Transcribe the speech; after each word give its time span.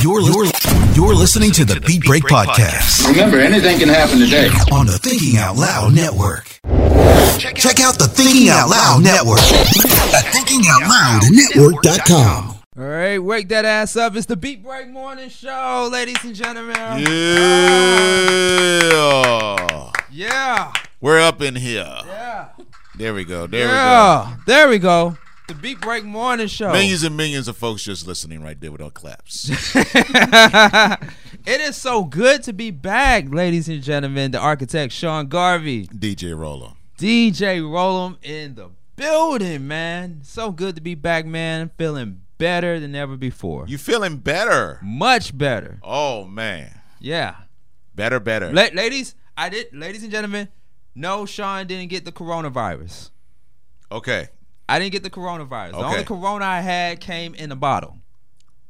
You're, 0.00 0.20
you're, 0.22 0.46
you're 0.94 1.14
listening 1.14 1.50
to 1.52 1.64
the 1.64 1.80
Beat 1.86 2.02
Break 2.04 2.24
Podcast 2.24 3.06
Remember, 3.08 3.38
anything 3.38 3.78
can 3.78 3.88
happen 3.88 4.18
today. 4.18 4.48
on 4.72 4.86
the 4.86 4.98
Thinking 4.98 5.36
Out 5.38 5.56
Loud 5.56 5.94
Network. 5.94 6.46
Check 7.54 7.80
out 7.80 7.98
the 7.98 8.08
Thinking 8.10 8.48
Out 8.48 8.68
Loud 8.70 9.02
Network 9.02 9.38
at 9.40 10.24
thinkingoutloudnetwork.com. 10.32 12.56
All 12.78 12.84
right, 12.84 13.18
wake 13.18 13.48
that 13.50 13.64
ass 13.66 13.94
up. 13.96 14.16
It's 14.16 14.24
the 14.26 14.36
Beat 14.36 14.62
Break 14.62 14.88
Morning 14.88 15.28
Show, 15.28 15.88
ladies 15.92 16.22
and 16.24 16.34
gentlemen. 16.34 17.04
Yeah. 18.80 19.92
Yeah. 20.10 20.72
We're 21.02 21.20
up 21.20 21.42
in 21.42 21.56
here. 21.56 21.84
Yeah. 22.06 22.48
There 22.96 23.12
we 23.12 23.24
go. 23.24 23.46
There 23.46 23.66
yeah. 23.66 24.30
We 24.30 24.36
go. 24.36 24.42
There 24.46 24.68
we 24.68 24.78
go. 24.78 25.18
The 25.50 25.56
Beat 25.56 25.80
Break 25.80 26.04
Morning 26.04 26.46
Show. 26.46 26.70
Millions 26.70 27.02
and 27.02 27.16
millions 27.16 27.48
of 27.48 27.56
folks 27.56 27.82
just 27.82 28.06
listening 28.06 28.40
right 28.40 28.60
there 28.60 28.70
with 28.70 28.80
our 28.80 28.92
claps. 28.92 29.50
it 29.74 31.60
is 31.60 31.74
so 31.74 32.04
good 32.04 32.44
to 32.44 32.52
be 32.52 32.70
back, 32.70 33.24
ladies 33.34 33.68
and 33.68 33.82
gentlemen. 33.82 34.30
The 34.30 34.38
architect 34.38 34.92
Sean 34.92 35.26
Garvey, 35.26 35.88
DJ 35.88 36.38
Roller. 36.38 36.74
DJ 36.98 37.68
Rollem 37.68 38.16
in 38.22 38.54
the 38.54 38.68
building, 38.94 39.66
man. 39.66 40.20
So 40.22 40.52
good 40.52 40.76
to 40.76 40.80
be 40.80 40.94
back, 40.94 41.26
man. 41.26 41.72
Feeling 41.76 42.20
better 42.38 42.78
than 42.78 42.94
ever 42.94 43.16
before. 43.16 43.66
You 43.66 43.76
feeling 43.76 44.18
better? 44.18 44.78
Much 44.84 45.36
better. 45.36 45.80
Oh 45.82 46.26
man. 46.26 46.80
Yeah. 47.00 47.34
Better, 47.96 48.20
better. 48.20 48.52
La- 48.52 48.68
ladies, 48.72 49.16
I 49.36 49.48
did. 49.48 49.74
Ladies 49.74 50.04
and 50.04 50.12
gentlemen, 50.12 50.46
no, 50.94 51.26
Sean 51.26 51.66
didn't 51.66 51.90
get 51.90 52.04
the 52.04 52.12
coronavirus. 52.12 53.10
okay. 53.90 54.28
I 54.70 54.78
didn't 54.78 54.92
get 54.92 55.02
the 55.02 55.10
coronavirus. 55.10 55.72
The 55.72 55.76
only 55.78 56.04
corona 56.04 56.44
I 56.44 56.60
had 56.60 57.00
came 57.00 57.34
in 57.34 57.50
a 57.52 57.56
bottle. 57.56 57.98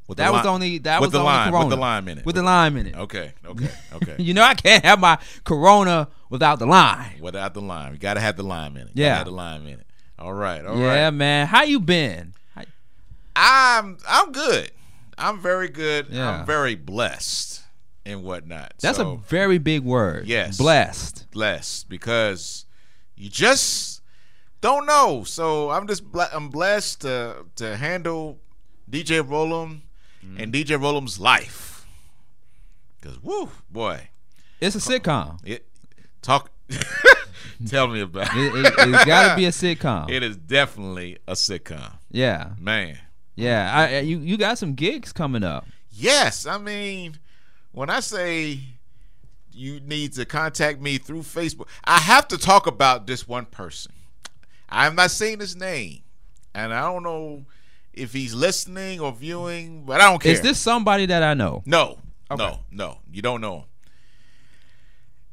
With 0.09 0.19
That 0.19 0.33
was 0.33 0.45
only 0.45 0.79
that 0.79 1.01
was 1.01 1.11
the 1.13 1.19
only 1.19 1.31
lime, 1.31 1.51
corona 1.51 1.67
with 1.67 1.71
the 1.77 1.81
lime 1.81 2.09
in 2.09 2.19
it. 2.19 2.27
With 2.27 2.35
the 2.35 2.43
lime 2.43 2.77
in 2.77 2.87
it. 2.89 2.97
Okay. 2.97 3.33
Okay. 3.47 3.71
Okay. 3.95 4.17
You 4.19 4.35
know 4.35 4.43
I 4.43 4.55
can't 4.55 4.85
have 4.85 4.99
my 4.99 5.19
corona 5.45 6.09
without 6.31 6.59
the 6.59 6.67
lime. 6.67 7.21
Without 7.21 7.55
the 7.55 7.61
lime, 7.61 7.93
you 7.93 7.99
gotta 7.99 8.21
have 8.21 8.37
the 8.37 8.43
lime 8.43 8.77
in 8.77 8.89
it. 8.89 8.93
Yeah. 8.95 9.17
Have 9.19 9.27
the 9.27 9.31
lime 9.33 9.67
in 9.67 9.79
it. 9.81 9.87
All 10.19 10.33
right. 10.35 10.65
All 10.65 10.75
right. 10.75 10.97
yeah, 10.97 11.11
man. 11.11 11.47
How 11.47 11.63
you 11.63 11.79
been? 11.81 12.35
How- 12.57 12.65
I'm 13.37 13.99
I'm 14.09 14.33
good. 14.33 14.71
I'm 15.19 15.41
very 15.41 15.69
good. 15.69 16.07
Yeah. 16.11 16.31
I'm 16.41 16.47
very 16.47 16.75
blessed 16.75 17.63
and 18.07 18.23
whatnot. 18.25 18.73
That's 18.81 18.99
So- 18.99 19.13
a 19.13 19.17
very 19.29 19.59
big 19.59 19.83
word. 19.85 20.27
Yes. 20.27 20.57
Blessed. 20.57 21.27
blessed 21.31 21.89
because 21.89 22.65
you 23.17 23.29
just 23.29 23.90
don't 24.61 24.87
know. 24.87 25.25
So 25.25 25.71
I'm 25.71 25.87
just 25.87 26.05
ble- 26.11 26.29
I'm 26.33 26.49
blessed 26.49 27.03
to 27.03 27.47
to 27.57 27.77
handle 27.77 28.39
DJ 28.91 29.23
Rollem 29.27 29.83
Mm-hmm. 30.25 30.39
and 30.43 30.53
DJ 30.53 30.79
Rollem's 30.79 31.19
life. 31.19 31.87
Cause 33.01 33.19
woo 33.23 33.49
boy, 33.71 34.11
It's 34.61 34.77
a 34.77 34.79
sitcom. 34.79 35.39
it 35.45 35.67
talk. 36.21 36.51
tell 37.67 37.89
me 37.89 38.01
about 38.01 38.29
It, 38.37 38.55
it, 38.67 38.79
has 38.79 39.05
got 39.07 39.31
to 39.31 39.37
be 39.37 39.47
a 39.47 39.51
sitcom. 39.51 40.11
It 40.11 40.23
is 40.23 40.37
definitely 40.37 41.17
a 41.27 41.33
sitcom, 41.33 41.93
yeah. 42.11 42.51
man. 42.59 42.99
Yeah. 43.35 43.73
I- 43.75 44.01
you 44.01 44.19
you 44.19 44.37
got 44.37 44.59
some 44.59 44.75
gigs 44.75 45.11
coming 45.11 45.43
up. 45.43 45.67
Yes, 45.91 46.45
I 46.45 46.59
mean 46.59 47.19
when 47.73 47.89
I 47.89 48.01
say 48.01 48.61
you 49.53 49.81
need 49.81 50.13
to 50.15 50.27
contact 50.27 50.81
me 50.83 50.99
through 50.99 51.23
Facebook, 51.23 51.67
I 51.85 51.99
have 51.99 52.29
to 52.29 52.37
talk 52.37 52.67
about 52.67 53.07
this 53.07 53.27
one 53.27 53.47
person. 53.47 53.93
I'm 54.71 54.95
not 54.95 55.11
saying 55.11 55.41
his 55.41 55.57
name, 55.57 56.03
and 56.55 56.73
I 56.73 56.83
don't 56.83 57.03
know 57.03 57.45
if 57.93 58.13
he's 58.13 58.35
listening 58.35 59.01
or 59.01 59.13
viewing, 59.13 59.85
but 59.85 60.01
I 60.01 60.11
don't 60.11 60.23
care. 60.23 60.33
Is 60.33 60.41
this 60.43 60.59
somebody 60.59 61.07
that 61.07 61.23
I 61.23 61.35
know? 61.35 61.63
No, 61.67 61.99
Okay. 62.31 62.45
no, 62.45 62.61
no. 62.71 62.99
You 63.13 63.23
don't 63.23 63.41
know 63.41 63.57
him. 63.61 63.65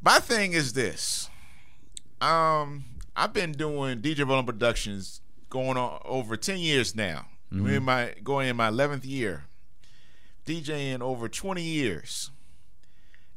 My 0.01 0.19
thing 0.19 0.53
is 0.53 0.73
this. 0.73 1.29
Um, 2.21 2.85
I've 3.15 3.33
been 3.33 3.51
doing 3.51 4.01
DJ 4.01 4.17
Rollem 4.25 4.45
Productions 4.45 5.21
going 5.49 5.77
on 5.77 6.01
over 6.05 6.35
ten 6.37 6.57
years 6.59 6.95
now. 6.95 7.25
I'm 7.51 7.65
in 7.67 7.83
my 7.83 8.13
going 8.23 8.49
in 8.49 8.55
my 8.55 8.67
eleventh 8.67 9.05
year. 9.05 9.45
DJing 10.45 11.01
over 11.01 11.27
twenty 11.29 11.61
years. 11.63 12.31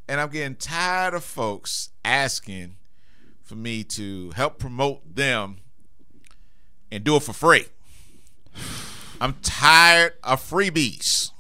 And 0.08 0.20
I'm 0.20 0.30
getting 0.30 0.56
tired 0.56 1.14
of 1.14 1.22
folks 1.22 1.90
asking 2.04 2.76
for 3.44 3.54
me 3.54 3.84
to 3.84 4.30
help 4.32 4.58
promote 4.58 5.14
them 5.14 5.58
and 6.90 7.04
do 7.04 7.16
it 7.16 7.22
for 7.22 7.32
free. 7.32 7.66
I'm 9.20 9.34
tired 9.42 10.14
of 10.24 10.40
freebies. 10.42 11.30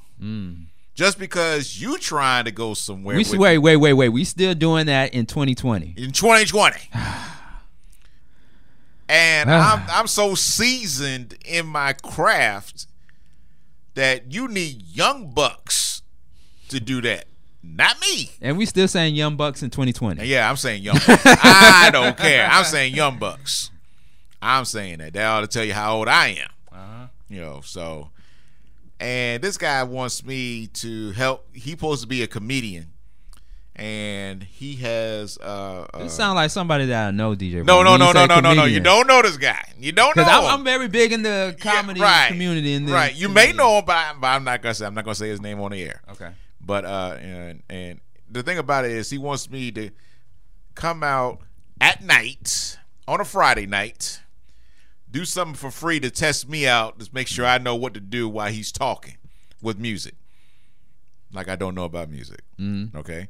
Just 0.94 1.18
because 1.18 1.80
you 1.80 1.96
trying 1.98 2.44
to 2.44 2.50
go 2.50 2.74
somewhere 2.74 3.16
We 3.16 3.24
wait, 3.38 3.58
wait, 3.58 3.76
wait, 3.78 3.94
wait. 3.94 4.10
We 4.10 4.24
still 4.24 4.54
doing 4.54 4.86
that 4.86 5.14
in 5.14 5.24
2020. 5.26 5.94
in 5.96 6.12
2020. 6.12 6.76
and 9.08 9.50
ah. 9.50 9.82
I'm 9.88 10.00
I'm 10.00 10.06
so 10.06 10.34
seasoned 10.34 11.38
in 11.46 11.66
my 11.66 11.94
craft 11.94 12.86
that 13.94 14.32
you 14.32 14.46
need 14.46 14.82
young 14.82 15.30
bucks 15.30 16.02
to 16.68 16.80
do 16.80 17.00
that. 17.00 17.24
Not 17.62 18.00
me. 18.00 18.30
And 18.40 18.56
we 18.56 18.64
still 18.66 18.88
saying 18.88 19.14
Young 19.14 19.36
Bucks 19.36 19.62
in 19.62 19.68
2020. 19.68 20.24
Yeah, 20.24 20.48
I'm 20.48 20.56
saying 20.56 20.82
young 20.82 20.96
bucks. 21.06 21.22
I 21.26 21.90
don't 21.92 22.16
care. 22.16 22.48
I'm 22.50 22.64
saying 22.64 22.94
young 22.94 23.18
bucks. 23.18 23.70
I'm 24.42 24.64
saying 24.64 24.98
that. 24.98 25.12
That 25.12 25.26
ought 25.26 25.40
to 25.40 25.46
tell 25.46 25.64
you 25.64 25.74
how 25.74 25.96
old 25.96 26.08
I 26.08 26.28
am. 26.28 26.50
Uh-huh. 26.72 27.06
You 27.28 27.40
know, 27.40 27.60
so 27.64 28.10
and 28.98 29.42
this 29.42 29.56
guy 29.56 29.82
wants 29.82 30.24
me 30.24 30.66
to 30.68 31.12
help 31.12 31.48
he's 31.54 31.70
supposed 31.72 32.02
to 32.02 32.06
be 32.06 32.22
a 32.22 32.26
comedian. 32.26 32.88
And 33.76 34.42
he 34.42 34.76
has 34.76 35.38
uh, 35.38 35.86
uh 35.94 36.00
It 36.00 36.10
sounds 36.10 36.34
like 36.34 36.50
somebody 36.50 36.86
that 36.86 37.08
I 37.08 37.10
know, 37.12 37.34
DJ. 37.34 37.64
no, 37.64 37.82
no, 37.82 37.96
no, 37.96 38.12
no, 38.12 38.26
no, 38.26 38.40
no, 38.40 38.52
no. 38.52 38.64
You 38.64 38.80
don't 38.80 39.06
know 39.06 39.22
this 39.22 39.38
guy. 39.38 39.72
You 39.78 39.92
don't 39.92 40.14
know. 40.16 40.22
I'm, 40.22 40.44
him. 40.44 40.50
I'm 40.50 40.64
very 40.64 40.88
big 40.88 41.12
in 41.12 41.22
the 41.22 41.56
Yeah, 41.56 41.72
comedy 41.72 42.00
right, 42.00 42.28
community. 42.28 42.74
In 42.74 42.84
the, 42.84 42.92
right. 42.92 43.14
You 43.14 43.30
may 43.30 43.52
know 43.52 43.78
him, 43.78 43.84
but, 43.86 43.96
I, 43.96 44.12
but 44.20 44.26
I'm 44.26 44.44
not 44.44 44.60
gonna 44.60 44.74
say. 44.74 44.84
I'm 44.84 44.92
not 44.92 45.04
gonna 45.04 45.14
say 45.14 45.28
his 45.28 45.40
name 45.40 45.60
on 45.60 45.70
the 45.70 45.82
air. 45.82 46.02
Okay. 46.10 46.30
But 46.60 46.84
uh, 46.84 47.16
and 47.22 47.62
and 47.70 48.00
the 48.30 48.42
thing 48.42 48.58
about 48.58 48.84
it 48.84 48.90
is, 48.90 49.08
he 49.08 49.16
wants 49.16 49.48
me 49.48 49.70
to 49.72 49.90
come 50.74 51.02
out 51.02 51.40
at 51.80 52.04
night 52.04 52.76
on 53.08 53.20
a 53.20 53.24
Friday 53.24 53.66
night, 53.66 54.20
do 55.10 55.24
something 55.24 55.54
for 55.54 55.70
free 55.70 56.00
to 56.00 56.10
test 56.10 56.48
me 56.48 56.66
out, 56.66 56.98
to 57.00 57.08
make 57.12 57.26
sure 57.26 57.44
I 57.46 57.58
know 57.58 57.74
what 57.74 57.94
to 57.94 58.00
do 58.00 58.28
while 58.28 58.50
he's 58.52 58.70
talking 58.72 59.16
with 59.62 59.78
music. 59.78 60.14
Like 61.32 61.48
I 61.48 61.56
don't 61.56 61.74
know 61.74 61.84
about 61.84 62.10
music. 62.10 62.40
Mhm. 62.58 62.94
Okay. 62.94 63.28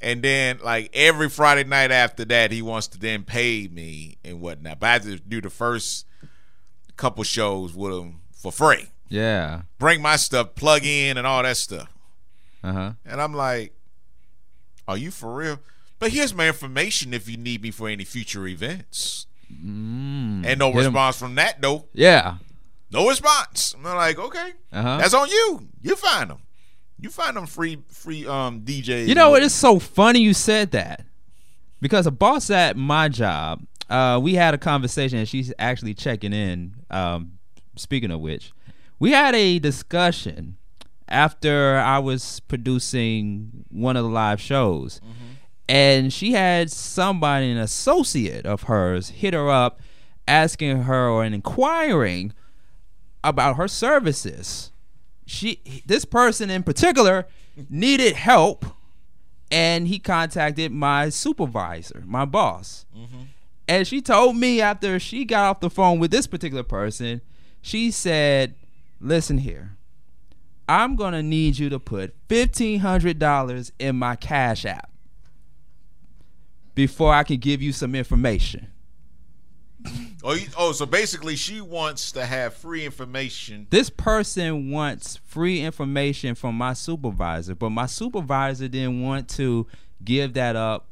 And 0.00 0.22
then 0.22 0.58
like 0.62 0.90
every 0.94 1.28
Friday 1.28 1.64
night 1.64 1.90
after 1.90 2.24
that, 2.26 2.50
he 2.50 2.60
wants 2.62 2.88
to 2.88 2.98
then 2.98 3.22
pay 3.24 3.68
me 3.68 4.16
and 4.24 4.40
whatnot. 4.40 4.80
But 4.80 4.86
I 4.86 4.92
have 4.94 5.02
to 5.04 5.18
do 5.18 5.40
the 5.40 5.50
first 5.50 6.06
couple 6.96 7.22
shows 7.24 7.74
with 7.74 7.92
him 7.92 8.20
for 8.34 8.50
free. 8.52 8.88
Yeah. 9.08 9.62
Bring 9.78 10.00
my 10.02 10.16
stuff, 10.16 10.54
plug 10.54 10.84
in, 10.84 11.16
and 11.18 11.26
all 11.26 11.42
that 11.42 11.56
stuff. 11.56 11.88
Uh 12.64 12.72
huh. 12.72 12.92
And 13.04 13.20
I'm 13.20 13.34
like, 13.34 13.74
are 14.88 14.96
you 14.96 15.10
for 15.10 15.34
real? 15.34 15.60
But 15.98 16.10
here's 16.12 16.34
my 16.34 16.48
information 16.48 17.14
if 17.14 17.28
you 17.28 17.36
need 17.36 17.62
me 17.62 17.70
for 17.70 17.88
any 17.88 18.04
future 18.04 18.46
events. 18.46 19.26
Mm. 19.52 20.46
And 20.46 20.58
no 20.58 20.72
response 20.72 21.18
from 21.18 21.34
that 21.36 21.60
though. 21.60 21.86
Yeah. 21.92 22.36
No 22.90 23.08
response. 23.08 23.74
I'm 23.76 23.82
like, 23.84 24.18
okay, 24.18 24.52
Uh 24.72 24.82
huh. 24.82 24.96
that's 24.98 25.14
on 25.14 25.28
you. 25.28 25.68
You 25.82 25.96
find 25.96 26.30
them. 26.30 26.38
You 27.00 27.10
find 27.10 27.36
them 27.36 27.46
free, 27.46 27.78
free 27.88 28.26
um 28.26 28.60
DJs. 28.62 29.08
You 29.08 29.14
know 29.14 29.30
what? 29.30 29.42
It's 29.42 29.54
so 29.54 29.78
funny 29.78 30.20
you 30.20 30.34
said 30.34 30.70
that 30.72 31.04
because 31.80 32.06
a 32.06 32.10
boss 32.10 32.50
at 32.50 32.76
my 32.76 33.08
job, 33.08 33.62
uh, 33.90 34.20
we 34.22 34.34
had 34.34 34.54
a 34.54 34.58
conversation 34.58 35.18
and 35.18 35.28
she's 35.28 35.52
actually 35.58 35.94
checking 35.94 36.32
in. 36.32 36.74
Um, 36.90 37.38
speaking 37.76 38.10
of 38.10 38.20
which, 38.20 38.52
we 38.98 39.10
had 39.12 39.34
a 39.34 39.58
discussion 39.58 40.56
after 41.08 41.76
I 41.78 41.98
was 41.98 42.40
producing 42.40 43.64
one 43.70 43.96
of 43.96 44.04
the 44.04 44.10
live 44.10 44.40
shows, 44.40 45.00
and 45.68 46.12
she 46.12 46.32
had 46.32 46.70
somebody, 46.70 47.50
an 47.50 47.58
associate 47.58 48.46
of 48.46 48.64
hers, 48.64 49.10
hit 49.10 49.34
her 49.34 49.48
up 49.48 49.80
asking 50.26 50.82
her 50.82 51.08
or 51.08 51.24
inquiring 51.24 52.32
about 53.24 53.56
her 53.56 53.68
services. 53.68 54.70
She 55.26 55.60
this 55.86 56.04
person 56.04 56.50
in 56.50 56.62
particular 56.62 57.26
needed 57.70 58.14
help 58.14 58.66
and 59.50 59.86
he 59.86 59.98
contacted 59.98 60.72
my 60.72 61.08
supervisor 61.08 62.02
my 62.06 62.24
boss. 62.24 62.86
Mm-hmm. 62.96 63.22
And 63.68 63.86
she 63.86 64.02
told 64.02 64.36
me 64.36 64.60
after 64.60 64.98
she 64.98 65.24
got 65.24 65.44
off 65.44 65.60
the 65.60 65.70
phone 65.70 65.98
with 65.98 66.10
this 66.10 66.26
particular 66.26 66.64
person 66.64 67.20
she 67.60 67.90
said 67.90 68.54
listen 69.00 69.38
here. 69.38 69.76
I'm 70.68 70.96
gonna 70.96 71.22
need 71.22 71.58
you 71.58 71.68
to 71.70 71.78
put 71.78 72.14
$1500 72.28 73.70
in 73.78 73.96
my 73.96 74.16
cash 74.16 74.64
app 74.64 74.91
before 76.74 77.12
i 77.14 77.22
can 77.22 77.38
give 77.38 77.62
you 77.62 77.72
some 77.72 77.94
information 77.94 78.66
Oh, 80.24 80.34
you, 80.34 80.46
oh, 80.56 80.70
so 80.70 80.86
basically, 80.86 81.34
she 81.34 81.60
wants 81.60 82.12
to 82.12 82.24
have 82.24 82.54
free 82.54 82.84
information. 82.84 83.66
This 83.70 83.90
person 83.90 84.70
wants 84.70 85.16
free 85.24 85.60
information 85.60 86.36
from 86.36 86.56
my 86.56 86.74
supervisor, 86.74 87.56
but 87.56 87.70
my 87.70 87.86
supervisor 87.86 88.68
didn't 88.68 89.02
want 89.02 89.28
to 89.30 89.66
give 90.04 90.34
that 90.34 90.54
up 90.54 90.86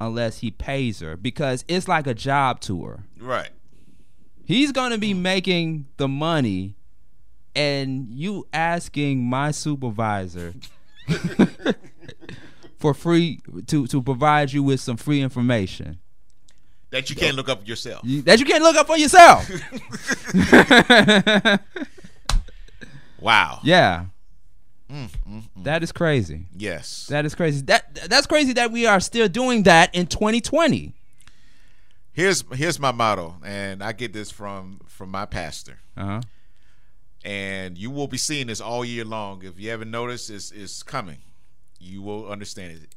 unless 0.00 0.38
he 0.38 0.50
pays 0.50 1.00
her 1.00 1.16
because 1.16 1.64
it's 1.66 1.88
like 1.88 2.06
a 2.06 2.12
job 2.12 2.60
to 2.60 2.84
her. 2.84 3.04
Right. 3.18 3.50
He's 4.44 4.70
gonna 4.70 4.98
be 4.98 5.14
making 5.14 5.86
the 5.96 6.08
money, 6.08 6.76
and 7.56 8.10
you 8.10 8.46
asking 8.52 9.24
my 9.24 9.50
supervisor 9.50 10.52
for 12.84 12.92
free 12.92 13.40
to 13.66 13.86
to 13.86 14.02
provide 14.02 14.52
you 14.52 14.62
with 14.62 14.78
some 14.78 14.98
free 14.98 15.22
information 15.22 15.98
That 16.90 17.08
you 17.08 17.16
can't 17.16 17.34
look 17.34 17.48
up 17.48 17.66
yourself. 17.66 18.02
you, 18.04 18.20
that 18.28 18.38
you 18.40 18.44
can't 18.44 18.62
look 18.62 18.76
up 18.76 18.86
for 18.86 18.98
yourself. 18.98 19.40
Wow. 23.20 23.60
yeah, 23.62 24.06
Mm, 24.90 25.08
mm, 25.26 25.42
mm. 25.56 25.64
that 25.64 25.82
is 25.82 25.92
crazy. 25.92 26.46
Yes. 26.54 27.06
That 27.08 27.24
is 27.24 27.34
crazy. 27.34 27.62
That 27.62 27.94
that's 28.10 28.26
crazy 28.26 28.52
that 28.52 28.70
we 28.70 28.84
are 28.86 29.00
still 29.00 29.28
doing 29.28 29.62
that 29.62 29.94
in 29.94 30.06
2020. 30.06 30.92
Here's 32.12 32.44
here's 32.52 32.78
my 32.78 32.92
motto, 32.92 33.36
and 33.44 33.82
I 33.82 33.92
get 33.92 34.12
this 34.12 34.30
from 34.30 34.80
from 34.86 35.10
my 35.10 35.24
pastor. 35.24 35.78
Uh 35.96 36.04
huh. 36.06 36.20
and 37.24 37.78
you 37.78 37.90
will 37.90 38.08
be 38.08 38.18
seeing 38.18 38.48
this 38.48 38.60
all 38.60 38.84
year 38.84 39.06
long. 39.06 39.42
If 39.42 39.58
you 39.58 39.70
haven't 39.70 39.90
noticed, 39.90 40.28
it's, 40.28 40.52
it's 40.52 40.82
coming. 40.82 41.18
You 41.84 42.02
will 42.02 42.28
understand 42.30 42.72
it. 42.72 42.94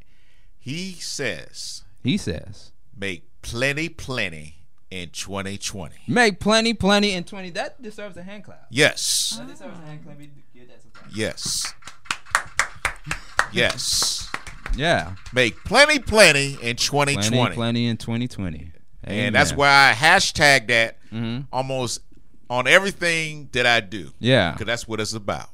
He 0.58 0.94
says, 0.94 1.84
He 2.04 2.18
says, 2.18 2.72
make 2.98 3.24
plenty, 3.42 3.90
plenty 3.90 4.56
in 4.90 5.10
2020. 5.10 5.96
make 6.08 6.40
plenty, 6.40 6.74
plenty 6.74 7.14
in 7.14 7.24
20. 7.24 7.50
That 7.52 7.82
deserves 7.82 8.16
a 8.18 8.24
hand 8.24 8.44
clap. 8.46 8.68
Yes. 8.70 9.36
That 9.40 9.48
deserves 9.48 9.78
a 9.80 9.86
hand 9.86 10.04
clap. 10.04 10.18
We 10.18 10.30
give 10.54 10.68
that 10.70 10.82
some 10.82 10.92
time. 10.92 11.12
Yes. 11.14 11.74
Yes. 13.54 14.30
Yeah, 14.76 15.16
Make 15.34 15.64
plenty, 15.64 15.98
plenty 16.00 16.54
in 16.62 16.76
2020. 16.76 17.30
plenty, 17.30 17.56
plenty 17.56 17.88
in 17.88 17.98
2020. 17.98 18.72
And 19.04 19.34
that's 19.34 19.54
why 19.54 19.90
I 19.90 19.94
hashtag 19.94 20.68
that 20.68 20.98
hmm 21.10 21.40
almost 21.52 22.02
on 22.50 22.68
everything 22.68 23.50
that 23.54 23.66
I 23.66 23.80
do. 23.80 24.12
Yeah, 24.20 24.52
Because 24.52 24.68
that's 24.68 24.88
what 24.88 25.00
it's 25.00 25.14
about. 25.14 25.50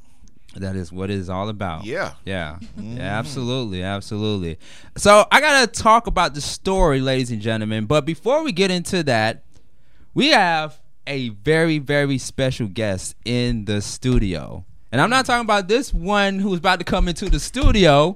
That 0.56 0.76
is 0.76 0.92
what 0.92 1.10
it 1.10 1.18
is 1.18 1.30
all 1.30 1.50
about. 1.50 1.86
Yeah. 1.86 2.14
Yeah. 2.26 2.60
Yeah, 2.78 3.02
absolutely, 3.02 3.82
absolutely. 3.84 4.60
So 4.98 5.26
I 5.32 5.40
gotta 5.42 5.68
talk 5.72 6.08
about 6.08 6.34
the 6.34 6.42
story, 6.42 7.02
ladies 7.02 7.32
and 7.32 7.42
gentlemen. 7.42 7.86
But 7.86 8.06
before 8.06 8.44
we 8.44 8.52
get 8.52 8.72
into 8.72 9.04
that, 9.04 9.44
we 10.14 10.28
have 10.30 10.80
a 11.08 11.30
very, 11.30 11.80
very 11.80 12.18
special 12.18 12.68
guest 12.68 13.16
in 13.26 13.66
the 13.66 13.82
studio. 13.82 14.64
And 14.92 15.02
I'm 15.02 15.10
not 15.10 15.26
talking 15.26 15.44
about 15.44 15.68
this 15.68 15.92
one 15.94 16.38
who's 16.40 16.60
about 16.60 16.80
to 16.80 16.86
come 16.86 17.08
into 17.08 17.28
the 17.30 17.40
studio, 17.40 18.16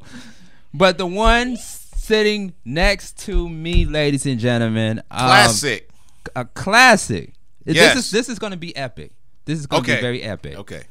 but 0.73 0.97
the 0.99 1.07
one 1.07 1.57
sitting 1.57 2.53
next 2.63 3.17
to 3.25 3.49
me, 3.49 3.83
ladies 3.85 4.25
and 4.27 4.39
gentlemen. 4.39 4.99
um, 5.11 5.17
Classic. 5.27 5.89
a 6.35 6.45
classic. 6.45 7.33
This 7.65 7.75
Yes. 7.75 7.97
is 7.97 8.11
this 8.11 8.29
is 8.29 8.37
gonna 8.39 8.57
be 8.57 8.75
epic. 8.77 9.11
This 9.45 9.59
is 9.59 9.65
gonna 9.65 9.81
be 9.83 9.99
very 9.99 10.21
epic. 10.23 10.55
Okay. 10.57 10.83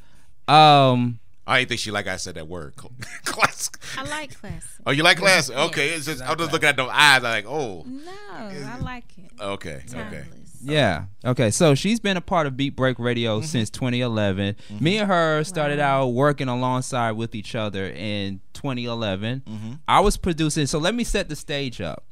Um 0.47 1.19
I 1.47 1.59
didn't 1.59 1.69
think 1.69 1.79
she 1.81 1.91
like 1.91 2.07
I 2.07 2.17
said 2.17 2.35
that 2.35 2.47
word. 2.47 2.75
Classic. 3.23 3.77
I 3.97 4.03
like 4.03 4.39
classic. 4.39 4.69
Oh, 4.85 4.91
you 4.91 5.01
like 5.03 5.17
classic? 5.17 5.55
Okay, 5.55 5.89
it's 5.89 6.05
just 6.05 6.21
I'm 6.21 6.37
just 6.37 6.51
looking 6.51 6.67
at 6.69 6.75
those 6.77 6.89
eyes. 6.91 7.17
I'm 7.17 7.23
like, 7.23 7.45
oh, 7.47 7.83
No, 7.87 8.11
I 8.35 8.77
like 8.81 9.05
it. 9.17 9.31
okay, 9.39 9.75
okay. 9.75 9.83
Timeless. 9.87 10.57
Yeah. 10.61 11.05
Okay. 11.23 11.51
So 11.51 11.75
she's 11.75 11.99
been 11.99 12.17
a 12.17 12.21
part 12.21 12.47
of 12.47 12.57
Beat 12.57 12.75
Break 12.75 12.97
Radio 12.99 13.41
since 13.41 13.69
2011. 13.69 14.55
Me 14.79 14.97
and 14.97 15.07
her 15.07 15.43
started 15.43 15.77
Wow. 15.79 16.03
out 16.03 16.07
working 16.09 16.47
alongside 16.49 17.11
with 17.11 17.35
each 17.35 17.53
other 17.55 17.85
in 17.87 18.41
2011. 18.53 19.43
Mm-hmm. 19.45 19.71
I 19.87 19.99
was 19.99 20.17
producing. 20.17 20.65
So 20.65 20.79
let 20.79 20.95
me 20.95 21.03
set 21.03 21.29
the 21.29 21.35
stage 21.35 21.79
up. 21.79 22.03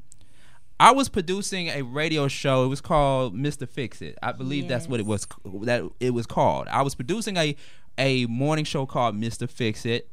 I 0.79 0.91
was 0.91 1.09
producing 1.09 1.69
a 1.69 1.81
radio 1.81 2.27
show. 2.27 2.65
It 2.65 2.67
was 2.67 2.81
called 2.81 3.33
Mr. 3.35 3.67
Fix 3.67 4.01
It. 4.01 4.17
I 4.21 4.31
believe 4.31 4.67
that's 4.67 4.87
what 4.87 4.99
it 4.99 5.05
was. 5.05 5.27
That 5.63 5.83
it 5.99 6.11
was 6.13 6.25
called. 6.27 6.67
I 6.67 6.81
was 6.83 6.95
producing 6.95 7.37
a 7.37 7.55
a 7.97 8.25
morning 8.25 8.65
show 8.65 8.85
called 8.85 9.15
Mr. 9.15 9.49
Fix 9.49 9.85
It 9.85 10.09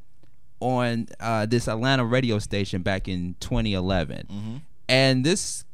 on 0.61 1.09
uh, 1.21 1.47
this 1.47 1.69
Atlanta 1.69 2.05
radio 2.05 2.39
station 2.39 2.83
back 2.83 3.09
in 3.09 3.35
2011. 3.41 4.63
And 4.89 5.25
this 5.25 5.65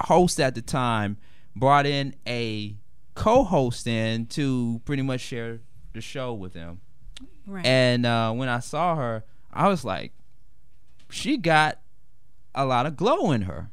host 0.00 0.38
at 0.40 0.54
the 0.54 0.62
time 0.62 1.16
brought 1.54 1.86
in 1.86 2.14
a 2.26 2.76
co-host 3.14 3.86
in 3.86 4.26
to 4.26 4.80
pretty 4.84 5.02
much 5.02 5.20
share 5.20 5.60
the 5.94 6.00
show 6.00 6.34
with 6.34 6.54
him. 6.54 6.80
Right. 7.46 7.64
And 7.64 8.04
uh, 8.04 8.32
when 8.32 8.48
I 8.48 8.60
saw 8.60 8.94
her, 8.96 9.24
I 9.52 9.68
was 9.68 9.84
like, 9.84 10.12
she 11.10 11.36
got 11.38 11.80
a 12.54 12.66
lot 12.66 12.86
of 12.86 12.96
glow 12.96 13.32
in 13.32 13.42
her. 13.42 13.70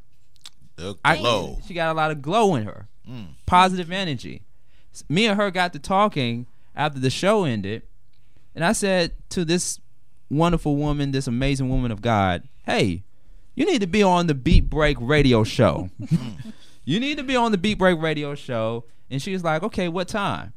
The 0.76 0.96
I- 1.04 1.18
glow. 1.18 1.60
She 1.68 1.74
got 1.74 1.92
a 1.92 1.94
lot 1.98 2.12
of 2.12 2.22
glow 2.22 2.56
in 2.56 2.64
her. 2.64 2.88
Mm. 3.08 3.28
Positive 3.46 3.92
energy. 3.92 4.44
Me 5.10 5.26
and 5.26 5.38
her 5.38 5.52
got 5.52 5.74
to 5.74 5.80
talking 5.80 6.46
after 6.76 7.00
the 7.00 7.10
show 7.10 7.44
ended, 7.44 7.84
and 8.56 8.64
I 8.64 8.74
said 8.74 9.14
to 9.30 9.46
this 9.46 9.80
wonderful 10.30 10.76
woman, 10.76 11.12
this 11.12 11.28
amazing 11.28 11.70
woman 11.70 11.92
of 11.92 12.02
God, 12.02 12.44
"Hey, 12.66 13.04
you 13.56 13.66
need 13.66 13.82
to 13.82 13.88
be 13.88 14.04
on 14.04 14.28
the 14.28 14.34
Beat 14.34 14.70
Break 14.70 14.98
radio 15.00 15.44
show. 15.44 15.90
you 16.86 17.00
need 17.00 17.18
to 17.18 17.24
be 17.24 17.36
on 17.36 17.52
the 17.52 17.58
Beat 17.58 17.78
Break 17.78 18.00
radio 18.02 18.36
show." 18.36 18.86
And 19.10 19.22
she 19.22 19.34
was 19.34 19.44
like, 19.44 19.64
"Okay, 19.64 19.88
what 19.88 20.08
time?" 20.08 20.54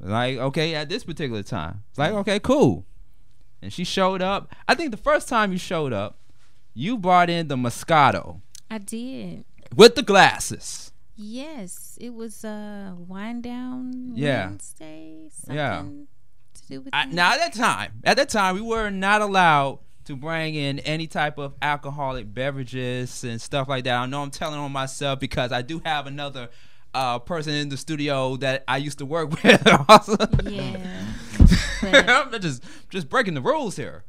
Like, 0.00 0.38
"Okay, 0.38 0.74
at 0.74 0.88
this 0.88 1.04
particular 1.04 1.42
time." 1.42 1.82
It's 1.90 1.98
like, 1.98 2.12
"Okay, 2.12 2.38
cool." 2.38 2.84
And 3.60 3.72
she 3.72 3.84
showed 3.84 4.22
up. 4.22 4.54
I 4.68 4.74
think 4.74 4.92
the 4.92 4.96
first 4.96 5.28
time 5.28 5.50
you 5.52 5.58
showed 5.58 5.92
up, 5.92 6.20
you 6.74 6.96
brought 6.96 7.28
in 7.28 7.48
the 7.48 7.56
Moscato 7.56 8.40
I 8.70 8.78
did. 8.78 9.44
with 9.74 9.96
the 9.96 10.02
glasses. 10.02 10.87
Yes, 11.20 11.98
it 12.00 12.14
was 12.14 12.44
uh 12.44 12.92
wind 12.96 13.42
down 13.42 14.12
Yeah. 14.14 14.46
Wednesday. 14.50 15.28
Something 15.32 15.56
Yeah. 15.56 15.82
to 16.54 16.62
do 16.68 16.80
with 16.82 16.94
I, 16.94 17.06
that? 17.06 17.12
now 17.12 17.32
at 17.32 17.38
that 17.38 17.54
time, 17.54 18.00
at 18.04 18.16
that 18.18 18.28
time, 18.28 18.54
we 18.54 18.60
were 18.60 18.88
not 18.88 19.20
allowed 19.20 19.80
to 20.04 20.14
bring 20.14 20.54
in 20.54 20.78
any 20.80 21.08
type 21.08 21.36
of 21.36 21.54
alcoholic 21.60 22.32
beverages 22.32 23.24
and 23.24 23.40
stuff 23.40 23.68
like 23.68 23.82
that. 23.84 23.96
I 23.96 24.06
know 24.06 24.22
I'm 24.22 24.30
telling 24.30 24.60
on 24.60 24.70
myself 24.70 25.18
because 25.18 25.50
I 25.50 25.60
do 25.62 25.82
have 25.84 26.06
another 26.06 26.50
uh, 26.94 27.18
person 27.18 27.52
in 27.52 27.68
the 27.68 27.76
studio 27.76 28.36
that 28.36 28.62
I 28.68 28.76
used 28.76 28.98
to 28.98 29.04
work 29.04 29.30
with. 29.42 29.66
also. 29.88 30.16
Yeah. 30.44 31.04
I'm 32.32 32.40
just 32.40 32.62
just 32.90 33.08
breaking 33.08 33.34
the 33.34 33.42
rules 33.42 33.74
here. 33.74 34.04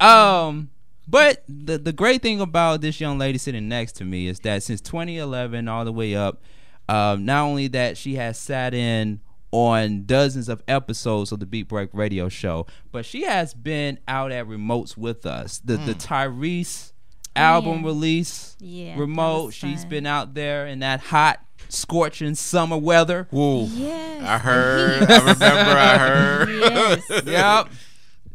Um, 0.00 0.70
but 1.08 1.44
the 1.48 1.78
the 1.78 1.92
great 1.92 2.22
thing 2.22 2.40
about 2.40 2.80
this 2.80 3.00
young 3.00 3.18
lady 3.18 3.38
sitting 3.38 3.68
next 3.68 3.92
to 3.96 4.04
me 4.04 4.26
is 4.26 4.40
that 4.40 4.62
since 4.62 4.80
2011 4.80 5.68
all 5.68 5.84
the 5.84 5.92
way 5.92 6.14
up, 6.14 6.42
um, 6.88 7.24
not 7.24 7.42
only 7.44 7.68
that 7.68 7.96
she 7.96 8.14
has 8.16 8.38
sat 8.38 8.74
in 8.74 9.20
on 9.50 10.04
dozens 10.04 10.48
of 10.48 10.62
episodes 10.66 11.30
of 11.30 11.38
the 11.40 11.46
Beat 11.46 11.68
Break 11.68 11.90
Radio 11.92 12.28
Show, 12.28 12.66
but 12.90 13.04
she 13.06 13.22
has 13.22 13.54
been 13.54 13.98
out 14.08 14.32
at 14.32 14.46
remotes 14.46 14.96
with 14.96 15.24
us. 15.26 15.58
The 15.64 15.76
the 15.76 15.94
Tyrese 15.94 16.92
album 17.36 17.80
Yeah. 17.80 17.86
release 17.86 18.56
Yeah, 18.60 18.98
remote. 18.98 19.46
was 19.46 19.54
She's 19.54 19.82
fun. 19.82 19.90
been 19.90 20.06
out 20.06 20.34
there 20.34 20.66
in 20.66 20.80
that 20.80 21.00
hot, 21.00 21.40
scorching 21.68 22.34
summer 22.34 22.76
weather. 22.78 23.28
Whoa. 23.30 23.66
yes. 23.72 24.22
I 24.24 24.38
heard. 24.38 25.02
I 25.10 25.18
remember. 25.18 25.44
I 25.46 25.98
heard. 25.98 26.48
Yes. 26.48 27.22
yep. 27.26 27.68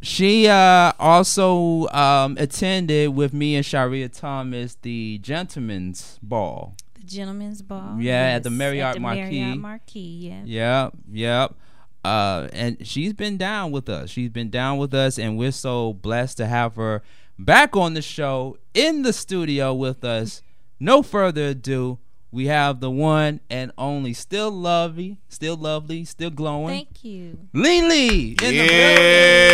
She 0.02 0.48
uh, 0.48 0.92
also 0.98 1.86
um, 1.88 2.36
attended 2.38 3.14
with 3.14 3.34
me 3.34 3.56
and 3.56 3.64
Sharia 3.64 4.08
Thomas 4.08 4.76
the 4.80 5.18
gentleman's 5.18 6.18
ball. 6.22 6.74
The 6.94 7.04
gentleman's 7.04 7.60
ball. 7.60 7.96
Yeah, 7.98 8.36
at 8.36 8.42
the 8.42 8.50
yes, 8.50 8.58
Marriott 8.58 8.94
the 8.94 9.00
Marquis. 9.00 9.40
Marriott 9.40 9.58
Marquis, 9.58 10.00
yeah. 10.00 10.42
Yep, 10.44 10.92
yep. 11.12 11.54
Uh, 12.02 12.48
and 12.54 12.86
she's 12.86 13.12
been 13.12 13.36
down 13.36 13.72
with 13.72 13.90
us. 13.90 14.08
She's 14.08 14.30
been 14.30 14.48
down 14.48 14.78
with 14.78 14.94
us, 14.94 15.18
and 15.18 15.36
we're 15.36 15.52
so 15.52 15.92
blessed 15.92 16.38
to 16.38 16.46
have 16.46 16.76
her 16.76 17.02
back 17.38 17.76
on 17.76 17.92
the 17.94 18.02
show 18.02 18.56
in 18.72 19.02
the 19.02 19.12
studio 19.12 19.74
with 19.74 20.02
us. 20.02 20.40
No 20.78 21.02
further 21.02 21.48
ado, 21.48 21.98
we 22.32 22.46
have 22.46 22.80
the 22.80 22.90
one 22.90 23.40
and 23.50 23.72
only, 23.76 24.14
still 24.14 24.50
lovely, 24.50 25.18
still 25.28 25.56
lovely, 25.56 26.04
still 26.04 26.30
glowing, 26.30 26.68
Thank 26.68 27.04
you. 27.04 27.38
Li 27.52 27.82
Li 27.82 28.28
in 28.30 28.36
the 28.36 28.68
building. 28.68 29.49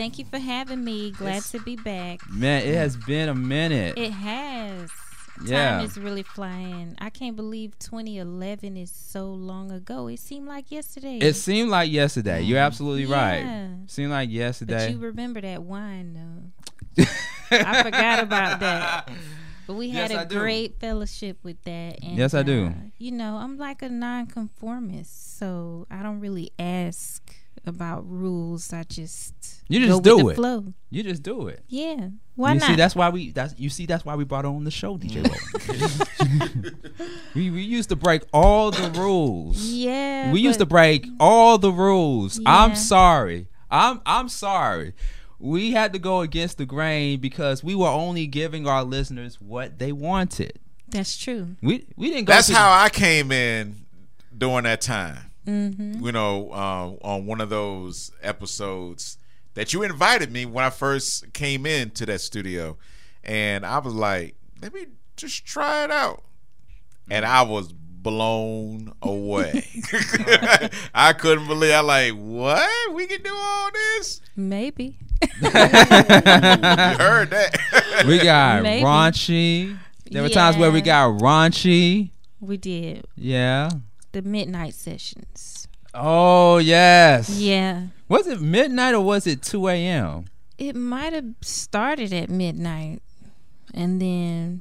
Thank 0.00 0.18
you 0.18 0.24
for 0.24 0.38
having 0.38 0.82
me. 0.82 1.10
Glad 1.10 1.42
to 1.42 1.60
be 1.60 1.76
back. 1.76 2.26
Man, 2.30 2.66
it 2.66 2.74
has 2.74 2.96
been 2.96 3.28
a 3.28 3.34
minute. 3.34 3.98
It 3.98 4.12
has. 4.12 4.88
Yeah. 5.44 5.76
Time 5.76 5.84
is 5.84 5.98
really 5.98 6.22
flying. 6.22 6.96
I 6.98 7.10
can't 7.10 7.36
believe 7.36 7.78
2011 7.80 8.78
is 8.78 8.90
so 8.90 9.26
long 9.26 9.70
ago. 9.70 10.06
It 10.06 10.18
seemed 10.18 10.48
like 10.48 10.70
yesterday. 10.70 11.18
It 11.18 11.34
seemed 11.34 11.68
like 11.68 11.90
yesterday. 11.90 12.40
You're 12.40 12.60
absolutely 12.60 13.04
right. 13.04 13.40
Yeah. 13.40 13.68
Seemed 13.88 14.10
like 14.10 14.30
but 14.30 14.34
yesterday. 14.34 14.92
you 14.92 14.98
remember 14.98 15.42
that 15.42 15.64
wine 15.64 16.14
though. 16.96 17.04
I 17.50 17.82
forgot 17.82 18.22
about 18.22 18.60
that. 18.60 19.10
But 19.66 19.74
we 19.74 19.90
had 19.90 20.12
I 20.12 20.22
a 20.22 20.26
great 20.26 20.80
fellowship 20.80 21.36
with 21.42 21.62
that. 21.64 22.02
And, 22.02 22.16
Yes, 22.16 22.32
I 22.32 22.42
do. 22.42 22.68
uh, 22.68 22.72
you 22.96 23.12
know, 23.12 23.36
I'm 23.36 23.58
like 23.58 23.82
a 23.82 23.90
nonconformist, 23.90 25.38
so 25.38 25.86
I 25.90 26.02
don't 26.02 26.20
really 26.20 26.52
ask 26.58 27.36
about 27.66 28.08
rules. 28.08 28.72
I 28.72 28.84
just 28.84 29.34
You 29.68 29.80
go 29.80 29.86
just 29.86 29.96
with 29.98 30.04
do 30.04 30.22
the 30.24 30.28
it. 30.30 30.34
Flow. 30.36 30.74
You 30.90 31.02
just 31.02 31.22
do 31.22 31.48
it. 31.48 31.62
Yeah, 31.68 32.08
why 32.34 32.54
you 32.54 32.60
not? 32.60 32.66
see, 32.68 32.74
that's 32.76 32.94
why 32.96 33.08
we. 33.10 33.30
That's 33.32 33.54
you 33.58 33.68
see, 33.70 33.86
that's 33.86 34.04
why 34.04 34.14
we 34.16 34.24
brought 34.24 34.44
on 34.44 34.64
the 34.64 34.70
show, 34.70 34.96
DJ. 34.98 35.24
We 37.34 37.50
we 37.50 37.62
used 37.62 37.88
to 37.90 37.96
break 37.96 38.22
all 38.32 38.70
the 38.70 38.90
rules. 38.98 39.58
yeah, 39.70 40.32
we 40.32 40.40
used 40.40 40.58
to 40.58 40.66
break 40.66 41.06
all 41.18 41.58
the 41.58 41.72
rules. 41.72 42.40
I'm 42.44 42.74
sorry. 42.76 43.48
I'm 43.70 44.00
I'm 44.04 44.28
sorry. 44.28 44.94
We 45.38 45.70
had 45.72 45.92
to 45.94 45.98
go 45.98 46.20
against 46.20 46.58
the 46.58 46.66
grain 46.66 47.20
because 47.20 47.64
we 47.64 47.74
were 47.74 47.88
only 47.88 48.26
giving 48.26 48.66
our 48.66 48.82
listeners 48.84 49.40
what 49.40 49.78
they 49.78 49.92
wanted. 49.92 50.58
That's 50.88 51.16
true. 51.16 51.56
We 51.62 51.86
we 51.96 52.10
didn't 52.10 52.24
go. 52.26 52.32
That's 52.34 52.48
to- 52.48 52.54
how 52.54 52.82
I 52.82 52.88
came 52.90 53.30
in 53.32 53.76
during 54.36 54.64
that 54.64 54.80
time. 54.80 55.29
Mm-hmm. 55.46 56.04
You 56.04 56.12
know, 56.12 56.52
um, 56.52 56.98
on 57.02 57.26
one 57.26 57.40
of 57.40 57.48
those 57.50 58.10
episodes 58.22 59.18
that 59.54 59.72
you 59.72 59.82
invited 59.82 60.30
me 60.30 60.46
when 60.46 60.64
I 60.64 60.70
first 60.70 61.32
came 61.32 61.66
into 61.66 62.06
that 62.06 62.20
studio, 62.20 62.76
and 63.24 63.64
I 63.64 63.78
was 63.78 63.94
like, 63.94 64.36
"Let 64.60 64.74
me 64.74 64.86
just 65.16 65.44
try 65.44 65.84
it 65.84 65.90
out," 65.90 66.22
and 67.10 67.24
I 67.24 67.42
was 67.42 67.72
blown 68.02 68.92
away. 69.02 69.64
I 70.94 71.12
couldn't 71.12 71.46
believe. 71.46 71.72
I 71.72 71.80
like, 71.80 72.12
what? 72.14 72.94
We 72.94 73.06
can 73.06 73.22
do 73.22 73.34
all 73.34 73.70
this? 73.72 74.20
Maybe. 74.36 74.96
You 75.42 75.50
heard 75.50 77.30
that? 77.30 78.04
we 78.06 78.18
got 78.18 78.62
Maybe. 78.62 78.84
raunchy. 78.84 79.78
There 80.10 80.22
were 80.22 80.28
times 80.28 80.56
where 80.56 80.70
we 80.70 80.80
got 80.80 81.20
raunchy. 81.20 82.10
We 82.40 82.56
did 82.56 83.04
Yeah. 83.16 83.70
The 84.12 84.22
midnight 84.22 84.74
sessions. 84.74 85.68
Oh 85.94 86.58
yes. 86.58 87.30
Yeah, 87.30 87.86
Was 88.08 88.26
it 88.26 88.40
midnight 88.40 88.94
or 88.94 89.00
was 89.00 89.26
it 89.26 89.42
two 89.42 89.68
a.m.? 89.68 90.26
it 90.58 90.76
might 90.76 91.12
have 91.14 91.24
started 91.40 92.12
at 92.12 92.28
midnight, 92.28 93.00
and 93.72 94.00
then 94.00 94.60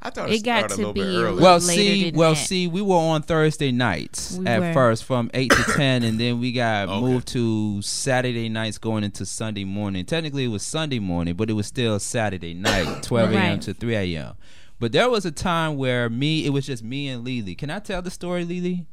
I 0.00 0.08
thought 0.10 0.30
it, 0.30 0.36
It 0.36 0.42
got 0.44 0.70
to 0.70 0.74
a 0.74 0.76
little 0.76 0.92
be 0.94 1.00
bit 1.02 1.14
a 1.14 1.18
early. 1.26 1.42
Well, 1.42 1.58
later 1.58 1.72
see, 1.82 2.10
than 2.10 2.18
well, 2.18 2.34
that. 2.34 2.40
see, 2.40 2.66
we 2.66 2.80
were 2.82 2.96
on 2.96 3.22
Thursday 3.22 3.70
nights 3.70 4.36
We 4.38 4.46
at 4.46 4.60
were. 4.60 4.72
first 4.72 5.04
from 5.04 5.30
eight 5.34 5.52
to 5.52 5.62
ten, 5.74 6.02
and 6.02 6.18
then 6.18 6.40
we 6.40 6.50
got 6.50 6.88
Okay. 6.88 7.00
moved 7.00 7.28
to 7.28 7.82
Saturday 7.82 8.48
nights 8.48 8.78
going 8.78 9.04
into 9.04 9.24
Sunday 9.26 9.64
morning. 9.64 10.04
Technically, 10.06 10.44
it 10.44 10.48
was 10.48 10.62
Sunday 10.64 10.98
morning, 10.98 11.34
but 11.34 11.50
it 11.50 11.52
was 11.52 11.66
still 11.68 12.00
Saturday 12.00 12.54
night, 12.54 13.02
twelve 13.02 13.30
a.m. 13.32 13.38
Right. 13.52 13.62
to 13.62 13.74
three 13.74 13.94
a.m. 13.94 14.34
But 14.82 14.90
there 14.90 15.08
was 15.08 15.24
a 15.24 15.30
time 15.30 15.76
where 15.76 16.10
me, 16.10 16.44
it 16.44 16.50
was 16.50 16.66
just 16.66 16.82
me 16.82 17.06
and 17.08 17.22
Li 17.22 17.40
Li. 17.40 17.54
Can 17.54 17.70
I 17.70 17.78
tell 17.78 18.02
the 18.02 18.10
story, 18.10 18.44
Li 18.44 18.60
Li? 18.60 18.86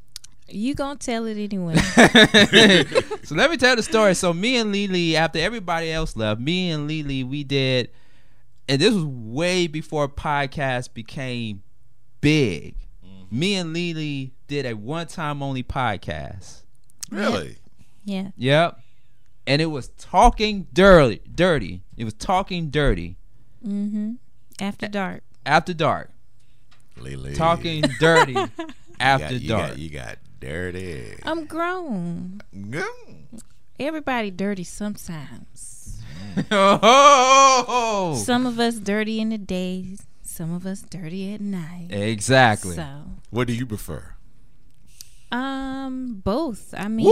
you 0.48 0.76
gonna 0.76 1.00
tell 1.00 1.26
it 1.26 1.36
anyway. 1.36 1.74
so 3.24 3.34
let 3.34 3.50
me 3.50 3.58
tell 3.58 3.76
the 3.76 3.82
story. 3.82 4.14
So 4.14 4.32
me 4.32 4.58
and 4.58 4.72
Li 4.72 4.86
Li, 4.86 5.16
after 5.16 5.40
everybody 5.40 5.92
else 5.92 6.16
left, 6.16 6.40
me 6.40 6.70
and 6.70 6.88
Li 6.88 7.02
Li, 7.02 7.24
we 7.24 7.44
did, 7.44 7.90
and 8.68 8.80
this 8.80 8.94
was 8.94 9.04
way 9.04 9.66
before 9.66 10.08
podcast 10.08 10.94
became 10.94 11.64
big. 12.22 12.76
Me 13.32 13.56
and 13.56 13.74
Li 13.74 13.96
Li 13.96 14.34
did 14.48 14.68
a 14.68 14.76
one-time 14.76 15.42
only 15.42 15.64
podcast. 15.64 16.62
really? 17.10 17.58
yeah, 18.06 18.30
Yep, 18.38 18.80
and 19.48 19.60
it 19.60 19.68
was 19.68 19.88
talking 19.98 20.68
dirty. 20.72 21.20
Dirty. 21.34 21.82
It 21.98 22.04
was 22.04 22.14
talking 22.14 22.70
dirty 22.70 23.18
mm-hmm. 23.66 24.14
After 24.62 24.88
dark. 24.88 25.24
After 25.50 25.74
dark. 25.74 26.12
Li 26.98 27.16
Li. 27.16 27.34
Talking 27.34 27.82
dirty 28.00 28.34
You 28.34 28.48
after 29.00 29.30
got, 29.34 29.42
you 29.42 29.48
dark. 29.50 29.68
got, 29.70 29.80
you 29.80 29.90
got 29.90 30.18
dirty. 30.40 31.16
I'm 31.24 31.46
grown. 31.46 32.42
Mm. 32.56 32.84
Everybody 33.80 34.30
dirty 34.30 34.64
sometimes. 34.64 36.00
oh, 36.52 38.22
Some 38.26 38.46
of 38.46 38.60
us 38.60 38.76
dirty 38.76 39.20
in 39.20 39.30
the 39.30 39.40
day. 39.40 39.96
Some 40.22 40.54
of 40.54 40.68
us 40.68 40.84
dirty 40.84 41.34
at 41.34 41.42
night. 41.42 41.88
exactly. 41.90 42.76
So, 42.76 42.86
What 43.32 43.48
do 43.48 43.54
you 43.54 43.66
prefer? 43.66 44.14
um, 45.32 46.22
both. 46.24 46.76
I 46.78 46.88
mean, 46.90 47.08
Ooh, 47.08 47.12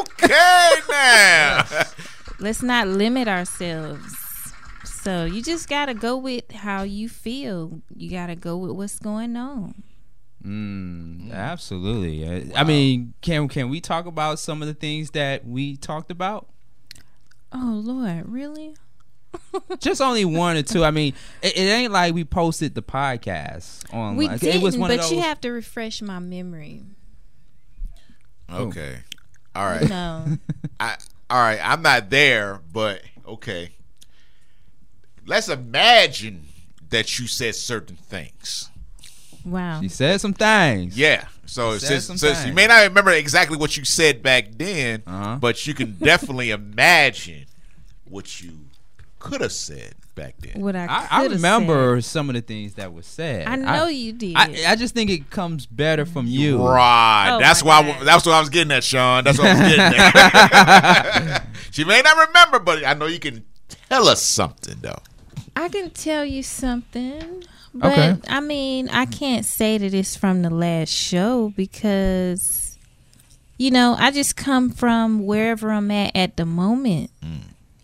okay 0.00 0.70
now. 0.90 1.64
let's 2.40 2.62
not 2.62 2.86
limit 2.88 3.28
ourselves. 3.28 4.14
So 5.02 5.24
you 5.24 5.42
just 5.42 5.68
gotta 5.68 5.94
go 5.94 6.16
with 6.16 6.50
how 6.52 6.82
you 6.84 7.08
feel. 7.08 7.80
You 7.96 8.10
gotta 8.10 8.36
go 8.36 8.56
with 8.56 8.72
what's 8.72 8.98
going 9.00 9.36
on. 9.36 9.82
Mm, 10.44 11.32
absolutely. 11.32 12.28
I- 12.54 12.60
I 12.60 12.64
mean, 12.64 13.14
can 13.20 13.48
can 13.48 13.68
we 13.68 13.80
talk 13.80 14.06
about 14.06 14.38
some 14.38 14.62
of 14.62 14.68
the 14.68 14.74
things 14.74 15.10
that 15.10 15.46
we 15.46 15.76
talked 15.76 16.10
about? 16.10 16.48
Oh 17.52 17.80
Lord, 17.84 18.28
really? 18.28 18.76
Just 19.80 20.00
only 20.00 20.24
one 20.24 20.56
or 20.56 20.62
two. 20.62 20.84
I 20.84 20.90
mean, 20.90 21.14
it, 21.42 21.56
it 21.56 21.62
ain't 21.62 21.92
like 21.92 22.14
we 22.14 22.24
posted 22.24 22.74
the 22.74 22.82
podcast 22.82 23.92
online. 23.92 24.16
We 24.16 24.28
it 24.28 24.40
didn't, 24.40 24.62
was 24.62 24.76
one 24.76 24.88
but 24.90 24.94
of 24.96 25.00
those. 25.02 25.12
you 25.12 25.20
have 25.20 25.40
to 25.40 25.50
refresh 25.50 26.00
my 26.02 26.18
memory. 26.18 26.82
okay. 28.52 28.98
All 29.54 29.66
right. 29.66 29.88
No, 29.88 30.24
I, 30.80 30.96
all 31.30 31.38
right. 31.40 31.60
I'm 31.62 31.82
not 31.82 32.08
there, 32.10 32.60
but 32.72 33.02
okay. 33.26 33.70
Let's 35.26 35.48
imagine 35.48 36.46
that 36.90 37.18
you 37.18 37.26
said 37.26 37.54
certain 37.54 37.96
things. 37.96 38.70
wow. 39.44 39.80
she 39.80 39.88
said 39.88 40.20
some 40.20 40.32
things. 40.34 40.96
Yeah. 40.98 41.26
So 41.46 41.76
since, 41.78 42.06
since 42.20 42.46
you 42.46 42.52
may 42.52 42.66
not 42.66 42.82
remember 42.84 43.10
exactly 43.12 43.56
what 43.56 43.76
you 43.76 43.84
said 43.84 44.22
back 44.22 44.46
then, 44.56 45.02
Uh-huh. 45.06 45.36
but 45.40 45.66
you 45.66 45.74
can 45.74 45.92
definitely 45.96 46.50
imagine 46.50 47.46
what 48.04 48.40
you 48.42 48.52
could 49.18 49.40
have 49.42 49.52
said 49.52 49.94
back 50.14 50.34
then. 50.40 50.60
What 50.62 50.76
I, 50.76 50.84
I, 50.86 51.06
I 51.10 51.20
coulda 51.20 51.34
remember 51.36 52.00
said. 52.00 52.10
some 52.10 52.28
of 52.30 52.34
the 52.34 52.40
things 52.42 52.74
that 52.74 52.92
were 52.92 53.02
said. 53.02 53.46
I 53.46 53.56
know 53.56 53.86
you 53.86 54.12
did. 54.12 54.34
I, 54.36 54.64
I 54.68 54.76
just 54.76 54.94
think 54.94 55.10
it 55.10 55.30
comes 55.30 55.64
better 55.66 56.04
from 56.06 56.26
you. 56.26 56.62
Right. 56.62 57.30
Oh 57.32 57.38
that's 57.38 57.62
why. 57.62 57.78
I, 57.80 58.04
that's 58.04 58.24
what 58.26 58.34
I 58.34 58.40
was 58.40 58.48
getting 58.50 58.72
at, 58.72 58.84
Sean. 58.84 59.24
That's 59.24 59.38
what 59.38 59.48
I 59.48 59.52
was 59.52 59.62
getting 59.76 59.80
at. 59.98 61.46
she 61.70 61.84
may 61.84 62.00
not 62.02 62.28
remember, 62.28 62.58
but 62.60 62.84
I 62.84 62.94
know 62.94 63.06
you 63.06 63.18
can 63.20 63.44
tell 63.88 64.08
us 64.08 64.22
something 64.22 64.76
though. 64.80 64.98
I 65.56 65.68
can 65.68 65.90
tell 65.90 66.24
you 66.24 66.42
something, 66.42 67.44
but 67.74 67.92
Okay. 67.92 68.16
I 68.28 68.40
mean, 68.40 68.88
I 68.88 69.06
can't 69.06 69.44
say 69.44 69.78
that 69.78 69.94
it's 69.94 70.16
from 70.16 70.42
the 70.42 70.50
last 70.50 70.90
show 70.90 71.52
because, 71.56 72.78
you 73.58 73.70
know, 73.70 73.94
I 73.98 74.10
just 74.10 74.36
come 74.36 74.70
from 74.70 75.24
wherever 75.26 75.70
I'm 75.70 75.90
at 75.90 76.14
at 76.16 76.36
the 76.36 76.46
moment. 76.46 77.10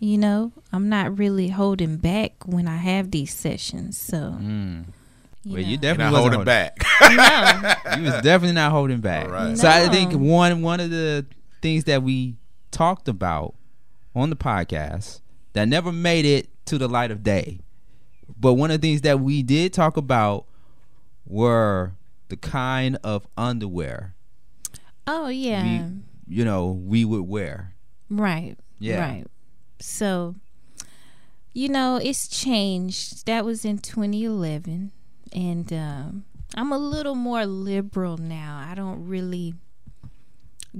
You 0.01 0.17
know, 0.17 0.53
I'm 0.71 0.87
not 0.87 1.17
really 1.17 1.49
holding 1.49 1.97
back 1.97 2.31
when 2.45 2.67
I 2.67 2.77
have 2.77 3.11
these 3.11 3.33
sessions. 3.33 3.97
So, 3.97 4.37
Mm. 4.39 4.85
you 5.43 5.51
Well, 5.53 5.59
you 5.59 5.65
know. 5.65 5.69
You're 5.71 5.77
definitely 5.77 6.11
not 6.13 6.19
holding 6.19 6.33
holding 6.39 6.45
back. 6.45 6.77
no, 7.01 7.97
you 7.97 8.03
was 8.03 8.21
definitely 8.21 8.53
not 8.53 8.71
holding 8.71 9.01
back. 9.01 9.25
All 9.25 9.31
right. 9.31 9.57
So 9.57 9.67
I 9.67 9.89
think 9.89 10.13
one 10.13 10.61
one 10.61 10.79
of 10.79 10.89
the 10.89 11.25
things 11.61 11.83
that 11.85 12.01
we 12.01 12.35
talked 12.71 13.07
about 13.09 13.55
on 14.15 14.29
the 14.29 14.35
podcast 14.37 15.19
that 15.53 15.67
never 15.67 15.91
made 15.91 16.23
it 16.25 16.47
to 16.69 16.77
the 16.77 16.87
light 16.87 17.11
of 17.11 17.23
day, 17.23 17.59
but 18.39 18.53
one 18.53 18.71
of 18.71 18.79
the 18.81 18.87
things 18.87 19.01
that 19.01 19.19
we 19.19 19.43
did 19.43 19.73
talk 19.73 19.97
about 19.97 20.45
were 21.25 21.93
the 22.29 22.37
kind 22.37 22.97
of 23.03 23.27
underwear 23.37 24.15
oh 25.09 25.27
yeah, 25.27 25.87
you 26.27 26.45
know 26.45 26.67
we 26.67 27.03
would 27.03 27.23
wear. 27.27 27.73
right, 28.09 28.55
Yeah. 28.77 28.99
right. 28.99 29.25
So, 29.79 30.35
you 31.53 31.69
know, 31.69 31.95
it's 31.97 32.27
changed. 32.27 33.25
That 33.25 33.45
was 33.45 33.65
in 33.65 33.79
2011, 33.79 34.91
and 35.33 35.73
um, 35.73 36.25
I'm 36.55 36.71
a 36.71 36.77
little 36.77 37.15
more 37.15 37.45
liberal 37.45 38.17
now. 38.17 38.63
I 38.69 38.75
don't 38.75 39.07
really 39.07 39.55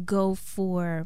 go 0.06 0.36
for 0.36 1.06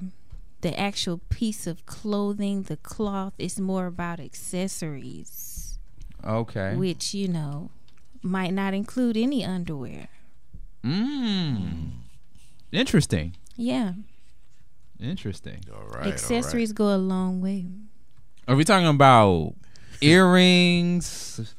the 0.64 0.78
actual 0.80 1.20
piece 1.30 1.68
of 1.68 1.86
clothing, 1.86 2.64
the 2.64 2.78
cloth. 2.78 3.34
It's 3.38 3.60
more 3.60 3.86
about 3.86 4.20
accessories, 4.20 5.78
Okay. 6.26 6.76
which 6.76 7.14
you 7.14 7.28
know 7.28 7.70
might 8.22 8.54
not 8.54 8.74
include 8.74 9.16
any 9.18 9.44
underwear. 9.46 10.08
Mm. 10.84 11.92
Interesting. 12.72 13.36
Yeah, 13.56 13.94
Interesting. 15.00 15.60
all 15.74 15.88
right. 15.90 16.08
accessories 16.08 16.72
go 16.74 16.94
a 16.96 16.98
long 16.98 17.40
way. 17.42 17.66
Are 18.48 18.56
we 18.56 18.64
talking 18.64 18.88
about 18.88 19.54
earrings, 20.02 21.54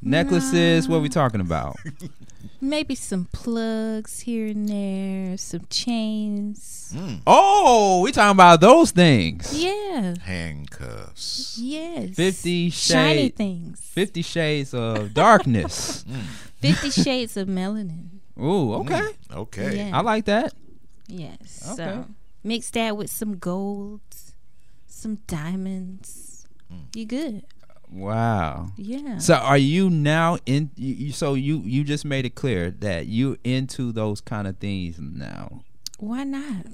necklaces? 0.00 0.88
What 0.88 0.98
are 0.98 1.00
we 1.00 1.08
talking 1.08 1.40
about? 1.40 1.76
Maybe 2.66 2.96
some 2.96 3.26
plugs 3.26 4.20
here 4.20 4.48
and 4.48 4.68
there, 4.68 5.36
some 5.36 5.66
chains. 5.70 6.92
Hmm. 6.92 7.14
Oh, 7.24 8.00
we 8.02 8.10
talking 8.10 8.32
about 8.32 8.60
those 8.60 8.90
things. 8.90 9.56
Yeah. 9.56 9.76
Yeah. 9.96 10.14
Handcuffs. 10.22 11.58
Yes. 11.58 12.14
Fifty 12.14 12.70
shiny 12.70 13.18
shades. 13.18 13.36
things. 13.36 13.80
Fifty 13.80 14.22
Shades 14.22 14.74
of 14.74 15.14
Darkness. 15.14 16.04
Hmm. 16.16 16.20
Fifty 16.60 16.90
shades 16.90 17.36
of 17.36 17.46
melanin. 17.48 18.18
Ooh, 18.38 18.74
hmm. 18.74 18.80
okay. 18.80 19.08
Okay. 19.32 19.76
Yeah. 19.76 19.96
I 19.96 20.00
like 20.02 20.24
that. 20.24 20.52
Yes. 21.06 21.62
Okay. 21.72 21.84
So 21.84 22.06
mix 22.42 22.70
that 22.70 22.96
with 22.96 23.10
some 23.10 23.36
gold, 23.38 24.00
some 24.86 25.16
diamonds. 25.26 26.46
You 26.94 27.04
good? 27.06 27.44
Wow. 27.90 28.72
Yeah. 28.76 29.18
So 29.18 29.34
are 29.34 29.58
you 29.58 29.88
now 29.90 30.38
in? 30.46 30.70
You, 30.76 30.94
you- 30.94 31.12
so 31.12 31.34
you 31.34 31.58
you 31.64 31.84
just 31.84 32.04
made 32.04 32.24
it 32.26 32.34
clear 32.34 32.70
that 32.80 33.06
you 33.06 33.38
into 33.44 33.92
those 33.92 34.20
kind 34.20 34.46
of 34.48 34.58
things 34.58 34.98
now. 34.98 35.62
Why 35.98 36.24
not? 36.24 36.66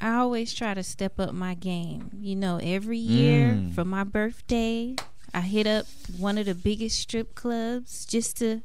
I 0.00 0.14
always 0.16 0.54
try 0.54 0.74
to 0.74 0.82
step 0.82 1.18
up 1.20 1.32
my 1.34 1.54
game. 1.54 2.10
You 2.20 2.36
know, 2.36 2.58
every 2.62 2.98
year 2.98 3.48
Mm. 3.54 3.74
for 3.74 3.84
my 3.84 4.04
birthday, 4.04 4.96
I 5.34 5.40
hit 5.42 5.66
up 5.66 5.86
one 6.16 6.38
of 6.38 6.46
the 6.46 6.54
biggest 6.54 6.98
strip 7.00 7.34
clubs 7.34 8.06
just 8.06 8.38
to 8.38 8.62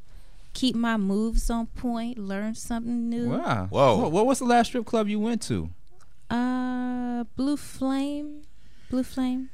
keep 0.53 0.75
my 0.75 0.95
moves 0.95 1.49
on 1.49 1.65
point, 1.67 2.17
learn 2.17 2.55
something 2.55 3.09
new. 3.09 3.31
Wow. 3.31 3.67
Whoa. 3.69 3.97
What, 3.97 4.11
what 4.13 4.25
was 4.25 4.39
the 4.39 4.45
last 4.45 4.67
strip 4.67 4.85
club 4.85 5.09
you 5.09 5.19
went 5.19 5.41
to? 5.43 5.69
Uh, 6.29 7.25
Blue 7.35 7.57
Flame. 7.57 8.43
Blue 8.89 9.03
Flame. 9.03 9.49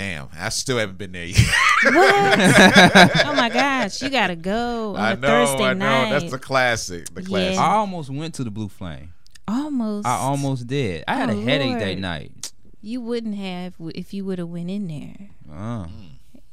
Damn, 0.00 0.28
I 0.34 0.48
still 0.48 0.78
haven't 0.78 0.96
been 0.96 1.12
there 1.12 1.26
yet. 1.26 1.36
What? 1.84 1.94
oh 3.26 3.34
my 3.36 3.50
gosh, 3.52 4.00
you 4.00 4.08
gotta 4.08 4.34
go 4.34 4.96
on 4.96 4.98
I 4.98 5.10
a 5.12 5.16
know, 5.16 5.28
Thursday 5.28 5.64
I 5.64 5.74
know. 5.74 6.04
night. 6.04 6.10
That's 6.18 6.30
the 6.32 6.38
classic. 6.38 7.12
The 7.14 7.20
Yeah. 7.20 7.28
classic. 7.28 7.58
I 7.60 7.72
almost 7.74 8.08
went 8.08 8.32
to 8.36 8.44
the 8.44 8.50
Blue 8.50 8.68
Flame. 8.70 9.12
almost. 9.46 10.06
I 10.06 10.16
almost 10.16 10.66
did. 10.66 11.04
I 11.06 11.16
had 11.16 11.28
Oh, 11.28 11.38
a 11.38 11.42
headache 11.42 11.78
that 11.80 11.98
night. 11.98 12.50
You 12.80 13.02
wouldn't 13.02 13.34
have 13.34 13.74
if 13.94 14.14
you 14.14 14.24
would 14.24 14.38
have 14.38 14.48
went 14.48 14.70
in 14.70 14.88
there. 14.88 15.28
Uh. 15.54 15.86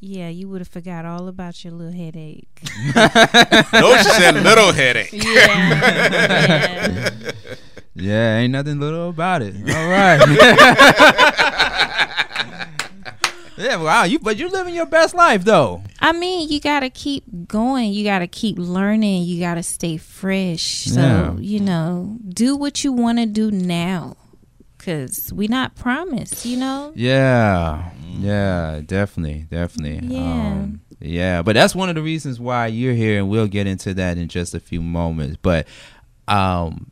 Yeah, 0.01 0.27
you 0.27 0.49
would 0.49 0.59
have 0.59 0.67
forgot 0.67 1.05
all 1.05 1.29
about 1.29 1.63
your 1.63 1.71
little 1.71 1.93
headache. 1.93 2.49
no, 2.95 3.97
she 3.97 4.03
said 4.09 4.35
little 4.43 4.73
headache. 4.73 5.13
yeah. 5.13 5.23
yeah. 5.23 7.09
Yeah, 7.99 8.37
ain't 8.37 8.51
nothing 8.51 8.79
little 8.79 9.09
about 9.09 9.41
it. 9.41 9.55
All 9.55 9.89
right. 9.89 10.19
Yeah, 13.57 13.75
wow. 13.77 14.03
You 14.03 14.19
but 14.19 14.37
you're 14.37 14.49
living 14.49 14.73
your 14.75 14.85
best 14.85 15.13
life 15.15 15.43
though. 15.43 15.81
I 15.99 16.11
mean, 16.11 16.47
you 16.49 16.59
gotta 16.59 16.89
keep 16.89 17.23
going. 17.47 17.91
You 17.91 18.03
gotta 18.03 18.27
keep 18.27 18.57
learning. 18.57 19.23
You 19.23 19.39
gotta 19.39 19.63
stay 19.63 19.97
fresh. 19.97 20.85
So 20.85 20.99
Yeah. 21.01 21.35
you 21.39 21.59
know, 21.59 22.17
do 22.27 22.55
what 22.55 22.83
you 22.83 22.91
want 22.93 23.17
to 23.19 23.25
do 23.25 23.49
now, 23.51 24.15
cause 24.77 25.31
we 25.33 25.47
not 25.47 25.75
promised. 25.75 26.45
You 26.45 26.57
know. 26.57 26.91
Yeah, 26.95 27.91
yeah, 28.19 28.81
definitely, 28.85 29.47
definitely. 29.49 30.07
Yeah. 30.15 30.19
um, 30.21 30.81
yeah. 30.99 31.41
But 31.41 31.53
that's 31.53 31.75
one 31.75 31.89
of 31.89 31.95
the 31.95 32.01
reasons 32.01 32.39
why 32.39 32.67
you're 32.67 32.93
here, 32.93 33.19
and 33.19 33.29
we'll 33.29 33.47
get 33.47 33.67
into 33.67 33.93
that 33.95 34.17
in 34.17 34.27
just 34.27 34.53
a 34.55 34.59
few 34.59 34.81
moments. 34.81 35.37
But, 35.41 35.67
um, 36.27 36.91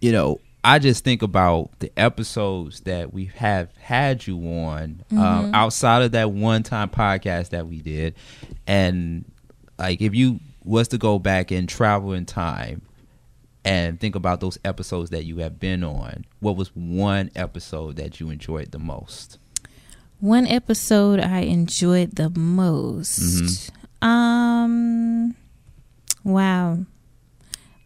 you 0.00 0.12
know, 0.12 0.40
I 0.62 0.78
just 0.78 1.04
think 1.04 1.22
about 1.22 1.70
the 1.78 1.90
episodes 1.96 2.80
that 2.80 3.12
we 3.12 3.26
have 3.36 3.74
had 3.76 4.26
you 4.26 4.36
on 4.38 5.02
um, 5.12 5.54
outside 5.54 6.02
of 6.02 6.12
that 6.12 6.32
one 6.32 6.62
time 6.62 6.90
podcast 6.90 7.50
that 7.50 7.66
we 7.66 7.80
did, 7.80 8.14
and 8.66 9.24
like 9.78 10.02
if 10.02 10.14
you 10.14 10.40
was 10.62 10.88
to 10.88 10.98
go 10.98 11.18
back 11.18 11.50
and 11.50 11.68
travel 11.68 12.12
in 12.12 12.26
time 12.26 12.82
and 13.64 13.98
think 13.98 14.14
about 14.14 14.40
those 14.40 14.58
episodes 14.64 15.10
that 15.10 15.24
you 15.24 15.38
have 15.38 15.58
been 15.58 15.82
on, 15.82 16.24
what 16.40 16.56
was 16.56 16.68
one 16.74 17.30
episode 17.34 17.96
that 17.96 18.20
you 18.20 18.28
enjoyed 18.30 18.70
the 18.70 18.78
most? 18.78 19.38
One 20.20 20.46
episode 20.46 21.20
I 21.20 21.40
enjoyed 21.40 22.16
the 22.16 22.28
most. 22.28 23.70
Um 24.02 25.34
wow. 26.24 26.78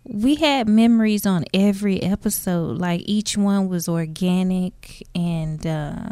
We 0.07 0.35
had 0.37 0.69
memories 0.69 1.25
on 1.27 1.45
every 1.55 2.03
episode. 2.03 2.79
Like 2.79 3.03
each 3.05 3.37
one 3.37 3.69
was 3.69 3.89
organic 3.89 5.07
and 5.15 5.67
uh 5.67 6.09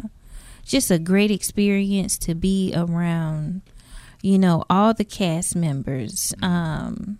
just 0.65 0.89
a 0.89 0.97
great 0.97 1.29
experience 1.29 2.17
to 2.17 2.33
be 2.33 2.73
around, 2.75 3.61
you 4.21 4.39
know, 4.39 4.63
all 4.69 4.93
the 4.93 5.05
cast 5.05 5.55
members. 5.55 6.33
Um 6.41 7.19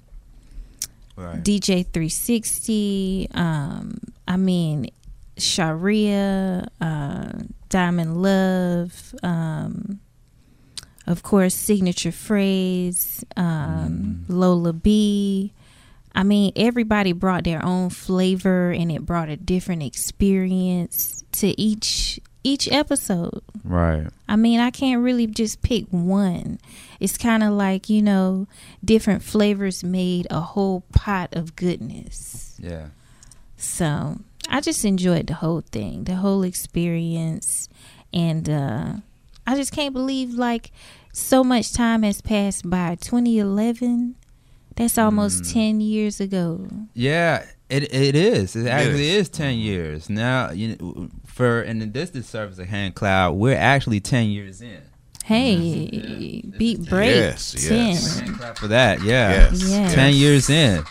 Right. 1.15 1.43
DJ 1.43 1.86
360, 1.86 3.28
um, 3.36 4.00
I 4.28 4.36
mean, 4.36 4.89
Sharia, 5.38 6.67
uh, 6.82 7.32
Diamond 7.69 8.21
Love, 8.21 9.13
um, 9.21 10.00
of 11.06 11.21
course, 11.21 11.56
Cignature 11.56 12.13
Fraze, 12.13 13.24
um, 13.38 14.26
Lola 14.28 14.74
B. 14.74 15.54
I 16.15 16.23
mean, 16.23 16.52
everybody 16.56 17.12
brought 17.12 17.43
their 17.43 17.63
own 17.65 17.89
flavor 17.89 18.71
and 18.71 18.91
it 18.91 19.06
brought 19.06 19.30
a 19.30 19.38
different 19.38 19.84
experience 19.84 21.23
to 21.34 21.60
each 21.60 22.19
each 22.43 22.69
episode. 22.71 23.41
Right. 23.63 24.08
I 24.28 24.36
mean, 24.36 24.60
I 24.60 24.69
can't 24.69 25.02
really 25.02 25.28
just 25.28 25.62
pick 25.62 25.86
one. 25.89 26.60
It's 26.99 27.17
kind 27.17 27.41
of 27.41 27.54
like, 27.54 27.89
you 27.89 28.02
know, 28.02 28.47
different 28.84 29.23
flavors 29.23 29.84
made 29.84 30.28
a 30.30 30.41
whole 30.41 30.82
pot 30.93 31.30
of 31.34 31.56
goodness. 31.56 32.58
Yeah. 32.60 32.88
So 33.56 34.19
I 34.49 34.60
just 34.60 34.84
enjoyed 34.84 35.28
the 35.28 35.36
whole 35.36 35.62
thing, 35.62 36.04
the 36.04 36.15
whole 36.15 36.43
experience. 36.43 37.69
And 38.13 38.49
uh, 38.49 38.93
I 39.47 39.56
just 39.56 39.71
can't 39.71 39.93
believe, 39.93 40.34
like, 40.34 40.71
so 41.13 41.43
much 41.43 41.71
time 41.73 42.04
has 42.04 42.21
passed 42.21 42.69
by. 42.69 42.95
2011, 42.95 44.15
that's 44.75 44.97
almost 44.97 45.43
mm. 45.43 45.53
10 45.53 45.81
years 45.81 46.19
ago. 46.19 46.67
Yeah. 46.93 47.45
It 47.69 47.91
it 47.91 48.15
is. 48.15 48.55
It 48.55 48.67
actually 48.67 49.09
is. 49.09 49.21
is 49.21 49.29
ten 49.29 49.57
years 49.57 50.07
now. 50.07 50.51
You 50.51 50.75
know, 50.75 51.09
for 51.25 51.62
and 51.62 51.81
this 51.91 52.12
is 52.12 52.27
service 52.27 52.59
of 52.59 52.67
hand 52.67 52.93
cloud. 52.93 53.33
We're 53.33 53.57
actually 53.57 53.99
ten 53.99 54.27
years 54.27 54.62
in. 54.62 54.79
Hey, 55.25 55.89
mm-hmm. 55.91 56.57
beat 56.57 56.88
break. 56.88 57.15
Yes, 57.15 57.53
10. 57.53 57.88
yes. 57.88 58.19
Hand 58.19 58.38
clap 58.38 58.57
for 58.59 58.67
that. 58.67 59.01
Yeah. 59.01 59.31
Yes. 59.31 59.69
Yeah. 59.69 59.89
Ten 59.89 60.13
years 60.13 60.51
in. 60.51 60.83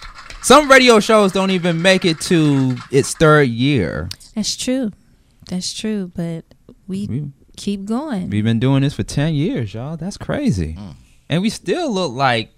Some 0.43 0.69
radio 0.69 0.99
shows 0.99 1.31
don't 1.31 1.53
even 1.53 1.83
make 1.83 2.05
it 2.05 2.21
to 2.23 2.77
its 2.91 3.15
third 3.15 3.49
year. 3.49 4.09
That's 4.35 4.57
true. 4.57 4.91
That's 5.49 5.73
true. 5.73 6.11
But 6.13 6.47
we 6.89 7.07
We, 7.07 7.31
keep 7.57 7.85
going. 7.85 8.29
we've 8.29 8.43
been 8.43 8.59
doing 8.59 8.83
this 8.83 8.95
for 8.95 9.05
ten 9.05 9.35
years, 9.35 9.73
y'all. 9.73 9.97
That's 9.97 10.17
crazy. 10.17 10.75
Mm. 10.75 10.95
And 11.29 11.43
we 11.43 11.51
still 11.51 11.93
look 11.93 12.13
like 12.13 12.51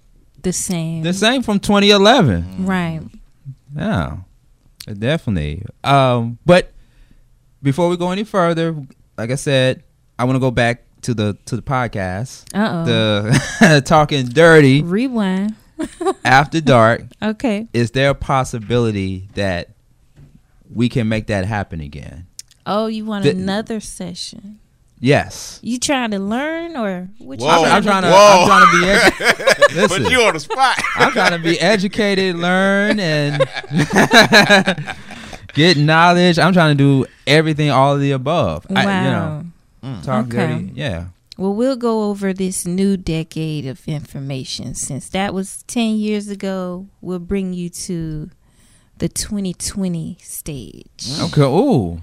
the 0.45 0.53
same. 0.53 1.03
the 1.03 1.13
same 1.13 1.43
from 1.43 1.59
2011. 1.59 2.65
Right. 2.67 3.01
Yeah, 3.77 4.19
definitely. 4.87 5.65
Um, 5.83 6.39
but 6.47 6.73
before 7.63 7.89
we 7.89 7.97
go 7.97 8.11
any 8.11 8.25
further, 8.25 8.77
like 9.19 9.31
I 9.31 9.35
said, 9.35 9.83
I 10.19 10.25
want 10.25 10.37
to 10.37 10.41
go 10.41 10.51
back 10.53 10.85
to 11.03 11.13
the 11.15 11.37
to 11.47 11.57
the 11.57 11.63
podcast, 11.63 12.45
Uh 12.55 12.71
oh. 12.71 12.85
the 12.85 13.83
talking 13.85 14.27
dirty 14.27 14.83
Rewind. 14.83 15.57
after 16.25 16.61
dark. 16.61 17.03
Okay. 17.21 17.67
Is 17.73 17.91
there 17.91 18.11
a 18.11 18.15
possibility 18.15 19.29
that 19.35 19.71
we 20.73 20.89
can 20.89 21.09
make 21.09 21.27
that 21.27 21.45
happen 21.45 21.81
again? 21.81 22.27
Oh, 22.65 22.87
you 22.87 23.05
want 23.05 23.25
The- 23.25 23.31
another 23.31 23.81
session? 23.81 24.61
Yes. 25.05 25.61
You 25.63 25.79
trying 25.79 26.13
to 26.13 26.19
learn 26.19 26.79
or 26.79 27.11
what 27.19 27.39
you 27.39 27.45
Whoa. 27.45 27.65
I'm, 27.65 27.77
I'm 27.77 27.83
trying 27.83 28.03
trying 28.03 28.03
to. 28.05 28.11
Whoa. 28.11 28.41
I'm 28.41 28.47
trying 28.47 28.65
to 28.65 28.81
be. 28.81 28.87
Edu- 28.87 29.75
Listen, 29.77 30.03
But 30.05 30.11
you 30.11 30.23
on 30.23 30.33
the 30.33 30.41
spot. 30.41 30.83
I'm 30.97 31.13
trying 31.13 31.33
to 31.33 31.39
be 31.39 31.61
educated, 31.61 32.37
learn, 32.37 32.99
and 32.99 33.47
get 35.53 35.77
knowledge. 35.77 36.39
I'm 36.39 36.55
trying 36.55 36.75
to 36.79 36.83
do 36.83 37.07
everything, 37.27 37.71
all 37.71 37.97
of 37.97 38.01
the 38.01 38.13
above. 38.13 38.65
Wow. 38.71 38.81
I, 38.81 39.05
you 39.05 39.11
know, 39.11 39.45
mm. 39.83 40.05
talk 40.05 40.27
Okay. 40.29 40.37
dirty. 40.39 40.73
Yeah. 40.75 41.09
Well, 41.37 41.53
we'll 41.53 41.77
go 41.77 42.05
over 42.05 42.33
this 42.33 42.65
new 42.65 42.97
decade 42.97 43.67
of 43.67 43.87
information. 43.87 44.75
Since 44.75 45.11
that 45.11 45.35
was 45.35 45.65
10 45.65 45.97
years 45.97 46.29
ago, 46.29 46.87
we'll 47.03 47.19
bring 47.19 47.53
you 47.53 47.69
to 47.69 48.31
the 48.97 49.11
2020 49.11 50.17
stage. 50.23 51.11
Okay. 51.21 51.43
Ooh. 51.43 52.01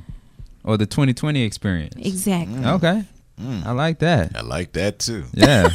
Or 0.63 0.77
the 0.77 0.85
2020 0.85 1.41
experience. 1.43 1.95
Exactly. 1.97 2.55
Mm. 2.55 2.75
Okay. 2.75 3.03
Mm. 3.41 3.65
I 3.65 3.71
like 3.71 3.99
that. 3.99 4.35
I 4.35 4.41
like 4.41 4.73
that 4.73 4.99
too. 4.99 5.25
Yeah. 5.33 5.69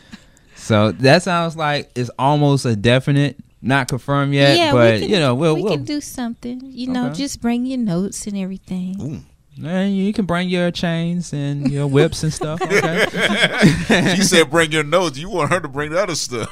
so 0.56 0.92
that 0.92 1.22
sounds 1.22 1.56
like 1.56 1.90
it's 1.94 2.10
almost 2.18 2.64
a 2.66 2.76
definite, 2.76 3.36
not 3.62 3.88
confirmed 3.88 4.34
yet, 4.34 4.56
yeah, 4.58 4.72
but 4.72 5.00
can, 5.00 5.08
you 5.08 5.18
know, 5.18 5.34
we'll, 5.34 5.54
we 5.56 5.62
we'll 5.62 5.72
can 5.76 5.84
do 5.84 6.00
something. 6.00 6.60
You 6.64 6.88
know, 6.88 7.06
Okay. 7.06 7.14
just 7.14 7.40
bring 7.40 7.64
your 7.66 7.78
notes 7.78 8.26
and 8.26 8.36
everything. 8.36 9.00
Ooh. 9.00 9.20
And 9.64 9.96
you 9.96 10.12
can 10.12 10.26
bring 10.26 10.48
your 10.50 10.70
chains 10.70 11.32
and 11.32 11.70
your 11.70 11.86
whips 11.86 12.22
and 12.22 12.32
stuff. 12.32 12.60
Okay. 12.60 13.06
She 14.16 14.22
said, 14.22 14.50
"Bring 14.50 14.70
your 14.72 14.84
notes." 14.84 15.16
You 15.18 15.30
want 15.30 15.50
her 15.50 15.60
to 15.60 15.68
bring 15.68 15.90
the 15.92 16.02
other 16.02 16.14
stuff. 16.14 16.50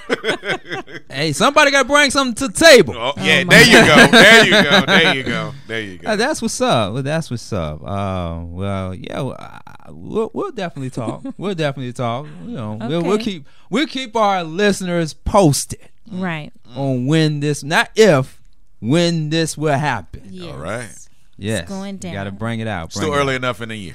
hey, 1.11 1.33
somebody 1.33 1.71
got 1.71 1.83
to 1.83 1.89
bring 1.89 2.11
something 2.11 2.35
to 2.37 2.49
the 2.49 2.65
table. 2.65 2.95
oh, 2.97 3.13
yeah, 3.19 3.45
my 3.45 3.55
there 3.55 3.65
you 3.67 3.73
go. 3.87 4.07
There 4.11 4.45
you 4.47 4.53
go. 4.53 4.87
There 4.87 5.15
you 5.17 5.23
go. 5.23 5.55
There 5.67 5.81
you 5.81 5.99
Uh, 6.05 6.11
go. 6.13 6.17
that's 6.17 6.41
what's 6.41 6.61
up. 6.61 6.95
Well, 6.95 7.03
that's 7.03 7.31
what's 7.31 7.53
up. 7.53 7.83
Uh, 7.83 8.41
well, 8.45 8.95
yeah, 8.95 9.21
uh, 9.23 9.59
we'll, 9.91 10.31
we'll 10.33 10.53
definitely 10.53 10.91
talk. 10.91 11.23
we'll 11.37 11.55
definitely 11.55 11.93
talk. 11.93 12.27
You 12.47 12.53
know, 12.57 12.79
we'll, 12.81 13.03
we'll 13.03 13.19
keep 13.19 13.47
we'll 13.71 13.87
keep 13.87 14.17
our 14.17 14.45
listeners 14.45 15.13
posted 15.15 15.81
Right. 16.11 16.53
on 16.75 17.07
when 17.07 17.41
this, 17.41 17.63
not 17.63 17.91
if, 17.97 18.41
when 18.81 19.31
this 19.31 19.59
will 19.59 19.77
happen. 19.79 20.23
Yes. 20.31 20.53
All 20.53 20.59
right. 20.59 21.04
Yes, 21.37 21.69
going 21.69 21.99
You 22.03 22.13
got 22.13 22.25
to 22.25 22.33
bring 22.33 22.61
it 22.61 22.69
out. 22.69 22.93
Still 22.93 23.13
it 23.13 23.17
early 23.17 23.35
enough 23.35 23.61
in 23.61 23.69
the 23.71 23.77
year. 23.77 23.95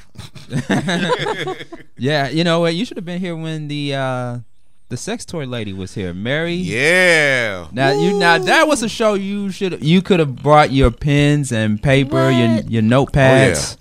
Yeah, 1.98 2.30
you 2.30 2.46
know 2.46 2.62
what? 2.62 2.76
You 2.76 2.86
should 2.86 2.96
have 2.96 3.06
been 3.06 3.20
here 3.20 3.36
when 3.36 3.68
the 3.68 3.94
uh, 3.94 4.40
the 4.88 4.96
sex 4.98 5.26
toy 5.26 5.46
lady 5.46 5.74
was 5.74 5.94
here, 5.94 6.14
Mary. 6.14 6.54
Yeah. 6.54 7.68
Now 7.74 7.92
you 7.92 8.18
now 8.18 8.38
that 8.38 8.68
was 8.68 8.82
a 8.84 8.90
show 8.90 9.16
you 9.16 9.52
should 9.52 9.84
you 9.84 10.02
could 10.02 10.20
have 10.20 10.38
brought 10.38 10.72
your 10.72 10.92
pens 10.92 11.52
and 11.52 11.82
paper, 11.82 12.30
your 12.30 12.56
What? 12.56 12.72
your 12.72 12.82
notepads. 12.82 13.78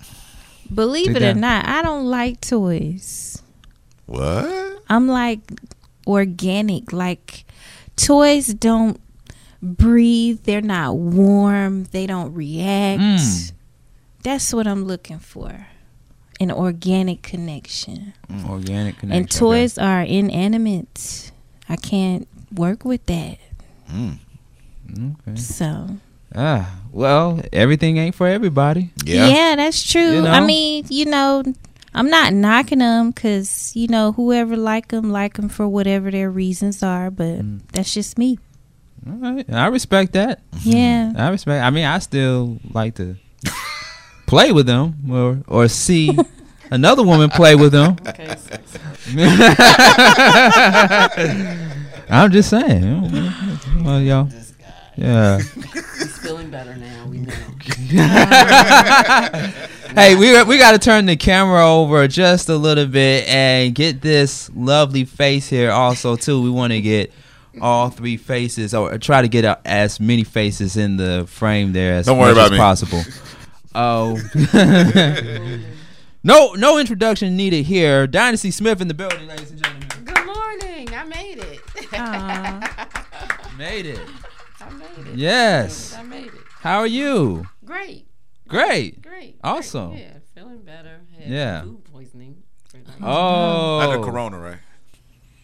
Believe 0.73 1.07
Take 1.07 1.15
it 1.17 1.23
or 1.23 1.33
not, 1.33 1.65
I 1.65 1.81
don't 1.81 2.05
like 2.05 2.41
toys. 2.41 3.41
What? 4.05 4.83
I'm 4.89 5.07
like 5.07 5.39
organic. 6.05 6.91
Like 6.91 7.45
toys 7.95 8.53
don't 8.53 8.99
breathe. 9.61 10.41
They're 10.43 10.61
not 10.61 10.97
warm. 10.97 11.85
They 11.85 12.05
don't 12.07 12.33
react. 12.33 13.01
Mm. 13.01 13.51
That's 14.23 14.53
what 14.53 14.67
I'm 14.67 14.85
looking 14.85 15.19
for. 15.19 15.67
An 16.39 16.51
organic 16.51 17.21
connection. 17.21 18.13
Organic 18.47 18.97
connection. 18.99 19.11
And 19.11 19.29
toys 19.31 19.77
are 19.77 20.01
inanimate. 20.01 21.31
I 21.67 21.75
can't 21.75 22.27
work 22.53 22.85
with 22.85 23.05
that. 23.07 23.37
Okay. 23.93 25.35
So 25.35 25.89
Ah, 26.35 26.79
well, 26.91 27.41
everything 27.51 27.97
ain't 27.97 28.13
for 28.15 28.27
everybody. 28.27 28.91
Yeah. 29.03 29.27
yeah, 29.27 29.55
that's 29.55 29.81
true. 29.81 30.21
You 30.21 30.27
I 30.27 30.39
mean, 30.41 30.85
you 30.89 31.05
know, 31.05 31.43
I'm 31.93 32.09
not 32.09 32.33
knocking 32.33 32.79
them 32.79 33.09
because 33.09 33.75
you 33.75 33.87
know 33.87 34.11
whoever 34.11 34.55
like 34.55 34.89
them 34.89 35.11
like 35.11 35.33
them 35.35 35.49
for 35.49 35.67
whatever 35.67 36.11
their 36.11 36.29
reasons 36.29 36.83
are. 36.83 37.09
But 37.09 37.39
Mm. 37.41 37.61
that's 37.71 37.93
just 37.93 38.17
me. 38.17 38.37
All 39.09 39.33
right. 39.35 39.45
I 39.51 39.67
respect 39.67 40.13
that. 40.13 40.41
Yeah. 40.61 41.13
I 41.17 41.29
respect. 41.29 41.63
I 41.63 41.69
mean, 41.69 41.85
I 41.85 41.99
still 41.99 42.59
like 42.71 42.95
to 42.95 43.15
play 44.27 44.51
with 44.51 44.67
them 44.67 44.95
or 45.09 45.41
or 45.47 45.67
see 45.67 46.17
another 46.71 47.03
woman 47.03 47.29
play 47.29 47.55
with 47.55 47.71
them. 47.71 47.97
Okay, 48.07 48.35
I'm 52.09 52.31
just 52.31 52.49
saying. 52.49 53.11
Well, 53.83 54.01
y'all. 54.01 54.29
Yeah. 54.95 55.37
He's 55.39 56.17
feeling 56.19 56.49
better 56.49 56.75
now. 56.75 57.05
We 57.07 57.19
know. 57.19 57.33
Hey, 59.95 60.15
we 60.15 60.43
we 60.43 60.59
got 60.59 60.73
to 60.73 60.79
turn 60.79 61.07
the 61.07 61.15
camera 61.15 61.67
over 61.67 62.07
just 62.07 62.47
a 62.47 62.55
little 62.55 62.85
bit 62.85 63.27
and 63.27 63.73
get 63.73 64.01
this 64.01 64.51
lovely 64.55 65.03
face 65.03 65.49
here 65.49 65.71
also 65.71 66.15
too. 66.15 66.43
We 66.43 66.51
want 66.51 66.73
to 66.73 66.79
get 66.79 67.11
all 67.61 67.89
three 67.89 68.17
faces 68.17 68.73
or 68.73 68.97
try 68.97 69.21
to 69.21 69.27
get 69.27 69.45
uh, 69.45 69.57
as 69.65 69.99
many 69.99 70.23
faces 70.23 70.77
in 70.77 70.97
the 70.97 71.25
frame 71.27 71.73
there 71.73 71.95
as 71.95 72.05
possible. 72.07 72.15
Don't 72.15 72.21
worry 72.23 72.31
about 72.33 72.45
as 72.45 72.51
me. 72.51 72.57
possible. 72.57 73.03
Oh. 73.75 74.17
no 76.23 76.53
no 76.53 76.77
introduction 76.79 77.37
needed 77.37 77.65
here. 77.65 78.07
Dynasty 78.07 78.49
Smith 78.49 78.81
in 78.81 78.87
the 78.87 78.95
building, 78.95 79.27
ladies 79.27 79.51
and 79.51 79.63
gentlemen. 79.63 79.87
Good 80.05 80.25
morning. 80.25 80.89
I 80.93 81.03
made 81.03 81.37
it. 81.37 81.59
Aw. 81.93 82.87
Made 83.59 83.85
it. 83.85 83.99
I 84.61 84.69
made 84.71 85.07
it. 85.07 85.15
Yes. 85.15 85.93
I 85.95 86.01
made 86.01 86.27
it. 86.27 86.33
How 86.61 86.79
are 86.79 86.87
you? 86.87 87.45
Great. 87.65 88.07
Great. 88.47 89.01
Great. 89.01 89.37
Awesome. 89.43 89.91
Great. 89.91 90.01
Yeah, 90.01 90.17
feeling 90.33 90.61
better. 90.63 91.01
Had 91.17 91.29
Yeah. 91.29 91.61
Food 91.63 91.83
poisoning. 91.91 92.41
Oh. 93.03 93.79
Under 93.79 94.03
Corona, 94.03 94.39
right? 94.39 94.57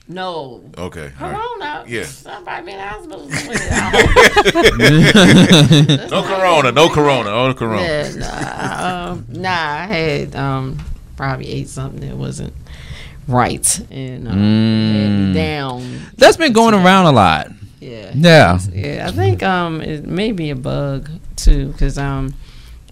No. 0.07 0.61
Okay. 0.77 1.11
all 1.19 1.31
right. 1.31 1.35
Corona. 1.35 1.83
Yeah. 1.87 2.03
Somebody 2.05 2.65
been 2.65 2.75
in 2.75 2.79
hospital. 2.79 3.27
No 6.09 6.21
Corona. 6.23 6.71
No 6.71 6.89
Corona. 6.89 7.29
No 7.29 7.53
Corona. 7.53 7.81
yeah, 7.81 8.11
nah, 8.15 9.11
um, 9.11 9.25
nah, 9.29 9.49
I 9.49 9.85
had 9.85 10.35
um, 10.35 10.77
probably 11.15 11.47
ate 11.47 11.69
something 11.69 12.01
that 12.07 12.17
wasn't 12.17 12.53
right 13.27 13.79
and 13.91 14.27
um, 14.27 14.35
Mm. 14.35 15.33
down. 15.33 16.01
That's 16.17 16.37
been 16.37 16.53
going 16.53 16.73
around 16.75 17.05
a 17.07 17.11
lot. 17.11 17.47
Yeah. 17.79 18.11
Yeah. 18.15 18.59
Yeah, 18.71 19.07
I 19.07 19.11
think 19.11 19.41
um 19.43 19.81
it 19.81 20.05
may 20.05 20.31
be 20.31 20.49
a 20.51 20.55
bug 20.55 21.09
too, 21.35 21.73
cause 21.79 21.97
um 21.97 22.33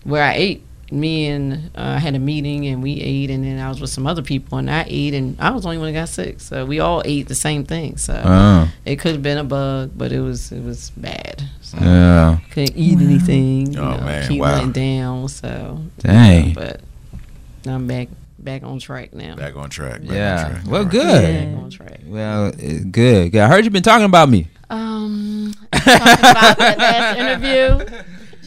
where 0.04 0.24
I 0.24 0.34
ate, 0.34 0.64
me 0.94 1.28
and 1.28 1.72
uh, 1.76 1.96
I 1.96 1.98
had 2.00 2.16
a 2.16 2.20
meeting 2.20 2.68
and 2.68 2.82
we 2.84 3.02
ate, 3.02 3.30
and 3.30 3.44
then 3.44 3.60
I 3.60 3.68
was 3.70 3.82
with 3.82 3.90
some 3.90 4.06
other 4.08 4.22
people 4.22 4.58
and 4.60 4.70
I 4.70 4.86
ate, 4.88 5.14
and 5.14 5.36
I 5.40 5.50
was 5.52 5.64
the 5.64 5.70
only 5.70 5.80
one 5.80 5.88
that 5.94 6.00
got 6.00 6.10
sick. 6.10 6.40
So 6.40 6.66
we 6.66 6.80
all 6.80 7.02
ate 7.04 7.28
the 7.28 7.36
same 7.36 7.64
thing. 7.66 7.98
So 7.98 8.22
Oh. 8.24 8.70
it 8.86 8.98
could 8.98 9.14
have 9.14 9.24
been 9.24 9.38
a 9.40 9.44
bug, 9.44 9.92
but 9.96 10.12
it 10.12 10.22
was 10.22 10.52
it 10.52 10.64
was 10.64 10.92
bad. 10.92 11.44
So 11.62 11.78
Yeah. 11.82 12.38
couldn't 12.52 12.78
eat 12.78 13.00
anything. 13.00 13.74
You 13.74 13.80
Oh, 13.80 13.98
know, 13.98 14.04
man, 14.06 14.28
keep 14.28 14.40
wow. 14.42 14.54
letting 14.54 14.72
down. 14.72 15.28
So 15.30 15.82
Dang. 16.00 16.54
but 16.54 16.82
I'm 17.66 17.88
back 17.88 18.10
back 18.40 18.64
on 18.64 18.78
track 18.80 19.14
now. 19.14 19.36
Back 19.36 19.56
on 19.56 19.70
track. 19.70 20.02
Back 20.02 20.12
Yeah. 20.12 20.46
On 20.46 20.52
track. 20.52 20.62
Well, 20.66 20.76
All 20.76 20.84
right. 20.84 20.92
good. 20.92 21.54
Back 21.56 21.64
on 21.64 21.70
track. 21.70 22.00
Well, 22.06 22.52
good. 22.92 23.32
good. 23.32 23.36
I 23.42 23.48
heard 23.48 23.64
you've 23.64 23.74
been 23.74 23.84
talking 23.84 24.06
about 24.06 24.30
me. 24.30 24.48
Um, 24.70 25.54
talking 25.72 25.94
about 25.94 26.58
that 26.58 26.78
last 26.78 27.18
interview. 27.18 28.04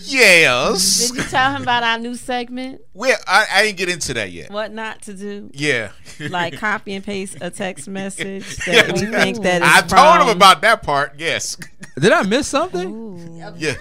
Yes. 0.06 1.10
Did 1.10 1.16
you 1.18 1.22
tell 1.24 1.52
him 1.54 1.62
about 1.62 1.82
our 1.82 1.98
new 1.98 2.14
segment? 2.14 2.80
Well, 2.94 3.16
I, 3.26 3.46
I 3.52 3.62
didn't 3.64 3.78
get 3.78 3.88
into 3.88 4.14
that 4.14 4.30
yet. 4.32 4.50
What 4.50 4.72
not 4.72 5.02
to 5.02 5.14
do? 5.14 5.50
Yeah. 5.52 5.90
Like 6.20 6.56
copy 6.58 6.94
and 6.94 7.04
paste 7.04 7.38
a 7.40 7.50
text 7.50 7.88
message 7.88 8.56
that 8.66 8.92
we 8.92 9.06
think 9.06 9.42
that 9.42 9.62
is 9.62 9.68
I 9.68 9.80
told 9.82 10.28
him 10.28 10.36
about 10.36 10.60
that 10.62 10.82
part. 10.82 11.14
Yes. 11.18 11.56
Did 11.98 12.12
I 12.12 12.22
miss 12.22 12.48
something? 12.48 12.88
Ooh. 12.88 13.54
Yeah. 13.56 13.74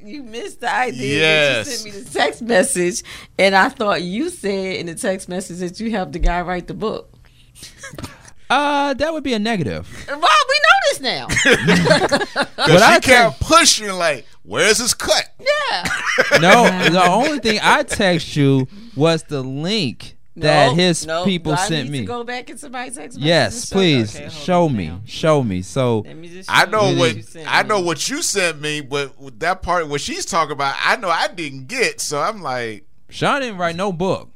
You 0.00 0.22
missed 0.22 0.60
the 0.60 0.72
idea 0.74 1.18
Yes. 1.20 1.66
that 1.66 1.72
you 1.86 1.92
sent 1.92 1.94
me 1.96 2.00
the 2.02 2.10
text 2.18 2.42
message, 2.42 3.02
and 3.38 3.54
I 3.54 3.68
thought 3.68 4.00
you 4.02 4.30
said 4.30 4.76
in 4.76 4.86
the 4.86 4.94
text 4.94 5.28
message 5.28 5.58
that 5.58 5.78
you 5.80 5.90
helped 5.90 6.12
the 6.12 6.18
guy 6.18 6.40
write 6.40 6.66
the 6.66 6.74
book. 6.74 7.12
Uh, 8.50 8.94
that 8.94 9.12
would 9.12 9.22
be 9.22 9.34
a 9.34 9.38
negative. 9.38 9.86
Well, 10.08 10.16
we 10.18 10.22
know 10.24 10.78
this 10.86 11.00
now. 11.02 11.26
What 11.26 12.56
Because 12.56 12.80
I 12.82 12.94
she 12.94 13.00
kept 13.02 13.40
pushing 13.40 13.90
like, 13.92 14.24
where's 14.48 14.78
his 14.78 14.94
cut? 14.94 15.30
yeah. 15.38 15.84
No, 16.40 16.64
the 16.90 17.04
only 17.08 17.38
thing 17.38 17.60
I 17.62 17.82
text 17.84 18.34
you 18.36 18.66
was 18.96 19.22
the 19.24 19.42
link 19.42 20.16
that 20.36 20.68
No, 20.68 20.74
his 20.74 21.06
no, 21.06 21.24
people 21.24 21.52
do 21.52 21.58
I 21.58 21.68
sent 21.68 21.84
need 21.84 21.92
me. 21.92 22.00
To 22.00 22.06
go 22.06 22.24
back 22.24 22.50
into 22.50 22.68
my 22.70 22.86
text 22.86 22.96
message. 22.98 23.22
Yes, 23.22 23.62
and 23.62 23.72
please 23.72 24.16
okay, 24.16 24.28
show 24.28 24.68
me. 24.68 24.88
now. 24.88 25.00
Show 25.04 25.42
me. 25.42 25.62
So 25.62 26.00
Let 26.00 26.16
me 26.16 26.28
just 26.28 26.50
I 26.50 26.64
know 26.64 26.90
you 26.90 26.98
what 26.98 27.16
you 27.16 27.22
sent 27.22 27.52
I 27.52 27.62
me. 27.62 27.68
know 27.68 27.80
what 27.80 28.08
you 28.08 28.22
sent 28.22 28.60
me, 28.60 28.80
but 28.80 29.18
with 29.20 29.38
that 29.40 29.62
part 29.62 29.88
what 29.88 30.00
she's 30.00 30.26
talking 30.26 30.52
about, 30.52 30.74
I 30.80 30.96
know 30.96 31.08
I 31.08 31.28
didn't 31.28 31.66
get. 31.66 32.00
So 32.00 32.20
I'm 32.20 32.42
like, 32.42 32.84
Sean 33.10 33.40
didn't 33.40 33.58
write 33.58 33.76
no 33.76 33.92
book. 33.92 34.30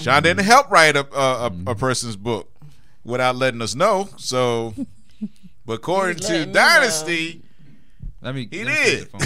Sean 0.00 0.22
didn't 0.22 0.40
mm-hmm. 0.40 0.48
help 0.50 0.70
write 0.70 0.96
a 0.96 1.06
a, 1.14 1.18
a, 1.18 1.46
a 1.46 1.50
mm-hmm. 1.50 1.72
person's 1.78 2.16
book 2.16 2.50
without 3.04 3.36
letting 3.36 3.62
us 3.62 3.74
know. 3.74 4.08
So, 4.16 4.74
but 5.66 5.74
according 5.74 6.16
to 6.16 6.32
letting 6.32 6.48
know. 6.48 6.52
Dynasty, 6.52 7.43
Let 8.24 8.34
me. 8.34 8.48
He 8.50 8.64
let 8.64 8.84
did. 8.84 9.00
the 9.12 9.18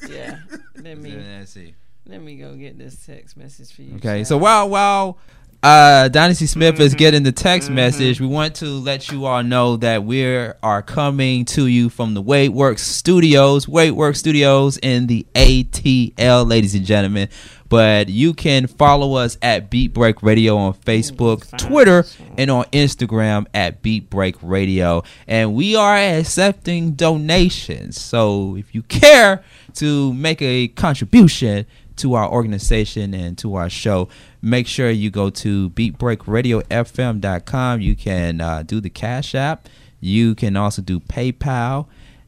phone. 0.00 0.10
Yeah. 0.10 0.38
Let 0.82 0.98
me 0.98 1.14
Let's 1.16 1.50
see. 1.52 1.74
let 2.06 2.20
me 2.22 2.36
go 2.36 2.54
get 2.56 2.78
this 2.78 3.04
text 3.04 3.36
message 3.36 3.72
for 3.72 3.82
you. 3.82 3.96
Okay, 3.96 4.18
child. 4.18 4.26
so 4.28 4.38
while 4.38 4.68
while 4.68 5.18
uh, 5.62 6.08
Dynasty 6.08 6.46
Smith 6.46 6.78
is 6.80 6.92
Mm-hmm. 6.92 6.98
getting 6.98 7.22
the 7.24 7.32
text 7.32 7.70
message, 7.70 8.20
we 8.20 8.26
want 8.26 8.54
to 8.56 8.66
let 8.66 9.10
you 9.10 9.24
all 9.26 9.42
know 9.42 9.76
that 9.78 10.04
we 10.04 10.24
are 10.24 10.82
coming 10.82 11.44
to 11.46 11.66
you 11.66 11.88
from 11.90 12.14
the 12.14 12.22
Weight 12.22 12.50
Works 12.50 12.82
Studios, 12.82 13.66
Weight 13.68 13.90
Works 13.92 14.18
Studios 14.20 14.78
in 14.78 15.06
the 15.08 15.26
ATL, 15.34 16.48
ladies 16.48 16.74
and 16.74 16.84
gentlemen. 16.86 17.28
But 17.68 18.08
you 18.08 18.34
can 18.34 18.66
follow 18.66 19.14
us 19.14 19.36
at 19.42 19.70
Beat 19.70 19.92
Break 19.92 20.22
Radio 20.22 20.56
on 20.56 20.74
Facebook. 20.74 21.56
Twitter, 21.58 22.04
and 22.38 22.50
on 22.50 22.64
Instagram 22.66 23.46
at 23.52 23.82
Beat 23.82 24.08
Break 24.08 24.36
Radio. 24.42 25.02
And 25.26 25.54
we 25.54 25.74
are 25.74 25.96
accepting 25.96 26.92
donations. 26.92 28.00
So 28.00 28.56
if 28.56 28.74
you 28.74 28.82
care 28.82 29.42
to 29.74 30.14
make 30.14 30.40
a 30.42 30.68
contribution 30.68 31.66
to 31.96 32.14
our 32.14 32.30
organization 32.30 33.14
and 33.14 33.38
to 33.38 33.54
our 33.54 33.70
show, 33.70 34.08
make 34.42 34.66
sure 34.66 34.90
you 34.90 35.10
go 35.10 35.30
to 35.30 35.70
beatbreakradiofm.com. 35.70 37.80
You 37.80 37.96
can 37.96 38.40
uh, 38.40 38.62
do 38.62 38.80
the 38.80 38.90
Cash 38.90 39.34
App. 39.34 39.68
You 40.00 40.34
can 40.34 40.56
also 40.56 40.82
do 40.82 41.00
PayPal 41.00 41.86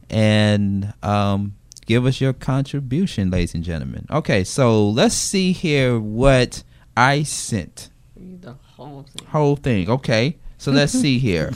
and 0.09 0.93
um, 1.03 1.53
give 1.89 2.05
us 2.05 2.21
your 2.21 2.33
contribution, 2.33 3.31
ladies 3.31 3.55
and 3.55 3.63
gentlemen. 3.63 4.05
Okay, 4.11 4.43
so 4.43 4.87
let's 4.87 5.15
see 5.15 5.51
here 5.51 5.99
what 5.99 6.63
I 6.95 7.23
sent. 7.23 7.89
The 8.15 8.53
whole 8.53 9.01
thing. 9.01 9.27
Whole 9.27 9.55
thing. 9.55 9.89
Okay, 9.89 10.37
so 10.59 10.71
let's 10.71 10.93
see 10.93 11.17
here. 11.29 11.51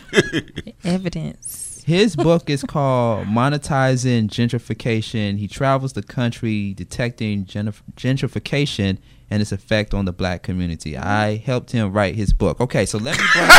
Evidence. 0.84 1.84
His 1.86 2.16
book 2.16 2.50
is 2.50 2.64
called 2.64 3.28
Monetizing 3.28 4.28
Gentrification. 4.28 5.38
He 5.38 5.48
travels 5.48 5.94
the 5.94 6.02
country 6.02 6.74
detecting 6.74 7.46
gentrif- 7.46 7.84
gentrification 7.96 8.98
and 9.30 9.42
its 9.42 9.52
effect 9.52 9.94
on 9.94 10.06
the 10.06 10.12
black 10.14 10.44
community. 10.44 10.96
I 10.98 11.38
helped 11.38 11.72
him 11.72 11.92
write 11.92 12.16
his 12.16 12.34
book. 12.34 12.60
Okay, 12.62 12.86
so 12.86 12.98
let 12.98 13.18
me 13.18 13.24
bring 13.34 13.46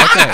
Okay. 0.00 0.32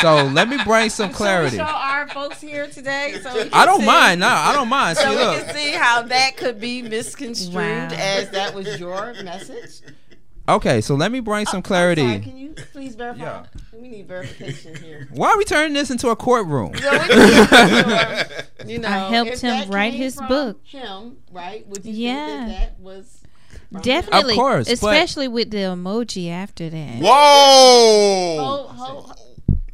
So 0.00 0.24
let 0.32 0.48
me 0.48 0.56
bring 0.64 0.88
some 0.90 1.10
clarity. 1.12 1.56
Show 1.58 1.62
our 1.64 2.08
folks 2.08 2.40
here 2.40 2.66
today. 2.68 3.16
So 3.22 3.34
we 3.34 3.42
can 3.44 3.50
I 3.52 3.66
don't 3.66 3.80
see- 3.80 3.86
mind. 3.86 4.20
No, 4.20 4.28
I 4.28 4.52
don't 4.54 4.68
mind. 4.68 4.96
See, 4.98 5.04
So 5.04 5.10
we 5.10 5.16
look. 5.16 5.44
can 5.46 5.54
see 5.54 5.70
how 5.72 6.02
that 6.02 6.36
could 6.36 6.60
be 6.60 6.82
misconstrued 6.82 7.54
Wow. 7.54 7.88
as 7.92 8.30
that 8.30 8.54
was 8.54 8.78
your 8.80 9.14
message. 9.22 9.80
Okay, 10.56 10.80
so 10.80 10.94
let 10.94 11.12
me 11.12 11.20
bring 11.20 11.46
some 11.46 11.58
I'm 11.58 11.62
clarity. 11.62 12.02
sorry, 12.02 12.20
can 12.20 12.36
you 12.36 12.50
please 12.72 12.94
verify? 12.94 13.22
Yeah. 13.22 13.44
We 13.72 13.88
need 13.88 14.08
verification 14.08 14.76
here. 14.76 15.08
Why 15.12 15.28
are 15.30 15.38
we 15.38 15.44
turning 15.44 15.72
this 15.74 15.90
into 15.90 16.08
a 16.08 16.16
courtroom? 16.16 16.74
So 16.76 16.90
we 16.90 16.98
can 16.98 17.88
make 17.88 18.28
sure, 18.28 18.66
you 18.66 18.78
know, 18.78 18.88
I 18.88 18.98
helped 19.10 19.40
him 19.40 19.70
write 19.70 19.94
his 19.94 20.16
from 20.16 20.28
book. 20.28 20.60
Him, 20.64 21.16
right? 21.32 21.66
Would 21.68 21.84
you 21.84 21.92
Yeah. 21.92 22.26
think 22.26 22.48
that 22.48 22.60
that 22.76 22.80
was 22.80 23.16
Definitely, 23.72 23.92
Definitely. 23.92 24.34
course, 24.34 24.66
but- 24.66 24.72
Especially 24.74 25.28
with 25.28 25.50
the 25.52 25.58
emoji 25.58 26.28
after 26.30 26.68
that. 26.70 26.96
Whoa! 27.00 28.36
Ho, 28.38 28.66
ho, 28.68 29.00
ho. 29.02 29.14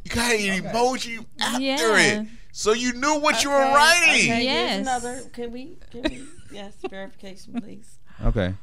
You 0.03 0.11
got 0.11 0.33
an 0.35 0.63
emoji 0.63 1.25
after 1.39 1.61
Yeah. 1.63 2.21
it, 2.21 2.27
so 2.51 2.73
you 2.73 2.93
knew 2.93 3.19
what 3.19 3.43
you 3.43 3.49
were 3.49 3.55
writing. 3.55 4.31
Okay, 4.31 4.43
Yes. 4.43 4.69
here's 4.75 4.81
another. 4.87 5.21
Can 5.33 5.51
we? 5.51 5.77
Can 5.91 6.03
we? 6.03 6.23
Yes, 6.51 6.73
verification, 6.89 7.59
please. 7.59 7.97
Okay. 8.23 8.53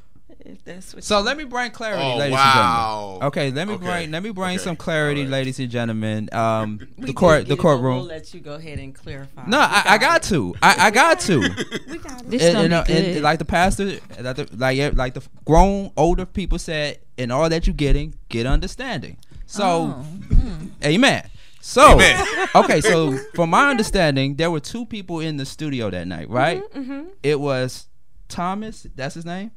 If 0.45 0.63
that's 0.65 0.95
what. 0.95 1.03
So 1.05 1.19
you- 1.19 1.25
let 1.25 1.37
me 1.39 1.45
bring 1.45 1.71
clarity, 1.71 2.03
Oh, 2.05 2.17
ladies 2.19 2.33
wow. 2.33 2.41
and 2.43 3.21
gentlemen. 3.23 3.27
Okay, 3.29 3.51
let 3.51 3.67
me 3.69 3.75
Okay. 3.75 3.85
bring 3.87 4.11
let 4.11 4.23
me 4.23 4.31
bring 4.31 4.55
Okay. 4.57 4.65
some 4.65 4.77
clarity, 4.77 5.21
All 5.23 5.27
right. 5.27 5.33
ladies 5.33 5.59
and 5.59 5.71
gentlemen. 5.71 6.29
Um, 6.33 6.81
We 6.99 7.07
the 7.07 7.13
court, 7.15 7.49
the 7.49 7.57
courtroom. 7.57 7.97
We'll 7.97 8.05
let 8.05 8.35
you 8.35 8.41
go 8.41 8.55
ahead 8.55 8.79
and 8.79 8.95
clarify. 8.95 9.47
No, 9.47 9.59
We 9.59 9.65
I, 9.65 9.83
I 9.87 9.99
got 9.99 10.25
it. 10.25 10.29
to. 10.29 10.55
I, 10.63 10.77
I 10.87 10.91
got 10.91 11.21
to. 11.21 11.39
We 11.41 11.99
got 11.99 12.21
it. 12.23 12.31
This 12.31 12.43
and, 12.43 12.55
gonna 12.55 12.63
and, 12.65 12.75
uh, 12.75 12.85
and 12.89 13.15
good. 13.15 13.23
like 13.23 13.39
the 13.39 13.45
pastor, 13.47 13.99
like 14.21 14.37
the, 14.37 14.49
like 14.57 14.95
like 14.97 15.15
the 15.15 15.23
grown 15.47 15.91
older 15.97 16.27
people 16.27 16.59
said, 16.59 16.99
in 17.17 17.31
all 17.31 17.49
that 17.49 17.67
you're 17.67 17.75
getting, 17.75 18.15
get 18.29 18.45
understanding. 18.47 19.17
So, 19.47 19.95
Oh, 19.99 20.07
mm. 20.29 20.71
amen. 20.85 21.29
So, 21.61 21.93
Amen. 21.95 22.49
okay, 22.55 22.81
so 22.83 23.17
from 23.35 23.49
my 23.49 23.71
understanding, 23.71 24.37
there 24.37 24.51
were 24.51 24.61
two 24.61 24.85
people 24.85 25.21
in 25.21 25.39
the 25.39 25.47
studio 25.47 25.89
that 25.89 26.07
night, 26.07 26.29
right? 26.29 26.63
Mm-hmm. 26.75 27.05
It 27.23 27.41
was 27.41 27.87
Thomas, 28.29 28.87
that's 28.95 29.15
his 29.15 29.25
name, 29.25 29.51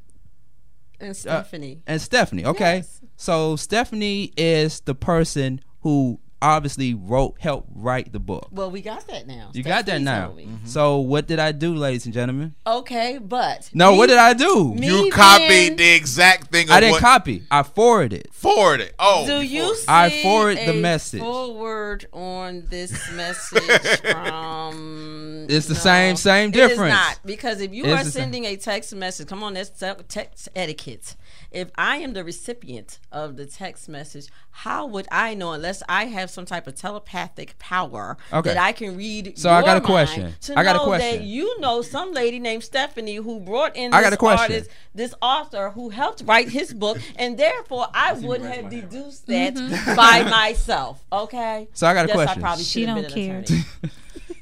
And 0.99 1.11
uh, 1.11 1.13
Stephanie. 1.13 1.81
and 1.87 2.01
Stephanie. 2.01 2.45
Okay, 2.45 2.77
Yes. 2.77 3.01
so 3.15 3.55
Stephanie 3.55 4.31
is 4.37 4.79
the 4.81 4.95
person 4.95 5.61
who 5.81 6.19
obviously 6.41 6.93
wrote, 6.93 7.35
helped 7.39 7.69
write 7.73 8.11
the 8.13 8.19
book. 8.19 8.47
well, 8.51 8.69
we 8.69 8.81
got 8.81 9.07
that 9.07 9.25
now. 9.27 9.49
You 9.53 9.63
got 9.63 9.85
that 9.87 10.01
now. 10.01 10.25
told 10.27 10.37
me. 10.37 10.45
Mm-hmm. 10.45 10.65
So, 10.67 10.97
what 10.97 11.27
did 11.27 11.39
I 11.39 11.51
do, 11.51 11.73
ladies 11.75 12.05
and 12.05 12.13
gentlemen? 12.13 12.53
Okay, 12.65 13.17
but 13.17 13.69
No, 13.73 13.91
me- 13.91 13.97
what 13.97 14.07
did 14.09 14.17
I 14.19 14.33
do? 14.33 14.73
me 14.73 14.87
You 14.87 15.01
being- 15.03 15.11
copied 15.11 15.77
the 15.77 15.93
exact 15.95 16.51
thing. 16.51 16.67
Of 16.69 16.71
I 16.75 16.79
didn't 16.79 16.91
what, 16.93 17.01
copy. 17.01 17.43
I 17.49 17.63
forwarded. 17.63 18.27
forwarded. 18.31 18.93
Oh, 18.99 19.25
Do 19.25 19.41
you 19.41 19.63
you 19.63 19.75
see 19.75 19.85
I 19.87 20.21
forward 20.21 20.57
the 20.65 20.73
message. 20.73 21.19
forward 21.21 22.05
on 22.13 22.65
this 22.69 22.91
message 23.13 23.99
from? 24.11 25.45
It's 25.49 25.67
the 25.67 25.73
no, 25.73 25.79
same- 25.79 26.15
same 26.15 26.49
it 26.49 26.55
is 26.55 26.69
difference. 26.69 26.93
not 26.93 27.19
because 27.25 27.61
if 27.61 27.73
you 27.73 27.83
It's 27.85 27.93
are 27.93 28.03
the 28.03 28.11
same. 28.11 28.21
sending 28.23 28.45
a 28.45 28.55
text 28.57 28.93
message, 28.95 29.27
come 29.27 29.43
on, 29.43 29.53
that's 29.53 29.69
te- 29.69 30.03
text 30.07 30.49
etiquette. 30.55 31.15
If 31.51 31.69
I 31.75 31.97
am 31.97 32.13
the 32.13 32.23
recipient 32.23 32.99
of 33.11 33.37
the 33.37 33.45
text 33.45 33.87
message, 33.87 34.27
how 34.51 34.85
would 34.87 35.07
I 35.11 35.33
know 35.33 35.53
unless 35.53 35.81
I 35.87 36.05
have 36.05 36.29
some 36.29 36.45
type 36.45 36.67
of 36.67 36.75
telepathic 36.75 37.57
power 37.59 38.17
Okay. 38.33 38.53
that 38.53 38.57
I 38.57 38.71
can 38.71 38.97
read? 38.97 39.37
So 39.37 39.49
I 39.49 39.61
got 39.61 39.77
a 39.77 39.81
question. 39.81 40.33
I 40.55 40.63
got 40.63 40.75
a 40.75 40.79
question. 40.79 41.19
That 41.19 41.25
you 41.25 41.59
know 41.59 41.81
some 41.81 42.13
lady 42.13 42.39
named 42.39 42.63
Stephanie 42.63 43.15
who 43.15 43.39
brought 43.39 43.75
in 43.75 43.93
I 43.93 44.01
this 44.01 44.05
got 44.05 44.13
a 44.13 44.17
question. 44.17 44.53
artist, 44.53 44.69
this 44.93 45.13
author 45.21 45.69
who 45.71 45.89
helped 45.89 46.23
write 46.25 46.49
his 46.49 46.73
book, 46.73 46.97
and 47.15 47.37
therefore 47.37 47.87
I 47.93 48.13
would 48.13 48.41
have 48.41 48.69
deduced 48.69 49.27
that 49.27 49.55
mm-hmm. 49.55 49.95
by 49.95 50.23
myself. 50.23 51.03
Okay. 51.11 51.67
So 51.73 51.87
I 51.87 51.93
got 51.93 52.05
a 52.05 52.07
yes, 52.07 52.15
question. 52.15 52.39
I 52.39 52.41
probably 52.41 52.63
She 52.63 52.85
don't 52.85 53.01
been 53.01 53.11
care. 53.11 53.43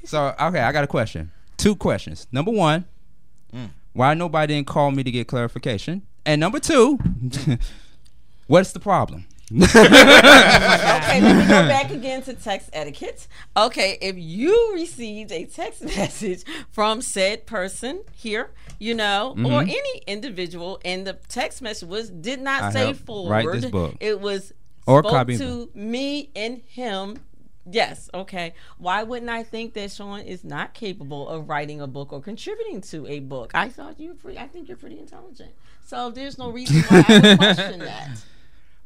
So, 0.04 0.36
okay, 0.40 0.60
I 0.60 0.70
got 0.70 0.84
a 0.84 0.86
question. 0.86 1.32
Two 1.56 1.74
questions. 1.74 2.28
Number 2.30 2.52
one, 2.52 2.84
why 3.92 4.14
nobody 4.14 4.54
didn't 4.54 4.66
call 4.66 4.90
me 4.90 5.02
to 5.02 5.10
get 5.10 5.26
clarification? 5.26 6.02
And 6.26 6.40
number 6.40 6.58
two, 6.60 6.98
what's 8.48 8.72
the 8.72 8.80
problem? 8.80 9.26
okay, 9.52 11.20
let 11.20 11.36
me 11.36 11.42
go 11.44 11.68
back 11.68 11.92
again 11.92 12.20
to 12.22 12.34
text 12.34 12.68
etiquette. 12.72 13.28
Okay, 13.56 13.96
if 14.00 14.16
you 14.18 14.72
received 14.74 15.30
a 15.30 15.44
text 15.44 15.82
message 15.96 16.42
from 16.72 17.00
said 17.00 17.46
person 17.46 18.02
here, 18.12 18.50
you 18.80 18.92
know, 18.94 19.30
or 19.30 19.62
Mhm. 19.62 19.68
any 19.68 20.02
individual, 20.08 20.80
and 20.84 21.06
the 21.06 21.14
text 21.28 21.62
message 21.62 21.88
was 21.88 22.10
did 22.10 22.40
not 22.40 22.62
I 22.64 22.72
say 22.72 22.92
forward. 22.92 23.30
write 23.30 23.52
this 23.52 23.70
book. 23.70 23.94
It 24.00 24.20
was 24.20 24.52
Or 24.84 25.00
spoke 25.02 25.12
copy 25.12 25.38
to 25.38 25.70
me 25.74 26.30
and 26.34 26.62
him. 26.66 27.18
Yes, 27.68 28.08
okay. 28.14 28.54
Why 28.78 29.02
wouldn't 29.04 29.30
I 29.30 29.42
think 29.42 29.74
that 29.74 29.90
Sean 29.90 30.20
is 30.20 30.44
not 30.44 30.72
capable 30.74 31.28
of 31.28 31.48
writing 31.48 31.80
a 31.80 31.86
book 31.88 32.12
or 32.12 32.20
contributing 32.20 32.80
to 32.82 33.06
a 33.08 33.18
book? 33.20 33.50
I 33.54 33.68
thought 33.68 33.98
you 34.00 34.08
were 34.10 34.14
pretty. 34.14 34.38
I 34.38 34.46
think 34.48 34.68
you're 34.68 34.76
pretty 34.76 34.98
intelligent. 35.00 35.50
So 35.86 36.10
there's 36.10 36.36
no 36.36 36.50
reason 36.50 36.82
why 36.82 37.04
I 37.08 37.12
would 37.28 37.38
question 37.38 37.78
that. 37.80 38.08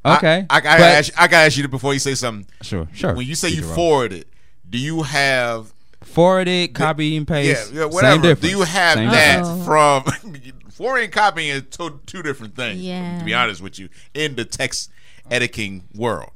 Okay. 0.03 0.47
I, 0.49 0.57
I 0.57 0.61
gotta 0.63 0.83
ask. 0.83 1.09
You, 1.09 1.15
I 1.19 1.29
gotta 1.29 1.45
ask 1.45 1.59
you 1.59 1.69
before 1.69 1.93
you 1.93 1.99
say 1.99 2.15
something. 2.15 2.47
Sure, 2.63 2.89
sure. 2.95 3.15
When 3.15 3.27
you 3.27 3.35
say 3.35 3.51
you 3.51 3.61
Jerome. 3.61 3.75
forwarded, 3.75 4.25
do 4.71 4.79
you 4.79 5.03
have 5.03 5.75
forwarded, 6.03 6.73
copy 6.73 7.19
and 7.19 7.29
paste, 7.29 7.71
yeah 7.71 7.81
yeah 7.81 7.85
whatever? 7.85 8.15
same 8.15 8.23
difference. 8.23 8.41
Do 8.41 8.59
you 8.59 8.63
have 8.63 8.95
Same 8.97 9.11
that 9.11 9.37
difference. 9.43 9.59
difference. 9.59 10.53
from 10.55 10.71
forwarding 10.71 11.05
and 11.05 11.13
copying 11.13 11.49
is 11.51 11.65
two, 11.71 12.01
two 12.07 12.23
different 12.23 12.57
things. 12.57 12.81
Yeah. 12.81 13.19
To 13.19 13.25
be 13.27 13.35
honest 13.35 13.61
with 13.61 13.79
you, 13.79 13.91
in 14.15 14.37
the 14.37 14.47
text 14.47 14.91
editing 15.31 15.85
world. 15.95 16.31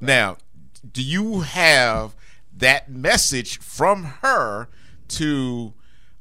Now, 0.00 0.38
do 0.90 1.02
you 1.02 1.40
have 1.40 2.16
that 2.56 2.90
message 2.90 3.58
from 3.58 4.04
her 4.22 4.68
to 5.08 5.74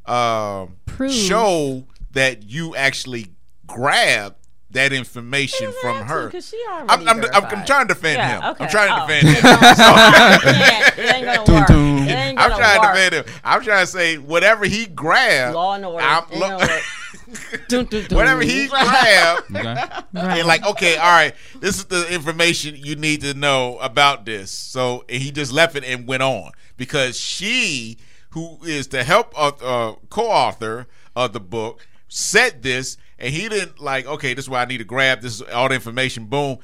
um, 0.05 0.75
Prove. 0.85 1.13
show 1.13 1.85
that 2.11 2.43
you 2.43 2.75
actually 2.75 3.27
grabbed 3.69 4.35
that 4.71 4.93
information 4.93 5.71
from 5.81 6.05
her? 6.05 6.27
because 6.27 6.47
she 6.49 6.61
already 6.69 7.07
I'm, 7.07 7.07
I'm, 7.23 7.25
I'm, 7.33 7.45
I'm 7.45 7.65
trying 7.65 7.87
to 7.87 7.93
defend 7.95 8.17
Yeah, 8.17 8.39
him. 8.41 8.51
okay. 8.51 8.63
I'm 8.65 8.69
trying 8.69 8.87
to 8.89 9.03
Oh. 9.03 9.07
defend 9.07 9.27
him. 9.27 9.43
Yeah, 9.43 10.89
it 10.97 11.15
ain't 11.15 11.25
gonna 11.25 11.45
Dun, 11.45 11.55
work. 11.55 11.67
dun. 11.67 11.97
It 12.07 12.11
ain't 12.11 12.39
I'm 12.39 12.51
trying 12.51 12.79
work. 12.81 12.93
to 12.93 13.01
defend 13.01 13.13
him. 13.27 13.35
I'm 13.43 13.61
trying 13.63 13.85
to 13.85 13.91
say 13.91 14.17
whatever 14.17 14.65
he 14.65 14.85
grabbed. 14.85 15.55
Law 15.55 15.73
and 15.75 15.85
order. 15.85 16.03
I'm- 16.05 16.23
Ain't 16.31 16.39
lo- 16.41 16.57
Dun, 17.67 17.85
dun, 17.85 18.05
dun. 18.07 18.15
whatever 18.17 18.41
he 18.41 18.67
grabbed. 18.67 19.49
Okay. 19.55 20.39
And 20.39 20.47
like, 20.47 20.65
okay, 20.65 20.97
all 20.97 21.11
right, 21.11 21.33
this 21.59 21.77
is 21.77 21.85
the 21.85 22.11
information 22.13 22.75
you 22.75 22.95
need 22.95 23.21
to 23.21 23.33
know 23.35 23.77
about 23.79 24.25
this. 24.25 24.49
So 24.51 25.03
and 25.09 25.21
he 25.21 25.31
just 25.31 25.51
left 25.51 25.75
it 25.75 25.83
and 25.83 26.07
went 26.07 26.23
on 26.23 26.51
because 26.77 27.19
she, 27.19 27.97
who 28.31 28.57
is 28.63 28.87
the 28.87 29.03
help 29.03 29.31
of 29.37 29.61
uh, 29.63 29.93
co-author 30.09 30.87
of 31.15 31.33
the 31.33 31.39
book, 31.39 31.87
said 32.07 32.63
this, 32.63 32.97
and 33.19 33.33
he 33.33 33.49
didn't 33.49 33.79
like. 33.79 34.05
Okay, 34.05 34.33
this 34.33 34.45
is 34.45 34.49
why 34.49 34.61
I 34.61 34.65
need 34.65 34.79
to 34.79 34.83
grab 34.83 35.21
this 35.21 35.41
all 35.41 35.69
the 35.69 35.75
information. 35.75 36.25
Boom. 36.25 36.57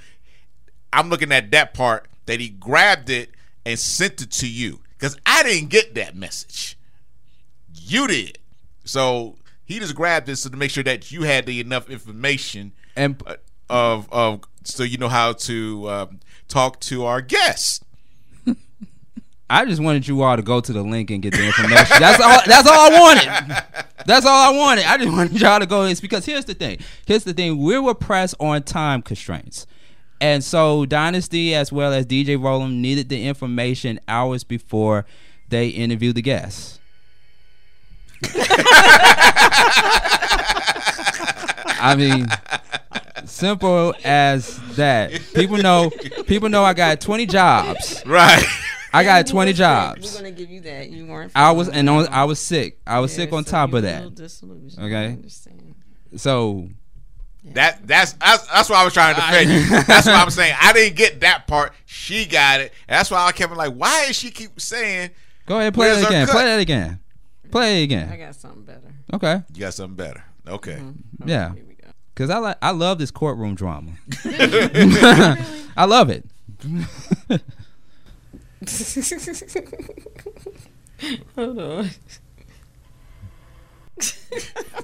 I'm 0.92 1.10
looking 1.10 1.32
at 1.32 1.52
that 1.52 1.74
part 1.74 2.08
that 2.26 2.40
he 2.40 2.50
grabbed 2.50 3.10
it 3.10 3.32
and 3.66 3.78
sent 3.78 4.22
it 4.22 4.32
to 4.32 4.48
you 4.48 4.82
because 4.98 5.18
I 5.26 5.44
didn't 5.44 5.70
get 5.70 5.96
that 5.96 6.16
message. 6.16 6.78
You 7.74 8.08
did. 8.08 8.40
So 8.86 9.36
he 9.66 9.80
just 9.80 9.96
grabbed 9.96 10.28
this 10.28 10.44
to 10.44 10.56
make 10.56 10.72
sure 10.72 10.84
that 10.84 11.12
you 11.12 11.24
had 11.24 11.46
the 11.46 11.60
enough 11.60 11.90
information 11.90 12.74
And 12.96 13.22
uh, 13.26 13.36
of 13.70 14.12
of 14.12 14.42
so 14.64 14.84
you 14.84 14.98
know 14.98 15.10
how 15.10 15.34
to 15.34 15.90
um, 15.90 16.20
talk 16.48 16.80
to 16.82 17.06
our 17.06 17.22
guests. 17.22 17.84
I 19.50 19.66
just 19.66 19.82
wanted 19.82 20.08
you 20.08 20.24
all 20.24 20.36
to 20.36 20.42
go 20.42 20.60
to 20.60 20.74
the 20.74 20.82
link 20.82 21.12
and 21.12 21.22
get 21.22 21.34
the 21.34 21.46
information. 21.46 21.98
That's 22.00 22.20
all. 22.20 22.40
That's 22.46 22.68
all 22.68 22.92
I 22.92 23.00
wanted. 23.00 23.64
That's 24.06 24.26
all 24.26 24.54
I 24.54 24.58
wanted. 24.58 24.86
I 24.86 24.98
just 24.98 25.12
wanted 25.12 25.40
y'all 25.40 25.60
to 25.60 25.68
go. 25.68 25.84
It's 25.84 26.02
because 26.02 26.26
here's 26.26 26.46
the 26.46 26.56
thing. 26.56 26.80
Here's 27.06 27.24
the 27.24 27.34
thing. 27.34 27.62
We 27.62 27.78
were 27.78 27.94
pressed 27.94 28.34
on 28.40 28.64
time 28.64 29.04
constraints, 29.04 29.68
and 30.20 30.44
so 30.44 30.86
Dynasty 30.88 31.54
as 31.54 31.72
well 31.72 31.94
as 31.94 32.08
DJ 32.08 32.38
Rollem 32.38 32.78
needed 32.82 33.10
the 33.10 33.28
information 33.28 34.00
hours 34.08 34.44
before 34.44 35.06
they 35.50 35.68
interviewed 35.68 36.16
the 36.16 36.24
guests. 36.24 36.80
I 41.78 41.96
mean, 41.96 42.26
simple 43.28 43.94
as 44.04 44.60
that. 44.76 45.12
People 45.36 45.58
know. 45.58 45.92
People 46.26 46.50
know 46.50 46.64
I 46.64 46.74
got 46.74 47.00
20 47.00 47.28
jobs. 47.28 48.02
Right. 48.08 48.44
I 48.96 49.04
got 49.04 49.28
You 49.28 49.32
20 49.34 49.50
were 49.50 49.54
sick. 49.54 49.58
jobs. 49.58 50.14
We're 50.14 50.20
gonna 50.22 50.32
give 50.32 50.50
you 50.50 50.62
that. 50.62 50.90
You 50.90 51.06
weren't. 51.06 51.32
I 51.36 51.52
was 51.52 51.70
and 51.70 51.90
on. 51.90 52.08
I 52.08 52.24
was 52.26 52.40
sick. 52.40 52.80
I 52.88 53.00
was 53.00 53.12
Yeah, 53.18 53.26
sick 53.26 53.34
on 53.34 53.46
so 53.46 53.52
top 53.52 53.70
of 53.70 53.74
were 53.74 53.80
a 53.80 53.82
that. 53.84 53.96
little 53.98 54.10
disillusioned. 54.12 54.84
Okay. 54.86 54.96
I 54.96 55.06
understand. 55.08 55.76
So 56.18 56.70
That 57.54 57.86
that's 57.86 58.14
that's, 58.14 58.48
that's 58.48 58.70
why 58.70 58.78
I 58.82 58.84
was 58.86 58.94
trying 58.94 59.16
to 59.16 59.22
defend 59.22 59.50
you. 59.52 59.82
That's 59.84 60.08
why 60.08 60.14
I'm 60.14 60.30
saying 60.32 60.56
I 60.60 60.72
didn't 60.74 60.96
get 60.96 61.20
that 61.22 61.46
part. 61.46 61.74
She 61.86 62.26
got 62.26 62.60
it. 62.62 62.72
And 62.88 62.98
that's 62.98 63.12
why 63.12 63.24
I 63.26 63.32
kept 63.34 63.54
like, 63.54 63.74
why 63.74 64.06
is 64.10 64.16
she 64.16 64.32
keep 64.32 64.60
saying 64.60 65.12
go 65.46 65.60
ahead, 65.60 65.74
play 65.74 65.88
Where's 65.90 66.02
it 66.02 66.08
again. 66.08 66.26
cut? 66.26 66.34
Play 66.34 66.46
that 66.46 66.60
again. 66.60 67.00
Play 67.52 67.82
it 67.82 67.84
again. 67.84 68.10
I 68.10 68.18
got 68.18 68.34
something 68.36 68.64
better. 68.64 68.94
Okay. 69.14 69.42
you 69.54 69.60
got 69.60 69.74
something 69.74 69.96
better? 69.96 70.24
Okay. 70.48 70.78
Mm-hmm. 70.78 71.28
Yeah. 71.30 71.54
Here 71.54 71.64
we 71.68 71.76
go. 71.76 71.90
Cause 72.16 72.30
I 72.30 72.38
like 72.38 72.58
I 72.62 72.72
love 72.72 72.98
this 72.98 73.12
courtroom 73.12 73.54
drama. 73.56 73.92
I 74.26 75.86
love 75.86 76.10
it. 76.10 76.26
Hold 81.36 81.60
on. 81.60 81.90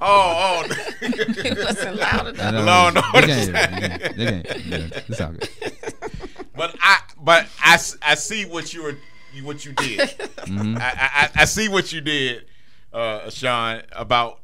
oh, 0.00 0.64
It 1.02 1.58
wasn't 1.58 1.96
loud 1.96 2.28
enough. 2.28 2.46
I. 2.46 2.50
No, 2.50 2.88
no, 2.90 3.02
They 3.12 3.18
it's- 3.32 3.48
can't 3.50 3.74
hear 3.74 3.92
it. 3.92 4.16
They 4.16 4.26
can't- 4.26 4.44
they 4.46 4.78
can't. 4.78 4.92
Yeah, 4.92 5.00
It's 5.08 5.20
all 5.20 5.32
good. 5.32 5.48
but 6.56 6.74
I 6.80 6.98
but 7.20 7.46
I, 7.64 7.74
s- 7.74 7.96
I 8.02 8.14
see 8.14 8.44
what 8.46 8.72
you 8.74 8.82
were 8.84 8.96
what 9.42 9.64
you 9.64 9.72
did. 9.72 9.98
Mm-hmm. 10.00 10.76
I, 10.78 10.92
I 10.94 11.30
I 11.42 11.44
see 11.44 11.68
what 11.68 11.92
you 11.92 12.00
did, 12.00 12.46
uh, 12.92 13.28
Sean, 13.30 13.82
about 13.92 14.40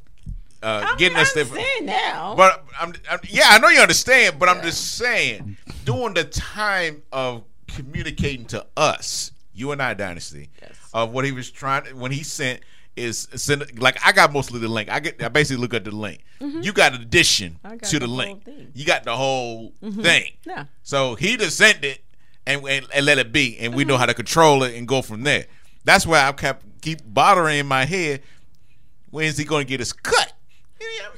uh, 0.61 0.83
I'm 0.87 0.97
getting 0.97 1.17
us 1.17 1.33
different. 1.33 1.65
now. 1.83 2.35
But 2.35 2.63
I'm, 2.79 2.93
I'm 3.09 3.19
yeah, 3.27 3.45
I 3.47 3.57
know 3.59 3.69
you 3.69 3.79
understand, 3.81 4.37
but 4.39 4.49
I'm 4.49 4.61
just 4.61 4.97
saying 4.97 5.57
during 5.85 6.13
the 6.13 6.23
time 6.25 7.01
of 7.11 7.43
communicating 7.83 8.45
to 8.47 8.65
us, 8.77 9.31
you 9.53 9.71
and 9.71 9.81
I, 9.81 9.93
Dynasty, 9.93 10.49
Yes. 10.61 10.71
of 10.93 11.11
what 11.11 11.25
he 11.25 11.31
was 11.31 11.49
trying 11.51 11.85
when 11.99 12.11
he 12.11 12.23
sent 12.23 12.61
is 12.95 13.27
send 13.35 13.79
like 13.79 13.97
I 14.05 14.11
got 14.11 14.33
mostly 14.33 14.59
the 14.59 14.67
link. 14.67 14.89
I 14.89 14.99
get 14.99 15.21
I 15.23 15.29
basically 15.29 15.61
look 15.61 15.73
at 15.73 15.85
the 15.85 15.91
link. 15.91 16.23
You 16.41 16.71
got 16.73 16.93
an 16.93 17.01
addition 17.01 17.59
Mm-hmm. 17.63 17.77
To 17.77 17.99
the, 17.99 17.99
the 17.99 18.07
link. 18.07 18.43
Mm-hmm. 18.45 18.69
You 18.73 18.85
got 18.85 19.03
the 19.03 19.15
whole 19.15 19.73
thing. 19.81 20.33
Yeah. 20.45 20.65
So 20.83 21.15
he 21.15 21.37
just 21.37 21.57
sent 21.57 21.83
it 21.85 22.01
and, 22.47 22.65
and, 22.67 22.85
and 22.93 23.05
let 23.05 23.17
it 23.17 23.31
be, 23.31 23.57
and 23.59 23.73
we 23.73 23.83
Mm-hmm. 23.83 23.89
know 23.89 23.97
how 23.97 24.05
to 24.05 24.13
control 24.13 24.63
it 24.63 24.75
and 24.75 24.87
go 24.87 25.01
from 25.01 25.23
there. 25.23 25.45
That's 25.85 26.05
why 26.05 26.25
I 26.27 26.31
kept 26.33 26.81
keep 26.81 26.99
bothering 27.05 27.59
in 27.59 27.67
my 27.67 27.85
head. 27.85 28.21
When 29.11 29.25
is 29.25 29.37
he 29.37 29.45
going 29.45 29.65
to 29.65 29.69
get 29.69 29.79
his 29.79 29.93
cut? 29.93 30.33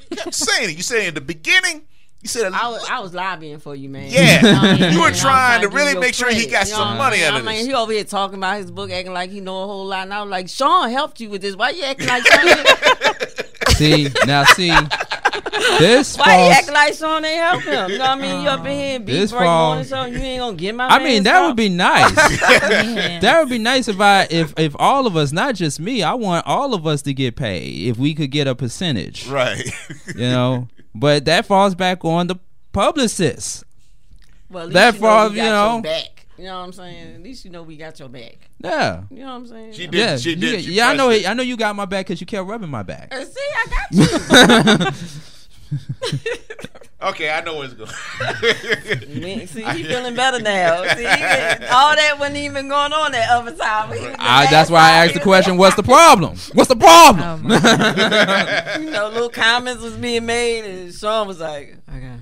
You 0.10 0.18
kept 0.18 0.34
saying 0.34 0.70
it. 0.72 0.78
You 0.78 0.84
said 0.84 1.08
in 1.08 1.14
the 1.14 1.22
beginning. 1.22 1.84
You 2.22 2.28
said 2.30 2.54
I 2.54 2.70
was, 2.70 2.88
I 2.88 3.00
was 3.00 3.14
lobbying 3.16 3.60
for 3.60 3.76
you, 3.76 3.90
man. 3.90 4.08
Yeah. 4.10 4.42
Oh, 4.44 4.68
I 4.68 4.78
mean, 4.80 4.94
You 4.94 5.02
were 5.02 5.12
trying 5.12 5.62
to 5.62 5.70
really 5.70 5.98
make 6.00 6.14
sure 6.14 6.32
he 6.32 6.46
got 6.46 6.68
you 6.68 6.74
some 6.74 6.80
know 6.82 6.86
what 6.92 6.98
money 7.12 7.24
I'm 7.24 7.34
out 7.34 7.40
of 7.40 7.46
saying? 7.46 7.58
I 7.58 7.62
mean, 7.62 7.66
he 7.68 7.74
over 7.74 7.92
here 7.92 8.04
talking 8.04 8.38
about 8.38 8.58
his 8.58 8.70
book, 8.70 8.92
acting 8.92 9.14
like 9.14 9.32
he 9.32 9.40
know 9.40 9.64
a 9.64 9.66
whole 9.66 9.86
lot. 9.86 10.04
And 10.04 10.14
I 10.14 10.22
was 10.22 10.30
like, 10.30 10.48
Sean 10.50 10.90
helped 10.92 11.20
you 11.20 11.30
with 11.30 11.42
this. 11.42 11.56
Why 11.56 11.72
you 11.72 11.84
acting 11.84 12.08
like 12.08 12.24
Sean? 12.26 12.66
See 13.76 14.10
now, 14.28 14.44
see 14.44 14.72
this 15.80 16.18
Why 16.18 16.26
you 16.26 16.38
falls. 16.38 16.54
acting 16.54 16.74
like 16.74 16.94
Sean 16.94 17.26
ain't 17.26 17.42
help 17.42 17.62
him? 17.64 17.92
You 17.92 17.98
know 17.98 18.04
what 18.06 18.18
I 18.18 18.22
mean? 18.22 18.42
You 18.44 18.50
up 18.50 18.66
in 18.66 18.72
here 18.72 19.00
beat 19.00 19.14
This 19.14 19.32
break 19.32 19.44
on 19.44 19.78
and 19.80 19.88
fall- 19.88 20.04
something. 20.04 20.22
You 20.22 20.28
ain't 20.28 20.40
gonna 20.40 20.58
get 20.58 20.76
my. 20.76 20.88
I 20.88 21.04
mean, 21.04 21.24
that 21.24 21.34
something? 21.36 21.48
would 21.48 21.56
be 21.58 21.70
nice. 21.70 22.16
That 23.22 23.40
would 23.40 23.50
be 23.50 23.58
nice 23.58 23.88
if 23.88 24.00
I 24.00 24.28
if 24.30 24.54
if 24.58 24.76
all 24.78 25.08
of 25.08 25.16
us, 25.16 25.32
not 25.32 25.56
just 25.56 25.80
me, 25.80 26.04
I 26.04 26.14
want 26.14 26.46
all 26.46 26.74
of 26.74 26.86
us 26.86 27.02
to 27.04 27.14
get 27.14 27.36
paid. 27.36 27.88
If 27.88 27.98
we 27.98 28.14
could 28.14 28.30
get 28.32 28.48
a 28.48 28.56
percentage, 28.56 29.28
right. 29.28 29.66
you 30.08 30.22
know. 30.22 30.68
But 30.94 31.26
that 31.26 31.46
falls 31.46 31.76
back 31.76 32.04
on 32.06 32.28
the 32.28 32.36
publicist. 32.74 33.64
Well, 34.50 34.64
at 34.64 34.68
least 34.70 34.74
that 34.76 34.94
you 34.96 35.00
far, 35.00 35.24
know 35.26 35.30
we 35.32 35.36
you 35.38 35.42
got 35.44 35.50
know. 35.52 35.74
your 35.76 35.82
back. 35.84 36.26
You 36.38 36.44
know 36.46 36.58
what 36.60 36.66
I'm 36.66 36.74
saying? 36.74 37.16
At 37.16 37.22
least 37.24 37.46
you 37.46 37.52
know 37.52 37.64
we 37.64 37.78
got 37.78 38.00
your 38.00 38.10
back. 38.10 38.38
Yeah. 38.60 39.04
You 39.12 39.18
know 39.20 39.26
what 39.28 39.32
I'm 39.34 39.48
saying? 39.48 39.74
She 39.74 39.88
did. 39.88 39.94
Yeah, 40.00 40.18
she 40.18 40.30
you- 40.32 40.36
did. 40.38 40.64
She 40.66 40.74
yeah, 40.74 40.90
I 40.90 40.96
know. 40.96 41.10
It, 41.10 41.28
I 41.30 41.34
know 41.34 41.44
you 41.44 41.56
got 41.56 41.76
my 41.76 41.86
back 41.86 42.08
because 42.08 42.20
you 42.20 42.28
kept 42.28 42.48
rubbing 42.48 42.70
my 42.70 42.84
back. 42.84 43.14
Uh, 43.14 43.24
See, 43.24 43.40
I 43.40 43.66
got 43.70 44.86
you. 44.86 44.92
Okay, 47.04 47.32
I 47.32 47.42
know 47.42 47.56
where 47.58 47.66
it's 47.66 47.74
going. 47.74 47.90
Man, 49.22 49.48
See, 49.48 49.64
he 49.64 49.84
feeling 49.86 50.14
better 50.14 50.40
now. 50.40 50.84
See, 50.84 51.04
all 51.08 51.96
that 51.96 52.18
wasn't 52.20 52.38
even 52.38 52.68
going 52.68 52.94
on 52.94 53.12
that 53.14 53.28
other 53.32 53.56
time. 53.56 53.90
I, 54.20 54.46
that's 54.52 54.70
why 54.70 54.82
I 54.82 55.06
asked 55.06 55.16
the 55.16 55.20
question: 55.20 55.58
What's 55.58 55.76
the 55.76 55.82
problem? 55.82 56.38
What's 56.54 56.68
the 56.70 56.76
problem? 56.76 57.48
Oh, 57.52 58.78
You 58.80 58.92
know, 58.92 59.10
little 59.10 59.30
comments 59.30 59.82
was 59.82 59.98
being 59.98 60.28
made, 60.28 60.64
and 60.64 60.94
Sean 60.94 61.26
was 61.28 61.40
like, 61.40 61.76
"Okay." 61.90 62.18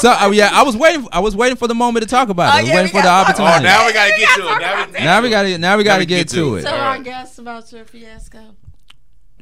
so, 0.00 0.14
oh 0.20 0.30
yeah, 0.30 0.50
I 0.52 0.62
was 0.62 0.76
waiting. 0.76 1.06
I 1.12 1.20
was 1.20 1.34
waiting 1.36 1.56
for 1.56 1.68
the 1.68 1.74
moment 1.74 2.02
to 2.02 2.08
talk 2.08 2.28
about 2.28 2.54
oh, 2.54 2.58
it. 2.58 2.60
I 2.60 2.62
was 2.62 2.68
Oh, 2.70 2.72
yeah, 2.72 2.76
waiting 2.82 2.92
for 2.96 3.02
the 3.02 3.08
opportunity. 3.08 3.54
oh, 3.56 3.62
now 3.62 3.86
we 3.86 3.92
got 3.92 4.10
to 4.10 4.18
get 4.18 4.28
to 4.36 4.42
it. 4.42 4.60
Now 4.60 4.86
we, 4.86 4.92
now 5.04 5.22
we 5.22 5.30
got 5.30 5.42
to. 5.44 5.58
Now 5.58 5.76
we 5.78 5.84
got 5.84 5.94
to 5.96 6.00
we 6.00 6.06
get, 6.06 6.16
get 6.18 6.28
to 6.28 6.34
to 6.36 6.54
it. 6.56 6.58
it. 6.60 6.62
So 6.64 6.70
All 6.70 6.74
I 6.80 6.86
right. 6.96 7.02
guess 7.04 7.38
about 7.38 7.72
your 7.72 7.84
fiasco. 7.84 8.53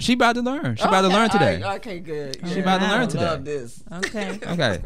She 0.03 0.15
about 0.15 0.35
to 0.35 0.43
learn. 0.43 0.77
She 0.77 0.83
about 0.85 1.03
to 1.03 1.09
learn 1.09 1.31
today. 1.31 1.61
right, 1.63 1.77
okay, 1.81 1.99
good. 2.01 2.37
She 2.49 2.61
about 2.61 2.79
to 2.81 2.89
learn 2.89 3.03
I 3.03 3.07
today. 3.07 3.25
Love 3.25 3.45
this. 3.45 3.83
Okay. 3.93 4.39
Okay. 4.47 4.83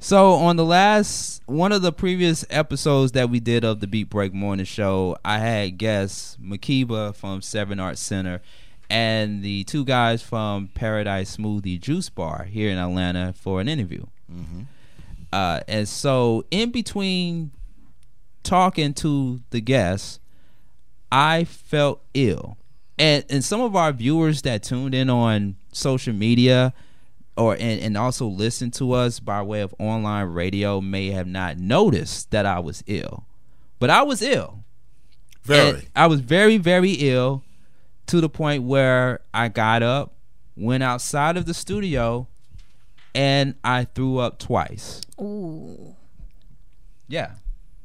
So 0.00 0.34
on 0.34 0.54
the 0.56 0.64
last 0.64 1.42
one 1.46 1.72
of 1.72 1.82
the 1.82 1.92
previous 1.92 2.44
episodes 2.50 3.12
that 3.12 3.30
we 3.30 3.40
did 3.40 3.64
of 3.64 3.80
the 3.80 3.88
Beat 3.88 4.08
Break 4.08 4.32
Morning 4.32 4.64
Show, 4.64 5.16
I 5.24 5.38
had 5.38 5.76
guests 5.76 6.36
Makiba 6.40 7.14
from 7.16 7.42
Seven 7.42 7.80
Arts 7.80 8.00
Center 8.00 8.40
and 8.88 9.42
the 9.42 9.64
two 9.64 9.84
guys 9.84 10.22
from 10.22 10.68
Paradise 10.68 11.36
Smoothie 11.36 11.80
Juice 11.80 12.10
Bar 12.10 12.44
here 12.44 12.70
in 12.70 12.78
Atlanta 12.78 13.32
for 13.32 13.60
an 13.60 13.68
interview. 13.68 14.04
Uh, 15.32 15.60
and 15.66 15.88
so 15.88 16.44
in 16.50 16.70
between 16.70 17.50
talking 18.44 18.94
to 18.94 19.40
the 19.50 19.60
guests, 19.60 20.20
I 21.10 21.44
felt 21.44 22.02
ill. 22.14 22.56
And 22.98 23.24
and 23.30 23.44
some 23.44 23.60
of 23.60 23.76
our 23.76 23.92
viewers 23.92 24.42
that 24.42 24.62
tuned 24.62 24.94
in 24.94 25.08
on 25.08 25.56
social 25.72 26.12
media 26.12 26.72
or 27.36 27.54
and, 27.54 27.80
and 27.80 27.96
also 27.96 28.26
listened 28.26 28.74
to 28.74 28.92
us 28.92 29.20
by 29.20 29.42
way 29.42 29.60
of 29.60 29.74
online 29.78 30.26
radio 30.26 30.80
may 30.80 31.10
have 31.10 31.26
not 31.26 31.58
noticed 31.58 32.30
that 32.32 32.44
I 32.44 32.58
was 32.58 32.82
ill. 32.86 33.24
But 33.78 33.90
I 33.90 34.02
was 34.02 34.22
ill. 34.22 34.64
Very. 35.42 35.70
And 35.70 35.88
I 35.94 36.06
was 36.08 36.20
very, 36.20 36.58
very 36.58 36.92
ill 36.92 37.44
to 38.06 38.20
the 38.20 38.28
point 38.28 38.64
where 38.64 39.20
I 39.32 39.48
got 39.48 39.82
up, 39.82 40.14
went 40.56 40.82
outside 40.82 41.36
of 41.36 41.46
the 41.46 41.54
studio, 41.54 42.26
and 43.14 43.54
I 43.62 43.84
threw 43.84 44.18
up 44.18 44.38
twice. 44.38 45.00
Ooh. 45.20 45.94
Yeah. 47.06 47.32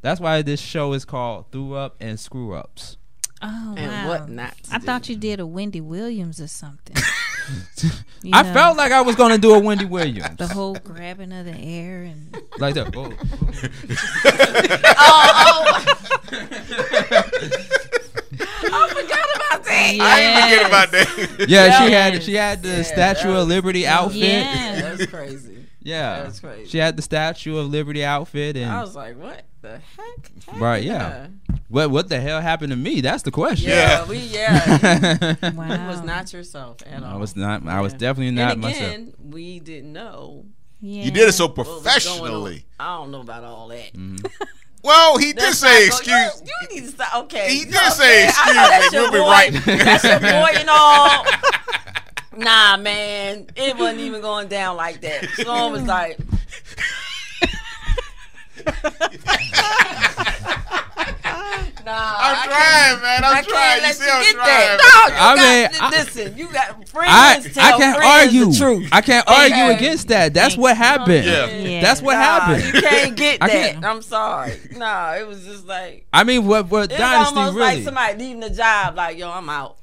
That's 0.01 0.19
why 0.19 0.41
this 0.41 0.59
show 0.59 0.93
is 0.93 1.05
called 1.05 1.51
Threw 1.51 1.75
Up 1.75 1.95
and 1.99 2.19
Screw 2.19 2.53
Ups. 2.53 2.97
Oh, 3.43 3.75
And 3.77 3.91
wow. 3.91 4.07
what 4.07 4.29
not 4.29 4.55
to 4.63 4.73
I 4.75 4.77
do. 4.79 4.85
thought 4.85 5.09
you 5.09 5.15
did 5.17 5.39
a 5.39 5.45
Wendy 5.45 5.81
Williams 5.81 6.39
or 6.41 6.47
something. 6.47 6.95
You 8.23 8.31
I 8.31 8.41
know, 8.43 8.53
felt 8.53 8.77
like 8.77 8.93
I 8.93 9.01
was 9.01 9.17
gonna 9.17 9.37
do 9.37 9.53
a 9.53 9.59
Wendy 9.59 9.83
Williams. 9.83 10.37
the 10.37 10.47
whole 10.47 10.75
grabbing 10.75 11.33
of 11.33 11.43
the 11.45 11.51
air 11.51 12.03
and 12.03 12.37
like 12.57 12.73
that. 12.75 12.95
Oh, 12.95 13.13
oh. 14.95 15.83
I 18.71 18.87
forgot 18.89 19.35
about 19.35 19.63
that. 19.65 19.97
I 20.01 20.19
ain't 20.21 20.43
forget 20.43 20.65
about 20.67 20.91
that. 20.91 21.45
Yeah, 21.49 21.77
she 21.85 21.91
Yes. 21.91 22.13
had 22.13 22.23
she 22.23 22.33
had 22.35 22.63
the 22.63 22.69
Yeah, 22.69 22.81
Statue 22.83 23.27
that 23.33 23.39
of 23.41 23.47
Liberty 23.49 23.85
outfit. 23.85 24.21
Yeah. 24.21 24.81
That's 24.95 25.05
crazy. 25.11 25.65
Yeah. 25.81 26.23
That's 26.23 26.39
crazy. 26.39 26.69
She 26.69 26.77
had 26.77 26.95
the 26.95 27.01
Statue 27.01 27.57
of 27.57 27.67
Liberty 27.69 28.05
outfit 28.05 28.55
and 28.57 28.71
I 28.71 28.81
was 28.81 28.95
like, 28.95 29.19
what 29.19 29.43
the 29.63 29.79
heck? 29.97 30.59
Right, 30.61 30.83
yeah. 30.83 31.27
what 31.69 31.89
what 31.89 32.09
the 32.09 32.19
hell 32.21 32.39
happened 32.41 32.69
to 32.71 32.75
me? 32.77 33.01
That's 33.01 33.23
the 33.23 33.31
question. 33.31 33.69
Yeah, 33.71 34.01
Yeah. 34.03 34.05
we 34.07 34.17
yeah. 34.17 35.35
You 35.51 35.57
wow. 35.57 35.87
was 35.89 36.01
not 36.03 36.31
yourself 36.31 36.77
at 36.85 37.01
all. 37.01 37.09
I 37.09 37.15
was 37.17 37.35
not 37.35 37.65
I 37.67 37.81
was 37.81 37.93
definitely 37.93 38.31
not 38.31 38.53
and 38.53 38.61
myself. 38.61 38.83
again, 38.93 39.13
we 39.23 39.59
didn't 39.59 39.91
know. 39.91 40.45
Yeah. 40.81 41.05
You 41.05 41.11
did 41.11 41.29
it 41.29 41.31
so 41.33 41.47
what 41.47 41.57
was 41.57 41.65
going 41.65 41.77
on. 41.77 41.83
professionally. 41.83 42.65
I 42.79 42.97
don't 42.97 43.11
know 43.11 43.21
about 43.21 43.43
all 43.43 43.69
that. 43.69 43.93
Mm-hmm. 43.93 44.25
Well, 44.85 45.17
he 45.17 45.31
did 45.31 45.53
say 45.53 45.85
excuse. 45.87 46.41
You, 46.45 46.51
you 46.69 46.75
need 46.75 46.81
to 46.87 46.91
stop. 46.91 47.15
Okay. 47.23 47.53
He 47.55 47.63
did 47.63 47.73
know, 47.73 47.89
say 47.91 48.27
okay, 48.27 48.33
I 48.35 48.53
know 48.53 48.67
excuse 48.67 48.69
that's 48.69 48.91
me. 48.91 48.97
your 48.99 49.01
We'll 49.03 49.11
be 49.13 49.17
boy. 49.19 49.23
right. 49.23 49.53
That's 49.85 50.03
your 50.03 50.19
boy 50.19 50.51
and 50.59 50.69
all. 50.69 51.25
Nah, 52.35 52.75
man, 52.75 53.47
it 53.55 53.77
wasn't 53.77 54.01
even 54.01 54.19
going 54.19 54.49
down 54.49 54.75
like 54.75 54.99
that. 54.99 55.23
Storm 55.37 55.71
was 55.71 55.83
like, 55.83 56.19
Nah, 61.85 61.91
I'm 62.17 62.47
trying, 62.49 63.01
man. 63.01 63.23
I'm 63.25 63.43
trying. 63.43 63.77
You 63.77 63.83
let 63.83 63.95
see, 63.95 64.09
I'm 64.09 64.23
trying. 64.23 64.37
that. 64.37 64.77
No, 64.79 65.13
you 65.13 65.19
I 65.19 65.35
got, 65.35 65.71
mean, 65.73 65.81
I- 65.81 65.89
listen, 65.89 66.37
you 66.37 66.47
got 66.47 66.87
friends 66.87 67.11
I 67.11 67.39
tell 67.49 67.63
I 67.75 67.77
can't 67.77 67.97
friends 67.97 68.25
argue. 68.25 68.45
the 68.45 68.57
truth. 68.57 68.89
I 68.93 69.01
can't 69.01 69.27
Okay. 69.27 69.35
argue 69.61 69.75
against 69.75 70.07
that. 70.07 70.33
That's 70.33 70.55
what 70.55 70.77
happened. 70.77 71.25
Yeah. 71.25 71.47
Yeah. 71.47 71.81
That's 71.81 72.01
what 72.01 72.13
Nah, 72.13 72.21
happened. 72.21 72.73
You 72.73 72.81
can't 72.81 73.15
get 73.17 73.39
that. 73.41 73.49
can't- 73.49 73.85
I'm 73.85 74.01
sorry. 74.01 74.57
No, 74.77 75.15
it 75.19 75.27
was 75.27 75.43
just 75.43 75.65
like 75.67 76.05
I 76.13 76.23
mean, 76.23 76.47
what 76.47 76.69
what 76.69 76.89
it's 76.89 76.97
dynasty 76.97 77.35
almost 77.35 77.55
really? 77.57 77.75
like 77.75 77.83
somebody 77.83 78.17
leaving 78.17 78.39
the 78.39 78.49
job. 78.49 78.95
Like, 78.95 79.17
yo, 79.17 79.29
I'm 79.29 79.49
out. 79.49 79.75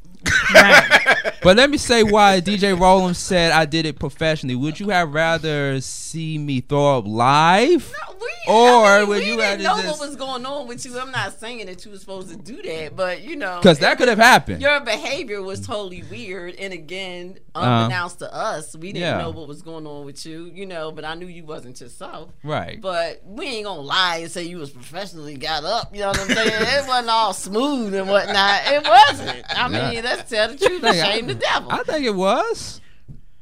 But 1.43 1.57
let 1.57 1.71
me 1.71 1.79
say 1.79 2.03
why 2.03 2.41
DJ 2.43 2.77
Rollem 2.77 3.15
said 3.17 3.53
I 3.53 3.65
did 3.65 3.87
it 3.87 3.99
professionally. 3.99 4.57
Would 4.57 4.79
you 4.79 4.91
have 4.91 5.15
rather 5.15 5.81
see 5.81 6.37
me 6.37 6.61
throw 6.61 6.99
up 6.99 7.07
live? 7.07 7.91
No, 8.11 8.17
we 8.21 8.27
Or 8.53 8.85
I 8.87 9.01
mean, 9.01 9.09
would 9.09 9.19
we 9.23 9.31
you 9.31 9.37
didn't 9.39 9.63
know 9.63 9.77
just- 9.81 10.01
what 10.01 10.09
was 10.09 10.17
going 10.17 10.45
on 10.45 10.67
with 10.69 10.85
you. 10.85 10.99
I'm 10.99 11.11
not 11.11 11.41
saying 11.41 11.65
that 11.67 11.83
you 11.87 11.93
were 11.93 11.97
supposed 11.99 12.29
to 12.29 12.37
do 12.37 12.61
that, 12.61 12.95
but 12.95 13.23
you 13.23 13.37
know, 13.37 13.57
Because 13.59 13.79
that 13.79 13.97
could 13.97 14.09
have 14.09 14.19
happened. 14.19 14.61
Your 14.61 14.81
behavior 14.81 15.41
was 15.43 15.67
totally 15.67 16.03
weird, 16.11 16.57
and 16.57 16.75
again, 16.75 17.39
Uh-huh. 17.55 17.67
unbeknownst 17.85 18.19
to 18.19 18.33
us, 18.35 18.77
we 18.77 18.93
didn't 18.93 19.03
Yeah. 19.09 19.19
know 19.23 19.31
what 19.31 19.49
was 19.49 19.63
going 19.63 19.87
on 19.87 20.05
with 20.05 20.27
you. 20.27 20.51
You 20.55 20.67
know, 20.67 20.93
but 20.93 21.07
I 21.07 21.15
knew 21.15 21.27
you 21.27 21.45
wasn't 21.45 21.81
yourself. 21.81 22.31
Right. 22.45 22.79
But 22.83 23.23
we 23.25 23.47
ain't 23.47 23.65
gonna 23.65 23.81
lie 23.81 24.19
and 24.19 24.31
say 24.31 24.43
you 24.43 24.59
was 24.59 24.71
professionally 24.71 25.37
got 25.37 25.65
up. 25.65 25.95
You 25.95 26.03
know 26.03 26.09
what 26.09 26.21
I'm 26.21 26.29
saying? 26.29 26.51
it 26.53 26.87
wasn't 26.87 27.09
all 27.09 27.33
smooth 27.33 27.95
and 27.95 28.09
whatnot. 28.11 28.61
It 28.67 28.87
wasn't. 28.87 29.43
I 29.59 29.69
mean, 29.69 29.93
Yeah. 29.95 30.01
Let's 30.17 30.31
tell 30.31 30.49
the 30.49 30.57
truth 30.57 30.83
and 30.85 30.93
think 30.95 31.05
I- 31.05 31.13
shame 31.13 31.27
the 31.27 31.35
devil. 31.35 31.71
I 31.73 31.83
think 31.85 32.05
it 32.07 32.15
was. 32.15 32.81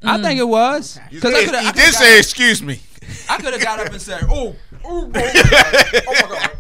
I 0.02 0.16
mm. 0.18 0.22
think 0.22 0.38
it 0.40 0.48
was. 0.48 0.98
You 1.10 1.20
Because 1.20 1.34
I 1.34 1.40
did, 1.40 1.50
could 1.50 1.74
did 1.74 1.94
say 1.94 2.18
excuse 2.18 2.62
me. 2.62 2.80
I 3.28 3.38
could 3.38 3.52
have 3.52 3.62
got 3.62 3.80
up 3.80 3.88
and 3.92 4.00
said, 4.00 4.22
"Oh, 4.28 4.54
oh, 4.84 4.84
oh 4.84 5.06
my 5.08 5.20
god, 5.20 6.02
oh 6.08 6.28
my 6.30 6.36
god." 6.36 6.50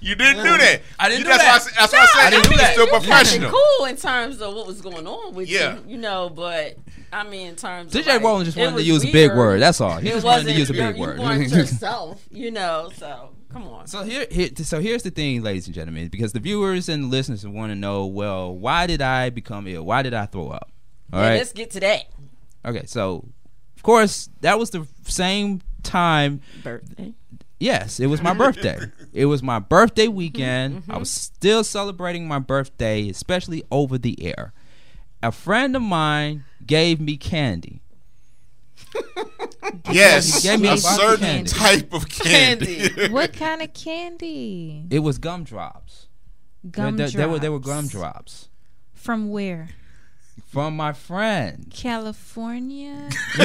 You 0.00 0.14
didn't 0.16 0.44
do 0.44 0.58
that. 0.58 0.82
I 0.98 1.08
didn't 1.08 1.20
You- 1.20 1.24
do 1.24 1.30
that's 1.30 1.42
that. 1.42 1.48
Why 1.48 1.54
I, 1.54 1.58
said- 1.58 1.72
that's 1.78 1.92
why 1.94 1.98
I 1.98 2.06
said 2.06 2.26
I 2.26 2.30
didn't 2.30 2.44
you 2.44 2.50
do 2.50 2.54
were 2.56 2.58
that. 2.58 2.72
still 2.72 2.86
You 2.86 2.92
You 2.92 2.98
professional. 3.00 3.50
cool 3.52 3.86
in 3.86 3.96
terms 3.96 4.40
of 4.42 4.54
what 4.54 4.66
was 4.66 4.80
going 4.82 5.06
on 5.06 5.34
with 5.34 5.48
Yeah. 5.48 5.76
you, 5.76 5.92
you 5.92 5.96
know, 5.98 6.28
but 6.28 6.76
I 7.10 7.22
mean, 7.24 7.48
in 7.48 7.56
terms 7.56 7.94
of 7.94 8.02
DJ 8.04 8.08
like, 8.08 8.22
Rollem 8.22 8.44
just 8.44 8.56
wanted 8.58 8.70
to 8.70 8.76
was 8.76 8.86
use 8.86 9.04
a 9.04 9.12
big 9.12 9.30
word. 9.34 9.62
That's 9.62 9.80
all. 9.80 9.96
He 9.98 10.08
It 10.08 10.12
just 10.12 10.26
wanted 10.26 10.44
to 10.44 10.52
use 10.52 10.68
a 10.68 10.72
big 10.74 10.96
you 10.96 11.00
word. 11.06 11.18
weren't 11.20 11.48
yourself, 11.48 12.22
you 12.30 12.50
know. 12.50 12.90
So 12.96 13.30
come 13.54 13.68
on. 13.68 13.86
So 13.86 14.02
here, 14.02 14.26
here, 14.30 14.50
so 14.56 14.80
here's 14.80 15.02
the 15.02 15.10
thing, 15.10 15.42
ladies 15.42 15.66
and 15.66 15.74
gentlemen, 15.74 16.08
because 16.08 16.32
the 16.32 16.40
viewers 16.40 16.88
and 16.88 17.10
listeners 17.10 17.46
want 17.46 17.70
to 17.70 17.74
know, 17.76 18.04
well, 18.06 18.54
why 18.54 18.86
did 18.86 19.00
I 19.00 19.30
become 19.30 19.66
ill? 19.66 19.84
Why 19.84 20.02
did 20.02 20.12
I 20.12 20.26
throw 20.26 20.48
up? 20.48 20.70
All 21.12 21.20
Yeah, 21.20 21.28
right. 21.30 21.36
let's 21.38 21.52
get 21.52 21.70
to 21.72 21.80
that 21.80 22.04
Okay. 22.66 22.82
So, 22.86 23.26
of 23.76 23.82
course, 23.82 24.28
that 24.40 24.58
was 24.58 24.70
the 24.70 24.86
same 25.06 25.60
time. 25.82 26.40
birthday. 26.62 27.14
Yes, 27.60 28.00
it 28.00 28.06
was 28.08 28.20
my 28.22 28.34
birthday. 28.34 28.78
It 29.12 29.26
was 29.26 29.42
my 29.42 29.60
birthday 29.60 30.08
weekend. 30.08 30.82
Mm-hmm. 30.82 30.90
I 30.92 30.98
was 30.98 31.08
still 31.10 31.62
celebrating 31.62 32.26
my 32.26 32.40
birthday, 32.40 33.08
especially 33.08 33.62
over 33.70 33.96
the 33.96 34.20
air. 34.24 34.52
A 35.22 35.30
friend 35.30 35.76
of 35.76 35.82
mine 35.82 36.44
gave 36.66 37.00
me 37.00 37.16
candy. 37.16 37.80
Yes, 39.90 40.42
He 40.42 40.48
gave 40.48 40.60
me 40.60 40.68
a 40.68 40.72
a 40.72 40.74
of 40.74 40.80
certain 40.80 41.44
candy. 41.44 41.50
type 41.50 41.92
of 41.92 42.08
candy. 42.08 42.88
Candy. 42.88 43.12
What 43.12 43.32
kind 43.32 43.62
of 43.62 43.72
candy? 43.74 44.86
It 44.90 45.00
was 45.00 45.18
gumdrops. 45.18 46.08
Gum 46.70 46.96
they, 46.96 47.06
they 47.10 47.26
were 47.26 47.38
they 47.38 47.50
were 47.50 47.60
gumdrops 47.60 48.48
From 48.94 49.28
where? 49.30 49.68
From 50.46 50.76
my 50.76 50.92
friend. 50.92 51.66
California, 51.74 53.08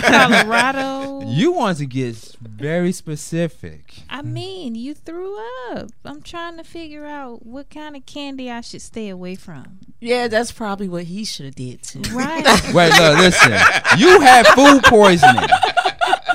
Colorado. 0.00 1.22
You 1.26 1.52
want 1.52 1.78
to 1.78 1.86
get 1.86 2.14
very 2.40 2.92
specific. 2.92 4.02
I 4.08 4.22
mean, 4.22 4.74
you 4.74 4.94
threw 4.94 5.36
up. 5.70 5.88
I'm 6.04 6.22
trying 6.22 6.56
to 6.58 6.64
figure 6.64 7.06
out 7.06 7.44
what 7.44 7.70
kind 7.70 7.96
of 7.96 8.06
candy 8.06 8.50
I 8.50 8.60
should 8.60 8.82
stay 8.82 9.08
away 9.08 9.34
from. 9.34 9.78
Yeah, 10.00 10.28
that's 10.28 10.52
probably 10.52 10.88
what 10.88 11.04
he 11.04 11.24
should 11.24 11.46
have 11.46 11.54
did 11.54 11.82
too. 11.82 12.02
Right. 12.12 12.44
Wait, 12.74 12.90
look, 12.98 13.18
listen. 13.18 13.52
You 13.98 14.20
had 14.20 14.46
food 14.48 14.82
poisoning. 14.84 15.48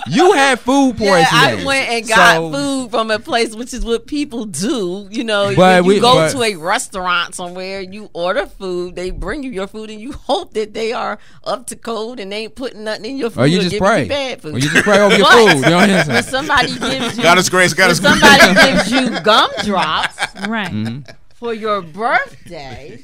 You 0.08 0.32
had 0.34 0.60
food 0.60 0.97
poisoning. 0.97 1.18
Yeah. 1.32 1.58
I 1.62 1.64
went 1.66 1.89
and 1.89 2.08
got 2.08 2.36
So- 2.36 2.52
food 2.52 2.91
from 2.91 3.12
a 3.12 3.20
place, 3.20 3.56
which 3.56 3.74
is 3.74 3.84
what 3.86 4.08
people 4.08 4.45
do. 4.45 5.08
You 5.12 5.24
know, 5.24 5.54
But 5.56 5.84
you 5.84 5.88
we- 5.89 6.00
go 6.00 6.14
but- 6.16 6.32
to 6.34 6.43
a 6.43 6.56
restaurant 6.56 7.36
somewhere, 7.36 7.82
you 7.82 8.10
order 8.14 8.45
food, 8.45 8.95
they 8.95 9.12
bring 9.12 9.43
you 9.43 9.52
your 9.52 9.68
food, 9.68 9.89
and 9.89 10.00
you 10.00 10.12
hope 10.14 10.54
that 10.54 10.74
they 10.74 10.93
are 10.93 11.20
up 11.43 11.68
to 11.68 11.76
code 11.76 12.20
and 12.20 12.32
they 12.32 12.43
ain't 12.43 12.56
putting 12.56 12.84
nothing 12.84 13.06
in 13.06 13.18
your 13.18 13.30
food. 13.30 13.41
Or 13.41 13.47
you 13.47 13.60
just 13.60 13.72
giving 13.72 13.88
pray. 13.88 14.08
bad 14.08 14.41
food. 14.41 14.56
Or 14.56 14.60
you 14.60 14.70
just 14.70 14.84
pray 14.84 15.00
over 15.00 15.16
your 15.18 15.26
But 15.30 15.34
food. 15.54 15.56
You 15.56 15.70
know 15.70 15.78
what 15.78 15.89
I'm 15.89 16.08
When 16.08 16.24
somebody 16.24 16.68
gives 16.80 17.18
you, 17.18 17.24
God 17.24 17.38
is 17.38 17.50
grace. 17.50 17.74
God 17.74 17.84
when 17.86 17.91
is 17.91 18.00
grace. 18.00 18.20
somebody 18.20 18.72
gives 18.72 18.91
you 18.91 19.20
gumdrops 19.22 20.18
right. 20.47 20.72
Mm-hmm. 20.72 21.12
for 21.36 21.54
your 21.54 21.82
birthday, 21.82 23.00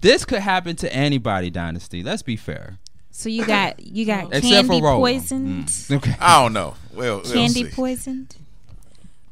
This 0.00 0.24
could 0.26 0.40
happen 0.40 0.76
to 0.76 0.94
anybody, 0.94 1.48
Dynasty. 1.50 2.02
Let's 2.02 2.22
be 2.22 2.36
fair. 2.36 2.78
So 3.16 3.28
you 3.28 3.46
got 3.46 3.78
you 3.80 4.04
got 4.04 4.24
Except 4.34 4.44
candy 4.44 4.80
for 4.80 4.96
poisoned. 4.96 5.66
Mm. 5.66 5.96
Okay. 5.98 6.16
I 6.20 6.42
don't 6.42 6.52
know. 6.52 6.74
Well, 6.92 7.20
we'll 7.24 7.32
Candy 7.32 7.70
poisoned. 7.70 8.34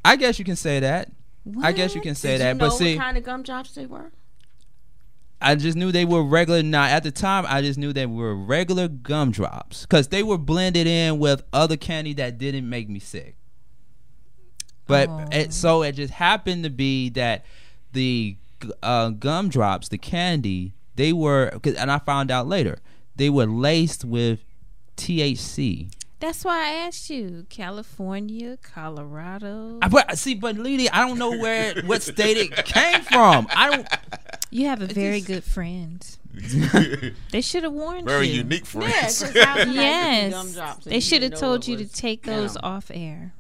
I 0.05 0.15
guess 0.15 0.39
you 0.39 0.45
can 0.45 0.55
say 0.55 0.79
that. 0.81 1.11
What? 1.43 1.65
I 1.67 1.73
guess 1.73 1.93
you 1.97 2.01
can 2.01 2.15
say 2.15 2.35
did 2.39 2.41
that. 2.43 2.49
you 2.51 2.55
know 2.55 2.69
But 2.69 2.77
see, 2.77 2.95
what 2.97 3.03
kind 3.03 3.17
of 3.19 3.25
gumdrops 3.25 3.75
they 3.75 3.87
were? 3.87 4.13
I 5.41 5.57
just 5.57 5.77
knew 5.77 5.91
they 5.91 6.05
were 6.05 6.23
regular. 6.23 6.63
Now, 6.63 6.85
at 6.85 7.03
the 7.03 7.11
time, 7.11 7.45
I 7.49 7.61
just 7.61 7.77
knew 7.77 7.93
they 7.93 8.07
were 8.07 8.37
regular 8.37 8.87
gumdrops 8.87 9.83
because 9.83 10.07
they 10.09 10.23
were 10.23 10.39
blended 10.39 10.87
in 10.87 11.19
with 11.19 11.43
other 11.53 11.77
candy 11.77 12.13
that 12.15 12.39
didn't 12.39 12.69
make 12.71 12.89
me 12.89 13.01
sick. 13.01 13.35
But 14.87 15.09
Oh. 15.09 15.27
it, 15.33 15.53
so 15.53 15.83
it 15.83 15.93
just 15.97 16.15
happened 16.15 16.63
to 16.63 16.71
be 16.71 17.09
that 17.11 17.45
the 17.93 18.37
uh, 18.81 19.09
gumdrops, 19.11 19.89
the 19.89 19.99
candy, 19.99 20.73
they 20.95 21.13
were, 21.13 21.51
'cause- 21.61 21.75
and 21.75 21.91
I 21.91 21.99
found 21.99 22.31
out 22.31 22.47
later, 22.47 22.79
they 23.17 23.31
were 23.31 23.47
laced 23.47 24.05
with 24.05 24.41
THC. 24.97 25.93
That's 26.21 26.45
why 26.45 26.69
I 26.69 26.71
asked 26.87 27.11
you. 27.11 27.47
California, 27.51 28.57
Colorado. 28.63 29.79
I, 29.83 29.89
but 29.89 30.17
see, 30.17 30.35
but 30.35 30.57
Lady, 30.57 30.89
I 30.89 31.07
don't 31.07 31.19
know 31.19 31.31
where 31.37 31.75
what 31.85 32.03
state 32.03 32.37
it 32.37 32.65
came 32.65 33.01
from. 33.03 33.49
I 33.51 33.71
don't. 33.71 33.89
You 34.51 34.67
have 34.67 34.83
a 34.83 34.87
very 34.87 35.21
good 35.21 35.43
friend. 35.45 36.07
They 37.31 37.41
should 37.41 37.63
have 37.65 37.73
warned 37.73 38.07
Very 38.07 38.29
you. 38.29 38.43
Very 38.45 38.45
unique 38.45 38.75
Yeah, 38.75 38.81
friends. 39.01 39.23
'cause 39.23 39.45
how 39.45 39.55
can 39.57 39.71
I 39.71 39.73
get 39.75 40.25
you 40.25 40.31
Yes. 40.55 40.85
They 40.85 41.01
should 41.01 41.23
have 41.23 41.35
told 41.35 41.67
you 41.67 41.77
to 41.79 41.87
take 41.87 42.23
those 42.23 42.55
them? 42.55 42.65
off 42.65 42.91
air. 42.95 43.35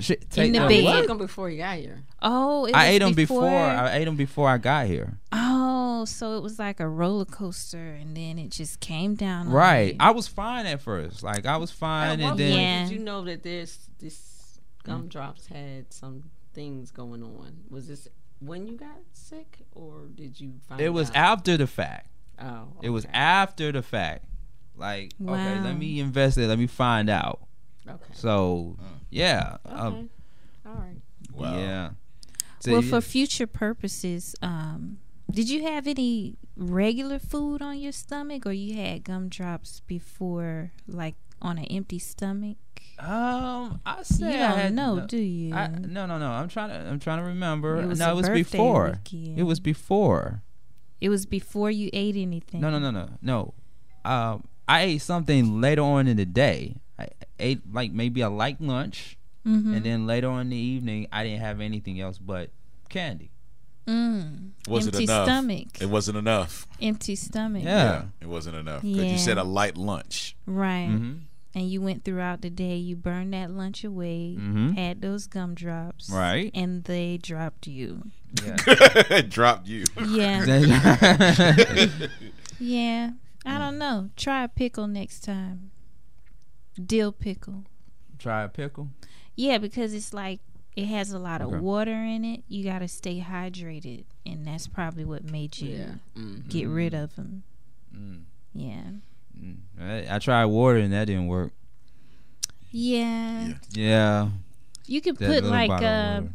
Shit, 0.00 0.28
take 0.30 0.52
the 0.52 0.58
them- 0.58 0.68
bed. 0.68 0.74
You 0.78 0.84
what? 0.84 0.98
took 0.98 1.06
them 1.08 1.18
before 1.18 1.50
you 1.50 1.58
got 1.58 1.76
here. 1.78 2.02
Oh, 2.20 2.66
it 2.66 2.74
I 2.74 2.78
was 2.86 2.94
ate 2.94 2.98
them 2.98 3.12
before. 3.14 3.48
I 3.48 3.96
ate 3.96 4.04
them 4.06 4.16
before 4.16 4.48
I 4.48 4.58
got 4.58 4.86
here. 4.86 5.18
oh, 5.32 6.04
so 6.04 6.36
it 6.36 6.42
was 6.42 6.58
like 6.58 6.80
a 6.80 6.88
roller 6.88 7.24
coaster, 7.24 7.90
and 7.92 8.16
then 8.16 8.38
it 8.38 8.50
just 8.50 8.80
came 8.80 9.14
down. 9.14 9.48
Right. 9.50 9.92
you. 9.92 9.96
I 10.00 10.10
was 10.10 10.26
fine 10.26 10.66
at 10.66 10.80
first. 10.80 11.22
Like 11.22 11.46
I 11.46 11.56
was 11.56 11.70
fine, 11.70 12.18
At 12.18 12.22
what 12.22 12.30
and 12.32 12.38
then 12.40 12.50
point 12.50 12.60
Yeah. 12.62 12.82
did 12.88 12.92
you 12.92 12.98
know 13.04 13.22
that 13.24 13.42
this 13.42 13.88
this 13.98 14.58
gumdrops 14.82 15.46
had 15.46 15.92
some 15.92 16.24
things 16.52 16.90
going 16.90 17.22
on? 17.22 17.58
Was 17.70 17.88
this 17.88 18.08
when 18.40 18.66
you 18.66 18.76
got 18.76 18.98
sick, 19.12 19.60
or 19.72 20.06
did 20.14 20.40
you 20.40 20.54
find 20.68 20.80
it 20.80 20.88
was 20.90 21.10
out? 21.10 21.16
after 21.38 21.56
the 21.56 21.66
fact. 21.66 22.08
Oh, 22.40 22.68
It 22.82 22.90
was 22.90 23.06
after 23.12 23.70
the 23.70 23.82
fact. 23.82 24.24
Like 24.76 25.12
okay, 25.24 25.60
let 25.60 25.78
me 25.78 26.00
investigate. 26.00 26.48
Let 26.48 26.58
me 26.58 26.66
find 26.66 27.08
out. 27.08 27.40
Okay. 27.88 28.02
So 28.12 28.76
mm. 28.80 28.84
Yeah, 29.14 29.56
Okay. 29.66 29.74
um, 29.76 30.10
All 30.66 30.74
right. 30.74 31.00
Wow. 31.32 31.58
yeah. 31.58 31.90
So, 32.60 32.72
well, 32.72 32.82
yeah. 32.82 32.90
for 32.90 33.00
future 33.00 33.46
purposes, 33.46 34.34
um, 34.42 34.98
did 35.30 35.48
you 35.50 35.62
have 35.64 35.86
any 35.86 36.36
regular 36.56 37.18
food 37.18 37.60
on 37.62 37.78
your 37.78 37.92
stomach, 37.92 38.46
or 38.46 38.52
you 38.52 38.74
had 38.76 39.04
gumdrops 39.04 39.80
before, 39.86 40.72
like 40.86 41.14
on 41.42 41.58
an 41.58 41.64
empty 41.66 41.98
stomach? 41.98 42.56
um, 42.98 43.80
I 43.84 44.02
say 44.04 44.32
You 44.32 44.44
I 44.44 44.48
don't 44.48 44.58
had 44.58 44.74
know, 44.74 44.94
no, 44.96 45.06
do 45.06 45.16
you? 45.18 45.52
I, 45.54 45.66
no, 45.68 46.06
no, 46.06 46.18
no. 46.18 46.30
I'm 46.30 46.48
trying 46.48 46.68
to. 46.70 46.76
I'm 46.76 47.00
trying 47.00 47.18
to 47.18 47.24
remember. 47.24 47.80
It 47.82 47.86
was 47.86 47.98
no, 47.98 48.08
a 48.08 48.12
it 48.12 48.14
was 48.16 48.26
birthday 48.28 48.42
before. 48.58 48.98
weekend. 49.04 49.38
It 49.38 49.42
was 49.42 49.60
before. 49.60 50.42
it 51.00 51.08
was 51.08 51.26
before 51.26 51.70
you 51.70 51.90
ate 51.92 52.16
anything. 52.16 52.60
No, 52.60 52.70
no, 52.70 52.78
no, 52.78 52.90
no, 52.90 53.08
no. 53.20 53.54
Um, 54.04 54.44
I 54.68 54.82
ate 54.82 55.02
something 55.02 55.60
later 55.60 55.82
on 55.82 56.06
in 56.06 56.16
the 56.16 56.24
day. 56.26 56.76
I 57.38 57.42
ate 57.42 57.60
like 57.72 57.92
maybe 57.92 58.20
a 58.20 58.30
light 58.30 58.60
lunch, 58.60 59.16
Mm-hmm. 59.46 59.74
and 59.74 59.84
then 59.84 60.06
later 60.06 60.28
on 60.30 60.40
in 60.42 60.48
the 60.50 60.56
evening, 60.56 61.06
I 61.12 61.22
didn't 61.22 61.40
have 61.40 61.60
anything 61.60 62.00
else 62.00 62.16
but 62.16 62.48
candy. 62.88 63.30
Mm. 63.86 64.52
Was 64.66 64.86
empty 64.86 65.02
it 65.04 65.10
enough? 65.10 65.26
stomach. 65.26 65.66
It 65.82 65.90
wasn't 65.90 66.16
enough. 66.16 66.66
empty 66.80 67.14
stomach. 67.14 67.62
Yeah. 67.62 68.04
it 68.22 68.26
wasn't 68.26 68.56
enough. 68.56 68.80
Because 68.80 68.96
Yeah. 69.04 69.12
you 69.12 69.18
said 69.18 69.36
a 69.36 69.44
light 69.44 69.76
lunch. 69.76 70.34
Right. 70.46 70.88
Mm-hmm. 70.88 71.12
And 71.56 71.70
you 71.70 71.82
went 71.82 72.04
throughout 72.04 72.40
the 72.40 72.48
day. 72.48 72.76
You 72.76 72.96
burned 72.96 73.34
that 73.34 73.50
lunch 73.50 73.84
away. 73.84 74.34
Mhm. 74.40 74.76
Had 74.78 75.02
those 75.02 75.26
gumdrops. 75.26 76.08
Right. 76.08 76.50
And 76.54 76.82
they 76.84 77.18
dropped 77.18 77.66
you. 77.66 78.10
Yeah. 78.42 79.20
Dropped 79.28 79.68
you. 79.68 79.84
Yeah. 80.08 80.44
Yeah. 82.58 83.10
I 83.46 83.58
don't 83.58 83.78
know. 83.78 84.08
Try 84.16 84.44
a 84.44 84.48
pickle 84.48 84.86
next 84.86 85.20
time. 85.20 85.70
Dill 86.74 87.12
pickle. 87.12 87.64
Try 88.18 88.42
a 88.44 88.48
pickle. 88.48 88.88
Yeah, 89.36 89.58
because 89.58 89.92
it's 89.94 90.12
like 90.14 90.40
it 90.76 90.86
has 90.86 91.12
a 91.12 91.18
lot 91.18 91.40
of 91.40 91.50
water 91.60 91.92
in 91.92 92.24
it. 92.24 92.42
You 92.48 92.64
got 92.64 92.80
to 92.80 92.88
stay 92.88 93.20
hydrated, 93.20 94.04
and 94.26 94.46
that's 94.46 94.66
probably 94.66 95.04
what 95.04 95.24
made 95.24 95.58
you 95.58 95.76
Yeah. 95.76 95.94
Mm. 96.16 96.48
get 96.48 96.66
rid 96.68 96.94
of 96.94 97.14
them. 97.16 97.42
Mm. 97.94 98.22
Yeah. 98.54 98.82
Mm. 99.40 99.56
I, 99.80 100.16
I 100.16 100.18
tried 100.18 100.46
water 100.46 100.78
and 100.78 100.92
that 100.92 101.06
didn't 101.06 101.26
work. 101.28 101.52
Yeah. 102.70 103.48
Yeah. 103.48 103.54
Yeah. 103.72 104.28
You 104.86 105.00
could 105.00 105.16
That 105.18 105.42
put 105.42 105.44
like 105.44 105.68
bottle 105.70 105.86
of 105.88 105.94
uh, 105.94 106.20
water. 106.22 106.34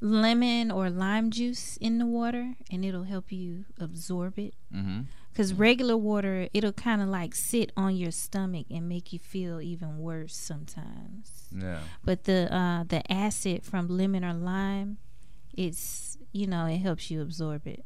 lemon 0.00 0.70
or 0.70 0.88
lime 0.90 1.30
juice 1.30 1.76
in 1.78 1.98
the 1.98 2.06
water, 2.06 2.54
and 2.70 2.84
it'll 2.84 3.04
help 3.04 3.30
you 3.32 3.64
absorb 3.78 4.38
it. 4.38 4.54
Mhm. 4.74 5.06
Cause 5.36 5.52
regular 5.54 5.96
water, 5.96 6.48
it'll 6.52 6.72
kind 6.72 7.00
of 7.00 7.08
like 7.08 7.34
sit 7.34 7.70
on 7.76 7.94
your 7.96 8.10
stomach 8.10 8.66
and 8.70 8.88
make 8.88 9.12
you 9.12 9.18
feel 9.18 9.60
even 9.60 9.98
worse 9.98 10.36
sometimes. 10.36 11.48
Yeah. 11.56 11.78
But 12.04 12.24
the 12.24 12.52
uh, 12.54 12.84
the 12.84 13.00
acid 13.10 13.64
from 13.64 13.86
lemon 13.88 14.24
or 14.24 14.34
lime, 14.34 14.98
it's 15.56 16.18
you 16.32 16.46
know 16.46 16.66
it 16.66 16.78
helps 16.78 17.10
you 17.10 17.22
absorb 17.22 17.66
it. 17.66 17.84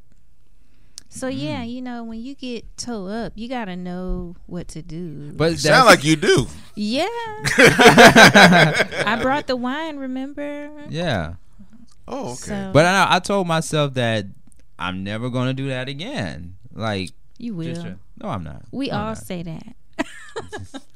So 1.10 1.28
yeah, 1.28 1.62
you 1.62 1.80
know 1.80 2.02
when 2.02 2.20
you 2.22 2.34
get 2.34 2.76
toe 2.76 3.06
up, 3.06 3.34
you 3.36 3.48
gotta 3.48 3.76
know 3.76 4.34
what 4.46 4.66
to 4.68 4.82
do. 4.82 5.30
But 5.32 5.52
You 5.52 5.58
sound 5.58 5.86
like 5.86 6.02
you 6.02 6.16
do. 6.16 6.46
yeah, 6.74 7.06
I 9.06 9.18
brought 9.22 9.46
the 9.46 9.56
wine. 9.56 9.98
Remember? 9.98 10.70
yeah. 10.88 11.34
Oh, 12.08 12.32
okay. 12.32 12.34
So 12.34 12.70
But 12.72 12.86
I 12.86 13.06
I 13.16 13.18
told 13.20 13.46
myself 13.46 13.94
that 13.94 14.26
I'm 14.78 15.04
never 15.04 15.30
gonna 15.30 15.54
do 15.54 15.68
that 15.68 15.88
again. 15.88 16.56
Like 16.72 17.10
you 17.38 17.54
will. 17.54 17.66
just 17.74 17.84
no, 17.84 18.28
I'm 18.28 18.44
not. 18.44 18.62
we 18.70 18.90
I'm 18.90 18.98
all 19.00 19.06
not. 19.08 19.18
say 19.18 19.42
that, 19.42 19.76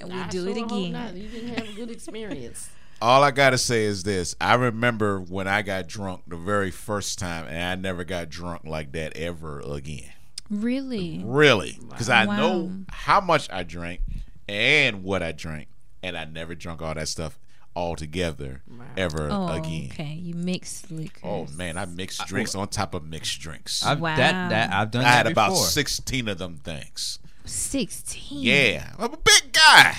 and 0.00 0.12
we 0.12 0.20
I 0.20 0.28
do 0.28 0.42
sure 0.42 0.48
it 0.50 0.56
again. 0.56 1.16
You 1.16 1.28
didn't 1.28 1.56
have 1.56 1.68
a 1.68 1.72
good 1.72 1.90
experience. 1.90 2.70
All 3.00 3.22
I 3.22 3.30
gotta 3.30 3.58
say 3.58 3.84
is 3.84 4.02
this: 4.02 4.34
I 4.40 4.54
remember 4.54 5.20
when 5.20 5.46
I 5.46 5.62
got 5.62 5.86
drunk 5.86 6.22
the 6.26 6.36
very 6.36 6.72
first 6.72 7.18
time, 7.18 7.46
and 7.46 7.62
I 7.62 7.74
never 7.76 8.02
got 8.02 8.28
drunk 8.28 8.62
like 8.64 8.90
that 8.92 9.16
ever 9.16 9.60
again. 9.60 10.10
Really? 10.50 11.22
Really, 11.24 11.78
because 11.88 12.08
I 12.10 12.26
Wow. 12.26 12.36
know 12.36 12.72
how 12.88 13.20
much 13.20 13.48
I 13.52 13.62
drank 13.62 14.00
and 14.48 15.04
what 15.04 15.22
I 15.22 15.30
drank, 15.30 15.68
and 16.02 16.16
I 16.16 16.24
never 16.24 16.56
drunk 16.56 16.82
all 16.82 16.94
that 16.94 17.06
stuff 17.06 17.38
all 17.78 17.94
together 17.96 18.62
ever 18.96 19.28
Oh, 19.30 19.48
again. 19.48 19.88
okay. 19.92 20.14
You 20.14 20.34
mix 20.34 20.90
liquor. 20.90 21.20
Oh 21.22 21.46
man, 21.54 21.76
I 21.78 21.86
mixed 21.86 22.26
drinks 22.26 22.54
on 22.54 22.68
top 22.68 22.94
of 22.94 23.04
mixed 23.04 23.40
drinks. 23.40 23.84
I've 23.86 24.00
Wow. 24.00 24.16
that 24.16 24.50
that 24.50 24.72
I've 24.72 24.90
done 24.90 25.02
I 25.04 25.10
that 25.10 25.26
had 25.26 25.26
about 25.28 25.54
sixteen 25.54 26.26
of 26.28 26.38
them 26.38 26.56
things. 26.56 27.18
Sixteen. 27.44 28.42
Yeah, 28.42 28.90
I'm 28.98 29.12
a 29.14 29.16
big 29.16 29.52
guy. 29.52 29.96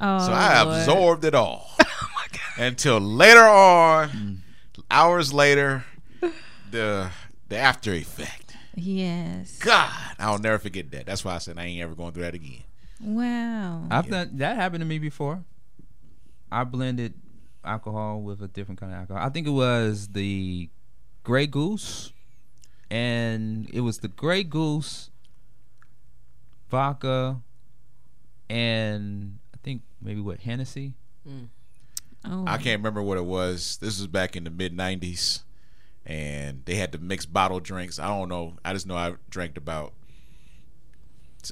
Oh, 0.00 0.26
So 0.26 0.32
I 0.32 0.62
Lord. 0.62 0.78
absorbed 0.78 1.24
it 1.24 1.34
all. 1.34 1.70
Oh, 1.98 2.08
my 2.14 2.26
god. 2.32 2.64
Until 2.66 2.98
later 3.00 3.44
on, 3.44 4.42
hours 4.90 5.32
later, 5.32 5.84
the 6.70 7.10
the 7.48 7.56
after 7.56 7.92
effect. 7.92 8.56
Yes. 8.74 9.58
God, 9.58 9.90
I'll 10.18 10.38
never 10.38 10.58
forget 10.58 10.90
that. 10.90 11.06
That's 11.06 11.24
why 11.24 11.34
I 11.34 11.38
said 11.38 11.58
I 11.58 11.64
ain't 11.64 11.82
ever 11.82 11.94
going 11.94 12.12
through 12.12 12.24
that 12.24 12.34
again. 12.34 12.62
Wow. 13.00 13.86
I've 13.90 14.08
done 14.08 14.30
that 14.34 14.56
happened 14.56 14.80
to 14.82 14.86
me 14.86 14.98
before. 14.98 15.44
I 16.56 16.64
blended 16.64 17.12
alcohol 17.62 18.22
with 18.22 18.40
a 18.40 18.48
different 18.48 18.80
kind 18.80 18.90
of 18.90 18.98
alcohol. 18.98 19.22
I 19.22 19.28
think 19.28 19.46
it 19.46 19.50
was 19.50 20.08
the 20.08 20.70
Grey 21.22 21.46
Goose, 21.46 22.14
and 22.90 23.68
it 23.74 23.82
was 23.82 23.98
the 23.98 24.08
Grey 24.08 24.42
Goose, 24.42 25.10
vodka, 26.70 27.42
and 28.48 29.38
I 29.52 29.58
think 29.62 29.82
maybe 30.00 30.22
what 30.22 30.40
Hennessy. 30.40 30.94
Mm. 31.28 31.48
Oh. 32.24 32.44
I 32.46 32.56
can't 32.56 32.80
remember 32.80 33.02
what 33.02 33.18
it 33.18 33.26
was. 33.26 33.76
This 33.76 33.98
was 33.98 34.06
back 34.06 34.34
in 34.34 34.44
the 34.44 34.50
mid 34.50 34.74
'90s, 34.74 35.42
and 36.06 36.62
they 36.64 36.76
had 36.76 36.90
to 36.92 36.98
mix 36.98 37.26
bottle 37.26 37.60
drinks. 37.60 37.98
I 37.98 38.06
don't 38.06 38.30
know. 38.30 38.54
I 38.64 38.72
just 38.72 38.86
know 38.86 38.96
I 38.96 39.16
drank 39.28 39.58
about. 39.58 39.92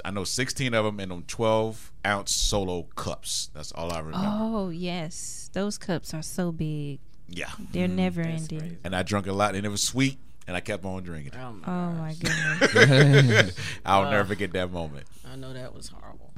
I 0.04 0.10
know 0.10 0.24
16 0.24 0.72
of 0.74 0.84
them 0.84 1.00
in 1.00 1.08
them 1.10 1.24
12 1.26 1.92
ounce 2.06 2.34
solo 2.34 2.84
cups. 2.96 3.50
That's 3.54 3.72
all 3.72 3.92
I 3.92 3.98
remember. 3.98 4.18
Oh 4.30 4.68
yes, 4.70 5.50
those 5.52 5.78
cups 5.78 6.12
are 6.14 6.22
so 6.22 6.52
big. 6.52 7.00
Yeah, 7.28 7.50
They're 7.72 7.88
never 7.88 8.22
That's 8.22 8.42
ending. 8.42 8.58
crazy. 8.60 8.78
and 8.84 8.94
I 8.94 9.02
drank 9.02 9.26
a 9.26 9.32
lot, 9.32 9.54
and 9.54 9.64
it 9.64 9.70
was 9.70 9.82
sweet, 9.82 10.18
and 10.46 10.54
I 10.56 10.60
kept 10.60 10.84
on 10.84 11.02
drinking. 11.02 11.32
Oh 11.38 11.52
my, 11.52 11.66
Oh 11.66 11.92
my 11.92 12.14
goodness. 12.14 13.56
I'll 13.86 14.04
Uh. 14.06 14.10
never 14.10 14.28
forget 14.28 14.52
that 14.52 14.70
moment. 14.70 15.06
I 15.30 15.36
know 15.36 15.52
that 15.54 15.74
was 15.74 15.88
horrible. 15.88 16.32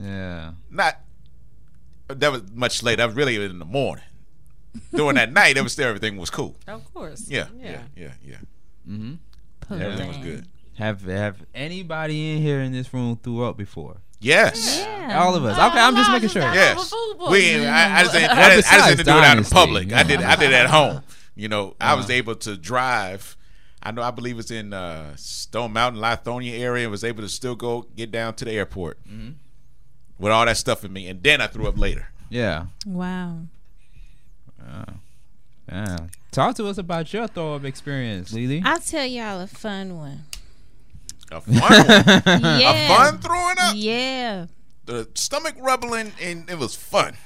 Yeah. 0.00 0.52
Not 0.70 1.00
that 2.08 2.30
was 2.32 2.42
much 2.52 2.82
later. 2.82 2.98
That 2.98 3.06
was 3.06 3.16
really 3.16 3.34
in 3.44 3.58
the 3.58 3.64
morning. 3.64 4.04
During 4.94 5.16
that 5.16 5.32
night, 5.32 5.56
it 5.56 5.62
was 5.62 5.72
still 5.72 5.88
everything 5.88 6.16
was 6.18 6.30
cool. 6.30 6.54
Of 6.68 6.92
course. 6.94 7.28
Yeah, 7.28 7.48
yeah, 7.58 7.82
yeah, 7.96 8.12
yeah. 8.24 8.36
Mm-hmm. 8.88 9.72
Everything 9.74 10.08
was 10.08 10.16
good. 10.18 10.46
Have 10.78 11.02
have 11.02 11.44
anybody 11.54 12.32
in 12.36 12.42
here 12.42 12.60
in 12.60 12.72
this 12.72 12.92
room 12.94 13.18
threw 13.22 13.42
up 13.44 13.56
before? 13.56 13.98
Yes. 14.20 14.78
Yeah. 14.80 15.20
All 15.22 15.34
of 15.34 15.44
us. 15.44 15.56
Okay, 15.56 15.78
I'm 15.80 15.94
just 15.96 16.10
making 16.10 16.28
sure. 16.28 16.42
Yes. 16.42 16.92
We. 17.30 17.64
I, 17.66 17.98
I 17.98 18.02
just 18.02 18.14
didn't. 18.14 18.30
I, 18.30 18.34
Well, 18.38 18.50
didn't, 18.50 18.72
I 18.72 18.76
just 18.76 18.88
didn't 18.96 19.06
do 19.06 19.18
it 19.18 19.24
out 19.24 19.38
in 19.38 19.44
public. 19.44 19.92
I 19.92 20.02
did. 20.02 20.20
I 20.22 20.36
did 20.36 20.50
it 20.50 20.54
at 20.54 20.70
home. 20.70 21.02
You 21.34 21.48
know, 21.48 21.74
I 21.80 21.94
was 21.94 22.06
Uh-huh. 22.06 22.14
able 22.14 22.34
to 22.36 22.56
drive. 22.56 23.36
I 23.82 23.92
know. 23.92 24.02
I 24.02 24.10
believe 24.10 24.38
it's 24.40 24.50
in 24.50 24.72
uh, 24.72 25.14
Stone 25.16 25.72
Mountain, 25.72 26.00
Lithonia 26.00 26.58
area, 26.58 26.84
and 26.84 26.90
was 26.90 27.04
able 27.04 27.22
to 27.22 27.28
still 27.28 27.54
go 27.54 27.82
get 27.94 28.10
down 28.10 28.34
to 28.34 28.44
the 28.44 28.50
airport 28.52 28.98
Mm-hmm. 29.08 29.30
with 30.18 30.32
all 30.32 30.44
that 30.46 30.56
stuff 30.56 30.84
in 30.84 30.92
me, 30.92 31.06
and 31.08 31.22
then 31.22 31.40
I 31.40 31.46
threw 31.46 31.68
up 31.68 31.78
later. 31.78 32.08
Yeah. 32.28 32.66
Wow. 32.86 33.42
Yeah. 35.70 35.96
Talk 36.30 36.56
to 36.56 36.66
us 36.66 36.78
about 36.78 37.12
your 37.12 37.26
throw 37.26 37.54
up 37.54 37.64
experience, 37.64 38.32
Li 38.32 38.46
Li. 38.46 38.62
I'll 38.64 38.80
tell 38.80 39.04
y'all 39.06 39.40
a 39.40 39.46
fun 39.46 39.96
one. 39.96 40.24
A 41.30 41.40
fun 41.40 41.54
one. 41.60 42.60
Yeah. 42.60 42.84
A 42.92 42.96
fun 42.96 43.18
throwing 43.18 43.56
up. 43.60 43.74
Yeah. 43.76 44.46
The 44.86 45.08
stomach 45.14 45.54
rubbling, 45.58 46.12
and 46.22 46.48
it 46.48 46.58
was 46.58 46.74
fun. 46.74 47.16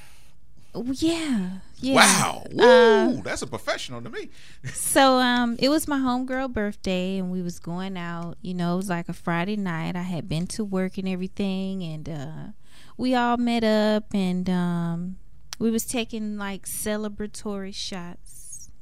Oh, 0.75 0.85
Yeah. 0.93 1.51
Yeah. 1.79 1.95
Wow. 1.97 2.47
Woo. 2.53 2.65
Uh, 2.65 3.23
that's 3.23 3.43
a 3.43 3.47
professional 3.47 4.01
to 4.03 4.09
me. 4.09 4.31
So 4.73 5.19
um 5.19 5.57
it 5.59 5.69
was 5.69 5.89
my 5.89 5.99
homegirl 5.99 6.53
birthday 6.53 7.19
and 7.19 7.31
we 7.33 7.43
was 7.43 7.59
going 7.59 7.97
out, 7.97 8.37
you 8.41 8.55
know, 8.55 8.75
it 8.75 8.77
was 8.77 8.89
like 8.89 9.09
a 9.09 9.13
Friday 9.13 9.57
night. 9.57 9.97
I 9.97 10.03
had 10.03 10.29
been 10.29 10.47
to 10.49 10.65
work 10.65 10.97
and 10.97 11.09
everything 11.09 11.83
and 11.83 12.09
uh 12.09 12.43
we 12.97 13.17
all 13.17 13.37
met 13.37 13.65
up 13.65 14.05
and 14.15 14.49
um 14.49 15.17
we 15.59 15.73
was 15.73 15.85
taking 15.85 16.39
like 16.39 16.67
celebratory 16.67 17.75
shots, 17.75 18.32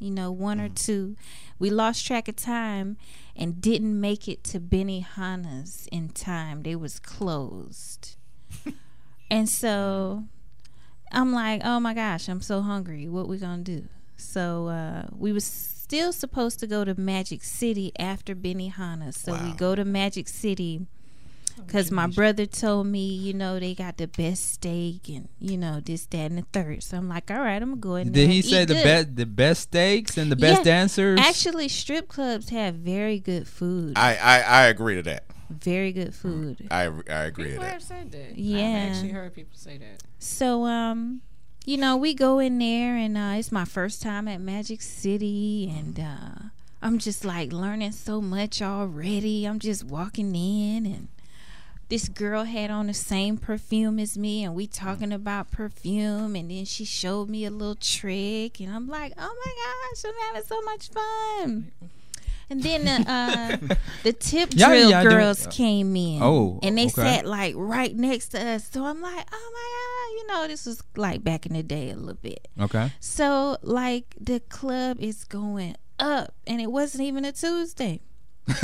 you 0.00 0.10
know, 0.10 0.32
one 0.32 0.60
or 0.60 0.68
two. 0.68 1.16
We 1.58 1.70
lost 1.70 2.04
track 2.04 2.26
of 2.26 2.36
time 2.36 2.96
and 3.36 3.60
didn't 3.60 4.00
make 4.00 4.26
it 4.26 4.42
to 4.44 4.58
Benihana's 4.58 5.86
in 5.92 6.08
time. 6.08 6.62
They 6.62 6.74
was 6.74 6.98
closed. 6.98 8.16
and 9.30 9.48
so 9.48 10.24
I'm 11.12 11.32
like, 11.32 11.60
oh 11.64 11.78
my 11.78 11.94
gosh, 11.94 12.28
I'm 12.28 12.40
so 12.40 12.62
hungry. 12.62 13.08
What 13.08 13.28
we 13.28 13.38
gonna 13.38 13.62
do? 13.62 13.86
So 14.16 14.68
uh, 14.68 15.06
we 15.16 15.32
was 15.32 15.44
still 15.44 16.12
supposed 16.12 16.60
to 16.60 16.66
go 16.66 16.84
to 16.84 16.98
Magic 16.98 17.42
City 17.42 17.92
after 17.98 18.34
Benny 18.34 18.70
Benihana. 18.70 19.14
So 19.14 19.32
we 19.32 19.52
go 19.52 19.74
to 19.74 19.84
Magic 19.84 20.28
City 20.28 20.86
because 21.66 21.90
my 21.90 22.06
brother 22.06 22.46
told 22.46 22.86
me, 22.86 23.06
you 23.06 23.32
know, 23.34 23.58
they 23.58 23.74
got 23.74 23.96
the 23.96 24.06
best 24.08 24.52
steak 24.54 25.08
and 25.08 25.28
you 25.38 25.56
know 25.56 25.80
this, 25.80 26.06
that, 26.06 26.30
and 26.30 26.38
the 26.38 26.46
third. 26.52 26.82
So 26.82 26.96
I'm 26.96 27.08
like, 27.08 27.30
all 27.30 27.38
right, 27.40 27.60
I'm 27.62 27.70
gonna 27.70 27.80
go 27.80 27.94
in 27.96 28.12
there. 28.12 28.26
Did 28.26 28.30
he 28.32 28.42
say 28.42 28.64
the 28.64 28.74
good. 28.74 28.84
best 28.84 29.16
the 29.16 29.26
best 29.26 29.60
steaks 29.62 30.16
and 30.18 30.30
the 30.30 30.36
best 30.36 30.60
Yeah. 30.60 30.64
dancers? 30.72 31.18
Actually, 31.20 31.68
strip 31.68 32.08
clubs 32.08 32.48
have 32.50 32.74
very 32.74 33.18
good 33.18 33.46
food. 33.48 33.94
I, 33.96 34.16
I 34.16 34.40
I 34.40 34.62
agree 34.66 34.96
to 34.96 35.02
that. 35.02 35.24
very 35.50 35.92
good 35.92 36.14
food. 36.14 36.68
I 36.70 36.84
I 37.08 37.24
agree 37.24 37.44
to 37.44 37.50
People 37.50 37.64
that. 37.64 37.72
have 37.72 37.82
said 37.82 38.10
that. 38.12 38.38
Yeah. 38.38 38.86
I've 38.86 38.94
actually 38.94 39.10
heard 39.12 39.34
people 39.34 39.56
say 39.56 39.78
that. 39.78 40.02
So 40.18 40.64
um 40.66 41.22
you 41.66 41.76
know, 41.76 41.96
we 41.96 42.14
go 42.14 42.38
in 42.38 42.58
there 42.58 42.96
and 42.96 43.16
uh 43.18 43.34
it's 43.36 43.50
my 43.52 43.64
first 43.64 44.00
time 44.02 44.28
at 44.28 44.40
Magic 44.40 44.80
City 44.82 45.72
and 45.76 45.98
uh 45.98 46.48
I'm 46.82 46.98
just 46.98 47.24
like 47.26 47.52
learning 47.52 47.92
so 47.92 48.20
much 48.22 48.62
already. 48.62 49.44
I'm 49.44 49.58
just 49.58 49.84
walking 49.84 50.34
in 50.34 50.86
and 50.86 51.08
this 51.90 52.08
girl 52.08 52.44
had 52.44 52.70
on 52.70 52.86
the 52.86 52.94
same 52.94 53.36
perfume 53.36 53.98
as 53.98 54.16
me 54.16 54.44
and 54.44 54.54
we 54.54 54.66
talking 54.66 55.12
about 55.12 55.50
perfume 55.50 56.36
and 56.36 56.50
then 56.50 56.64
she 56.64 56.84
showed 56.84 57.28
me 57.28 57.44
a 57.44 57.50
little 57.50 57.74
trick 57.74 58.60
and 58.60 58.72
I'm 58.74 58.86
like, 58.88 59.12
"Oh 59.18 59.36
my 59.44 59.52
gosh, 59.92 60.04
I'm 60.06 60.34
having 60.34 60.46
so 60.48 60.60
much 60.62 60.88
fun." 60.88 61.72
And 62.48 62.62
then 62.64 62.84
the 62.84 63.10
uh, 63.10 63.74
the 64.02 64.12
tip 64.12 64.50
Yeah, 64.54 64.68
drill 64.68 64.90
yeah, 64.90 65.02
girls 65.04 65.46
came 65.48 65.94
in. 65.94 66.20
Oh, 66.22 66.58
and 66.62 66.76
they 66.78 66.86
okay. 66.86 66.90
sat 67.02 67.26
like 67.26 67.54
right 67.56 67.94
next 67.94 68.30
to 68.30 68.40
us. 68.44 68.68
So 68.70 68.84
I'm 68.86 69.00
like, 69.00 69.26
oh 69.32 69.50
my 69.54 69.68
god, 69.76 70.20
you 70.20 70.26
know, 70.42 70.48
this 70.48 70.66
was 70.66 70.82
like 70.96 71.22
back 71.22 71.46
in 71.46 71.52
the 71.54 71.62
day 71.62 71.90
a 71.90 71.96
little 71.96 72.14
bit. 72.14 72.48
okay. 72.60 72.92
So 72.98 73.56
like 73.62 74.14
the 74.20 74.40
club 74.40 74.96
is 75.00 75.22
going 75.24 75.76
up, 76.00 76.34
and 76.46 76.60
it 76.60 76.72
wasn't 76.72 77.04
even 77.04 77.24
a 77.24 77.32
Tuesday. 77.32 78.00
Okay. 78.48 78.62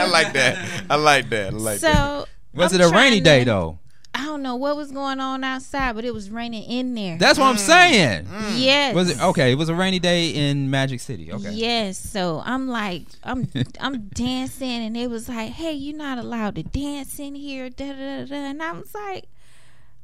I 0.00 0.08
like 0.10 0.32
that. 0.34 0.84
I 0.90 0.96
like 0.96 1.28
that. 1.30 1.52
I 1.52 1.56
like 1.56 1.80
that. 1.80 1.94
so 1.94 2.26
Was 2.54 2.72
I'm 2.72 2.80
it 2.80 2.84
a 2.84 2.90
rainy 2.90 3.20
day 3.20 3.40
to- 3.40 3.44
though? 3.44 3.78
I 4.14 4.24
don't 4.24 4.42
know 4.42 4.56
what 4.56 4.76
was 4.76 4.90
going 4.90 5.20
on 5.20 5.44
outside, 5.44 5.94
but 5.94 6.04
it 6.04 6.12
was 6.12 6.30
raining 6.30 6.64
in 6.64 6.94
there. 6.94 7.18
That's 7.18 7.38
what 7.38 7.46
I'm 7.46 7.56
mm. 7.56 7.58
saying. 7.58 8.24
Mm. 8.24 8.54
yes. 8.56 8.94
Was 8.94 9.10
it 9.10 9.20
okay? 9.20 9.52
It 9.52 9.54
was 9.56 9.68
a 9.68 9.74
rainy 9.74 9.98
day 9.98 10.30
in 10.30 10.70
Magic 10.70 10.98
City. 11.00 11.30
Okay. 11.30 11.52
Yes. 11.52 11.98
So 11.98 12.42
I'm 12.44 12.68
like, 12.68 13.04
I'm 13.22 13.48
I'm 13.80 14.08
dancing, 14.08 14.70
and 14.70 14.96
it 14.96 15.08
was 15.08 15.28
like, 15.28 15.52
hey, 15.52 15.72
you're 15.72 15.96
not 15.96 16.18
allowed 16.18 16.56
to 16.56 16.62
dance 16.62 17.18
in 17.20 17.34
here. 17.34 17.68
Da 17.70 17.92
da 17.92 17.94
da. 17.94 18.24
da. 18.24 18.34
And 18.34 18.62
I 18.62 18.72
was 18.72 18.92
like, 18.94 19.26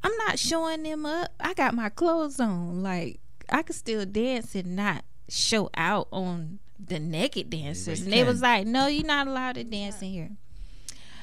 I'm 0.03 0.15
not 0.27 0.37
showing 0.37 0.83
them 0.83 1.05
up. 1.05 1.31
I 1.39 1.53
got 1.53 1.73
my 1.73 1.89
clothes 1.89 2.39
on. 2.39 2.83
Like 2.83 3.19
I 3.49 3.63
could 3.63 3.75
still 3.75 4.05
dance 4.05 4.55
and 4.55 4.75
not 4.75 5.03
show 5.27 5.69
out 5.75 6.07
on 6.11 6.59
the 6.79 6.99
naked 6.99 7.49
dancers, 7.49 7.99
they 7.99 8.05
and 8.05 8.13
they 8.13 8.23
was 8.23 8.41
like, 8.41 8.65
"No, 8.67 8.87
you're 8.87 9.05
not 9.05 9.27
allowed 9.27 9.55
to 9.55 9.63
dance 9.63 10.01
in 10.01 10.09
here." 10.09 10.29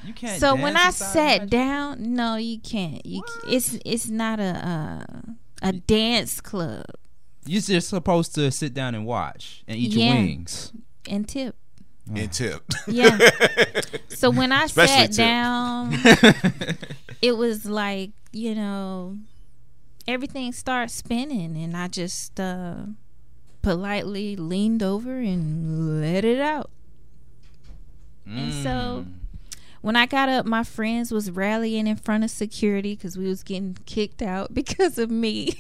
You 0.04 0.12
can't. 0.14 0.40
So 0.40 0.54
when 0.56 0.76
I 0.76 0.90
sat 0.90 1.48
down, 1.50 2.14
no, 2.14 2.36
you 2.36 2.58
can't. 2.58 3.04
You 3.06 3.22
c- 3.26 3.56
it's 3.56 3.78
it's 3.84 4.08
not 4.08 4.40
a 4.40 5.04
uh, 5.12 5.20
a 5.62 5.72
dance 5.72 6.40
club 6.40 6.84
you're 7.44 7.60
just 7.60 7.88
supposed 7.88 8.34
to 8.36 8.50
sit 8.52 8.72
down 8.72 8.94
and 8.94 9.04
watch 9.04 9.64
and 9.66 9.76
eat 9.76 9.92
Yeah. 9.92 10.06
your 10.06 10.14
wings. 10.14 10.72
and 11.08 11.28
tip. 11.28 11.56
And 12.14 12.32
tip. 12.32 12.62
Yeah. 12.86 13.18
so 14.08 14.30
when 14.30 14.52
I 14.52 14.64
Especially 14.64 14.94
sat 14.94 15.06
tip. 15.08 15.16
down, 15.16 16.76
it 17.22 17.36
was 17.36 17.64
like 17.66 18.10
you 18.32 18.54
know 18.54 19.18
everything 20.06 20.52
started 20.52 20.90
spinning, 20.92 21.56
and 21.56 21.76
I 21.76 21.88
just 21.88 22.38
uh, 22.40 22.76
politely 23.62 24.36
leaned 24.36 24.82
over 24.82 25.18
and 25.18 26.00
let 26.00 26.24
it 26.24 26.40
out. 26.40 26.70
And 28.26 28.52
so 28.62 29.04
Mm. 29.06 29.12
when 29.80 29.96
I 29.96 30.06
got 30.06 30.28
up, 30.28 30.46
my 30.46 30.62
friends 30.64 31.10
was 31.12 31.30
rallying 31.30 31.86
in 31.86 31.96
front 31.96 32.24
of 32.24 32.30
security 32.30 32.94
because 32.94 33.16
we 33.16 33.26
was 33.26 33.42
getting 33.42 33.76
kicked 33.86 34.22
out 34.22 34.54
because 34.60 34.98
of 34.98 35.10
me. 35.10 35.54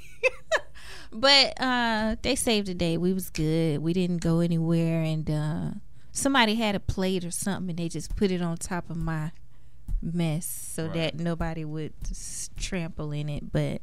but 1.12 1.60
uh, 1.60 2.16
they 2.22 2.34
saved 2.34 2.68
the 2.68 2.74
day. 2.74 2.96
We 2.96 3.12
was 3.12 3.30
good. 3.30 3.78
We 3.82 3.92
didn't 3.92 4.18
go 4.18 4.40
anywhere, 4.40 5.02
and 5.02 5.28
uh, 5.30 5.70
somebody 6.12 6.54
had 6.54 6.74
a 6.74 6.80
plate 6.80 7.24
or 7.24 7.30
something, 7.30 7.70
and 7.70 7.78
they 7.78 7.88
just 7.88 8.16
put 8.16 8.30
it 8.30 8.40
on 8.40 8.56
top 8.56 8.88
of 8.90 8.96
my 8.96 9.32
mess 10.00 10.46
so 10.46 10.88
that 10.88 11.14
nobody 11.16 11.64
would 11.64 11.92
trample 12.56 13.12
in 13.12 13.28
it. 13.28 13.52
But 13.52 13.82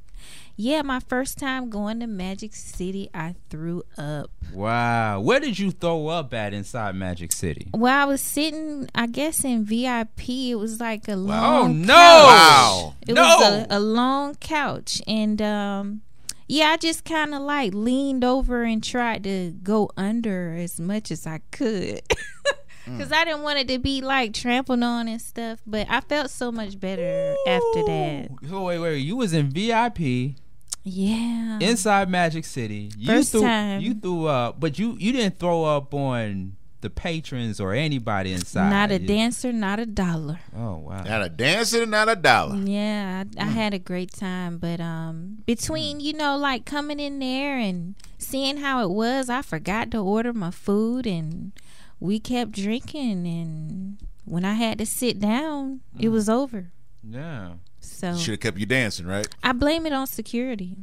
yeah, 0.55 0.81
my 0.81 0.99
first 0.99 1.37
time 1.37 1.69
going 1.69 2.01
to 2.01 2.07
Magic 2.07 2.53
City, 2.53 3.09
I 3.13 3.35
threw 3.49 3.83
up. 3.97 4.31
Wow. 4.53 5.21
Where 5.21 5.39
did 5.39 5.57
you 5.57 5.71
throw 5.71 6.07
up 6.07 6.33
at 6.33 6.53
inside 6.53 6.95
Magic 6.95 7.31
City? 7.31 7.69
Well, 7.73 8.01
I 8.01 8.05
was 8.05 8.21
sitting, 8.21 8.89
I 8.93 9.07
guess, 9.07 9.43
in 9.45 9.63
VIP. 9.63 10.29
It 10.29 10.55
was 10.55 10.79
like 10.79 11.07
a 11.07 11.15
long. 11.15 11.65
Oh 11.65 11.67
no! 11.67 11.93
Wow. 11.93 12.95
It 13.07 13.13
no! 13.13 13.21
was 13.21 13.41
a, 13.41 13.67
a 13.69 13.79
long 13.79 14.35
couch, 14.35 15.01
and 15.07 15.41
um, 15.41 16.01
yeah, 16.47 16.71
I 16.71 16.77
just 16.77 17.05
kind 17.05 17.33
of 17.35 17.41
like 17.41 17.73
leaned 17.73 18.23
over 18.23 18.63
and 18.63 18.83
tried 18.83 19.23
to 19.25 19.51
go 19.63 19.91
under 19.95 20.55
as 20.55 20.79
much 20.79 21.11
as 21.11 21.27
I 21.27 21.41
could, 21.51 22.01
because 22.97 23.11
I 23.11 23.25
didn't 23.25 23.41
want 23.43 23.59
it 23.59 23.67
to 23.69 23.79
be 23.79 24.01
like 24.01 24.33
trampled 24.33 24.83
on 24.83 25.07
and 25.07 25.21
stuff. 25.21 25.59
But 25.65 25.87
I 25.89 26.01
felt 26.01 26.29
so 26.29 26.51
much 26.51 26.79
better 26.79 27.35
after 27.47 27.83
that. 27.85 28.29
So 28.49 28.63
wait, 28.63 28.79
wait. 28.79 28.97
You 28.99 29.15
was 29.17 29.33
in 29.33 29.49
VIP 29.49 30.35
Yeah. 30.83 31.59
inside 31.61 32.09
Magic 32.09 32.45
City. 32.45 32.91
You 32.97 33.07
First 33.07 33.31
threw, 33.31 33.41
time. 33.41 33.81
You 33.81 33.93
threw 33.93 34.25
up, 34.27 34.59
but 34.59 34.79
you 34.79 34.95
you 34.99 35.11
didn't 35.11 35.39
throw 35.39 35.63
up 35.65 35.93
on 35.93 36.55
the 36.81 36.89
patrons 36.89 37.59
or 37.59 37.73
anybody 37.73 38.31
inside. 38.31 38.69
not 38.69 38.89
a 38.89 39.01
You- 39.01 39.05
dancer, 39.07 39.51
not 39.51 39.79
a 39.79 39.85
dollar. 39.85 40.39
Oh 40.55 40.77
wow. 40.77 41.03
Not 41.03 41.25
a 41.25 41.27
dancer, 41.29 41.85
not 41.85 42.07
a 42.07 42.15
dollar. 42.15 42.55
Yeah, 42.55 43.25
I, 43.37 43.43
I 43.43 43.47
Mm. 43.47 43.51
had 43.53 43.73
a 43.73 43.79
great 43.79 44.13
time, 44.13 44.57
but 44.59 44.79
um, 44.79 45.39
between 45.45 45.99
you 45.99 46.13
know, 46.13 46.37
like 46.37 46.63
coming 46.65 46.99
in 47.01 47.19
there 47.19 47.57
and 47.57 47.95
seeing 48.17 48.57
how 48.57 48.81
it 48.81 48.89
was, 48.91 49.29
I 49.29 49.41
forgot 49.41 49.91
to 49.91 49.97
order 49.97 50.31
my 50.31 50.51
food, 50.51 51.05
and 51.05 51.51
we 51.99 52.19
kept 52.19 52.51
drinking, 52.51 53.25
and 53.27 53.97
when 54.25 54.45
I 54.45 54.53
had 54.53 54.77
to 54.79 54.85
sit 54.85 55.19
down, 55.19 55.81
Mm. 55.95 56.03
it 56.03 56.09
was 56.09 56.29
over. 56.29 56.71
Yeah. 57.03 57.53
So 57.79 58.15
Should 58.17 58.31
have 58.33 58.39
kept 58.39 58.57
you 58.57 58.65
dancing, 58.65 59.05
right? 59.07 59.27
I 59.43 59.51
blame 59.53 59.85
it 59.85 59.93
on 59.93 60.05
security. 60.07 60.75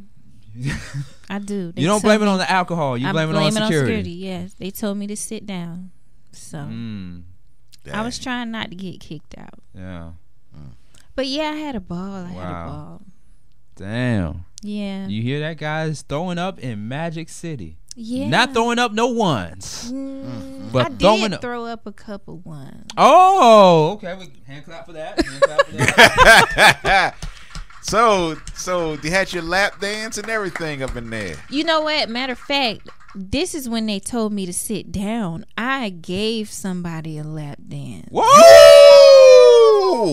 I 1.28 1.38
do. 1.38 1.72
They 1.72 1.82
you 1.82 1.86
don't 1.88 2.00
tell 2.00 2.08
blame 2.08 2.22
it 2.22 2.28
on 2.28 2.38
the 2.38 2.50
alcohol. 2.50 2.96
You 2.96 3.08
I 3.08 3.12
blame, 3.12 3.30
it 3.30 3.36
on 3.36 3.52
security. 3.52 4.10
Yes, 4.12 4.54
they 4.54 4.70
told 4.70 4.96
me 4.98 5.06
to 5.08 5.16
sit 5.16 5.46
down, 5.46 5.90
so 6.32 6.58
Mm, 6.58 7.22
I 7.92 8.02
was 8.02 8.18
trying 8.18 8.50
not 8.50 8.70
to 8.70 8.76
get 8.76 9.00
kicked 9.00 9.36
out. 9.38 9.60
yeah. 9.74 10.12
But 11.14 11.26
yeah, 11.28 11.50
I 11.50 11.56
had 11.56 11.74
a 11.76 11.80
ball. 11.80 12.24
I 12.24 12.28
had 12.28 12.36
Wow. 12.36 12.64
a 12.64 12.68
ball. 12.70 13.02
Damn. 13.76 14.44
Yeah. 14.62 15.06
You 15.06 15.22
hear 15.22 15.40
that, 15.40 15.56
guys? 15.58 16.02
Throwing 16.02 16.38
up 16.38 16.58
in 16.58 16.88
Magic 16.88 17.28
City. 17.30 17.78
Yeah. 17.96 18.28
Not 18.28 18.52
throwing 18.52 18.78
up 18.78 18.92
no 18.92 19.06
ones. 19.08 19.90
Mm, 19.90 20.70
But 20.72 20.86
I 20.86 20.88
did 20.90 21.00
throwing 21.00 21.32
up- 21.32 21.40
throw 21.40 21.64
up 21.64 21.86
a 21.86 21.92
couple 21.92 22.38
ones. 22.38 22.86
Oh, 22.96 23.92
okay. 23.94 24.14
We 24.14 24.30
hand 24.46 24.64
clap 24.64 24.86
for 24.86 24.92
that. 24.92 25.16
Clap 25.16 25.66
for 25.66 25.72
that. 26.82 27.14
so, 27.82 28.36
so 28.54 28.92
you 29.02 29.10
had 29.10 29.32
your 29.32 29.42
lap 29.42 29.80
dance 29.80 30.18
and 30.18 30.28
everything 30.28 30.82
up 30.82 30.94
in 30.96 31.08
there. 31.10 31.36
You 31.50 31.64
know 31.64 31.80
what? 31.80 32.08
Matter 32.08 32.32
of 32.34 32.38
fact, 32.38 32.88
this 33.14 33.54
is 33.54 33.68
when 33.68 33.86
they 33.86 33.98
told 33.98 34.32
me 34.32 34.44
to 34.46 34.52
sit 34.52 34.92
down. 34.92 35.46
I 35.56 35.88
gave 35.88 36.50
somebody 36.50 37.16
a 37.18 37.24
lap 37.24 37.58
dance. 37.66 38.08
Whoa! 39.06 40.12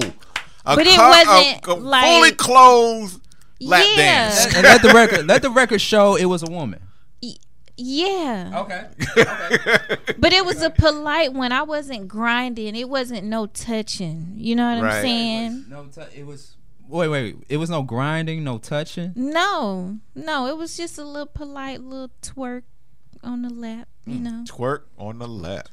A 0.66 0.76
But 0.78 0.88
it 0.88 0.96
co- 0.96 1.10
wasn't 1.10 1.68
a, 1.68 1.72
a 1.72 1.74
like- 1.74 2.06
fully 2.06 2.32
clothed 2.32 3.20
lap 3.60 3.84
Yeah. 3.92 4.30
dance. 4.30 4.46
and 4.56 4.64
let 4.64 4.82
the 4.82 4.90
record 4.94 5.28
let 5.28 5.42
the 5.42 5.50
record 5.50 5.82
show 5.82 6.16
it 6.16 6.26
was 6.26 6.44
a 6.44 6.50
woman. 6.50 6.80
Yeah. 7.78 8.52
Okay. 8.64 8.88
But 10.18 10.32
it 10.32 10.46
was 10.46 10.62
a 10.62 10.70
polite 10.70 11.34
one. 11.34 11.52
I 11.52 11.64
wasn't 11.64 12.08
grinding. 12.08 12.76
It 12.76 12.88
wasn't 12.88 13.26
no 13.26 13.46
touching. 13.48 14.34
You 14.38 14.56
know 14.56 14.76
what 14.76 14.84
Right. 14.84 14.96
I'm 14.98 15.02
saying? 15.02 15.66
No, 15.70 15.86
tou- 15.88 16.02
it 16.16 16.26
was. 16.26 16.56
Wait, 16.88 17.08
wait. 17.10 17.36
It 17.50 17.58
was 17.58 17.70
no 17.70 17.82
grinding, 17.82 18.44
no 18.44 18.58
touching. 18.58 19.12
No. 19.16 19.98
No, 20.16 20.48
it 20.48 20.58
was 20.58 20.78
just 20.78 20.98
a 20.98 21.04
little 21.04 21.26
polite 21.26 21.82
little 21.82 22.12
twerk 22.22 22.64
on 23.24 23.42
the 23.42 23.50
lap, 23.50 23.88
you 24.06 24.20
know. 24.20 24.44
Twerk 24.48 24.84
on 24.98 25.20
the 25.20 25.28
lap. 25.28 25.68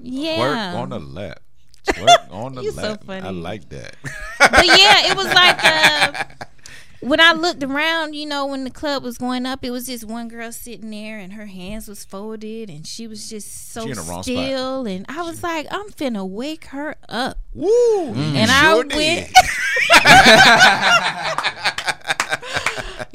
Yeah. 0.00 0.38
Twerk 0.38 0.74
on 0.82 0.88
the 0.90 1.00
lap. 1.00 1.40
Twerk 1.86 2.32
on 2.32 2.54
the 2.54 2.62
lap. 2.62 2.64
You 2.64 2.72
so 2.72 2.82
lap. 2.90 3.04
funny. 3.04 3.26
I 3.26 3.30
like 3.30 3.68
that. 3.70 3.96
but 4.38 4.66
yeah, 4.66 5.10
it 5.10 5.16
was 5.16 5.26
like 5.26 5.64
uh, 5.64 6.24
when 7.08 7.20
I 7.20 7.32
looked 7.32 7.62
around, 7.62 8.14
you 8.14 8.26
know, 8.26 8.46
when 8.46 8.64
the 8.64 8.70
club 8.70 9.02
was 9.02 9.18
going 9.18 9.46
up, 9.46 9.64
it 9.64 9.70
was 9.70 9.86
just 9.86 10.04
one 10.04 10.28
girl 10.28 10.52
sitting 10.52 10.90
there 10.90 11.18
and 11.18 11.32
her 11.32 11.46
hands 11.46 11.88
was 11.88 12.04
folded 12.04 12.68
and 12.70 12.86
she 12.86 13.06
was 13.06 13.28
just 13.28 13.72
so 13.72 13.82
She 13.84 13.90
in 13.90 13.96
the 13.96 14.02
wrong 14.02 14.22
spot. 14.22 14.24
still 14.24 14.86
and 14.86 15.06
I 15.08 15.22
was 15.22 15.42
like, 15.42 15.66
I'm 15.70 15.88
finna 15.90 16.28
wake 16.28 16.66
her 16.66 16.96
up. 17.08 17.38
Woo! 17.54 18.12
And 18.14 18.50
I 18.50 18.60
sure 18.62 18.76
went 18.78 18.90
did. 18.90 19.30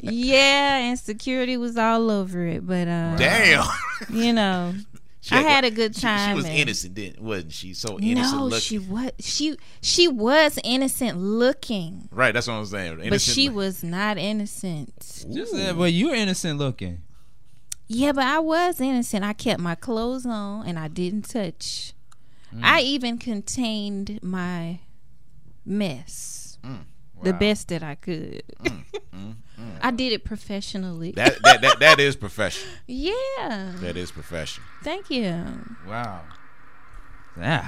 Yeah, 0.06 0.76
and 0.78 0.98
security 0.98 1.56
was 1.56 1.78
all 1.78 2.10
over 2.10 2.46
it, 2.46 2.66
but 2.66 2.86
uh 2.88 3.16
Damn. 3.16 3.64
you 4.10 4.32
know, 4.34 4.74
She 4.76 4.93
I 5.30 5.40
had 5.40 5.64
a 5.64 5.70
good 5.70 5.94
time. 5.94 6.30
She, 6.30 6.34
was 6.36 6.44
and- 6.44 6.54
innocent, 6.54 6.94
didn't 6.94 7.22
wasn't 7.22 7.52
she? 7.52 7.74
So 7.74 7.98
innocent 7.98 8.36
No, 8.38 8.44
looking. 8.44 8.60
she 8.60 8.78
was 8.78 9.10
she 9.20 9.56
she 9.80 10.08
was 10.08 10.58
innocent 10.64 11.18
looking, 11.18 12.08
right, 12.12 12.32
that's 12.34 12.46
what 12.46 12.54
I'm 12.54 12.66
saying. 12.66 13.08
but 13.08 13.20
she 13.20 13.48
look- 13.48 13.56
was 13.56 13.82
not 13.84 14.18
innocent. 14.18 15.24
Just 15.32 15.52
said, 15.52 15.76
but 15.78 15.92
you're 15.92 16.14
innocent 16.14 16.58
looking. 16.58 17.02
Yeah, 17.86 18.12
but 18.12 18.24
I 18.24 18.38
was 18.38 18.80
innocent. 18.80 19.24
I 19.24 19.34
kept 19.34 19.60
my 19.60 19.74
clothes 19.74 20.24
on 20.26 20.66
and 20.66 20.78
I 20.78 20.88
didn't 20.88 21.28
touch. 21.28 21.92
Mm. 22.54 22.60
I 22.62 22.80
even 22.80 23.18
contained 23.18 24.20
my 24.22 24.80
mess 25.66 26.58
mm. 26.64 26.78
the 27.22 27.32
Wow. 27.32 27.38
best 27.38 27.68
that 27.68 27.82
I 27.82 27.94
could. 27.94 28.42
Mm, 29.14 29.34
I 29.82 29.90
did 29.90 30.12
it 30.12 30.24
professionally. 30.24 31.12
that, 31.12 31.42
that 31.42 31.60
that 31.62 31.78
that 31.80 32.00
is 32.00 32.16
professional. 32.16 32.72
yeah. 32.86 33.72
That 33.80 33.96
is 33.96 34.10
professional. 34.10 34.66
Thank 34.82 35.10
you. 35.10 35.44
Wow. 35.86 36.22
Yeah. 37.38 37.66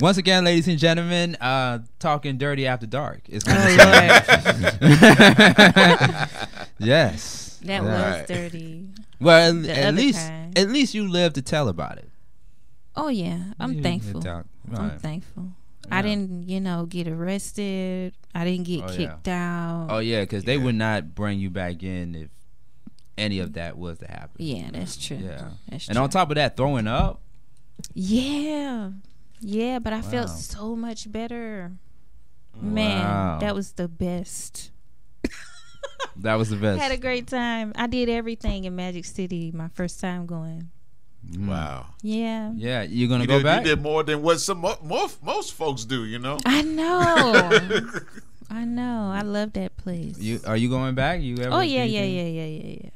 Once 0.00 0.16
again, 0.16 0.44
ladies 0.44 0.68
and 0.68 0.78
gentlemen, 0.78 1.34
uh, 1.40 1.80
talking 1.98 2.38
dirty 2.38 2.66
after 2.68 2.86
dark 2.86 3.22
is 3.28 3.42
Oh, 3.46 3.52
going 3.52 3.78
Lord. 3.78 5.08
yes. 6.78 7.58
That 7.64 7.82
Right. 7.82 8.20
was 8.20 8.28
dirty. 8.28 8.88
Well, 9.20 9.54
The 9.54 9.76
at 9.76 9.94
least 9.94 10.28
kind. 10.28 10.56
at 10.58 10.68
least 10.70 10.94
you 10.94 11.08
live 11.08 11.32
to 11.34 11.42
tell 11.42 11.68
about 11.68 11.98
it. 11.98 12.08
Oh 12.94 13.08
yeah, 13.08 13.52
I'm 13.58 13.74
You- 13.74 13.82
thankful. 13.82 14.20
you 14.20 14.24
talk- 14.24 14.46
I'm 14.74 14.98
thankful. 14.98 15.52
Yeah. 15.88 15.98
I 15.98 16.02
didn't, 16.02 16.48
you 16.48 16.60
know, 16.60 16.86
get 16.86 17.08
arrested. 17.08 18.14
I 18.34 18.44
didn't 18.44 18.66
get 18.66 18.82
Oh, 18.84 18.90
yeah. 18.90 18.96
kicked 18.96 19.28
out. 19.28 19.86
Oh 19.90 19.98
yeah, 19.98 20.20
because 20.22 20.44
they 20.44 20.56
would 20.58 20.74
not 20.74 21.14
bring 21.14 21.38
you 21.40 21.50
back 21.50 21.82
in 21.82 22.14
if 22.14 22.28
any 23.16 23.38
of 23.40 23.54
that 23.54 23.76
was 23.76 23.98
to 23.98 24.06
happen. 24.06 24.36
yeah, 24.38 24.70
that's 24.72 24.96
true. 24.96 25.16
Yeah. 25.16 25.50
That's 25.68 25.86
true. 25.86 25.90
And 25.92 25.98
on 25.98 26.08
top 26.10 26.30
of 26.30 26.36
that, 26.36 26.56
throwing 26.56 26.86
up. 26.86 27.20
Yeah. 27.94 28.90
Yeah, 29.40 29.78
but 29.78 29.92
I 29.92 30.02
felt 30.02 30.30
so 30.30 30.74
much 30.76 31.10
better. 31.10 31.72
Man, 32.60 33.04
Wow. 33.04 33.38
that 33.40 33.54
was 33.54 33.72
the 33.72 33.86
best. 33.88 34.70
That 36.16 36.34
was 36.34 36.50
the 36.50 36.56
best. 36.56 36.80
Had 36.82 36.90
a 36.90 36.96
great 36.96 37.28
time. 37.28 37.72
I 37.76 37.86
did 37.86 38.08
everything 38.08 38.64
in 38.64 38.74
Magic 38.74 39.04
City 39.04 39.52
my 39.54 39.68
first 39.68 40.00
time 40.00 40.26
going. 40.26 40.70
Mm. 41.30 41.46
Wow. 41.48 41.86
Yeah. 42.02 42.52
Yeah, 42.56 42.82
you're 42.82 43.08
gonna 43.08 43.24
You 43.24 43.28
go 43.28 43.38
did, 43.38 43.44
back. 43.44 43.64
you 43.64 43.70
did 43.74 43.82
more 43.82 44.02
than 44.02 44.22
what 44.22 44.40
some 44.40 44.60
most 44.82 45.22
most 45.22 45.52
folks 45.54 45.84
do. 45.84 46.04
You 46.04 46.18
know. 46.18 46.38
I 46.46 46.62
know. 46.62 47.50
I 48.50 48.64
know. 48.64 49.10
I 49.14 49.20
love 49.22 49.52
that 49.52 49.76
place. 49.76 50.18
You 50.18 50.40
are 50.46 50.56
you 50.56 50.70
going 50.70 50.94
back? 50.94 51.20
You 51.20 51.36
ever? 51.38 51.52
oh 51.56 51.60
yeah, 51.60 51.84
do 51.86 51.92
yeah, 51.92 52.02
yeah, 52.04 52.22
yeah, 52.24 52.44
yeah, 52.46 52.76
yeah. 52.82 52.88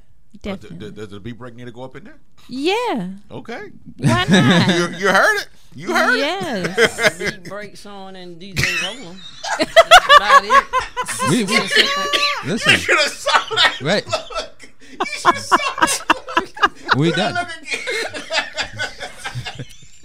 Uh, 0.44 0.56
definitely. 0.56 0.78
d- 0.78 0.90
d- 0.90 0.96
Does 0.96 1.08
the 1.10 1.20
beat 1.20 1.38
break 1.38 1.54
need 1.54 1.66
to 1.66 1.70
go 1.72 1.82
up 1.84 1.94
in 1.94 2.04
there? 2.04 2.18
yeah. 2.48 3.10
Okay. 3.30 3.70
Why 3.98 4.24
You, 4.28 4.88
not? 4.88 5.00
you 5.00 5.08
heard 5.08 5.36
it. 5.42 5.48
You 5.74 5.94
heard 5.94 6.14
it. 6.14 6.18
yes. 6.18 7.18
Beat 7.18 7.44
breaks 7.44 7.86
on 7.86 8.16
and 8.16 8.40
DJ 8.40 8.56
Rollem. 8.82 9.16
That's 9.58 10.16
about 10.16 10.44
it. 10.44 11.30
We, 11.30 11.44
we, 11.44 12.50
listen, 12.50 12.76
should 12.78 12.98
have 12.98 13.12
saw 13.12 13.54
that 13.54 13.78
Right. 13.82 14.06
look. 14.06 14.61
You 14.92 15.06
should 15.06 15.34
have 15.34 15.44
saw 15.44 15.56
that 15.56 16.94
We 16.96 17.12
done. 17.12 17.34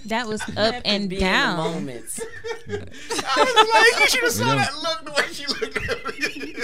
That 0.06 0.26
was 0.26 0.40
up 0.56 0.76
and 0.86 1.08
be 1.10 1.16
in 1.16 1.20
the 1.20 1.26
down. 1.26 1.56
moments. 1.58 2.18
I 2.68 2.72
was 2.76 3.92
like, 3.92 4.00
you 4.00 4.08
should 4.08 4.22
have 4.24 4.32
saw 4.32 4.44
done. 4.46 4.56
that 4.56 4.74
look 4.82 5.04
the 5.04 5.12
way 5.12 5.28
she 5.32 5.46
looked 5.46 5.76
at 5.76 6.06
me. 6.18 6.54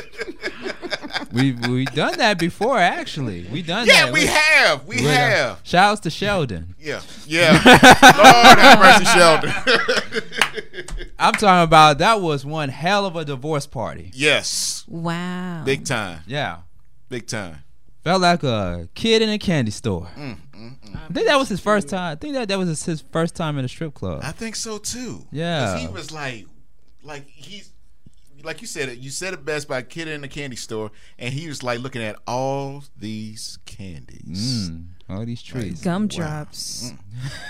We 1.30 1.52
we 1.68 1.84
done 1.84 2.16
that 2.18 2.38
before. 2.38 2.78
Actually, 2.78 3.44
we 3.52 3.60
done 3.60 3.86
yeah, 3.86 4.06
that. 4.06 4.06
Yeah, 4.06 4.12
we 4.12 4.26
have. 4.26 4.86
We 4.86 4.96
we 4.96 5.02
done- 5.02 5.10
have. 5.12 5.60
Shouts 5.62 6.00
to 6.02 6.10
Sheldon. 6.10 6.74
Yeah. 6.78 7.02
Yeah. 7.26 7.52
Lord 7.62 8.58
have 8.58 8.78
mercy, 8.78 9.04
Sheldon. 9.04 9.52
I'm 11.18 11.34
talking 11.34 11.64
about 11.64 11.98
that 11.98 12.22
was 12.22 12.46
one 12.46 12.70
hell 12.70 13.04
of 13.04 13.14
a 13.16 13.24
divorce 13.26 13.66
party. 13.66 14.10
yes. 14.14 14.84
Wow. 14.88 15.64
Big 15.64 15.84
time. 15.84 16.20
Yeah, 16.26 16.58
Big 17.10 17.26
time. 17.26 17.58
Felt 18.04 18.20
like 18.22 18.42
a 18.44 18.88
kid 18.94 19.22
in 19.22 19.28
a 19.30 19.38
candy 19.38 19.70
store. 19.70 20.08
Mm, 20.16 20.36
I 20.94 21.12
think 21.12 21.26
that 21.26 21.36
was 21.38 21.48
his 21.48 21.60
first 21.60 21.88
time. 21.88 22.12
I 22.12 22.14
think 22.16 22.34
that 22.34 22.48
that 22.48 22.58
was 22.58 22.68
his- 22.68 22.84
his 22.84 23.04
first 23.12 23.34
time 23.34 23.58
in 23.58 23.64
a 23.64 23.68
strip 23.68 23.94
club. 23.94 24.20
I 24.22 24.30
think 24.32 24.54
so 24.56 24.78
too. 24.78 25.26
Yeah, 25.32 25.78
he 25.78 25.88
was 25.88 26.10
like, 26.12 26.46
like 27.02 27.26
he's, 27.28 27.70
like 28.42 28.60
you 28.60 28.66
said 28.66 28.88
it. 28.88 28.98
You 28.98 29.10
said 29.10 29.34
it 29.34 29.44
best 29.44 29.66
by 29.68 29.82
kid 29.82 30.06
in 30.08 30.22
a 30.24 30.28
candy 30.28 30.56
store, 30.56 30.90
and 31.18 31.32
he 31.34 31.48
was 31.48 31.62
like 31.62 31.80
looking 31.80 32.02
at 32.02 32.16
all 32.26 32.84
these 32.96 33.58
candies. 33.66 34.68
Mm, 34.70 34.86
all 35.08 35.24
these 35.26 35.42
trees. 35.42 35.80
Gumdrops. 35.82 36.92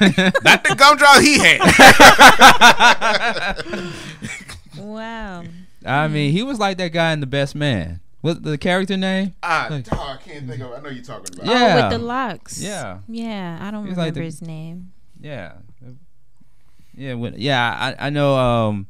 Not 0.00 0.64
the 0.64 0.74
gumdrop 0.76 1.20
he 1.20 1.38
had. 1.38 1.60
Wow. 4.78 5.44
I 5.86 6.08
mean, 6.08 6.32
he 6.32 6.42
was 6.42 6.58
like 6.58 6.78
that 6.78 6.88
guy 6.92 7.12
in 7.12 7.20
The 7.20 7.26
Best 7.26 7.54
Man. 7.54 8.00
What's 8.24 8.40
the 8.40 8.56
character 8.56 8.96
name? 8.96 9.34
ah, 9.42 9.68
dog, 9.68 9.84
I 9.92 10.16
can't 10.16 10.48
think 10.48 10.62
of. 10.62 10.72
I 10.72 10.80
know 10.80 10.88
you're 10.88 11.04
talking 11.04 11.34
about. 11.36 11.44
Yeah. 11.46 11.72
Oh, 11.78 11.82
with 11.90 12.00
the 12.00 12.04
locks. 12.06 12.58
Yeah. 12.62 13.00
Yeah. 13.06 13.58
I 13.60 13.70
don't 13.70 13.86
He's 13.86 13.98
like 13.98 14.14
remember 14.14 14.20
the- 14.20 14.24
his 14.24 14.40
name. 14.40 14.92
Yeah, 15.20 15.52
yeah, 16.96 17.14
when, 17.14 17.34
yeah. 17.36 17.94
I 17.98 18.06
I 18.06 18.10
know 18.10 18.34
um, 18.36 18.86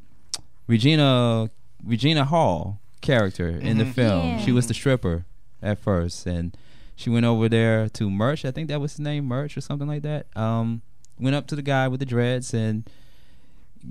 Regina 0.67 1.49
Regina 1.85 2.23
Hall 2.23 2.79
character 3.01 3.49
in 3.49 3.77
the 3.77 3.85
film. 3.85 4.25
Yeah. 4.25 4.37
She 4.39 4.53
was 4.53 4.67
the 4.67 4.73
stripper 4.73 5.25
at 5.61 5.79
first, 5.79 6.25
and 6.25 6.55
she 6.95 7.09
went 7.09 7.25
over 7.25 7.49
there 7.49 7.89
to 7.89 8.09
Murch. 8.09 8.45
I 8.45 8.51
think 8.51 8.69
that 8.69 8.79
was 8.79 8.93
his 8.93 8.99
name, 9.01 9.25
Murch 9.25 9.57
or 9.57 9.61
something 9.61 9.87
like 9.87 10.03
that. 10.03 10.27
Um, 10.35 10.81
went 11.19 11.35
up 11.35 11.45
to 11.47 11.55
the 11.57 11.61
guy 11.61 11.87
with 11.89 11.99
the 11.99 12.05
dreads 12.05 12.53
and 12.53 12.89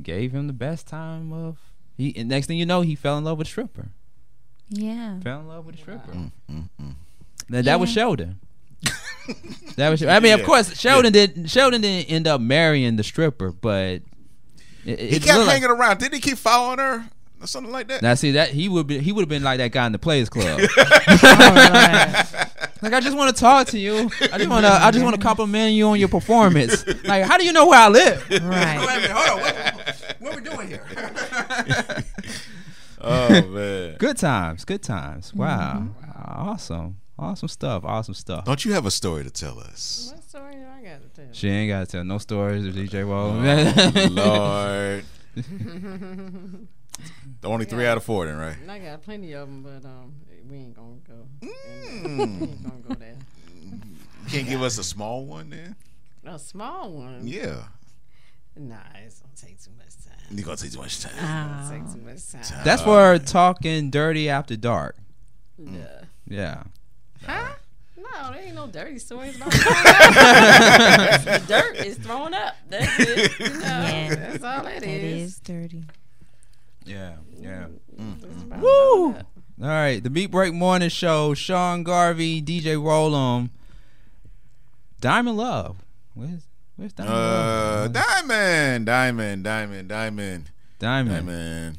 gave 0.03 0.32
him 0.32 0.47
the 0.47 0.53
best 0.55 0.86
time 0.86 1.32
of. 1.34 1.59
He 1.99 2.14
and 2.16 2.28
next 2.28 2.47
thing 2.47 2.59
you 2.59 2.66
know, 2.66 2.80
he 2.80 2.95
fell 2.95 3.18
in 3.18 3.24
love 3.24 3.38
with 3.38 3.47
stripper. 3.47 3.88
Yeah. 4.71 5.21
Fell 5.21 5.41
in 5.41 5.49
love 5.49 5.67
with 5.67 5.75
a 5.77 5.79
stripper. 5.79 6.12
Mm, 6.12 6.33
mm, 6.51 6.69
mm. 6.81 6.95
That, 7.51 7.65
that 7.67 7.81
was 7.81 7.91
Sheldon. 7.91 8.41
that 9.77 9.91
was. 9.91 10.03
I 10.03 10.21
mean, 10.21 10.33
of 10.39 10.45
course, 10.45 10.79
Sheldon 10.79 11.12
did. 11.12 11.51
Sheldon 11.51 11.81
didn't 11.81 12.11
end 12.11 12.27
up 12.27 12.41
marrying 12.41 12.97
the 12.97 13.03
stripper, 13.05 13.53
but 13.53 14.03
it, 14.85 14.99
He 14.99 15.17
it 15.17 15.23
kept 15.23 15.39
looked 15.39 15.49
like- 15.49 15.62
hanging 15.62 15.71
around. 15.77 15.99
Didn't 15.99 16.15
he 16.15 16.21
keep 16.21 16.39
following 16.39 16.79
her 16.79 17.09
or 17.41 17.47
something 17.47 17.73
like 17.73 17.89
that? 17.89 18.03
Now, 18.03 18.15
see 18.15 18.33
that 18.33 18.51
he 18.51 18.69
would 18.69 18.87
be. 18.87 18.99
He 18.99 19.12
would 19.12 19.23
have 19.23 19.29
been 19.29 19.43
like 19.43 19.59
that 19.59 19.73
guy 19.73 19.87
in 19.87 19.93
the 19.93 19.99
Players 19.99 20.29
Club. 20.29 20.61
like, 22.83 22.93
I 22.93 23.01
just 23.01 23.17
want 23.17 23.35
to 23.35 23.41
talk 23.41 23.69
to 23.69 23.79
you. 23.79 24.11
I 24.33 24.39
just 24.39 24.49
want 24.51 24.65
to. 24.67 24.73
I 24.73 24.91
just 24.91 25.05
want 25.05 25.17
to 25.17 25.23
compliment 25.23 25.75
you 25.75 25.87
on 25.89 25.99
your 25.99 26.09
performance. 26.09 26.85
Like, 27.05 27.25
how 27.25 27.39
do 27.39 27.45
you 27.45 27.53
know 27.53 27.67
where 27.67 27.81
I 27.81 27.89
live? 27.89 28.29
Right. 28.31 29.09
hold 29.11 29.41
on. 29.41 29.45
What, 29.45 30.17
what, 30.21 30.37
we 30.37 30.43
doing 30.43 30.69
here? 30.69 32.05
Oh 33.05 33.43
man! 33.49 33.97
good 33.99 34.17
times. 34.17 34.65
Good 34.65 34.83
times. 34.83 35.35
Wow. 35.35 35.85
Mm-hmm. 35.89 36.11
Awesome. 36.27 36.99
Awesome 37.19 37.49
stuff. 37.49 37.85
Awesome 37.85 38.15
stuff. 38.15 38.45
Don't 38.45 38.65
you 38.65 38.73
have 38.73 38.87
a 38.87 38.91
story 38.91 39.23
to 39.25 39.31
tell 39.31 39.61
us? 39.61 40.11
What 40.13 40.25
story 40.25 40.55
do 40.55 40.65
I 40.67 40.83
got 40.83 41.03
to 41.03 41.09
tell? 41.09 41.33
She 41.33 41.49
ain't 41.49 41.71
got 41.71 41.81
to 41.81 41.87
tell 41.87 42.05
no 42.05 42.19
stories 42.19 42.67
of 42.67 42.75
DJ 42.75 43.07
Roll. 43.09 43.35
Lord. 44.11 45.05
The 47.41 47.49
only 47.49 47.65
three 47.65 47.87
out 47.87 47.97
of 47.97 48.05
four, 48.05 48.27
then, 48.27 48.37
right? 48.37 48.57
I 48.69 48.79
got 48.79 49.03
plenty 49.03 49.33
of 49.33 49.49
them, 49.49 49.63
but 49.63 49.87
um, 49.87 50.15
we 50.49 50.57
ain't 50.57 50.77
gonna 50.77 50.97
go. 51.07 51.27
Mm. 51.43 52.17
We 52.17 52.23
ain't 52.47 52.63
gonna 52.63 52.83
go 52.89 52.95
there. 52.95 53.17
You 53.61 54.31
can't 54.31 54.49
give 54.49 54.63
us 54.63 54.79
a 54.79 54.85
small 54.85 55.25
one, 55.27 55.51
then? 55.51 55.77
A 56.25 56.39
small 56.39 56.93
one. 56.93 57.27
Yeah. 57.27 57.65
Nah, 58.57 58.77
it's 59.05 59.21
gonna 59.21 59.35
take 59.37 59.63
too 59.63 59.73
much 59.77 59.84
time. 59.84 59.84
You're 60.37 60.45
gonna 60.45 60.57
take 60.57 60.72
too 60.72 60.78
much 60.78 61.01
time. 61.01 61.12
Oh. 61.20 61.70
take 61.70 61.93
too 61.93 62.01
much 62.01 62.30
time. 62.51 62.64
That's 62.64 62.82
for 62.82 63.18
talking 63.18 63.91
dirty 63.91 64.28
after 64.28 64.57
dark. 64.57 64.97
Yeah. 65.59 66.03
Yeah. 66.26 66.62
Huh? 67.24 67.49
No, 67.97 68.32
there 68.32 68.43
ain't 68.43 68.55
no 68.55 68.66
dirty 68.66 68.99
stories 68.99 69.37
about 69.37 69.51
that. 69.53 71.22
the 71.24 71.45
dirt 71.49 71.76
is 71.87 71.97
thrown 71.99 72.35
up. 72.35 72.55
That's 72.68 72.99
it. 73.01 73.39
You 73.41 73.49
know, 73.51 73.61
Yeah. 73.61 74.14
That's 74.14 74.45
all 74.45 74.64
that 74.64 74.80
That 74.80 74.85
is. 74.89 75.32
is 75.35 75.39
dirty. 75.41 75.85
Yeah. 76.85 77.14
Yeah. 77.41 77.66
Mm-hmm. 77.97 78.03
Mm. 78.24 78.32
It's 78.32 78.43
about 78.43 78.61
Woo! 78.61 79.14
All 79.62 79.68
right, 79.68 80.03
the 80.03 80.11
Beat 80.11 80.30
Break 80.32 80.53
Morning 80.53 80.89
Show. 80.89 81.32
Sean 81.35 81.85
Garvey, 81.85 82.43
DJ 82.43 82.76
Rollem, 82.76 83.51
Diamond 85.01 85.37
Love. 85.37 85.76
Where's 86.14 86.43
Where's 86.85 86.93
Diamond 86.93 87.16
Uh, 87.16 87.89
diamond, 87.89 88.85
diamond, 88.85 89.43
diamond, 89.45 89.89
diamond, 89.89 90.51
Diamond. 90.78 91.24
diamond, 91.24 91.78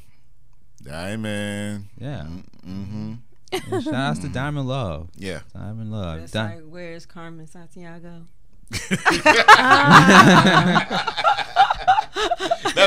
diamond. 0.83 1.85
Yeah. 1.99 2.25
Mm-hmm. 2.67 3.13
Yeah, 3.51 3.79
Shout 3.81 3.93
outs 3.93 4.19
to 4.21 4.29
Diamond 4.29 4.67
Love. 4.67 5.09
Yeah. 5.15 5.41
Diamond 5.53 5.91
Love. 5.91 6.21
That's 6.21 6.31
Di- 6.31 6.55
like, 6.55 6.63
where's 6.67 7.05
Carmen 7.05 7.45
Santiago? 7.45 8.23
That's 8.71 8.91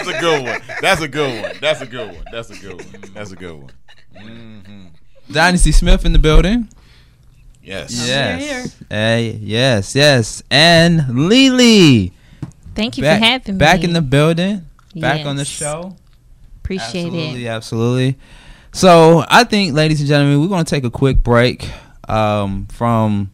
a 0.08 0.18
good 0.20 0.42
one. 0.44 0.60
That's 0.80 1.00
a 1.00 1.06
good 1.08 1.40
one. 1.42 1.52
That's 1.60 1.80
a 1.82 1.86
good 1.86 2.14
one. 2.16 2.24
That's 2.32 2.50
a 2.50 2.56
good 2.56 2.74
one. 2.84 3.04
That's 3.14 3.30
a 3.30 3.36
good 3.36 3.54
one. 3.62 3.70
Mm-hmm. 4.16 4.86
Dynasty 5.32 5.70
Smith 5.70 6.04
in 6.04 6.12
the 6.12 6.18
building. 6.18 6.68
Yes. 7.68 8.08
Yes. 8.08 8.76
Hey, 8.88 9.38
yes, 9.42 9.94
yes. 9.94 10.42
And 10.50 11.28
Li 11.28 11.50
Li. 11.50 12.12
Thank 12.74 12.96
you 12.96 13.02
back, 13.02 13.18
for 13.18 13.24
having 13.26 13.54
me. 13.56 13.58
Back 13.58 13.84
in 13.84 13.92
the 13.92 14.00
building. 14.00 14.64
Back 14.96 15.26
on 15.26 15.36
the 15.36 15.44
show. 15.44 15.94
Appreciate 16.64 17.06
absolutely, 17.06 17.44
it. 17.44 17.48
absolutely. 17.48 18.18
So 18.72 19.22
I 19.28 19.44
think, 19.44 19.74
ladies 19.74 20.00
and 20.00 20.08
gentlemen, 20.08 20.40
we're 20.40 20.48
going 20.48 20.64
to 20.64 20.70
take 20.70 20.84
a 20.84 20.90
quick 20.90 21.22
break 21.22 21.68
um, 22.08 22.66
from 22.68 23.32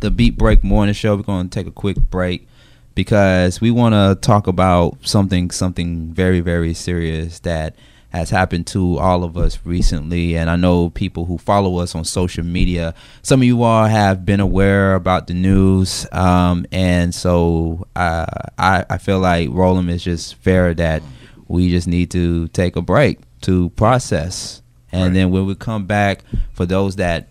the 0.00 0.10
Beat 0.10 0.36
Break 0.36 0.64
Morning 0.64 0.94
Show. 0.94 1.14
We're 1.14 1.22
going 1.22 1.48
to 1.48 1.54
take 1.54 1.68
a 1.68 1.72
quick 1.72 1.96
break 1.96 2.48
because 2.96 3.60
we 3.60 3.70
want 3.70 3.94
to 3.94 4.18
talk 4.20 4.48
about 4.48 4.96
something, 5.02 5.52
something 5.52 6.12
very, 6.12 6.40
very 6.40 6.74
serious 6.74 7.38
that 7.40 7.76
has 8.14 8.30
happened 8.30 8.66
to 8.68 8.96
all 8.98 9.24
of 9.24 9.36
us 9.36 9.58
recently. 9.64 10.36
And 10.36 10.48
I 10.48 10.56
know 10.56 10.88
people 10.90 11.24
who 11.24 11.36
follow 11.36 11.78
us 11.78 11.94
on 11.94 12.04
social 12.04 12.44
media. 12.44 12.94
Some 13.22 13.40
of 13.40 13.44
you 13.44 13.62
all 13.62 13.86
have 13.86 14.24
been 14.24 14.40
aware 14.40 14.94
about 14.94 15.26
the 15.26 15.34
news, 15.34 16.06
um, 16.12 16.64
and 16.72 17.14
so 17.14 17.86
uh, 17.96 18.26
I, 18.56 18.84
I 18.88 18.98
feel 18.98 19.18
like 19.18 19.48
Roland 19.50 19.90
is 19.90 20.04
just 20.04 20.36
fair 20.36 20.74
that 20.74 21.02
we 21.48 21.70
just 21.70 21.86
need 21.88 22.10
to 22.12 22.48
take 22.48 22.76
a 22.76 22.82
break 22.82 23.18
to 23.42 23.70
process. 23.70 24.62
And 24.92 25.02
Right. 25.06 25.12
then 25.14 25.30
when 25.32 25.44
we 25.46 25.54
come 25.56 25.86
back, 25.86 26.22
for 26.52 26.64
those 26.66 26.96
that 26.96 27.28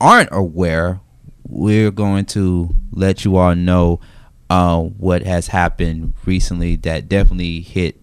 aren't 0.00 0.28
aware, 0.32 1.00
we're 1.48 1.90
going 1.90 2.26
to 2.26 2.74
let 2.92 3.24
you 3.24 3.36
all 3.36 3.54
know 3.54 4.00
uh, 4.50 4.80
what 4.80 5.22
has 5.22 5.46
happened 5.48 6.12
recently 6.26 6.76
that 6.76 7.08
definitely 7.08 7.60
hit 7.62 7.98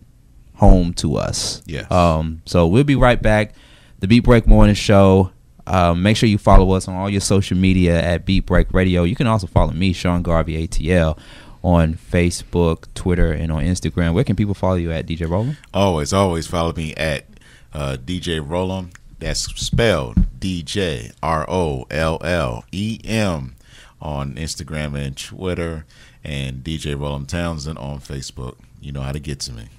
home 0.61 0.93
to 0.93 1.17
us. 1.17 1.63
Yes. 1.65 1.91
Um, 1.91 2.43
so 2.45 2.67
we'll 2.67 2.83
be 2.83 2.95
right 2.95 3.19
back. 3.19 3.53
The 3.99 4.07
Beat 4.07 4.19
Break 4.19 4.45
Morning 4.45 4.75
Show. 4.75 5.31
Um, 5.65 6.03
make 6.03 6.17
sure 6.17 6.29
you 6.29 6.37
follow 6.37 6.71
us 6.73 6.87
on 6.87 6.95
all 6.95 7.09
your 7.09 7.19
social 7.19 7.57
media 7.57 7.99
at 7.99 8.25
Beat 8.25 8.45
Break 8.45 8.71
Radio. 8.71 9.03
You 9.03 9.15
can 9.15 9.25
also 9.25 9.47
follow 9.47 9.71
me, 9.73 9.91
Sean 9.91 10.21
Garvey 10.21 10.67
ATL, 10.67 11.17
on 11.63 11.95
Facebook, 11.95 12.85
Twitter, 12.93 13.31
and 13.31 13.51
on 13.51 13.63
Instagram. 13.63 14.13
Where 14.13 14.23
can 14.23 14.35
people 14.35 14.53
follow 14.53 14.75
you 14.75 14.91
at, 14.91 15.07
DJ 15.07 15.27
Rollem? 15.27 15.57
Always, 15.73 16.13
always 16.13 16.45
follow 16.45 16.73
me 16.73 16.93
at 16.93 17.25
uh, 17.73 17.97
DJ 17.99 18.39
Rollem. 18.39 18.91
That's 19.17 19.41
spelled 19.59 20.39
D 20.39 20.61
J 20.61 21.11
R 21.23 21.45
O 21.49 21.85
L 21.89 22.19
L 22.23 22.65
E 22.71 22.99
M 23.03 23.55
on 23.99 24.33
Instagram 24.35 24.95
and 24.95 25.17
Twitter, 25.17 25.85
and 26.23 26.63
DJ 26.63 26.95
Rollem 26.95 27.27
Townsend 27.27 27.79
on 27.79 27.99
Facebook. 27.99 28.57
You 28.79 28.91
know 28.91 29.01
how 29.01 29.11
to 29.11 29.19
get 29.19 29.39
to 29.41 29.53
me. 29.53 29.69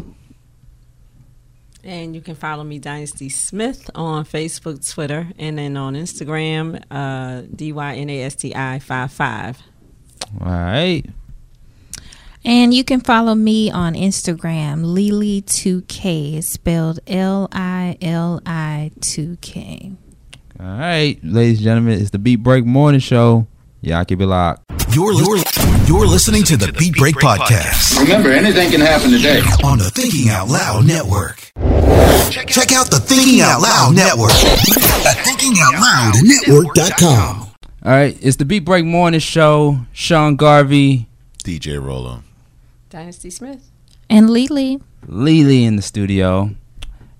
And 1.84 2.14
you 2.14 2.20
can 2.20 2.36
follow 2.36 2.62
me, 2.62 2.78
Dynasty 2.78 3.28
Smith, 3.28 3.90
on 3.94 4.24
Facebook, 4.24 4.88
Twitter, 4.88 5.28
and 5.36 5.58
then 5.58 5.76
on 5.76 5.94
Instagram, 5.94 6.82
uh, 6.90 7.42
D 7.54 7.72
Y 7.72 7.94
N 7.96 8.08
A 8.08 8.22
S 8.22 8.36
T 8.36 8.54
I 8.54 8.78
55. 8.78 9.62
All 10.40 10.46
right. 10.46 11.04
And 12.44 12.74
you 12.74 12.82
can 12.82 13.00
follow 13.00 13.34
me 13.34 13.70
on 13.70 13.94
Instagram, 13.94 14.84
LiLi2K. 14.84 16.42
Spelled 16.42 17.00
L 17.06 17.48
I 17.52 17.96
L 18.00 18.40
I 18.46 18.90
2K. 19.00 19.96
All 20.60 20.66
right, 20.66 21.18
ladies 21.22 21.58
and 21.58 21.64
gentlemen, 21.64 22.00
it's 22.00 22.10
the 22.10 22.18
Beat 22.18 22.36
Break 22.36 22.64
Morning 22.64 23.00
Show. 23.00 23.46
Y'all 23.80 24.04
keep 24.04 24.20
it 24.20 24.26
locked. 24.26 24.62
You're, 24.94 25.12
you're, 25.12 25.38
you're 25.86 26.06
listening 26.06 26.42
to 26.44 26.56
the 26.56 26.72
Beat 26.78 26.94
Break 26.96 27.16
Podcast 27.16 28.00
Remember, 28.00 28.30
anything 28.30 28.70
can 28.70 28.80
happen 28.80 29.10
today. 29.10 29.40
on 29.64 29.78
the 29.78 29.90
Thinking 29.90 30.28
Out 30.30 30.48
Loud 30.48 30.86
Network. 30.86 31.36
Check 32.48 32.72
out 32.72 32.90
the 32.90 33.00
Thinking 33.02 33.40
Out 33.40 33.60
Loud 33.60 33.94
Network 33.94 34.30
at 34.32 35.16
thinkingoutloudnetwork.com. 35.26 37.48
All 37.84 37.92
right, 37.92 38.16
it's 38.22 38.36
the 38.36 38.44
Beat 38.44 38.64
Break 38.64 38.84
Morning 38.84 39.20
Show. 39.20 39.78
Sean 39.92 40.36
Garvey, 40.36 41.08
DJ 41.44 41.80
Rollem. 41.82 42.22
Dynasty 42.90 43.30
Smith. 43.30 43.70
And 44.08 44.30
Li 44.30 44.46
Li. 44.48 44.80
Lily 45.06 45.64
in 45.64 45.76
the 45.76 45.82
studio. 45.82 46.50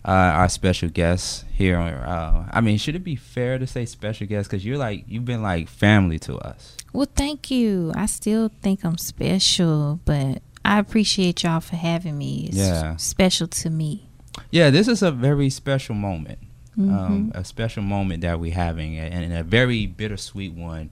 Uh, 0.04 0.10
our 0.10 0.48
special 0.48 0.88
guest 0.88 1.44
here. 1.52 1.78
Uh, 1.78 2.44
I 2.50 2.60
mean, 2.60 2.78
should 2.78 2.96
it 2.96 3.04
be 3.04 3.16
fair 3.16 3.58
to 3.58 3.66
say 3.66 3.84
special 3.86 4.26
guest? 4.26 4.50
Because 4.50 4.64
you're 4.64 4.78
like 4.78 5.04
you've 5.06 5.24
been 5.24 5.42
like 5.42 5.68
family 5.68 6.18
to 6.20 6.36
us. 6.38 6.76
Well, 6.92 7.08
thank 7.14 7.50
you. 7.50 7.92
I 7.94 8.06
still 8.06 8.50
think 8.60 8.84
I'm 8.84 8.98
special, 8.98 10.00
but 10.04 10.42
I 10.64 10.78
appreciate 10.78 11.42
y'all 11.42 11.60
for 11.60 11.76
having 11.76 12.18
me. 12.18 12.46
It's 12.48 12.56
Yeah. 12.58 12.96
special 12.96 13.46
to 13.48 13.70
me. 13.70 14.08
Yeah, 14.50 14.70
this 14.70 14.88
is 14.88 15.02
a 15.02 15.10
very 15.10 15.50
special 15.50 15.94
moment. 15.94 16.38
Mm-hmm. 16.78 16.94
Um, 16.94 17.32
a 17.34 17.44
special 17.44 17.82
moment 17.82 18.22
that 18.22 18.40
we're 18.40 18.54
having, 18.54 18.98
and, 18.98 19.24
and 19.24 19.32
a 19.34 19.42
very 19.42 19.86
bittersweet 19.86 20.52
one. 20.54 20.90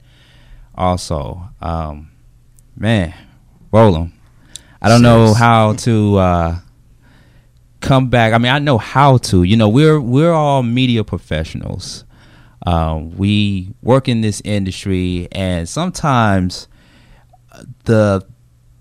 Also, 0.75 1.41
um, 1.63 2.11
man, 2.77 3.15
Rollem, 3.73 4.13
I 4.83 4.89
don't 4.91 5.01
know 5.03 5.33
how 5.33 5.73
to 5.75 6.17
uh, 6.19 6.59
come 7.81 8.09
back. 8.11 8.35
I 8.35 8.39
mean, 8.39 8.53
I 8.53 8.59
know 8.59 8.77
how 8.77 9.17
to. 9.19 9.43
You 9.43 9.57
know, 9.57 9.69
we're 9.71 9.99
we're 10.01 10.33
all 10.33 10.63
media 10.63 11.03
professionals. 11.03 12.05
Um, 12.67 13.17
we 13.17 13.75
work 13.83 14.09
in 14.09 14.21
this 14.21 14.43
industry, 14.45 15.29
and 15.33 15.69
sometimes 15.69 16.69
the 17.85 18.27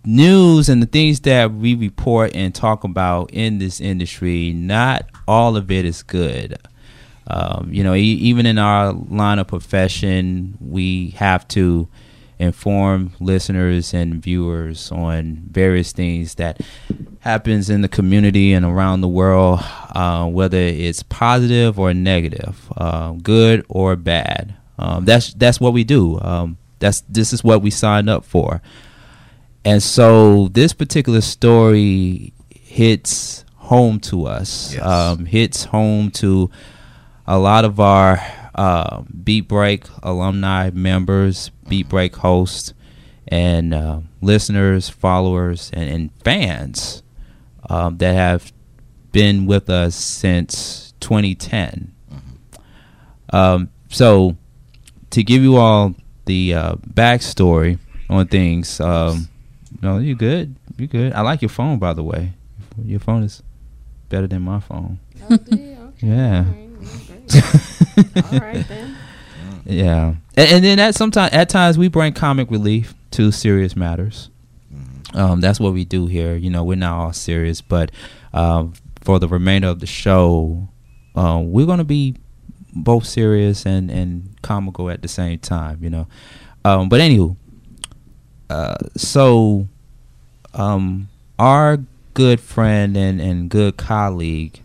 news 0.05 0.69
and 0.69 0.82
the 0.82 0.88
things 0.88 1.21
that 1.21 1.53
we 1.53 1.75
report 1.75 2.36
and 2.36 2.53
talk 2.53 2.84
about 2.84 3.32
in 3.32 3.59
this 3.59 3.80
industry, 3.80 4.53
not 4.53 5.05
all 5.27 5.55
of 5.55 5.71
it 5.71 5.86
is 5.86 6.03
good. 6.03 6.57
Um, 7.27 7.69
you 7.71 7.84
know, 7.84 7.93
e- 7.93 8.01
even 8.01 8.45
in 8.45 8.57
our 8.57 8.91
line 8.93 9.39
of 9.39 9.47
profession, 9.47 10.57
we 10.59 11.11
have 11.11 11.47
to 11.49 11.88
inform 12.40 13.12
listeners 13.20 13.94
and 13.94 14.22
viewers 14.24 14.92
on 14.92 15.44
various 15.52 15.92
things 15.92 16.36
that 16.36 16.62
happens 17.20 17.70
in 17.70 17.82
the 17.82 17.90
community 17.90 18.54
and 18.54 18.66
around 18.66 19.02
the 19.02 19.08
world, 19.08 19.60
uh, 19.94 20.26
whether 20.26 20.58
it's 20.58 21.04
positive 21.04 21.78
or 21.78 21.94
negative, 21.94 22.72
uh, 22.78 23.12
good 23.12 23.66
or 23.68 23.96
bad. 23.96 24.56
Um, 24.78 25.04
that's 25.04 25.34
that's 25.34 25.60
what 25.60 25.74
we 25.74 25.84
do. 25.84 26.20
Um, 26.22 26.58
that's 26.80 27.02
this 27.02 27.34
is 27.34 27.44
what 27.44 27.62
we 27.62 27.70
signed 27.70 28.10
up 28.10 28.24
for. 28.24 28.62
And 29.66 29.84
so 29.84 30.48
this 30.48 30.72
particular 30.72 31.20
story 31.20 32.34
hits 32.50 33.44
home 33.56 34.00
to 34.00 34.26
us. 34.26 34.74
Yes. 34.74 34.86
Um, 34.86 35.26
hits 35.26 35.66
home 35.66 36.12
to 36.12 36.50
a 37.28 37.38
lot 37.38 37.66
of 37.66 37.80
our 37.82 38.24
uh, 38.60 39.03
Beat 39.24 39.47
Break 39.47 39.86
alumni 40.03 40.70
members, 40.72 41.49
Beat 41.70 41.88
Break 41.88 42.18
hosts, 42.18 42.74
and 43.26 43.74
uh, 43.74 44.01
listeners, 44.22 44.89
followers, 44.89 45.70
and, 45.72 45.89
and 45.89 46.12
fans 46.26 47.01
um, 47.70 47.97
that 47.99 48.14
have 48.14 48.51
been 49.14 49.45
with 49.45 49.70
us 49.70 49.95
since 49.95 50.93
2010. 50.99 51.93
Um, 53.32 53.70
so, 53.88 54.36
to 55.12 55.24
give 55.24 55.41
you 55.41 55.55
all 55.55 55.95
the 56.26 56.53
uh, 56.53 56.74
backstory 56.93 57.80
on 58.10 58.28
things, 58.28 58.82
um, 58.82 59.30
no, 59.82 59.99
you 59.99 60.16
good? 60.16 60.53
You 60.78 60.88
good? 60.88 61.14
I 61.14 61.22
like 61.22 61.41
your 61.41 61.49
phone, 61.49 61.80
by 61.80 61.93
the 61.93 62.03
way. 62.03 62.34
Your 62.84 62.99
phone 62.99 63.24
is 63.24 63.41
better 64.10 64.28
than 64.28 64.41
my 64.41 64.60
phone. 64.60 64.99
Yeah. 66.01 66.43
All 68.32 68.39
right, 68.39 68.68
then. 68.68 68.95
Yeah, 69.66 70.16
and, 70.36 70.52
and 70.52 70.64
then 70.64 70.80
at 70.80 70.95
sometimes 70.95 71.34
at 71.34 71.50
times 71.50 71.78
we 71.78 71.89
bring 71.89 72.14
comic 72.14 72.50
relief 72.50 72.95
to 73.12 73.32
serious 73.32 73.76
matters. 73.76 74.30
Um, 75.14 75.41
that's 75.41 75.60
what 75.60 75.74
we 75.74 75.86
do 75.86 76.08
here. 76.08 76.36
You 76.36 76.50
know, 76.50 76.64
we're 76.64 76.76
not 76.76 76.97
all 76.97 77.14
serious, 77.14 77.62
but 77.62 77.91
um, 78.34 78.74
for 79.02 79.20
the 79.20 79.28
remainder 79.28 79.68
of 79.68 79.80
the 79.80 79.88
show, 79.88 80.70
um, 81.16 81.52
we're 81.52 81.66
gonna 81.66 81.84
be 81.84 82.16
both 82.74 83.06
serious 83.06 83.66
and 83.66 83.89
and 83.91 84.36
comical 84.41 84.89
at 84.89 85.02
the 85.02 85.08
same 85.08 85.39
time. 85.39 85.84
You 85.84 85.89
know, 85.89 86.08
um, 86.64 86.89
but 86.89 87.02
anywho, 87.02 87.36
uh, 88.50 88.76
so 88.95 89.68
um, 90.54 91.10
our 91.38 91.78
good 92.14 92.39
friend 92.39 92.97
and 92.97 93.22
and 93.22 93.50
good 93.50 93.78
colleague 93.78 94.62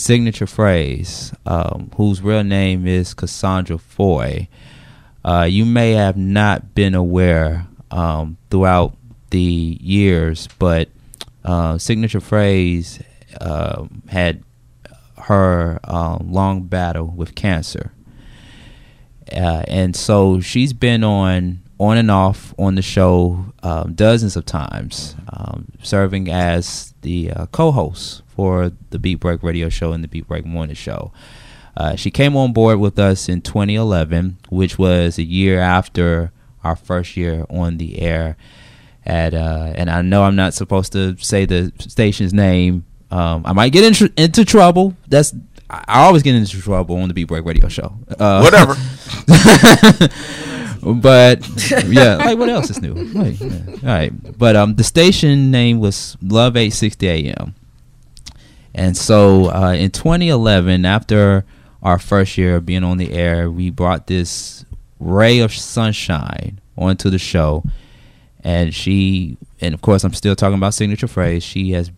Cignature 0.00 0.48
Fraze, 0.48 1.34
um, 1.44 1.90
whose 1.94 2.22
real 2.22 2.42
name 2.42 2.86
is 2.86 3.12
Cassandra 3.12 3.76
Foy. 3.76 4.48
Uh, 5.22 5.46
you 5.48 5.66
may 5.66 5.92
have 5.92 6.16
not 6.16 6.74
been 6.74 6.94
aware 6.94 7.66
um, 7.90 8.38
throughout 8.50 8.96
the 9.28 9.78
years, 9.78 10.48
but 10.58 10.88
uh, 11.44 11.74
Cignature 11.74 12.22
Fraze 12.22 13.04
uh, 13.42 13.84
had 14.08 14.42
her 15.18 15.78
um, 15.84 16.32
long 16.32 16.62
battle 16.62 17.08
with 17.08 17.34
cancer, 17.34 17.92
uh, 19.30 19.64
and 19.68 19.94
so 19.94 20.40
she's 20.40 20.72
been 20.72 21.04
on 21.04 21.60
on 21.78 21.98
and 21.98 22.10
off 22.10 22.54
on 22.58 22.74
the 22.74 22.82
show 22.82 23.52
um, 23.62 23.92
dozens 23.92 24.34
of 24.34 24.46
times, 24.46 25.14
um, 25.30 25.66
serving 25.82 26.30
as 26.30 26.89
the 27.02 27.30
uh, 27.30 27.46
co-host 27.46 28.22
for 28.28 28.72
the 28.90 28.98
Beat 28.98 29.16
Break 29.16 29.42
Radio 29.42 29.68
Show 29.68 29.92
and 29.92 30.02
the 30.04 30.08
Beat 30.08 30.28
Break 30.28 30.44
Morning 30.44 30.74
Show. 30.74 31.12
Uh, 31.76 31.96
she 31.96 32.10
came 32.10 32.36
on 32.36 32.52
board 32.52 32.78
with 32.78 32.98
us 32.98 33.28
in 33.28 33.40
2011, 33.40 34.38
which 34.48 34.78
was 34.78 35.18
a 35.18 35.22
year 35.22 35.60
after 35.60 36.32
our 36.62 36.76
first 36.76 37.16
year 37.16 37.46
on 37.48 37.78
the 37.78 38.00
air. 38.00 38.36
At 39.06 39.32
uh, 39.32 39.72
and 39.74 39.88
I 39.88 40.02
know 40.02 40.24
I'm 40.24 40.36
not 40.36 40.52
supposed 40.52 40.92
to 40.92 41.16
say 41.18 41.46
the 41.46 41.72
station's 41.78 42.34
name. 42.34 42.84
Um, 43.10 43.42
I 43.46 43.52
might 43.52 43.72
get 43.72 43.84
into, 43.84 44.12
into 44.16 44.44
trouble. 44.44 44.94
That's 45.08 45.32
I 45.70 45.84
I 45.88 46.00
always 46.02 46.22
get 46.22 46.34
into 46.34 46.60
trouble 46.60 46.96
on 46.96 47.08
the 47.08 47.14
Beat 47.14 47.28
Break 47.28 47.44
Radio 47.44 47.68
Show. 47.68 47.96
Uh, 48.18 48.40
Whatever. 48.42 48.76
but 50.82 51.46
yeah, 51.86 52.16
like 52.16 52.38
what 52.38 52.48
else 52.48 52.70
is 52.70 52.80
new? 52.80 52.94
Like, 52.94 53.40
yeah. 53.40 53.60
All 53.68 53.78
right, 53.82 54.38
but 54.38 54.56
um, 54.56 54.74
the 54.76 54.84
station 54.84 55.50
name 55.50 55.80
was 55.80 56.16
Love 56.22 56.56
860 56.56 57.08
AM, 57.08 57.54
and 58.74 58.96
so 58.96 59.50
uh, 59.52 59.72
in 59.72 59.90
2011, 59.90 60.84
after 60.84 61.44
our 61.82 61.98
first 61.98 62.38
year 62.38 62.56
of 62.56 62.66
being 62.66 62.84
on 62.84 62.98
the 62.98 63.12
air, 63.12 63.50
we 63.50 63.70
brought 63.70 64.06
this 64.06 64.64
ray 64.98 65.38
of 65.40 65.52
sunshine 65.52 66.60
onto 66.76 67.10
the 67.10 67.18
show, 67.18 67.64
and 68.42 68.74
she, 68.74 69.36
and 69.60 69.74
of 69.74 69.82
course, 69.82 70.04
I'm 70.04 70.14
still 70.14 70.36
talking 70.36 70.56
about 70.56 70.72
Cignature 70.72 71.10
Fraze. 71.10 71.42
She 71.42 71.72
has 71.72 71.90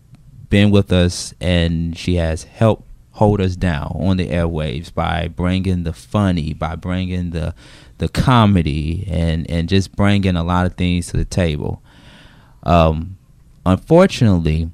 been 0.50 0.70
with 0.70 0.92
us, 0.92 1.34
and 1.40 1.96
she 1.96 2.16
has 2.16 2.44
helped 2.44 2.84
hold 3.12 3.40
us 3.40 3.56
down 3.56 3.96
on 4.00 4.16
the 4.16 4.28
airwaves 4.28 4.92
by 4.92 5.28
bringing 5.28 5.84
the 5.84 5.92
funny, 5.92 6.52
by 6.52 6.74
bringing 6.74 7.30
the 7.30 7.54
the 8.02 8.08
comedy, 8.08 9.06
and 9.08 9.48
and 9.48 9.68
just 9.68 9.94
bringing 9.94 10.34
a 10.34 10.42
lot 10.42 10.66
of 10.66 10.74
things 10.74 11.06
to 11.06 11.16
the 11.16 11.24
table. 11.24 11.80
Um, 12.64 13.16
unfortunately, 13.64 14.70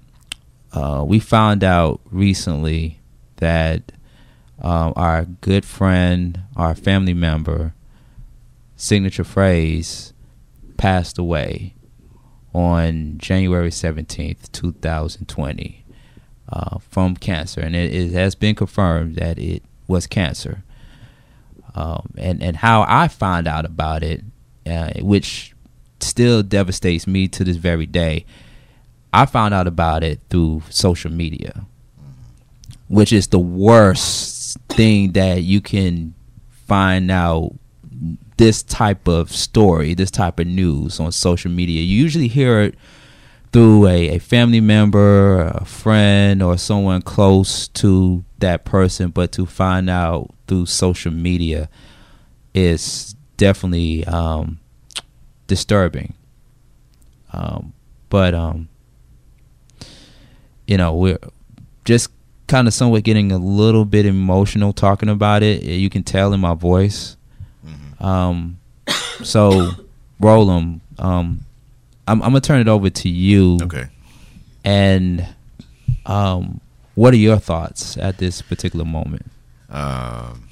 uh, 0.73 1.05
we 1.07 1.21
found 1.21 1.63
out 1.63 2.01
recently 2.11 3.01
that 3.37 3.93
um, 4.63 4.95
our 4.97 5.27
good 5.27 5.67
friend, 5.67 6.41
our 6.57 6.75
family 6.75 7.13
member, 7.13 7.75
Cignature 8.79 9.27
Fraze, 9.27 10.15
passed 10.79 11.19
away 11.19 11.75
on 12.55 13.19
January 13.19 13.69
17th, 13.69 14.51
2020, 14.53 15.85
uh, 16.49 16.79
from 16.79 17.15
cancer. 17.15 17.61
And 17.61 17.77
it, 17.77 17.95
it 17.95 18.13
has 18.13 18.35
been 18.35 18.55
confirmed 18.55 19.17
that 19.17 19.39
it 19.39 19.63
was 19.87 20.07
cancer. 20.07 20.65
Um, 21.75 22.13
and, 22.17 22.43
and 22.43 22.57
how 22.57 22.85
I 22.89 23.09
find 23.09 23.47
out 23.49 23.65
about 23.65 24.03
it, 24.03 24.23
uh, 24.67 24.93
which 25.01 25.55
still 26.01 26.43
devastates 26.43 27.07
me 27.07 27.29
to 27.29 27.45
this 27.45 27.57
very 27.57 27.87
day, 27.87 28.25
I 29.13 29.27
found 29.27 29.55
out 29.55 29.67
about 29.67 30.03
it 30.05 30.21
through 30.31 30.63
social 30.71 31.11
media. 31.11 31.67
which 32.89 33.13
is 33.13 33.29
the 33.29 33.39
worst 33.39 34.59
thing 34.71 35.13
that 35.13 35.43
you 35.43 35.61
can 35.61 36.15
find 36.67 37.11
out 37.11 37.53
this 38.37 38.63
type 38.63 39.09
of 39.09 39.31
story, 39.33 39.95
this 39.95 40.11
type 40.11 40.39
of 40.41 40.47
news 40.47 41.01
on 41.01 41.13
social 41.13 41.51
media. 41.51 41.83
You 41.83 41.97
usually 42.03 42.29
hear 42.29 42.61
it 42.61 42.75
through 43.53 43.87
a, 43.87 44.17
a 44.17 44.19
family 44.19 44.61
member, 44.61 45.41
a 45.43 45.65
friend, 45.65 46.43
or 46.43 46.59
someone 46.59 47.03
close 47.03 47.69
to 47.69 48.25
that 48.39 48.65
person, 48.65 49.11
but 49.11 49.33
to 49.33 49.47
find 49.47 49.89
out 49.89 50.35
through 50.47 50.67
social 50.67 51.13
media 51.13 51.69
is 52.55 53.15
definitely 53.37 54.05
um, 54.05 54.59
disturbing. 55.47 56.15
Um, 57.33 57.73
but 58.11 58.35
um, 58.35 58.69
you 60.67 60.77
know, 60.77 60.95
we're 60.95 61.19
just 61.85 62.11
kind 62.47 62.67
of 62.67 62.75
somewhat 62.75 63.05
getting 63.05 63.33
a 63.33 63.39
little 63.39 63.85
bit 63.85 64.07
emotional 64.07 64.73
talking 64.73 65.09
about 65.09 65.43
it. 65.43 65.63
You 65.63 65.91
can 65.91 66.03
tell 66.03 66.33
in 66.33 66.41
my 66.41 66.55
voice. 66.55 67.17
Um, 68.01 68.59
so, 69.23 69.71
Rollem, 70.21 70.81
um, 70.99 71.41
I'm, 72.09 72.23
I'm 72.23 72.31
gonna 72.31 72.41
turn 72.41 72.61
it 72.61 72.69
over 72.69 72.89
to 72.89 73.09
you. 73.09 73.59
Okay. 73.63 73.87
And 74.65 75.29
um, 76.07 76.61
what 76.95 77.13
are 77.13 77.19
your 77.19 77.39
thoughts 77.39 77.97
at 77.99 78.19
this 78.19 78.41
particular 78.41 78.85
moment? 78.85 79.27
Um, 79.69 80.49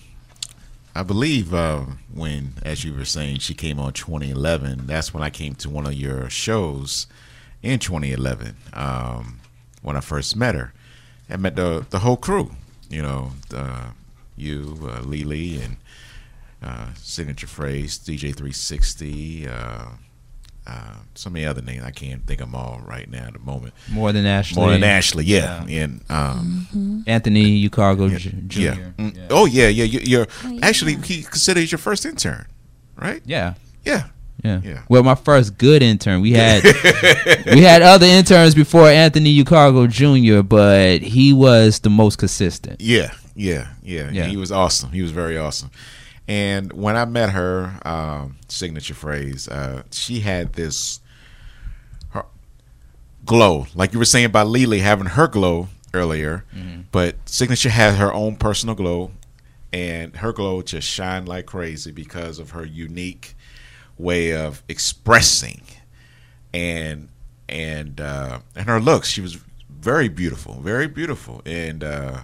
I 0.95 1.03
believe 1.03 1.55
uh, 1.55 1.85
when, 2.13 2.53
as 2.63 2.85
you 2.85 2.95
were 2.95 3.07
saying, 3.07 3.39
she 3.39 3.55
came 3.55 3.79
on 3.79 3.95
2011. 3.95 4.87
That's 4.87 5.15
when 5.15 5.23
I 5.23 5.31
came 5.31 5.55
to 5.57 5.71
one 5.71 5.87
of 5.87 5.95
your 5.95 6.29
shows 6.29 7.07
in 7.63 7.79
2011. 7.79 8.57
Um, 8.75 9.41
when 9.83 9.97
I 9.97 10.01
first 10.01 10.37
met 10.37 10.55
her, 10.55 10.75
I 11.31 11.37
met 11.37 11.57
the 11.57 11.87
the 11.89 12.01
whole 12.01 12.19
crew. 12.19 12.51
You 12.91 13.03
know, 13.03 13.33
uh, 13.55 13.91
you, 14.37 14.79
uh, 14.83 15.01
Li 15.01 15.25
Li, 15.25 15.61
and 15.63 15.77
uh, 16.63 16.89
Cignature 16.97 17.49
Fraze 17.49 17.99
DJ 17.99 18.35
360. 18.35 19.49
Uh, 20.67 20.97
so 21.15 21.31
many 21.31 21.47
other 21.47 21.63
names 21.63 21.85
I 21.85 21.93
can't 21.93 22.27
think 22.27 22.41
of 22.41 22.49
them 22.51 22.57
all 22.57 22.81
right 22.85 23.09
now 23.09 23.27
at 23.27 23.33
the 23.35 23.39
moment. 23.39 23.73
More 23.89 24.13
than 24.13 24.27
Ashley. 24.27 24.61
More 24.61 24.71
than 24.73 24.83
Ashley, 24.83 25.25
yeah, 25.25 25.65
and 25.69 26.01
um, 26.11 27.05
Anthony 27.07 27.69
Ucargo 27.69 28.17
J- 28.19 28.35
Jr. 28.49 28.61
yeah. 28.61 28.75
Mm. 28.99 29.27
Oh 29.31 29.47
yeah, 29.47 29.69
yeah. 29.69 29.85
You, 29.85 30.01
you're 30.01 30.27
actually 30.63 30.97
he 30.97 31.23
considers 31.23 31.71
your 31.71 31.79
first 31.79 32.05
intern, 32.05 32.47
right? 32.97 33.23
Yeah. 33.25 33.55
Yeah. 33.85 34.09
Yeah. 34.45 34.61
Yeah. 34.63 34.83
Well, 34.89 35.03
my 35.03 35.15
first 35.15 35.57
good 35.57 35.83
intern. 35.83 36.21
We 36.21 36.33
had 36.33 36.63
we 37.47 37.63
had 37.63 37.83
other 37.83 38.07
interns 38.07 38.55
before 38.55 38.89
Anthony 38.89 39.43
Ucargo 39.43 39.89
Jr., 39.89 40.43
but 40.43 41.01
he 41.01 41.33
was 41.33 41.81
the 41.81 41.91
most 41.91 42.19
consistent. 42.19 42.81
Yeah, 42.81 43.13
yeah, 43.35 43.69
yeah. 43.83 44.11
Yeah. 44.13 44.27
He 44.27 44.37
was 44.37 44.53
awesome. 44.53 44.91
He 44.93 45.01
was 45.03 45.11
very 45.13 45.39
awesome. 45.39 45.71
And 46.29 46.73
when 46.73 46.97
I 46.97 47.05
met 47.05 47.31
her, 47.31 47.79
um, 47.85 48.37
Cignature 48.49 48.95
Fraze, 48.95 49.49
uh, 49.49 49.83
she 49.93 50.21
had 50.21 50.55
this 50.55 51.01
her 52.11 52.25
glow, 53.25 53.67
like 53.75 53.93
you 53.93 53.99
were 53.99 54.05
saying 54.05 54.27
about 54.27 54.49
Li 54.49 54.67
Li 54.67 54.81
having 54.81 55.07
her 55.07 55.29
glow 55.29 55.69
earlier. 55.95 56.45
But 56.91 57.25
Cignature 57.27 57.71
had 57.71 57.95
her 57.95 58.13
own 58.13 58.37
personal 58.37 58.75
glow, 58.75 59.13
and 59.73 60.17
her 60.17 60.33
glow 60.33 60.63
just 60.63 60.89
shined 60.89 61.29
like 61.29 61.47
crazy 61.47 61.93
because 61.93 62.39
of 62.39 62.51
her 62.51 62.65
unique 62.65 63.35
way 63.99 64.35
of 64.35 64.63
expressing 64.69 65.63
and 66.53 67.09
and 67.49 68.01
uh, 68.01 68.41
and 68.57 68.67
her 68.69 68.81
looks. 68.81 69.09
She 69.09 69.21
was 69.21 69.39
very 69.71 70.09
beautiful, 70.09 70.55
very 70.55 70.89
beautiful, 70.89 71.43
and 71.47 71.85
uh, 71.85 72.21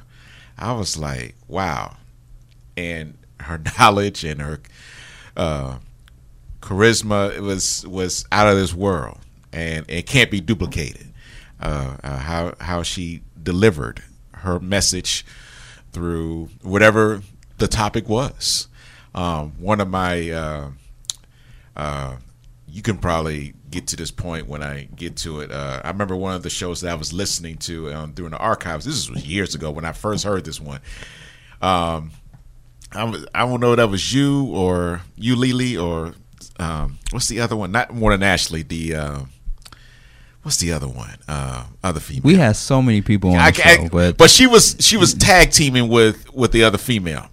I 0.58 0.72
was 0.72 0.96
like, 0.96 1.36
wow. 1.46 1.96
And 2.76 3.16
her 3.44 3.60
knowledge 3.78 4.24
and 4.24 4.40
her 4.40 4.60
uh, 5.36 5.78
charisma 6.60 7.38
was 7.40 7.86
was 7.86 8.26
out 8.32 8.48
of 8.48 8.56
this 8.56 8.74
world, 8.74 9.18
and 9.52 9.84
it 9.88 10.06
can't 10.06 10.30
be 10.30 10.40
duplicated. 10.40 11.08
Uh, 11.60 11.96
uh, 12.02 12.16
how 12.18 12.54
how 12.60 12.82
she 12.82 13.22
delivered 13.40 14.02
her 14.32 14.58
message 14.58 15.24
through 15.92 16.48
whatever 16.62 17.22
the 17.58 17.68
topic 17.68 18.08
was. 18.08 18.68
Um, 19.14 19.52
one 19.58 19.80
of 19.80 19.88
my 19.88 20.30
uh, 20.30 20.70
uh, 21.76 22.16
you 22.66 22.82
can 22.82 22.98
probably 22.98 23.54
get 23.70 23.86
to 23.88 23.96
this 23.96 24.10
point 24.10 24.48
when 24.48 24.62
I 24.62 24.88
get 24.96 25.16
to 25.18 25.40
it. 25.40 25.52
Uh, 25.52 25.80
I 25.84 25.88
remember 25.88 26.16
one 26.16 26.34
of 26.34 26.42
the 26.42 26.50
shows 26.50 26.80
that 26.80 26.90
I 26.90 26.94
was 26.94 27.12
listening 27.12 27.58
to 27.58 27.92
um, 27.92 28.12
during 28.12 28.32
the 28.32 28.38
archives. 28.38 28.84
This 28.84 29.10
was 29.10 29.26
years 29.26 29.54
ago 29.54 29.70
when 29.70 29.84
I 29.84 29.92
first 29.92 30.24
heard 30.24 30.44
this 30.44 30.60
one. 30.60 30.80
Um, 31.60 32.12
I, 32.94 33.04
was, 33.04 33.26
I 33.34 33.40
don't 33.46 33.60
know 33.60 33.72
if 33.72 33.76
that 33.78 33.88
was 33.88 34.12
you 34.12 34.46
or 34.46 35.00
you, 35.16 35.36
Li 35.36 35.52
Li, 35.52 35.76
or 35.78 36.14
um, 36.58 36.98
what's 37.10 37.28
the 37.28 37.40
other 37.40 37.56
one? 37.56 37.72
Not 37.72 37.92
more 37.94 38.10
than 38.12 38.22
Ashley. 38.22 38.62
The 38.62 38.94
uh, 38.94 39.20
what's 40.42 40.58
the 40.58 40.72
other 40.72 40.88
one? 40.88 41.16
Uh, 41.28 41.64
other 41.82 42.00
female. 42.00 42.22
We 42.24 42.34
had 42.36 42.56
so 42.56 42.82
many 42.82 43.00
people 43.02 43.30
on 43.30 43.36
the 43.36 43.42
I- 43.42 43.50
show, 43.52 43.84
I- 43.84 43.88
but, 43.88 44.16
but 44.16 44.30
she 44.30 44.46
was 44.46 44.76
she 44.80 44.96
was 44.96 45.14
tag 45.14 45.50
teaming 45.52 45.88
with 45.88 46.32
with 46.34 46.52
the 46.52 46.64
other 46.64 46.78
female, 46.78 47.28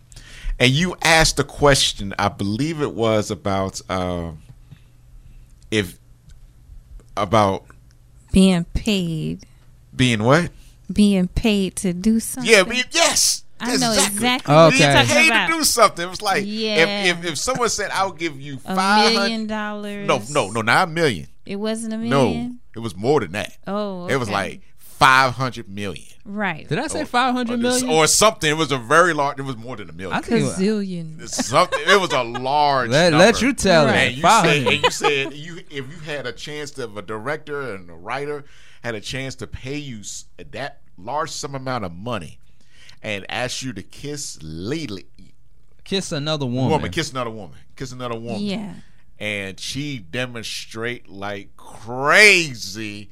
and 0.59 0.71
you 0.71 0.95
asked 1.01 1.39
a 1.39 1.43
question. 1.43 2.13
I 2.17 2.29
believe 2.29 2.81
it 2.81 2.93
was 2.93 3.29
about 3.31 3.81
uh, 3.89 4.31
if 5.71 5.97
about 7.17 7.65
Being 8.31 8.63
paid, 8.73 9.45
being 9.95 10.23
what? 10.23 10.51
being 10.91 11.27
paid 11.27 11.75
to 11.75 11.93
do 11.93 12.19
something. 12.19 12.49
Yeah, 12.51 12.63
yes. 12.91 13.43
I 13.61 13.75
know 13.77 13.91
exactly 13.93 14.53
what 14.53 14.71
what 14.71 14.79
you're 14.79 14.89
you're 14.91 15.03
talking 15.05 15.27
about. 15.27 15.47
to 15.47 15.53
do 15.53 15.63
something. 15.63 16.05
It 16.05 16.09
was 16.09 16.21
like 16.21 16.43
Yeah. 16.45 17.03
if, 17.03 17.17
if 17.23 17.31
if 17.33 17.37
someone 17.37 17.69
said 17.69 17.91
I'll 17.91 18.11
give 18.11 18.39
you 18.39 18.55
A 18.65 18.75
five 18.75 19.13
million 19.13 19.49
hundred. 19.49 20.07
dollars. 20.07 20.07
No, 20.07 20.47
no, 20.47 20.51
no, 20.51 20.61
not 20.61 20.87
a 20.87 20.91
million. 20.91 21.27
It 21.45 21.55
wasn't 21.57 21.93
a 21.93 21.97
million. 21.97 22.47
No, 22.49 22.55
it 22.75 22.79
was 22.79 22.95
more 22.95 23.19
than 23.21 23.31
that. 23.33 23.57
Oh, 23.67 24.07
It 24.07 24.17
was 24.17 24.27
okay. 24.29 24.35
like 24.37 24.61
five 24.77 25.33
hundred 25.33 25.67
million. 25.69 26.05
right. 26.25 26.67
did 26.67 26.77
I 26.77 26.87
say 26.87 27.05
five 27.05 27.33
or, 27.35 27.89
or 27.89 28.05
something. 28.07 28.49
It 28.49 28.53
was 28.57 28.71
a 28.71 28.77
very 28.77 29.13
large. 29.13 29.39
It 29.39 29.43
was 29.43 29.55
more 29.57 29.75
than 29.77 29.89
a 29.89 29.93
million. 29.93 30.15
I 30.17 30.21
think 30.21 30.45
Gazillion. 30.45 31.21
It's 31.21 31.47
something. 31.47 31.79
It 31.87 31.99
was 31.99 32.11
a 32.11 32.21
large. 32.23 32.89
let, 32.89 33.13
let 33.13 33.41
you 33.41 33.53
tell 33.53 33.85
Right. 33.85 33.95
it. 33.95 34.07
And 34.07 34.17
you 34.17 34.21
said, 34.21 34.67
and 34.67 34.83
you 34.83 34.91
said 34.91 35.33
you 35.33 35.55
if 35.71 35.91
you 35.91 35.99
had 36.05 36.27
a 36.27 36.31
chance 36.33 36.71
to, 36.71 36.83
if 36.83 36.95
a 36.97 37.01
director 37.01 37.73
and 37.73 37.89
a 37.89 37.93
writer 37.93 38.43
had 38.83 38.93
a 38.95 39.01
chance 39.01 39.35
to 39.35 39.47
pay 39.47 39.77
you 39.77 40.01
that 40.51 40.81
large 40.97 41.31
some 41.31 41.55
amount 41.55 41.85
of 41.85 41.93
money 41.93 42.39
and 43.01 43.25
ask 43.29 43.61
you 43.63 43.73
to 43.73 43.81
kiss 43.83 44.37
Li 44.41 44.87
Li, 44.87 45.05
Kiss 45.83 46.11
another 46.11 46.45
woman. 46.45 46.69
woman, 46.71 46.91
kiss 46.91 47.11
another 47.11 47.29
woman, 47.31 47.57
kiss 47.75 47.91
another 47.91 48.17
woman, 48.19 48.41
Yeah. 48.41 48.73
and 49.19 49.59
she 49.59 49.97
demonstrate 49.99 51.07
like 51.09 51.55
crazy 51.57 53.09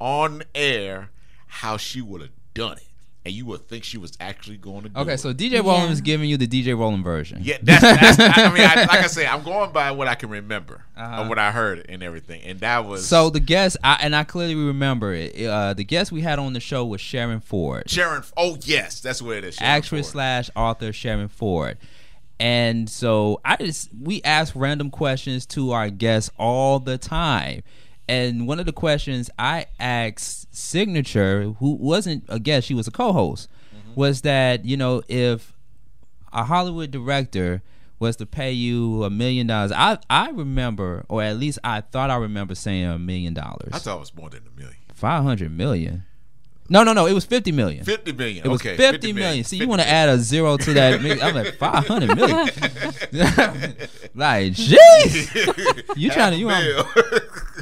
on 0.00 0.42
air 0.54 1.10
how 1.46 1.76
she 1.76 2.00
would 2.00 2.20
have 2.20 2.30
done 2.54 2.76
it, 2.78 2.88
and 3.26 3.32
you 3.34 3.46
would 3.46 3.66
think 3.68 3.84
she 3.84 3.96
was 3.96 4.12
actually 4.20 4.56
going 4.58 4.82
to 4.82 4.88
do 4.90 5.00
Okay, 5.00 5.14
it. 5.14 5.18
so 5.20 5.32
DJ 5.32 5.60
Rollem 5.62 5.86
Yeah. 5.86 5.92
is 5.92 6.00
giving 6.02 6.28
you 6.28 6.36
the 6.36 6.46
DJ 6.46 6.74
Rollem 6.76 7.02
version. 7.02 7.38
Yeah, 7.42 7.56
that's, 7.62 7.80
that's 7.80 8.18
I 8.38 8.52
mean, 8.52 8.62
I, 8.62 8.74
like 8.82 8.90
I 8.90 9.06
say, 9.08 9.26
I'm 9.26 9.42
going 9.42 9.72
by 9.72 9.90
what 9.92 10.08
I 10.08 10.14
can 10.14 10.28
remember 10.28 10.84
Uh-huh. 10.96 11.22
of 11.22 11.28
what 11.28 11.38
I 11.38 11.50
heard 11.50 11.86
and 11.88 12.02
everything, 12.02 12.42
and 12.42 12.60
that 12.60 12.84
was 12.84 13.06
So 13.06 13.30
the 13.30 13.40
guest, 13.40 13.76
I, 13.82 13.98
and 14.02 14.14
I 14.14 14.24
clearly 14.24 14.54
remember 14.54 15.14
it. 15.14 15.42
Uh, 15.46 15.72
the 15.72 15.84
guest 15.84 16.12
we 16.12 16.20
had 16.20 16.38
on 16.38 16.52
the 16.52 16.60
show 16.60 16.84
was 16.84 17.00
Sharon 17.00 17.40
Ford, 17.40 17.88
Sharon. 17.88 18.22
Oh 18.36 18.58
yes, 18.62 19.00
that's 19.00 19.22
what 19.22 19.36
it 19.38 19.44
is. 19.44 19.54
Sharon 19.54 19.70
actress 19.72 20.06
Ford. 20.08 20.12
slash 20.12 20.50
author 20.54 20.92
Sharon 20.92 21.28
Ford. 21.28 21.78
And 22.40 22.90
so 22.90 23.40
I 23.44 23.56
just 23.56 23.90
we 23.98 24.20
ask 24.22 24.52
random 24.56 24.90
questions 24.90 25.46
to 25.46 25.70
our 25.70 25.88
guests 25.88 26.30
all 26.36 26.80
the 26.80 26.98
time. 26.98 27.62
And 28.08 28.46
one 28.46 28.60
of 28.60 28.66
the 28.66 28.72
questions 28.72 29.30
I 29.38 29.66
asked 29.80 30.52
Cignature, 30.52 31.56
who 31.58 31.74
wasn't 31.74 32.24
a 32.28 32.38
guest, 32.38 32.66
she 32.66 32.74
was 32.74 32.86
a 32.86 32.90
co-host, 32.90 33.48
mm-hmm. 33.74 33.94
was 33.94 34.22
that 34.22 34.64
you 34.64 34.76
know 34.76 35.02
if 35.08 35.54
a 36.32 36.44
Hollywood 36.44 36.90
director 36.90 37.62
was 37.98 38.16
to 38.16 38.26
pay 38.26 38.52
you 38.52 39.04
a 39.04 39.10
million 39.10 39.46
dollars, 39.46 39.72
I 39.72 39.98
I 40.10 40.30
remember, 40.30 41.04
or 41.08 41.22
at 41.22 41.38
least 41.38 41.58
I 41.64 41.80
thought 41.80 42.10
I 42.10 42.16
remember 42.16 42.54
saying 42.54 42.84
a 42.84 42.98
million 42.98 43.34
dollars. 43.34 43.70
I 43.72 43.78
thought 43.78 43.96
it 43.96 44.00
was 44.00 44.14
more 44.14 44.30
than 44.30 44.42
a 44.46 44.58
million. 44.58 44.76
Five 44.92 45.22
hundred 45.22 45.52
million. 45.52 46.04
No, 46.68 46.82
no, 46.82 46.94
no. 46.94 47.06
It 47.06 47.12
was 47.12 47.24
fifty 47.24 47.52
million. 47.52 47.84
Fifty 47.84 48.12
million. 48.12 48.44
It 48.44 48.48
was 48.48 48.60
okay, 48.60 48.76
fifty 48.76 49.12
million. 49.12 49.44
See, 49.44 49.58
you 49.58 49.68
want 49.68 49.82
to 49.82 49.88
add 49.88 50.08
a 50.08 50.18
zero 50.18 50.56
to 50.56 50.72
that? 50.74 51.00
I'm 51.22 51.36
at 51.36 51.56
five 51.56 51.86
hundred 51.86 52.16
million. 52.16 52.46
like, 54.14 54.52
jeez. 54.52 55.96
You 55.96 56.10
trying 56.10 56.32
to? 56.32 56.38
You 56.38 56.46
want? 56.46 56.64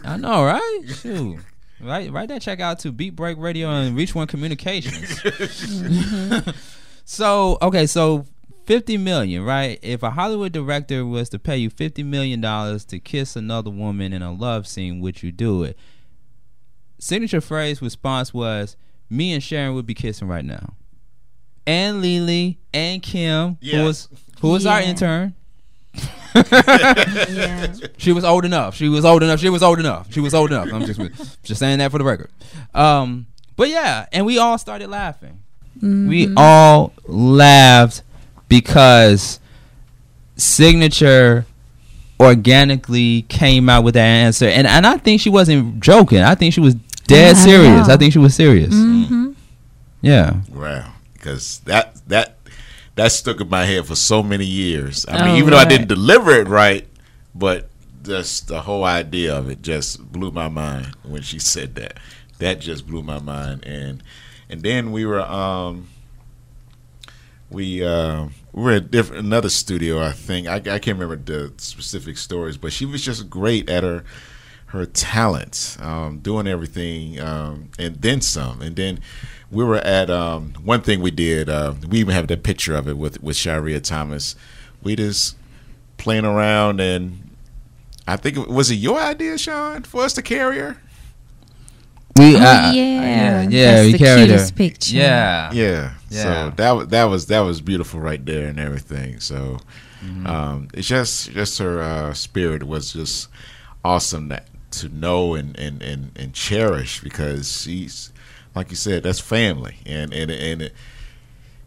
I 0.05 0.17
know, 0.17 0.45
right? 0.45 0.81
Shoot. 0.87 1.39
Right, 1.81 2.13
write 2.13 2.29
that 2.29 2.43
check 2.43 2.61
out 2.61 2.79
to 2.81 2.93
Beat 2.93 3.17
Break 3.17 3.39
Radio 3.39 3.69
and 3.69 3.97
Reach 3.97 4.15
One 4.15 4.27
Communications. 4.29 5.21
so, 7.05 7.59
okay, 7.61 7.87
so 7.87 8.25
fifty 8.67 8.97
million, 8.97 9.45
right? 9.45 9.79
If 9.83 10.03
a 10.05 10.11
Hollywood 10.11 10.53
director 10.53 11.05
was 11.05 11.29
to 11.31 11.39
pay 11.41 11.57
you 11.57 11.71
fifty 11.71 12.03
million 12.05 12.41
dollars 12.41 12.85
to 12.87 13.01
kiss 13.01 13.35
another 13.35 13.71
woman 13.71 14.13
in 14.13 14.23
a 14.23 14.33
love 14.33 14.67
scene, 14.69 15.01
would 15.01 15.23
you 15.23 15.33
do 15.33 15.65
it? 15.65 15.77
Cignature 17.01 17.43
Fraze 17.43 17.83
response 17.83 18.33
was, 18.33 18.77
"Me 19.11 19.33
and 19.33 19.43
Sharon 19.43 19.75
would 19.75 19.87
be 19.87 19.95
kissing 19.95 20.29
right 20.29 20.45
now." 20.45 20.75
and 21.67 22.03
Li 22.03 22.19
Li 22.21 22.59
and 22.75 23.01
Kim, 23.03 23.57
Yeah. 23.61 23.79
who 23.79 23.85
was 23.85 24.09
who 24.41 24.49
was 24.51 24.67
our 24.67 24.81
intern. 24.81 25.35
Yeah. 27.33 27.73
She 27.99 28.13
was 28.13 28.25
old 28.25 28.45
enough. 28.45 28.75
She 28.75 28.89
was 28.89 29.05
old 29.05 29.23
enough. 29.23 29.41
She 29.41 29.49
was 29.49 29.63
old 29.63 29.79
enough. 29.81 30.13
She 30.13 30.21
was 30.21 30.35
old 30.35 30.51
enough. 30.51 30.73
I'm 30.73 30.85
just 30.85 31.01
just 31.43 31.59
saying 31.61 31.79
that 31.79 31.91
for 31.91 31.99
the 31.99 32.05
record. 32.05 32.31
Um, 32.75 33.27
but 33.57 33.69
yeah, 33.69 34.07
and 34.13 34.25
we 34.27 34.39
all 34.39 34.59
started 34.59 34.89
laughing. 34.89 35.39
We 35.81 36.33
all 36.37 36.93
laughed 37.07 38.03
because 38.49 39.41
Cignature 40.37 41.45
organically 42.21 43.23
came 43.23 43.69
out 43.69 43.83
with 43.85 43.95
that 43.95 44.05
answer, 44.07 44.47
and 44.47 44.67
and 44.67 44.87
I 44.87 44.97
think 44.99 45.21
she 45.21 45.31
wasn't 45.31 45.81
joking. 45.81 46.21
I 46.21 46.35
think 46.35 46.55
she 46.55 46.61
was 46.61 46.75
dead 47.07 47.37
Yeah, 47.37 47.43
serious. 47.43 47.89
know. 47.89 47.95
I 47.95 47.97
think 47.97 48.13
she 48.13 48.19
was 48.19 48.35
serious. 48.35 48.73
hmm 48.73 49.33
Yeah. 50.01 50.41
Wow, 50.53 50.93
because 51.15 51.61
that 51.65 51.97
that 52.09 52.37
that 52.95 53.13
stuck 53.13 53.41
in 53.41 53.49
my 53.49 53.65
head 53.65 53.87
for 53.87 53.95
so 53.97 54.23
many 54.23 54.45
years. 54.45 55.07
I 55.09 55.25
mean, 55.25 55.35
Oh, 55.35 55.39
even 55.39 55.51
though 55.51 55.59
I 55.59 55.65
didn't 55.65 55.89
deliver 55.89 56.31
it 56.33 56.49
right, 56.49 56.87
but 57.35 57.69
just 58.03 58.49
the 58.49 58.63
whole 58.63 58.85
idea 58.85 59.35
of 59.37 59.49
it 59.49 59.63
just 59.63 60.13
blew 60.13 60.31
my 60.31 60.49
mind 60.49 60.95
when 61.03 61.23
she 61.23 61.39
said 61.39 61.75
that. 61.77 61.99
That 62.39 62.61
just 62.61 62.87
blew 62.87 63.03
my 63.03 63.21
mind, 63.21 63.65
and 63.65 64.03
and 64.51 64.63
then 64.63 64.91
we 64.93 65.07
were 65.07 65.21
um 65.23 65.89
we 67.51 67.85
uh, 67.85 68.29
we 68.53 68.63
were 68.63 68.73
at 68.73 68.91
different 68.91 69.25
another 69.25 69.49
studio. 69.49 70.03
I 70.03 70.13
think 70.13 70.47
I, 70.49 70.57
I 70.57 70.79
can't 70.79 70.99
remember 70.99 71.17
the 71.17 71.53
specific 71.59 72.17
stories, 72.19 72.57
but 72.57 72.73
she 72.73 72.85
was 72.87 73.05
just 73.05 73.31
great 73.31 73.69
at 73.71 73.85
her 73.85 74.05
her 74.67 74.87
talents, 74.87 75.79
um, 75.81 76.19
doing 76.21 76.47
everything, 76.47 77.21
um, 77.21 77.69
and 77.79 77.97
then 77.97 78.23
some. 78.23 78.63
And 78.63 78.75
then 78.75 79.01
we 79.53 79.63
were 79.65 79.77
at 79.77 80.11
um, 80.11 80.55
one 80.65 80.81
thing 80.81 81.01
we 81.01 81.11
did. 81.13 81.49
Uh, 81.49 81.75
we 81.89 81.99
even 82.01 82.15
have 82.15 82.27
the 82.27 82.37
picture 82.37 82.75
of 82.75 82.89
it 82.89 82.97
with 82.99 83.23
with 83.23 83.37
Sharia 83.37 83.81
Thomas. 83.81 84.35
We 84.83 84.97
just 84.97 85.37
playing 85.99 86.25
around, 86.25 86.81
and 86.81 87.31
I 88.09 88.17
think 88.17 88.37
it, 88.37 88.49
was 88.49 88.71
it 88.71 88.77
your 88.77 88.99
idea, 88.99 89.39
Sean, 89.39 89.83
for 89.85 90.03
us 90.03 90.15
to 90.15 90.23
carry 90.23 90.59
her? 90.59 90.77
We, 92.17 92.35
Oh, 92.37 92.41
uh, 92.41 92.73
yeah. 92.75 93.43
yeah, 93.49 93.73
That's 93.75 93.87
we 93.87 93.93
the 93.93 93.99
carried 93.99 94.27
cutest 94.27 94.51
her. 94.51 94.57
picture. 94.57 94.97
Yeah, 94.97 95.53
Yeah. 95.53 95.93
Yeah. 96.11 96.23
So 96.51 96.53
that 96.57 96.71
was 96.73 96.89
that 96.89 97.05
was 97.05 97.27
that 97.27 97.41
was 97.41 97.61
beautiful 97.61 98.01
right 98.01 98.25
there 98.25 98.49
and 98.49 98.59
everything. 98.61 99.21
So 99.21 99.59
um, 100.27 100.69
it's 100.75 100.89
just 100.89 101.31
just 101.31 101.59
her 101.59 101.81
uh, 101.81 102.13
spirit 102.13 102.65
was 102.65 102.93
just 102.93 103.29
awesome 103.85 104.29
that, 104.29 104.49
to 104.73 104.89
know 104.89 105.35
and, 105.35 105.59
and, 105.59 105.81
and, 105.83 106.11
and 106.17 106.33
cherish 106.35 107.01
because 107.01 107.63
she's 107.63 108.12
like 108.55 108.71
you 108.71 108.77
said 108.77 109.03
that's 109.03 109.21
family 109.21 109.77
and 109.87 110.13
and 110.13 110.31
and 110.31 110.63
it 110.63 110.75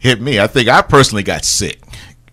hit 0.05 0.21
me. 0.21 0.39
I 0.39 0.47
think 0.47 0.69
I 0.69 0.81
personally 0.81 1.23
got 1.23 1.43
sick 1.45 1.81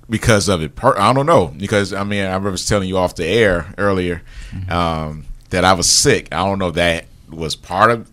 because 0.09 0.49
of 0.49 0.63
it. 0.63 0.73
I 0.83 1.13
don't 1.13 1.27
know 1.27 1.47
because 1.57 1.93
I 1.93 2.05
mean 2.05 2.25
I 2.25 2.37
was 2.37 2.67
telling 2.67 2.89
you 2.89 2.99
off 2.99 3.15
the 3.15 3.27
air 3.27 3.75
earlier 3.79 4.23
um, 4.69 5.25
that 5.51 5.65
I 5.65 5.73
was 5.73 5.89
sick. 5.89 6.29
I 6.33 6.45
don't 6.45 6.59
know 6.59 6.69
if 6.69 6.75
that 6.75 7.07
was 7.31 7.57
part 7.57 7.91
of 7.91 8.11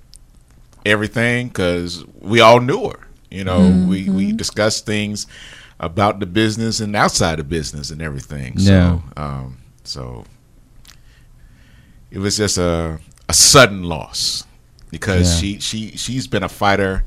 everything 0.86 1.50
because 1.50 2.06
we 2.22 2.40
all 2.40 2.62
knew 2.62 2.90
her. 2.90 3.00
You 3.30 3.44
know, 3.44 3.86
we 3.88 4.10
we 4.10 4.32
discussed 4.32 4.86
things 4.86 5.28
about 5.80 6.20
the 6.20 6.26
business 6.26 6.80
and 6.80 6.96
outside 6.96 7.38
the 7.40 7.44
business 7.44 7.92
and 7.92 8.02
everything. 8.02 8.54
Yeah. 8.58 9.00
So, 9.16 9.22
um, 9.22 9.58
so 9.84 10.26
it 12.12 12.20
was 12.20 12.38
just 12.38 12.58
a 12.58 13.00
a 13.28 13.34
sudden 13.34 13.84
loss 13.84 14.46
because 14.92 15.34
Yeah. 15.34 15.40
she 15.40 15.60
she 15.60 15.98
she's 15.98 16.28
been 16.28 16.44
a 16.44 16.50
fighter 16.50 17.04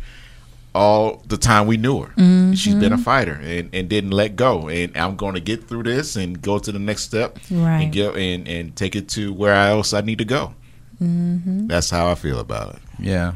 all 0.74 1.22
the 1.28 1.36
time 1.36 1.66
we 1.66 1.76
knew 1.76 2.02
her. 2.02 2.54
She's 2.54 2.74
been 2.74 2.94
a 2.94 2.98
fighter 2.98 3.38
and, 3.42 3.68
and 3.74 3.88
didn't 3.90 4.12
let 4.12 4.36
go. 4.36 4.68
And 4.68 4.96
I'm 4.96 5.16
going 5.16 5.34
to 5.34 5.40
get 5.40 5.68
through 5.68 5.82
this 5.82 6.16
and 6.16 6.40
go 6.40 6.58
to 6.58 6.72
the 6.72 6.78
next 6.78 7.02
step 7.02 7.38
Right. 7.50 7.82
and 7.82 7.92
get 7.92 8.16
and 8.16 8.48
and 8.48 8.74
take 8.74 8.96
it 8.96 9.08
to 9.10 9.32
where 9.34 9.52
else 9.54 9.92
I 9.92 10.00
need 10.00 10.18
to 10.18 10.24
go. 10.24 10.54
That's 11.00 11.90
how 11.90 12.10
I 12.10 12.14
feel 12.14 12.38
about 12.38 12.76
it. 12.76 12.80
Yeah, 12.98 13.34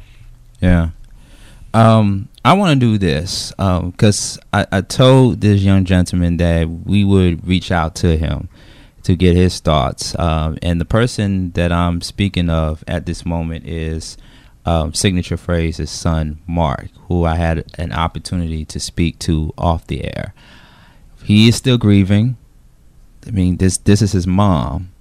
yeah. 0.61 0.91
Um, 1.75 2.29
I 2.45 2.53
want 2.55 2.79
to 2.81 2.87
do 2.87 2.97
this 2.97 3.51
because 3.59 4.39
I, 4.53 4.67
I 4.73 4.81
told 4.81 5.41
this 5.41 5.61
young 5.63 5.85
gentleman 5.85 6.37
that 6.39 6.69
we 6.71 7.05
would 7.05 7.47
reach 7.47 7.71
out 7.73 7.95
to 7.97 8.17
him 8.17 8.49
to 9.03 9.15
get 9.17 9.37
his 9.37 9.61
thoughts. 9.61 10.19
Um, 10.19 10.59
and 10.63 10.81
the 10.81 10.85
person 10.85 11.51
that 11.53 11.73
I'm 11.73 12.01
speaking 12.01 12.49
of 12.49 12.83
at 12.89 13.05
this 13.05 13.27
moment 13.27 13.67
is 13.67 14.17
um, 14.67 14.93
Cignature 14.93 15.39
Fraze's 15.39 15.91
son, 15.91 16.41
Mark, 16.47 16.89
who 17.07 17.25
I 17.25 17.37
had 17.37 17.65
an 17.79 17.93
opportunity 17.93 18.65
to 18.67 18.81
speak 18.81 19.19
to 19.21 19.55
off 19.57 19.87
the 19.87 20.05
air. 20.05 20.35
He 21.23 21.49
is 21.49 21.57
still 21.57 21.79
grieving. 21.79 22.37
I 23.27 23.31
mean, 23.31 23.57
this 23.57 23.79
this 23.79 24.03
is 24.03 24.13
his 24.13 24.27
mom 24.27 24.93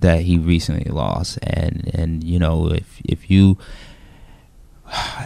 that 0.00 0.22
he 0.22 0.38
recently 0.38 0.90
lost, 0.90 1.38
and 1.42 1.90
and 1.94 2.24
you 2.24 2.38
know 2.38 2.68
if 2.70 3.00
if 3.04 3.30
you 3.30 3.58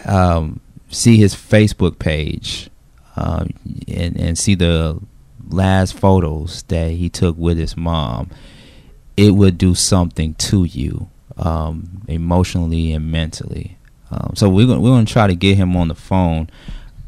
um, 0.05 0.59
see 0.89 1.17
his 1.17 1.33
Facebook 1.33 1.97
page 1.97 2.69
um, 3.15 3.49
and 3.87 4.19
and 4.19 4.37
see 4.37 4.55
the 4.55 4.99
last 5.49 5.93
photos 5.93 6.63
that 6.63 6.91
he 6.91 7.09
took 7.09 7.37
with 7.37 7.57
his 7.57 7.77
mom, 7.77 8.29
it 9.15 9.31
would 9.31 9.57
do 9.57 9.73
something 9.73 10.33
to 10.35 10.65
you 10.65 11.09
um, 11.37 12.03
emotionally 12.07 12.91
and 12.91 13.11
mentally. 13.11 13.76
Um, 14.11 14.33
so 14.35 14.49
we're 14.49 14.67
gonna 14.67 14.79
we're 14.79 14.91
gonna 14.91 15.05
try 15.05 15.27
to 15.27 15.35
get 15.35 15.57
him 15.57 15.75
on 15.75 15.87
the 15.87 15.95
phone 15.95 16.49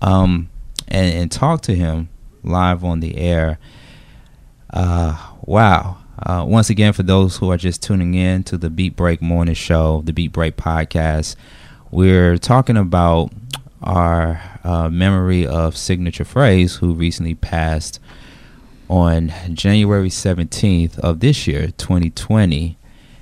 um, 0.01 0.49
and 0.87 1.13
and 1.13 1.31
talk 1.31 1.61
to 1.61 1.75
him 1.75 2.09
live 2.43 2.83
on 2.83 2.99
the 2.99 3.17
air. 3.17 3.59
Uh, 4.71 5.17
wow. 5.41 5.97
Uh, 6.21 6.43
once 6.45 6.69
again, 6.69 6.91
for 6.91 7.03
those 7.03 7.37
who 7.37 7.49
are 7.49 7.57
just 7.57 7.81
tuning 7.81 8.13
in 8.13 8.43
to 8.43 8.57
the 8.57 8.69
Beat 8.69 8.95
Break 8.95 9.21
Morning 9.21 9.55
Show, 9.55 10.01
the 10.03 10.11
Beat 10.11 10.33
Break 10.33 10.57
Podcast, 10.57 11.37
we're 11.91 12.37
talking 12.37 12.75
about 12.75 13.31
our 13.81 14.41
uh, 14.65 14.89
memory 14.89 15.47
of 15.47 15.75
Cignature 15.75 16.27
Fraze, 16.27 16.77
who 16.79 16.93
recently 16.93 17.35
passed 17.35 18.01
on 18.89 19.31
January 19.53 20.09
17th 20.09 20.99
of 20.99 21.21
this 21.21 21.47
year, 21.47 21.67
2020. 21.77 22.77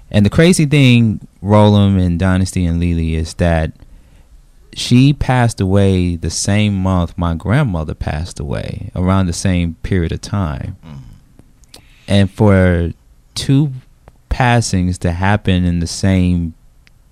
And 0.09 0.25
the 0.25 0.29
crazy 0.29 0.65
thing, 0.65 1.27
Rollem 1.41 1.99
and 1.99 2.17
Dynasty 2.17 2.65
and 2.65 2.79
Li 2.79 2.93
Li, 2.93 3.15
is 3.15 3.33
that 3.35 3.73
she 4.73 5.11
passed 5.11 5.59
away 5.59 6.15
the 6.15 6.29
same 6.29 6.75
month 6.75 7.17
my 7.17 7.33
grandmother 7.33 7.95
passed 7.95 8.39
away, 8.39 8.91
around 8.95 9.25
the 9.25 9.33
same 9.33 9.75
period 9.83 10.11
of 10.11 10.21
time. 10.21 10.77
Mm-hmm. 10.85 10.97
And 12.07 12.31
for 12.31 12.93
two 13.35 13.71
passings 14.29 14.97
to 14.99 15.11
happen 15.11 15.65
in 15.65 15.79
the 15.79 15.87
same 15.87 16.53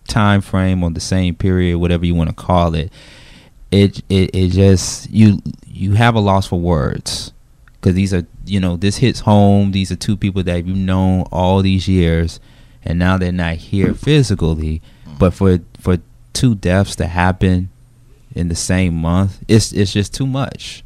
time 0.08 0.42
frame 0.42 0.84
or 0.84 0.92
the 0.92 1.00
same 1.00 1.36
period, 1.36 1.80
whatever 1.80 2.06
you 2.06 2.16
want 2.16 2.30
to 2.30 2.36
call 2.36 2.76
it, 2.76 2.92
it 3.72 4.02
it, 4.10 4.34
it 4.34 4.50
just 4.50 5.10
you 5.10 5.42
you 5.66 5.94
have 5.94 6.16
a 6.16 6.20
loss 6.20 6.48
for 6.48 6.60
words 6.60 7.34
because 7.74 7.96
these 7.96 8.14
are 8.14 8.26
you 8.46 8.60
know 8.60 8.78
this 8.78 8.98
hits 8.98 9.22
home. 9.22 9.72
These 9.72 9.92
are 9.92 9.96
two 9.96 10.16
people 10.16 10.44
that 10.44 10.66
you've 10.66 10.78
known 10.78 11.24
all 11.32 11.62
these 11.62 11.88
years, 11.88 12.40
and 12.86 13.00
now 13.00 13.18
they're 13.18 13.32
not 13.32 13.56
here 13.56 13.94
physically. 13.94 14.82
But 15.18 15.34
for 15.34 15.60
for 15.80 15.98
two 16.34 16.56
deaths 16.56 16.96
to 16.98 17.08
happen 17.08 17.70
in 18.34 18.50
the 18.50 18.56
same 18.56 18.96
month, 18.96 19.44
it's 19.48 19.72
it's 19.72 19.94
just 19.94 20.14
too 20.14 20.28
much. 20.28 20.84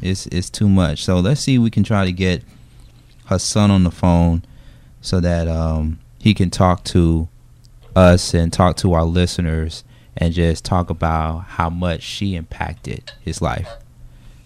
It's 0.00 0.26
it's 0.26 0.50
too 0.50 0.68
much. 0.68 1.04
So 1.04 1.20
let's 1.20 1.40
see 1.40 1.56
if 1.56 1.62
we 1.62 1.70
can 1.70 1.84
try 1.84 2.04
to 2.04 2.12
get 2.12 2.42
her 3.26 3.38
son 3.38 3.70
on 3.70 3.84
the 3.84 3.90
phone 3.90 4.44
so 5.00 5.20
that 5.20 5.48
um, 5.48 5.98
he 6.18 6.34
can 6.34 6.50
talk 6.50 6.84
to 6.84 7.28
us 7.94 8.34
and 8.34 8.52
talk 8.52 8.76
to 8.78 8.92
our 8.92 9.04
listeners 9.04 9.84
and 10.16 10.34
just 10.34 10.64
talk 10.64 10.90
about 10.90 11.38
how 11.40 11.70
much 11.70 12.02
she 12.02 12.34
impacted 12.34 13.12
his 13.20 13.40
life. 13.40 13.68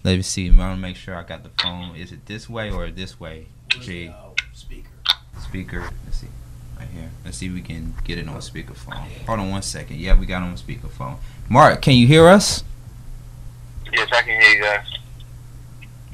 Let 0.05 0.17
me 0.17 0.23
see. 0.23 0.49
I 0.51 0.57
want 0.57 0.77
to 0.77 0.81
make 0.81 0.97
sure 0.97 1.17
I 1.17 1.25
got 1.25 1.43
the 1.43 1.51
phone. 1.61 1.97
Is 1.97 2.13
it 2.13 2.27
this 2.27 2.49
way 2.49 2.71
or 2.71 2.91
this 2.91 3.19
way? 3.19 3.47
G. 3.69 4.13
Speaker. 4.53 4.89
Speaker. 5.41 5.91
Let's 6.05 6.19
see. 6.19 6.29
Right 6.97 7.03
here. 7.03 7.11
Let's 7.25 7.37
see 7.37 7.47
if 7.47 7.53
we 7.53 7.61
can 7.61 7.95
get 8.05 8.19
it 8.19 8.29
on 8.29 8.37
speakerphone. 8.37 8.95
Hold 9.27 9.41
on 9.41 9.51
one 9.51 9.63
second. 9.63 9.99
Yeah, 9.99 10.19
we 10.19 10.27
got 10.27 10.43
it 10.43 10.47
on 10.47 10.57
speakerphone. 10.57 11.17
Mark, 11.49 11.83
can 11.83 11.95
you 11.95 12.07
hear 12.07 12.27
us? 12.27 12.65
Yes, 13.93 14.09
I 14.13 14.23
can 14.23 14.41
hear 14.41 14.51
you 14.51 14.63
guys. 14.63 14.87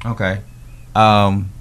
Okay. 0.05 0.41
Um, 0.95 1.51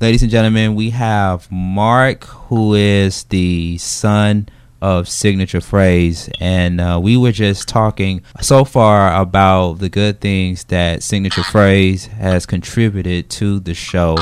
ladies 0.00 0.22
and 0.22 0.30
gentlemen, 0.30 0.74
we 0.74 0.90
have 0.90 1.50
Mark, 1.50 2.24
who 2.24 2.74
is 2.74 3.24
the 3.24 3.78
son 3.78 4.48
of 4.82 5.06
Cignature 5.06 5.62
Fraze, 5.62 6.30
and 6.40 6.80
uh, 6.80 7.00
we 7.02 7.16
were 7.16 7.32
just 7.32 7.68
talking 7.68 8.22
so 8.40 8.64
far 8.64 9.20
about 9.20 9.74
the 9.74 9.88
good 9.88 10.20
things 10.20 10.64
that 10.64 11.00
Cignature 11.00 11.44
Fraze 11.44 12.08
has 12.08 12.46
contributed 12.46 13.30
to 13.30 13.60
the 13.60 13.74
show. 13.74 14.18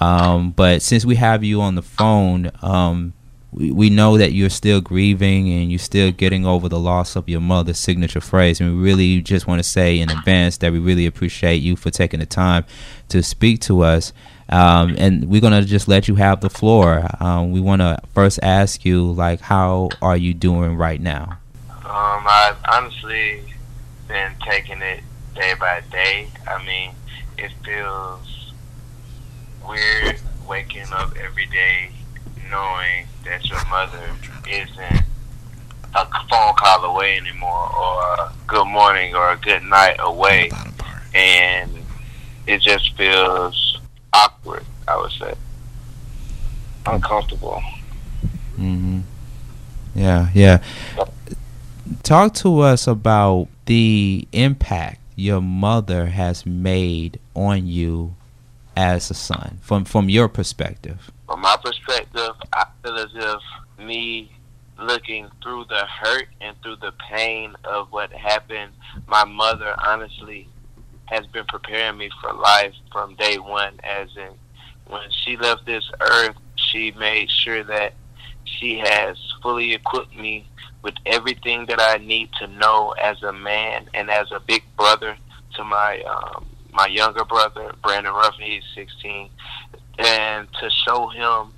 Um, 0.00 0.52
but 0.52 0.82
since 0.82 1.04
we 1.04 1.16
have 1.16 1.44
you 1.44 1.60
on 1.60 1.74
the 1.74 1.82
phone, 1.82 2.50
um, 2.62 3.12
we, 3.54 3.70
we 3.70 3.88
know 3.88 4.18
that 4.18 4.32
you're 4.32 4.50
still 4.50 4.80
grieving 4.80 5.48
and 5.48 5.70
you're 5.70 5.78
still 5.78 6.10
getting 6.10 6.44
over 6.44 6.68
the 6.68 6.78
loss 6.78 7.14
of 7.14 7.28
your 7.28 7.40
mother's 7.40 7.78
Cignature 7.78 8.22
Fraze. 8.22 8.60
And 8.60 8.76
we 8.76 8.82
really 8.82 9.22
just 9.22 9.46
want 9.46 9.60
to 9.60 9.68
say 9.68 10.00
in 10.00 10.10
advance 10.10 10.56
that 10.58 10.72
we 10.72 10.80
really 10.80 11.06
appreciate 11.06 11.62
you 11.62 11.76
for 11.76 11.90
taking 11.90 12.20
the 12.20 12.26
time 12.26 12.64
to 13.08 13.22
speak 13.22 13.60
to 13.62 13.82
us. 13.82 14.12
Um, 14.48 14.94
and 14.98 15.30
we're 15.30 15.40
gonna 15.40 15.64
just 15.64 15.88
let 15.88 16.06
you 16.06 16.16
have 16.16 16.40
the 16.40 16.50
floor. 16.50 17.08
Um, 17.18 17.52
we 17.52 17.60
want 17.60 17.80
to 17.80 17.98
first 18.12 18.40
ask 18.42 18.84
you, 18.84 19.10
like, 19.10 19.40
how 19.40 19.88
are 20.02 20.18
you 20.18 20.34
doing 20.34 20.76
right 20.76 21.00
now? 21.00 21.38
Um, 21.70 22.24
I've 22.26 22.58
honestly 22.70 23.42
been 24.06 24.32
taking 24.46 24.82
it 24.82 25.00
day 25.34 25.54
by 25.58 25.82
day. 25.90 26.28
I 26.46 26.62
mean, 26.66 26.90
it 27.38 27.52
feels 27.64 28.52
weird 29.66 30.20
waking 30.46 30.92
up 30.92 31.16
every 31.16 31.46
day 31.46 31.90
knowing 32.50 33.06
that 33.24 33.44
your 33.48 33.64
mother 33.68 34.10
isn't 34.48 35.04
a 35.94 36.06
phone 36.28 36.54
call 36.56 36.84
away 36.84 37.16
anymore, 37.16 37.70
or 37.76 38.02
a 38.14 38.32
good 38.46 38.66
morning 38.66 39.14
or 39.14 39.32
a 39.32 39.36
good 39.36 39.62
night 39.62 39.96
away, 40.00 40.50
and 41.14 41.70
it 42.46 42.60
just 42.60 42.96
feels 42.96 43.78
awkward. 44.12 44.64
I 44.86 44.96
would 44.96 45.12
say 45.12 45.34
uncomfortable. 46.86 47.62
hmm 48.56 49.00
Yeah, 49.94 50.28
yeah. 50.34 50.62
Talk 52.02 52.34
to 52.34 52.60
us 52.60 52.86
about 52.86 53.48
the 53.66 54.26
impact 54.32 55.00
your 55.16 55.40
mother 55.40 56.06
has 56.06 56.44
made 56.44 57.18
on 57.34 57.66
you 57.66 58.14
as 58.76 59.10
a 59.10 59.14
son, 59.14 59.58
from 59.62 59.84
from 59.84 60.08
your 60.08 60.28
perspective. 60.28 61.10
From 61.26 61.40
my 61.40 61.56
perspective, 61.62 62.32
I 62.52 62.66
feel 62.82 62.96
as 62.96 63.10
if 63.14 63.40
me 63.78 64.30
looking 64.78 65.28
through 65.42 65.64
the 65.68 65.86
hurt 65.86 66.28
and 66.40 66.56
through 66.62 66.76
the 66.76 66.92
pain 67.10 67.54
of 67.64 67.90
what 67.92 68.12
happened, 68.12 68.72
my 69.06 69.24
mother 69.24 69.74
honestly 69.78 70.48
has 71.06 71.26
been 71.28 71.44
preparing 71.46 71.98
me 71.98 72.10
for 72.20 72.32
life 72.32 72.74
from 72.92 73.14
day 73.16 73.38
one. 73.38 73.78
As 73.82 74.08
in, 74.16 74.32
when 74.86 75.10
she 75.10 75.36
left 75.36 75.64
this 75.64 75.88
earth, 76.00 76.36
she 76.56 76.92
made 76.92 77.30
sure 77.30 77.62
that 77.64 77.94
she 78.44 78.78
has 78.78 79.16
fully 79.42 79.72
equipped 79.72 80.16
me 80.16 80.46
with 80.82 80.94
everything 81.06 81.66
that 81.66 81.80
I 81.80 81.96
need 81.98 82.30
to 82.40 82.46
know 82.46 82.94
as 83.02 83.22
a 83.22 83.32
man 83.32 83.88
and 83.94 84.10
as 84.10 84.30
a 84.30 84.40
big 84.40 84.62
brother 84.76 85.16
to 85.54 85.64
my 85.64 86.02
um, 86.02 86.46
my 86.72 86.86
younger 86.86 87.24
brother, 87.24 87.72
Brandon 87.82 88.12
Ruffin. 88.12 88.44
He's 88.44 88.64
16 88.74 89.30
and 89.98 90.48
to 90.60 90.70
show 90.70 91.08
him 91.08 91.52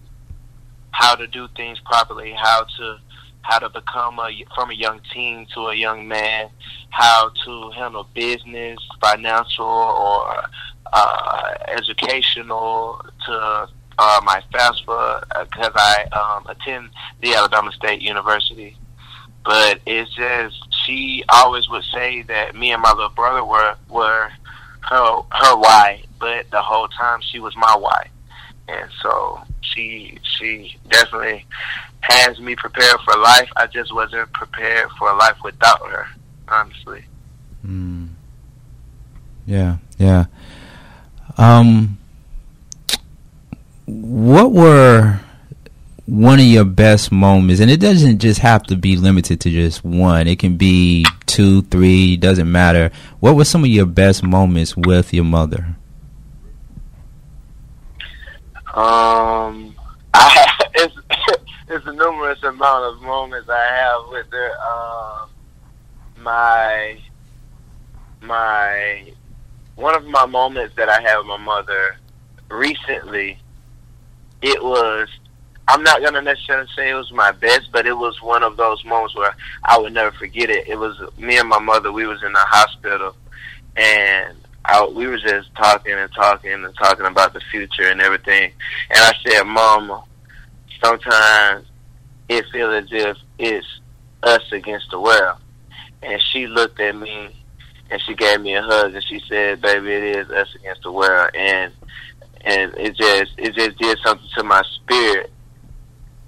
how 0.90 1.14
to 1.14 1.26
do 1.26 1.48
things 1.56 1.78
properly, 1.80 2.32
how 2.32 2.64
to 2.78 2.98
how 3.42 3.58
to 3.58 3.68
become 3.68 4.18
a 4.18 4.44
from 4.54 4.70
a 4.70 4.74
young 4.74 5.00
teen 5.12 5.46
to 5.54 5.66
a 5.66 5.74
young 5.74 6.08
man, 6.08 6.48
how 6.90 7.30
to 7.44 7.70
handle 7.70 8.08
business, 8.14 8.78
financial, 9.00 9.64
or 9.64 10.42
uh, 10.92 11.54
educational. 11.68 13.04
To 13.26 13.68
uh, 13.98 14.20
my 14.24 14.42
FAFSA 14.52 15.48
because 15.50 15.72
I 15.74 16.04
um, 16.12 16.46
attend 16.48 16.90
the 17.22 17.34
Alabama 17.34 17.72
State 17.72 18.02
University, 18.02 18.76
but 19.44 19.80
it's 19.86 20.12
just 20.14 20.56
she 20.84 21.24
always 21.30 21.68
would 21.70 21.84
say 21.84 22.22
that 22.22 22.54
me 22.54 22.72
and 22.72 22.82
my 22.82 22.90
little 22.90 23.08
brother 23.10 23.44
were 23.44 23.74
were 23.88 24.30
her 24.82 25.22
her 25.30 25.56
why, 25.56 26.04
but 26.18 26.50
the 26.50 26.60
whole 26.60 26.88
time 26.88 27.20
she 27.22 27.40
was 27.40 27.56
my 27.56 27.74
why 27.76 28.08
and 28.68 28.90
so 29.02 29.40
she 29.60 30.18
she 30.22 30.76
definitely 30.90 31.44
has 32.00 32.38
me 32.40 32.54
prepared 32.56 32.96
for 33.04 33.18
life. 33.18 33.48
I 33.56 33.66
just 33.66 33.94
wasn't 33.94 34.32
prepared 34.32 34.90
for 34.98 35.14
life 35.16 35.36
without 35.44 35.80
her, 35.88 36.06
honestly. 36.48 37.04
Mm. 37.66 38.08
Yeah, 39.46 39.76
yeah. 39.98 40.26
Um, 41.38 41.98
what 43.86 44.52
were 44.52 45.20
one 46.06 46.40
of 46.40 46.46
your 46.46 46.64
best 46.64 47.12
moments? 47.12 47.60
And 47.60 47.70
it 47.70 47.78
doesn't 47.78 48.18
just 48.18 48.40
have 48.40 48.64
to 48.64 48.76
be 48.76 48.96
limited 48.96 49.40
to 49.42 49.50
just 49.50 49.84
one. 49.84 50.26
It 50.26 50.38
can 50.38 50.56
be 50.56 51.04
two, 51.26 51.62
three. 51.62 52.16
Doesn't 52.16 52.50
matter. 52.50 52.90
What 53.20 53.36
were 53.36 53.44
some 53.44 53.62
of 53.62 53.70
your 53.70 53.86
best 53.86 54.22
moments 54.22 54.76
with 54.76 55.12
your 55.12 55.24
mother? 55.24 55.76
Um, 58.76 59.74
I 60.14 60.28
have, 60.28 60.70
it's 60.74 60.94
it's 61.68 61.86
a 61.86 61.92
numerous 61.92 62.42
amount 62.42 62.94
of 62.94 63.02
moments 63.02 63.48
I 63.48 63.66
have 63.74 64.02
with 64.10 64.26
her. 64.30 64.50
Um, 64.60 65.30
my 66.22 66.98
my 68.20 69.12
one 69.76 69.94
of 69.94 70.04
my 70.04 70.26
moments 70.26 70.76
that 70.76 70.90
I 70.90 71.00
had 71.00 71.16
with 71.18 71.26
my 71.26 71.38
mother 71.38 71.96
recently. 72.50 73.38
It 74.42 74.62
was. 74.62 75.08
I'm 75.68 75.82
not 75.82 76.02
gonna 76.02 76.22
necessarily 76.22 76.68
say 76.76 76.90
it 76.90 76.94
was 76.94 77.10
my 77.12 77.32
best, 77.32 77.70
but 77.72 77.86
it 77.86 77.96
was 77.96 78.22
one 78.22 78.42
of 78.42 78.56
those 78.56 78.84
moments 78.84 79.16
where 79.16 79.34
I 79.64 79.78
would 79.78 79.94
never 79.94 80.12
forget 80.16 80.50
it. 80.50 80.68
It 80.68 80.78
was 80.78 80.96
me 81.18 81.38
and 81.38 81.48
my 81.48 81.58
mother. 81.58 81.90
We 81.90 82.06
was 82.06 82.22
in 82.22 82.32
the 82.32 82.38
hospital, 82.40 83.16
and 83.74 84.36
I, 84.68 84.86
we 84.86 85.06
were 85.06 85.18
just 85.18 85.54
talking 85.54 85.92
and 85.92 86.12
talking 86.12 86.52
and 86.52 86.76
talking 86.76 87.06
about 87.06 87.32
the 87.32 87.40
future 87.50 87.88
and 87.88 88.00
everything. 88.00 88.52
And 88.90 88.98
I 88.98 89.12
said, 89.24 89.44
Mama, 89.44 90.02
sometimes 90.82 91.66
it 92.28 92.44
feels 92.52 92.84
as 92.84 92.88
if 92.90 93.16
it's 93.38 93.66
us 94.22 94.42
against 94.52 94.90
the 94.90 95.00
world. 95.00 95.38
And 96.02 96.20
she 96.32 96.46
looked 96.46 96.80
at 96.80 96.96
me 96.96 97.36
and 97.90 98.02
she 98.02 98.14
gave 98.14 98.40
me 98.40 98.54
a 98.56 98.62
hug 98.62 98.94
and 98.94 99.04
she 99.04 99.20
said, 99.28 99.60
Baby, 99.60 99.92
it 99.92 100.16
is 100.16 100.30
us 100.30 100.48
against 100.56 100.82
the 100.82 100.92
world 100.92 101.30
and 101.34 101.72
and 102.46 102.72
it 102.76 102.96
just 102.96 103.32
it 103.38 103.54
just 103.54 103.76
did 103.78 103.98
something 104.04 104.28
to 104.36 104.44
my 104.44 104.62
spirit 104.76 105.30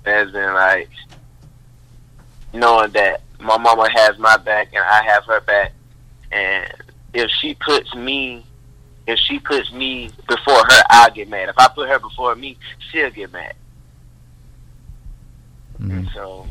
as 0.05 0.35
in 0.35 0.55
like 0.55 0.91
knowing 2.53 2.91
that 2.91 3.23
my 3.39 3.57
mama 3.57 3.89
has 3.95 4.19
my 4.19 4.37
back 4.39 4.69
and 4.73 4.83
I 4.83 5.03
have 5.05 5.25
her 5.27 5.41
back 5.43 5.73
and 6.33 6.73
if 7.15 7.31
she 7.31 7.55
puts 7.55 7.95
me 7.95 8.45
if 9.07 9.19
she 9.19 9.39
puts 9.39 9.73
me 9.73 10.11
before 10.29 10.59
her, 10.69 10.83
I'll 10.91 11.11
get 11.11 11.31
mad. 11.31 11.49
If 11.49 11.59
I 11.59 11.69
put 11.69 11.89
her 11.89 11.99
before 11.99 12.35
me, 12.35 12.59
she'll 12.91 13.11
get 13.11 13.33
mad. 13.33 13.55
Mm. 15.81 15.91
And 15.91 16.09
so 16.15 16.47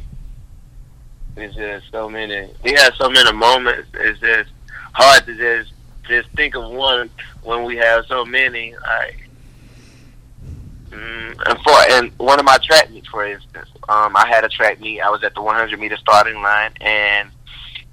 it's 1.35 1.55
just 1.55 1.91
so 1.91 2.09
many 2.09 2.49
we 2.63 2.71
had 2.71 2.93
so 2.95 3.09
many 3.09 3.31
moments. 3.31 3.89
It's 3.93 4.19
just 4.19 4.49
hard 4.93 5.25
to 5.25 5.37
just 5.37 5.73
just 6.07 6.29
think 6.31 6.55
of 6.55 6.71
one 6.71 7.09
when 7.43 7.63
we 7.63 7.75
have 7.77 8.05
so 8.07 8.25
many. 8.25 8.73
Like 8.73 9.29
mm, 10.89 11.41
and 11.45 11.59
for 11.59 11.75
and 11.91 12.11
one 12.17 12.39
of 12.39 12.45
my 12.45 12.57
track 12.63 12.89
meets, 12.89 13.07
for 13.07 13.25
instance, 13.25 13.69
um, 13.89 14.15
I 14.15 14.27
had 14.27 14.43
a 14.43 14.49
track 14.49 14.79
meet. 14.79 15.01
I 15.01 15.09
was 15.09 15.23
at 15.23 15.35
the 15.35 15.41
100 15.41 15.79
meter 15.79 15.97
starting 15.97 16.41
line, 16.41 16.71
and 16.81 17.29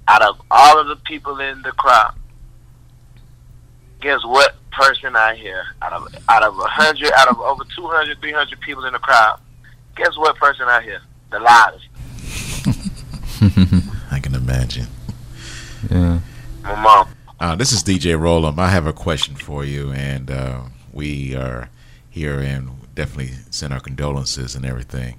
out 0.07 0.23
of 0.23 0.41
all 0.49 0.79
of 0.79 0.87
the 0.87 0.95
people 0.97 1.39
in 1.39 1.61
the 1.61 1.71
crowd, 1.73 2.15
guess 4.01 4.23
what 4.23 4.55
person 4.71 5.15
I 5.15 5.35
hear 5.35 5.63
out 5.81 5.93
of 5.93 6.15
out 6.29 6.43
of 6.43 6.59
a 6.59 6.67
hundred, 6.67 7.11
out 7.13 7.27
of 7.27 7.39
over 7.39 7.63
200, 7.75 8.19
300 8.19 8.59
people 8.61 8.85
in 8.85 8.93
the 8.93 8.99
crowd? 8.99 9.39
Guess 9.95 10.17
what 10.17 10.35
person 10.37 10.67
I 10.67 10.81
hear? 10.83 11.01
The 11.31 11.39
loudest. 11.39 11.87
I 14.11 14.19
can 14.19 14.35
imagine. 14.35 14.87
Yeah. 15.89 16.19
My 16.63 16.75
mom. 16.81 17.09
Uh, 17.39 17.55
this 17.55 17.71
is 17.71 17.83
DJ 17.83 18.17
Rollem. 18.19 18.57
I 18.59 18.69
have 18.69 18.87
a 18.87 18.93
question 18.93 19.35
for 19.35 19.65
you, 19.65 19.91
and 19.91 20.31
uh, 20.31 20.61
we 20.93 21.35
are 21.35 21.69
here 22.09 22.39
and 22.39 22.69
definitely 22.95 23.33
send 23.51 23.73
our 23.73 23.79
condolences 23.79 24.55
and 24.55 24.65
everything. 24.65 25.17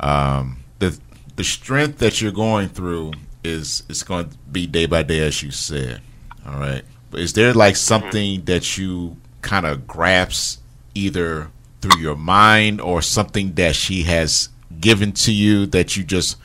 Um, 0.00 0.64
the 0.78 0.98
the 1.36 1.44
strength 1.44 1.98
that 1.98 2.22
you're 2.22 2.32
going 2.32 2.68
through 2.68 3.12
is 3.42 3.82
is 3.88 4.02
going 4.02 4.30
to 4.30 4.38
be 4.50 4.66
day 4.66 4.86
by 4.86 5.02
day, 5.02 5.20
as 5.20 5.42
you 5.42 5.50
said. 5.50 6.00
All 6.46 6.58
right, 6.58 6.84
is 7.12 7.32
there 7.32 7.54
like 7.54 7.76
something 7.76 8.44
that 8.44 8.76
you 8.78 9.16
kind 9.42 9.66
of 9.66 9.86
grasp 9.86 10.60
either 10.94 11.50
through 11.80 12.00
your 12.00 12.16
mind 12.16 12.80
or 12.80 13.00
something 13.02 13.54
that 13.54 13.74
she 13.74 14.02
has 14.02 14.48
given 14.80 15.12
to 15.12 15.32
you 15.32 15.66
that 15.66 15.96
you 15.96 16.04
just 16.04 16.36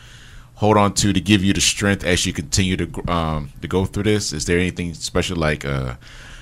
hold 0.55 0.77
on 0.77 0.93
to 0.93 1.11
to 1.11 1.19
give 1.19 1.43
you 1.43 1.53
the 1.53 1.61
strength 1.61 2.03
as 2.03 2.25
you 2.25 2.33
continue 2.33 2.77
to 2.77 3.11
um 3.11 3.51
to 3.61 3.67
go 3.67 3.85
through 3.85 4.03
this? 4.03 4.31
Is 4.31 4.45
there 4.45 4.59
anything 4.59 4.93
special 4.93 5.37
like 5.37 5.63
a 5.63 5.97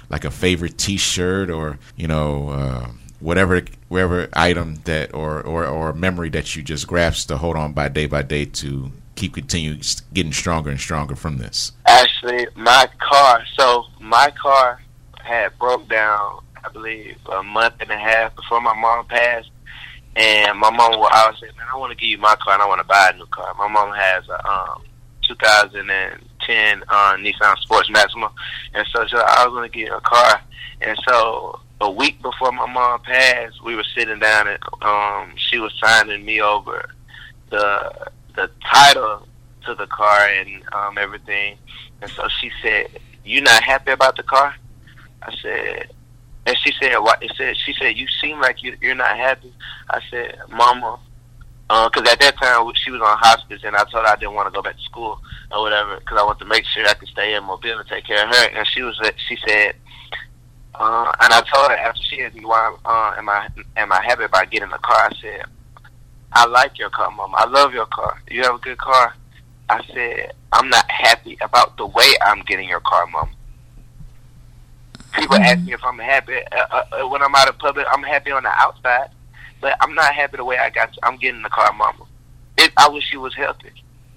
like 0.10 0.26
a 0.26 0.32
favorite 0.32 0.78
T-shirt 0.78 1.50
or 1.50 1.80
you 1.96 2.08
know 2.08 2.50
uh, 2.50 2.88
whatever 3.20 3.64
whatever 3.88 4.28
item 4.34 4.82
that 4.84 5.14
or 5.14 5.42
or 5.42 5.66
or 5.66 5.94
memory 5.94 6.30
that 6.30 6.56
you 6.56 6.64
just 6.64 6.88
grasp 6.88 7.30
to 7.30 7.38
hold 7.38 7.56
on 7.56 7.74
by 7.74 7.88
day 7.88 8.06
by 8.06 8.22
day 8.22 8.46
to 8.46 8.92
keep 9.16 9.34
continuing 9.34 9.82
getting 10.14 10.34
stronger 10.34 10.70
and 10.70 10.80
stronger 10.80 11.16
from 11.16 11.38
this? 11.38 11.72
Actually, 12.22 12.48
my 12.56 12.88
car. 13.00 13.44
So 13.58 13.86
my 14.00 14.32
car 14.42 14.80
had 15.24 15.58
broke 15.58 15.88
down. 15.90 16.44
I 16.64 16.70
believe 16.70 17.18
a 17.32 17.42
month 17.42 17.76
and 17.80 17.90
a 17.90 17.98
half 17.98 18.36
before 18.36 18.62
my 18.62 18.76
mom 18.76 19.06
passed, 19.06 19.50
And 20.16 20.60
my 20.60 20.70
mom 20.70 20.92
will 20.92 21.10
always 21.12 21.40
say, 21.40 21.48
"Man, 21.58 21.66
I 21.74 21.78
want 21.78 21.92
to 21.92 21.98
give 21.98 22.10
you 22.10 22.18
my 22.20 22.36
car, 22.36 22.54
and 22.54 22.62
I 22.62 22.68
want 22.68 22.80
to 22.80 22.88
buy 22.88 23.12
a 23.12 23.18
new 23.18 23.26
car." 23.28 23.54
My 23.56 23.68
mom 23.68 23.94
has 23.96 24.28
a 24.30 24.48
um, 24.48 24.84
2010 25.28 26.84
uh, 26.88 27.16
Nissan 27.18 27.58
Sports 27.60 27.90
Maxima, 27.90 28.32
and 28.74 28.86
so 28.94 29.08
she, 29.08 29.16
I 29.16 29.46
was 29.46 29.54
going 29.54 29.72
to 29.72 29.78
get 29.78 29.92
a 29.92 30.02
car. 30.02 30.42
And 30.82 31.00
so 31.08 31.60
a 31.80 31.90
week 31.90 32.22
before 32.22 32.52
my 32.52 32.72
mom 32.72 33.02
passed, 33.02 33.64
we 33.64 33.76
were 33.76 33.86
sitting 33.96 34.20
down, 34.20 34.48
and 34.48 34.60
um, 34.82 35.34
she 35.38 35.58
was 35.58 35.74
signing 35.84 36.24
me 36.24 36.42
over 36.42 36.88
the 37.50 38.12
the 38.36 38.52
title 38.64 39.28
to 39.66 39.76
the 39.76 39.88
car 39.88 40.28
and 40.28 40.64
um, 40.74 40.98
everything. 40.98 41.58
And 42.02 42.12
so 42.12 42.28
she 42.40 42.52
said, 42.62 42.88
"You 43.24 43.42
not 43.42 43.64
happy 43.64 43.92
about 43.92 44.18
the 44.18 44.24
car?" 44.24 44.56
I 45.22 45.36
said, 45.42 45.92
and 46.46 46.58
she 46.58 46.74
said, 46.82 46.98
"What?" 46.98 47.22
It 47.24 47.32
said, 47.38 47.56
"She 47.58 47.74
said 47.74 47.98
you 47.98 48.08
seem 48.22 48.40
like 48.40 48.64
you, 48.64 48.76
you're 48.82 48.96
not 48.96 49.16
happy." 49.18 49.54
I 49.90 50.02
said, 50.10 50.38
"Mama." 50.50 51.00
Because 51.68 52.06
uh, 52.06 52.12
at 52.12 52.20
that 52.20 52.38
time 52.38 52.70
she 52.76 52.92
was 52.92 53.00
on 53.00 53.18
hospice, 53.20 53.62
and 53.64 53.78
I 53.78 53.86
told 53.86 54.06
her 54.06 54.12
I 54.12 54.18
didn't 54.18 54.34
want 54.34 54.48
to 54.48 54.52
go 54.54 54.62
back 54.62 54.76
to 54.76 54.84
school 54.84 55.22
or 55.52 55.62
whatever, 55.62 55.98
because 56.00 56.18
I 56.20 56.24
wanted 56.24 56.40
to 56.40 56.46
make 56.46 56.66
sure 56.66 56.86
I 56.86 56.94
could 56.96 57.08
stay 57.08 57.34
in 57.34 57.46
Mobile 57.46 57.80
and 57.80 57.88
take 57.88 58.06
care 58.06 58.28
of 58.28 58.36
her. 58.36 58.50
And 58.50 58.68
she 58.68 58.82
was, 58.82 59.00
she 59.30 59.38
said, 59.48 59.76
uh, 60.76 61.12
and 61.22 61.34
I 61.34 61.42
told 61.42 61.72
her 61.72 61.78
after 61.78 62.02
she 62.02 62.24
asked 62.24 62.36
me 62.36 62.44
why 62.44 62.76
uh, 62.84 63.14
am 63.18 63.30
I 63.30 63.48
am 63.78 63.92
I 63.92 64.04
happy 64.04 64.24
about 64.24 64.50
getting 64.52 64.72
a 64.72 64.80
car? 64.80 65.10
I 65.10 65.16
said, 65.22 65.46
I 66.34 66.46
like 66.48 66.78
your 66.80 66.90
car, 66.90 67.12
Mom. 67.12 67.34
I 67.36 67.46
love 67.46 67.74
your 67.74 67.86
car. 67.86 68.22
You 68.30 68.44
have 68.44 68.56
a 68.56 68.60
good 68.60 68.78
car. 68.78 69.14
I 69.72 69.82
said, 69.94 70.34
I'm 70.52 70.70
not 70.70 70.90
happy 70.92 71.38
about 71.42 71.78
the 71.78 71.86
way 71.86 72.14
I'm 72.22 72.42
getting 72.42 72.68
your 72.68 72.82
car, 72.82 73.08
Mom. 73.08 73.30
People 75.14 75.38
ask 75.38 75.62
me 75.62 75.72
if 75.72 75.84
I'm 75.84 75.98
happy 75.98 76.36
uh, 76.52 76.84
uh, 76.92 77.08
when 77.08 77.22
I'm 77.22 77.34
out 77.36 77.48
of 77.48 77.58
public. 77.58 77.86
I'm 77.90 78.04
happy 78.04 78.32
on 78.32 78.44
the 78.44 78.50
outside, 78.50 79.10
but 79.62 79.78
I'm 79.80 79.96
not 79.96 80.14
happy 80.14 80.36
the 80.36 80.44
way 80.44 80.58
I 80.58 80.70
got. 80.70 80.94
I'm 81.04 81.16
getting 81.16 81.42
the 81.42 81.50
car, 81.50 81.72
Mama. 81.72 82.04
I 82.76 82.90
wish 82.90 83.14
you 83.14 83.22
was 83.22 83.34
healthy. 83.34 83.72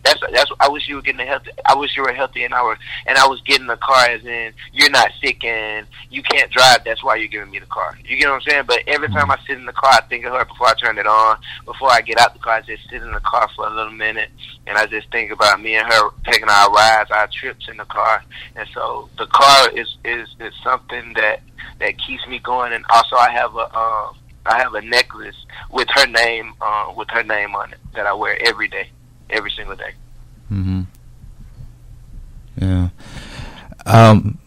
That's 0.05 0.21
that's. 0.33 0.51
I 0.61 0.69
wish 0.69 0.87
you 0.87 0.97
were 0.97 1.03
getting 1.03 1.21
a 1.21 1.25
healthy. 1.25 1.51
I 1.65 1.75
wish 1.75 1.97
you 1.97 2.03
were 2.03 2.13
healthy, 2.13 2.45
and 2.45 2.53
I 2.53 2.63
were 2.63 2.77
and 3.07 3.17
I 3.17 3.27
was 3.27 3.41
getting 3.41 3.67
the 3.67 3.79
car 3.79 4.05
as 4.07 4.23
in 4.23 4.53
you're 4.73 4.91
not 4.91 5.11
sick 5.23 5.43
and 5.45 5.87
you 6.11 6.23
can't 6.23 6.51
drive. 6.51 6.85
That's 6.85 7.03
why 7.03 7.17
you're 7.17 7.29
giving 7.29 7.51
me 7.51 7.59
the 7.59 7.67
car. 7.67 7.97
You 8.05 8.19
get 8.19 8.29
what 8.29 8.35
I'm 8.35 8.41
saying? 8.43 8.65
But 8.67 8.83
every 8.87 9.09
time 9.09 9.31
I 9.31 9.39
sit 9.47 9.57
in 9.57 9.65
the 9.65 9.73
car, 9.73 9.93
I 9.93 10.03
think 10.03 10.27
of 10.27 10.35
her 10.35 10.45
before 10.45 10.67
I 10.67 10.75
turn 10.75 10.99
it 10.99 11.07
on. 11.07 11.39
Before 11.65 11.91
I 11.91 12.03
get 12.03 12.21
out 12.21 12.35
the 12.35 12.39
car, 12.39 12.57
I 12.57 12.61
just 12.61 12.83
sit 12.91 13.03
in 13.03 13.13
the 13.13 13.21
car 13.21 13.49
for 13.57 13.67
a 13.67 13.75
little 13.75 13.93
minute, 13.93 14.29
and 14.67 14.77
I 14.77 14.85
just 14.85 15.11
think 15.11 15.31
about 15.31 15.63
me 15.63 15.77
and 15.77 15.91
her 15.91 16.11
taking 16.31 16.51
our 16.51 16.71
rides, 16.71 17.11
our 17.11 17.29
trips 17.29 17.67
in 17.71 17.79
the 17.79 17.87
car. 17.87 18.23
And 18.57 18.69
so 18.75 19.09
the 19.17 19.27
car 19.27 19.71
is 19.71 19.97
is 20.05 20.29
is 20.39 20.53
something 20.63 21.15
that 21.15 21.41
that 21.81 21.95
keeps 21.99 22.27
me 22.29 22.41
going. 22.41 22.75
And 22.75 22.85
also, 22.91 23.17
I 23.17 23.31
have 23.31 23.55
a. 23.57 23.75
Um, 23.75 24.17
I 24.47 24.59
have 24.59 24.75
a 24.75 24.83
necklace 24.83 25.37
with 25.71 25.89
her 25.95 26.07
name, 26.07 26.53
uh, 26.61 26.93
with 26.95 27.09
her 27.13 27.23
name 27.23 27.57
on 27.57 27.73
it 27.73 27.79
that 27.95 28.05
I 28.05 28.13
wear 28.13 28.37
every 28.47 28.69
day 28.69 28.91
every 29.35 29.51
single 29.51 29.77
day. 29.77 29.93
Mm-hmm. 30.51 30.83
Yeah. 32.61 32.89
Um, 33.85 34.39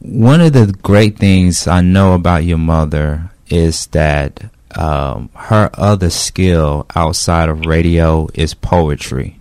one 0.00 0.40
of 0.40 0.52
the 0.52 0.72
great 0.82 1.18
things 1.18 1.66
I 1.66 1.80
know 1.80 2.14
about 2.14 2.44
your 2.44 2.58
mother 2.58 3.30
is 3.48 3.86
that 3.88 4.50
um, 4.76 5.30
her 5.34 5.70
other 5.74 6.10
skill 6.10 6.86
outside 6.94 7.48
of 7.48 7.66
radio 7.66 8.28
is 8.34 8.54
poetry. 8.54 9.40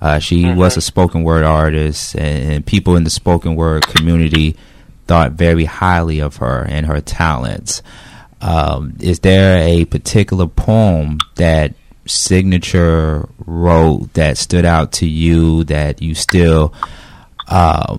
Uh, 0.00 0.18
she 0.18 0.44
mm-hmm. 0.44 0.58
was 0.58 0.76
a 0.76 0.80
spoken 0.80 1.24
word 1.24 1.44
artist, 1.44 2.14
and, 2.14 2.52
and, 2.52 2.66
people 2.66 2.94
in 2.94 3.04
the 3.04 3.10
spoken 3.10 3.56
word 3.56 3.86
community 3.86 4.54
thought 5.06 5.32
very 5.32 5.64
highly 5.64 6.20
of 6.20 6.36
her 6.36 6.64
and 6.68 6.86
her 6.86 7.00
talents. 7.00 7.82
Um, 8.40 8.96
is 9.00 9.20
there 9.20 9.66
a 9.66 9.86
particular 9.86 10.46
poem 10.46 11.18
that 11.36 11.74
Cignature 12.06 13.30
wrote 13.46 14.12
that 14.14 14.36
stood 14.38 14.64
out 14.64 14.92
to 14.92 15.06
you 15.06 15.64
that 15.64 16.02
you 16.02 16.14
still 16.14 16.74
uh, 17.48 17.98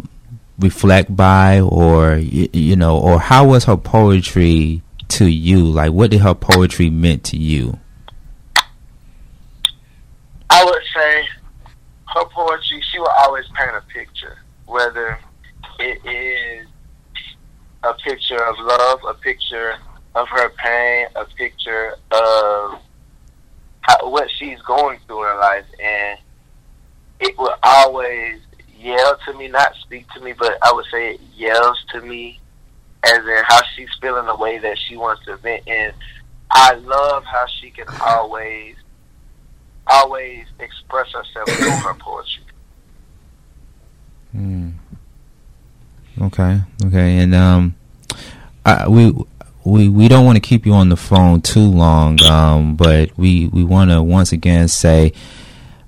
reflect 0.60 1.16
by, 1.16 1.60
or 1.60 2.16
you, 2.16 2.50
you 2.54 2.76
know, 2.76 2.98
or 2.98 3.20
how 3.20 3.48
was 3.48 3.66
her 3.66 3.78
poetry 3.78 4.82
to 5.10 5.26
you? 5.26 5.66
Like, 5.66 5.92
what 5.92 6.12
did 6.12 6.22
her 6.22 6.36
poetry 6.36 6.90
meant 6.90 7.24
to 7.26 7.38
you? 7.38 7.80
I 10.50 10.64
would 10.64 10.84
say 10.94 11.28
her 12.14 12.26
poetry. 12.26 12.82
She 12.92 13.00
will 13.00 13.14
always 13.24 13.46
paint 13.56 13.72
a 13.76 13.82
picture, 13.94 14.38
whether 14.66 15.20
it 15.80 16.06
is 16.06 16.68
a 17.84 17.94
picture 17.96 18.44
of 18.44 18.56
love, 18.60 19.00
a 19.08 19.14
picture 19.16 19.76
of 20.16 20.28
her 20.30 20.50
pain, 20.50 21.08
a 21.16 21.26
picture 21.38 21.96
of 22.12 22.80
how, 23.86 24.10
what 24.10 24.30
she's 24.40 24.60
going 24.62 25.00
through 25.06 25.30
in 25.32 25.38
life, 25.38 25.66
and 25.84 26.20
it 27.20 27.38
will 27.38 27.56
always 27.64 28.40
yell 28.78 29.18
to 29.26 29.34
me, 29.34 29.48
not 29.48 29.74
speak 29.82 30.08
to 30.12 30.20
me, 30.22 30.34
but 30.34 30.58
I 30.62 30.72
would 30.74 30.86
say 30.92 31.14
it 31.16 31.22
yells 31.36 31.78
to 31.94 32.02
me, 32.02 32.40
as 33.04 33.20
in 33.20 33.42
how 33.46 33.62
she's 33.76 33.90
feeling 34.02 34.26
the 34.26 34.36
way 34.36 34.58
that 34.58 34.78
she 34.88 34.98
wants 34.98 35.24
to 35.26 35.38
vent. 35.38 35.68
And 35.68 35.94
I 36.50 36.74
love 36.76 37.24
how 37.26 37.46
she 37.60 37.70
can 37.70 37.86
always, 38.02 38.76
always 39.88 40.46
express 40.60 41.08
herself 41.12 41.50
through 41.50 41.70
her 41.70 41.94
poetry. 42.00 42.44
Hmm. 44.32 44.70
Okay. 46.22 46.62
Okay. 46.86 47.18
And 47.20 47.36
um, 47.36 47.76
I, 48.66 48.88
we 48.88 49.14
we 49.66 49.90
we 49.90 50.08
don't 50.08 50.26
want 50.26 50.36
to 50.36 50.42
keep 50.42 50.66
you 50.66 50.74
on 50.74 50.90
the 50.90 50.96
phone 50.96 51.42
too 51.42 51.68
long, 51.68 52.22
um, 52.24 52.76
but 52.76 53.18
we 53.18 53.48
we 53.48 53.64
want 53.64 53.90
to 53.90 54.02
once 54.02 54.32
again 54.32 54.68
say 54.68 55.12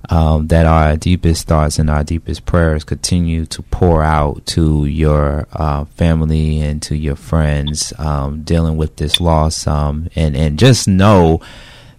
um, 0.09 0.47
that 0.47 0.65
our 0.65 0.97
deepest 0.97 1.47
thoughts 1.47 1.77
and 1.77 1.89
our 1.89 2.03
deepest 2.03 2.45
prayers 2.45 2.83
continue 2.83 3.45
to 3.45 3.61
pour 3.61 4.03
out 4.03 4.45
to 4.47 4.85
your 4.85 5.47
uh, 5.53 5.85
family 5.85 6.59
and 6.59 6.81
to 6.83 6.95
your 6.95 7.15
friends 7.15 7.93
um, 7.99 8.41
dealing 8.43 8.77
with 8.77 8.95
this 8.95 9.21
loss, 9.21 9.67
um, 9.67 10.09
and 10.15 10.35
and 10.35 10.57
just 10.57 10.87
know 10.87 11.39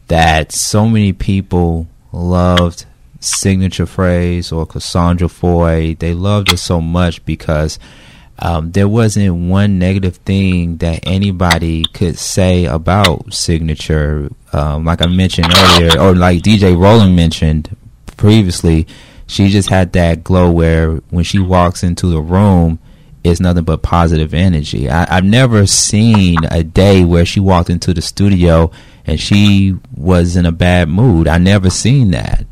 that 0.09 0.51
so 0.51 0.87
many 0.89 1.13
people 1.13 1.87
loved 2.13 2.87
Cignature 3.21 3.87
Fraze 3.87 4.53
or 4.53 4.67
Cassandra 4.67 5.29
Foy. 5.29 5.95
They 5.99 6.13
loved 6.13 6.53
it 6.53 6.59
so 6.59 6.81
much 6.81 7.25
because 7.25 7.79
um, 8.41 8.71
there 8.71 8.89
wasn't 8.89 9.35
one 9.51 9.79
negative 9.79 10.17
thing 10.19 10.77
that 10.77 11.01
anybody 11.03 11.85
could 11.85 12.19
say 12.19 12.67
about 12.67 13.27
Cignature. 13.31 14.33
Um, 14.53 14.85
like 14.85 15.03
I 15.03 15.07
mentioned 15.07 15.53
earlier, 15.55 16.01
or 16.01 16.15
like 16.15 16.43
DJ 16.43 16.77
Rollem 16.77 17.15
mentioned 17.15 17.77
previously, 18.17 18.87
she 19.27 19.49
just 19.49 19.69
had 19.69 19.93
that 19.95 20.23
glow 20.23 20.51
where 20.51 20.97
when 21.11 21.25
she 21.25 21.41
walks 21.41 21.83
into 21.83 22.07
the 22.07 22.21
room, 22.21 22.79
it's 23.25 23.41
nothing 23.41 23.65
but 23.65 23.83
positive 23.83 24.33
energy. 24.33 24.89
I, 24.89 25.15
have 25.15 25.25
never 25.25 25.67
seen 25.67 26.39
a 26.51 26.63
day 26.63 27.05
where 27.05 27.27
she 27.27 27.41
walked 27.41 27.71
into 27.71 27.93
the 27.93 28.03
studio 28.03 28.71
and 29.05 29.19
she 29.19 29.75
was 29.97 30.37
in 30.37 30.47
a 30.47 30.53
bad 30.53 30.89
mood. 30.89 31.27
I 31.27 31.39
never 31.39 31.71
seen 31.71 32.13
that. 32.13 32.47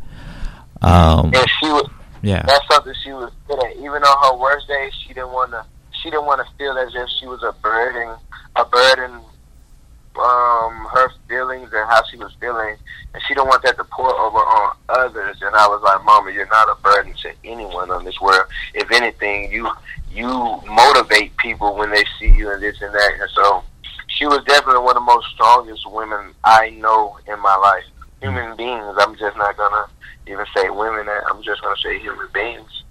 Um, 0.82 1.32
and 1.32 1.46
she 1.60 1.68
was, 1.68 1.88
yeah, 2.22 2.44
that's 2.44 2.66
something 2.68 2.92
she 3.04 3.12
was 3.12 3.32
good 3.46 3.62
at. 3.64 3.76
Even 3.76 4.02
on 4.02 4.32
her 4.32 4.36
worst 4.36 4.66
days, 4.66 4.92
she 5.06 5.14
didn't 5.14 5.30
want 5.30 5.52
to 5.52 5.64
she 6.06 6.10
didn't 6.10 6.26
want 6.26 6.46
to 6.46 6.54
feel 6.54 6.78
as 6.78 6.94
if 6.94 7.08
she 7.18 7.26
was 7.26 7.42
a 7.42 7.50
burden, 7.60 8.14
a 8.54 8.64
burden, 8.64 9.10
um, 9.10 10.86
her 10.92 11.10
feelings 11.28 11.68
and 11.74 11.90
how 11.90 12.00
she 12.08 12.16
was 12.16 12.32
feeling, 12.38 12.76
and 13.12 13.22
she 13.26 13.34
didn't 13.34 13.48
want 13.48 13.64
that 13.64 13.76
to 13.76 13.82
pour 13.82 14.14
over 14.14 14.38
on 14.38 14.76
others. 14.88 15.38
And 15.42 15.56
I 15.56 15.66
was 15.66 15.82
like, 15.82 16.04
Mama, 16.04 16.30
you're 16.30 16.46
not 16.46 16.68
a 16.70 16.80
burden 16.80 17.12
to 17.22 17.32
anyone 17.42 17.90
on 17.90 18.04
this 18.04 18.20
world. 18.20 18.46
If 18.72 18.92
anything, 18.92 19.50
you 19.50 19.68
you 20.12 20.28
motivate 20.68 21.36
people 21.38 21.74
when 21.74 21.90
they 21.90 22.04
see 22.20 22.30
you 22.30 22.52
and 22.52 22.62
this 22.62 22.80
and 22.80 22.94
that. 22.94 23.12
And 23.20 23.30
so, 23.34 23.64
she 24.06 24.26
was 24.26 24.44
definitely 24.44 24.82
one 24.82 24.96
of 24.96 25.02
the 25.02 25.12
most 25.12 25.26
strongest 25.34 25.90
women 25.90 26.34
I 26.44 26.70
know 26.70 27.18
in 27.26 27.40
my 27.40 27.56
life. 27.56 27.84
Human 28.22 28.56
beings. 28.56 28.94
I'm 29.00 29.16
just 29.16 29.36
not 29.36 29.56
gonna 29.56 29.86
even 30.28 30.46
say 30.56 30.70
women. 30.70 31.08
I'm 31.28 31.42
just 31.42 31.62
gonna 31.62 31.76
say 31.82 31.98
human 31.98 32.28
beings. 32.32 32.84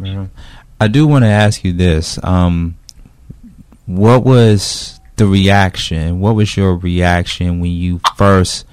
Mm. 0.00 0.30
I 0.82 0.88
do 0.88 1.06
want 1.06 1.24
to 1.24 1.28
ask 1.28 1.62
you 1.62 1.74
this. 1.74 2.18
Um, 2.24 2.78
what 3.84 4.24
was 4.24 4.98
the 5.16 5.26
reaction? 5.26 6.20
What 6.20 6.34
was 6.34 6.56
your 6.56 6.74
reaction 6.74 7.60
when 7.60 7.72
you 7.72 8.00
first 8.16 8.64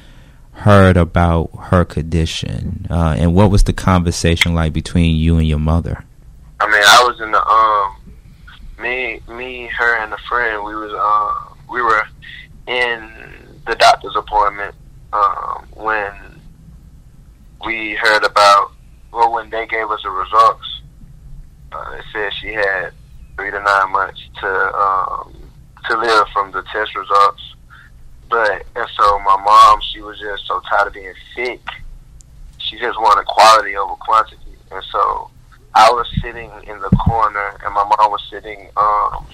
heard 0.53 0.95
about 0.95 1.49
her 1.65 1.83
condition? 1.83 2.87
Uh, 2.89 3.17
and 3.19 3.35
what 3.35 3.51
was 3.51 3.65
the 3.65 3.73
conversation 3.73 4.55
like 4.55 4.71
between 4.71 5.17
you 5.17 5.37
and 5.37 5.45
your 5.45 5.59
mother? 5.59 6.05
I 6.61 6.67
mean, 6.67 6.81
I 6.81 7.03
was 7.03 7.19
in 7.19 7.31
the 7.31 7.45
um, 7.45 7.97
me, 8.81 9.19
me, 9.27 9.67
her, 9.77 9.97
and 9.97 10.13
a 10.13 10.17
friend. 10.29 10.63
We 10.63 10.75
was 10.75 10.93
uh, 10.93 11.55
we 11.69 11.81
were 11.81 12.03
in 12.67 13.11
the 13.67 13.75
doctor's 13.75 14.15
appointment 14.15 14.73
um, 15.11 15.67
when 15.75 16.13
we 17.65 17.95
heard 17.95 18.23
about, 18.23 18.71
well, 19.11 19.33
when 19.33 19.49
they 19.49 19.67
gave 19.67 19.91
us 19.91 19.99
the 20.03 20.09
results 20.09 20.76
uh, 21.71 21.95
it 21.97 22.05
said 22.13 22.33
she 22.33 22.53
had 22.53 22.91
three 23.35 23.51
to 23.51 23.59
nine 23.61 23.91
months 23.91 24.21
to 24.39 24.75
um, 24.75 25.35
to 25.89 25.97
live 25.97 26.27
from 26.33 26.51
the 26.51 26.63
test 26.73 26.95
results. 26.95 27.55
But 28.29 28.65
and 28.75 28.87
so 28.97 29.19
my 29.19 29.37
mom, 29.43 29.81
she 29.91 30.01
was 30.01 30.19
just 30.19 30.45
so 30.47 30.61
tired 30.69 30.87
of 30.87 30.93
being 30.93 31.13
sick. 31.35 31.61
She 32.57 32.77
just 32.77 32.99
wanted 32.99 33.25
quality 33.25 33.77
over 33.77 33.95
quantity. 33.95 34.57
And 34.71 34.83
so 34.91 35.29
I 35.73 35.89
was 35.91 36.07
sitting 36.21 36.51
in 36.67 36.79
the 36.79 36.89
corner, 37.05 37.59
and 37.63 37.73
my 37.73 37.83
mom 37.83 38.11
was 38.11 38.25
sitting 38.29 38.67
um, 38.75 39.25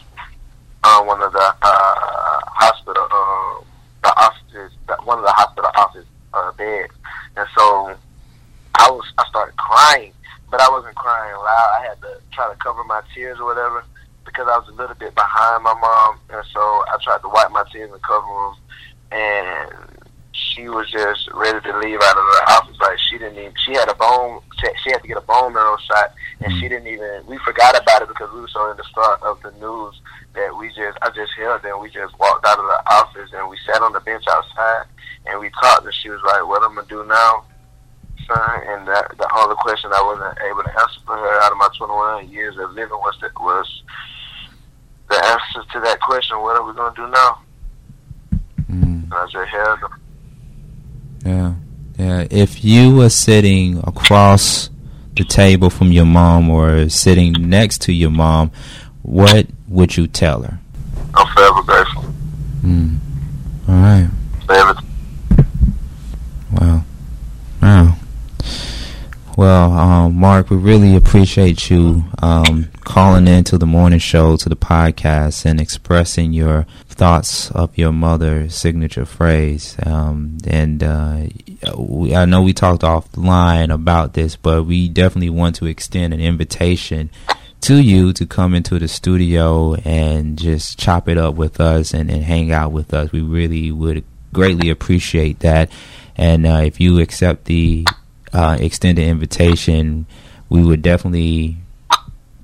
on 0.84 1.08
one 1.08 1.22
of 1.22 1.32
the 1.32 1.56
uh, 1.62 2.40
hospital, 2.46 3.08
um, 3.12 3.66
the 4.04 4.14
office, 4.20 4.74
the, 4.88 4.96
one 5.06 5.18
of 5.18 5.24
the 5.24 5.32
hospital 5.32 5.72
office 5.76 6.06
uh, 6.34 6.52
beds. 6.52 6.94
And 7.38 7.48
so 7.58 7.96
I 8.76 8.92
was, 8.92 9.12
I 9.18 9.26
started 9.30 9.56
crying, 9.58 10.14
but 10.54 10.62
I 10.62 10.70
wasn't 10.70 10.94
crying 10.94 11.34
loud. 11.34 11.70
I 11.82 11.86
had 11.90 12.00
to 12.02 12.22
try 12.32 12.48
to 12.48 12.56
cover 12.62 12.84
my 12.84 13.02
tears 13.16 13.40
or 13.40 13.46
whatever 13.46 13.84
because 14.24 14.46
I 14.46 14.62
was 14.62 14.70
a 14.70 14.78
little 14.78 14.94
bit 14.94 15.16
behind 15.16 15.64
my 15.64 15.74
mom, 15.74 16.20
and 16.30 16.46
so 16.54 16.62
I 16.62 16.96
tried 17.02 17.26
to 17.26 17.30
wipe 17.30 17.50
my 17.50 17.66
tears 17.74 17.90
and 17.90 18.00
cover 18.04 18.30
them. 18.30 18.56
And 19.18 20.06
she 20.32 20.70
was 20.70 20.92
just 20.92 21.26
ready 21.34 21.58
to 21.58 21.74
leave 21.80 21.98
out 21.98 22.18
of 22.22 22.26
the 22.30 22.42
office. 22.54 22.78
Like 22.78 23.00
she 23.10 23.18
didn't 23.18 23.42
even. 23.42 23.54
She 23.66 23.74
had 23.74 23.90
a 23.90 23.96
bone. 23.96 24.46
She 24.62 24.92
had 24.94 25.02
to 25.02 25.08
get 25.08 25.18
a 25.18 25.26
bone 25.26 25.58
marrow 25.58 25.76
shot, 25.90 26.14
and 26.46 26.54
she 26.62 26.70
mm-hmm. 26.70 26.86
didn't 26.86 26.94
even. 27.02 27.26
We 27.26 27.40
forgot 27.42 27.74
about 27.74 28.04
it 28.04 28.10
because 28.10 28.30
we 28.30 28.42
were 28.42 28.54
so 28.54 28.70
in 28.70 28.78
the 28.78 28.86
start 28.86 29.24
of 29.24 29.42
the 29.42 29.58
news 29.58 29.98
that 30.38 30.56
we 30.56 30.70
just. 30.70 31.02
I 31.02 31.10
just 31.18 31.34
held 31.34 31.66
and 31.66 31.82
We 31.82 31.90
just 31.90 32.14
walked 32.22 32.46
out 32.46 32.62
of 32.62 32.70
the 32.70 32.94
office 32.94 33.34
and 33.34 33.50
we 33.50 33.58
sat 33.66 33.82
on 33.82 33.92
the 33.92 34.06
bench 34.06 34.26
outside 34.30 34.86
and 35.26 35.40
we 35.42 35.50
talked. 35.50 35.86
And 35.86 35.98
she 35.98 36.14
was 36.14 36.22
like, 36.22 36.46
"What 36.46 36.62
I'm 36.62 36.76
gonna 36.76 36.86
do 36.86 37.04
now?" 37.10 37.42
Son, 38.28 38.62
and 38.68 38.88
that, 38.88 39.12
the 39.18 39.28
only 39.36 39.56
question 39.58 39.92
I 39.94 40.02
wasn't 40.06 40.38
able 40.50 40.64
to 40.64 40.70
answer 40.70 41.00
for 41.06 41.18
her 41.18 41.42
out 41.42 41.52
of 41.52 41.58
my 41.58 41.68
21 41.78 42.30
years 42.30 42.56
of 42.58 42.72
living 42.72 42.98
was 42.98 43.16
that 43.22 43.32
was 43.40 43.84
the 45.10 45.16
answer 45.26 45.70
to 45.74 45.80
that 45.82 46.00
question. 46.00 46.40
What 46.40 46.56
are 46.60 46.64
we 46.66 46.74
gonna 46.74 46.96
do 46.96 47.08
now? 47.10 47.42
Mm, 48.72 49.04
And 49.04 49.14
I 49.14 49.26
just 49.32 49.50
held 49.50 49.80
yeah, 51.26 51.54
yeah. 51.98 52.28
If 52.30 52.64
you 52.66 52.96
were 52.96 53.10
sitting 53.10 53.78
across 53.80 54.70
the 55.16 55.24
table 55.24 55.70
from 55.70 55.92
your 55.92 56.06
mom 56.06 56.50
or 56.50 56.90
sitting 56.90 57.32
next 57.34 57.82
to 57.84 57.94
your 57.94 58.10
mom, 58.10 58.52
what 59.04 59.48
would 59.68 59.96
you 59.96 60.08
tell 60.08 60.42
her? 60.44 60.60
I'm 61.14 61.28
forever 61.34 61.62
grateful. 61.64 62.04
Mm. 62.62 62.98
All 63.70 63.76
right. 63.76 64.10
Forever. 64.46 64.76
Wow. 66.52 66.84
Wow. 67.62 67.96
Well, 69.36 69.72
um, 69.72 70.16
Mark, 70.16 70.52
we 70.52 70.58
really 70.58 70.96
appreciate 70.96 71.68
you 71.72 72.04
um, 72.22 72.70
calling 72.82 73.28
into 73.28 73.58
the 73.58 73.66
morning 73.66 73.98
show, 73.98 74.38
to 74.38 74.48
the 74.48 74.56
podcast, 74.56 75.44
and 75.44 75.60
expressing 75.60 76.34
your 76.34 76.68
thoughts 76.88 77.50
of 77.50 77.76
your 77.76 77.92
mother's 77.92 78.54
Cignature 78.54 79.08
Fraze. 79.08 79.76
Um, 79.88 80.38
and 80.46 80.84
uh, 80.84 81.26
we, 81.76 82.16
I 82.16 82.26
know 82.26 82.44
we 82.44 82.54
talked 82.54 82.84
offline 82.84 83.74
about 83.74 84.14
this, 84.14 84.36
but 84.36 84.66
we 84.66 84.88
definitely 84.88 85.32
want 85.32 85.56
to 85.56 85.66
extend 85.66 86.14
an 86.14 86.22
invitation 86.22 87.10
to 87.62 87.82
you 87.82 88.14
to 88.14 88.28
come 88.28 88.54
into 88.54 88.78
the 88.78 88.88
studio 88.88 89.74
and 89.84 90.38
just 90.38 90.78
chop 90.78 91.10
it 91.10 91.18
up 91.18 91.34
with 91.34 91.60
us 91.60 91.92
and, 91.92 92.12
and 92.12 92.22
hang 92.22 92.52
out 92.52 92.72
with 92.72 92.94
us. 92.94 93.12
We 93.12 93.22
really 93.22 93.72
would 93.72 94.04
greatly 94.32 94.70
appreciate 94.70 95.40
that. 95.40 95.72
And 96.16 96.46
uh, 96.46 96.62
if 96.64 96.80
you 96.80 97.00
accept 97.00 97.46
the 97.46 97.88
uh, 98.34 98.58
extended 98.60 99.08
invitation, 99.08 100.06
we 100.50 100.64
would 100.64 100.82
definitely 100.82 101.58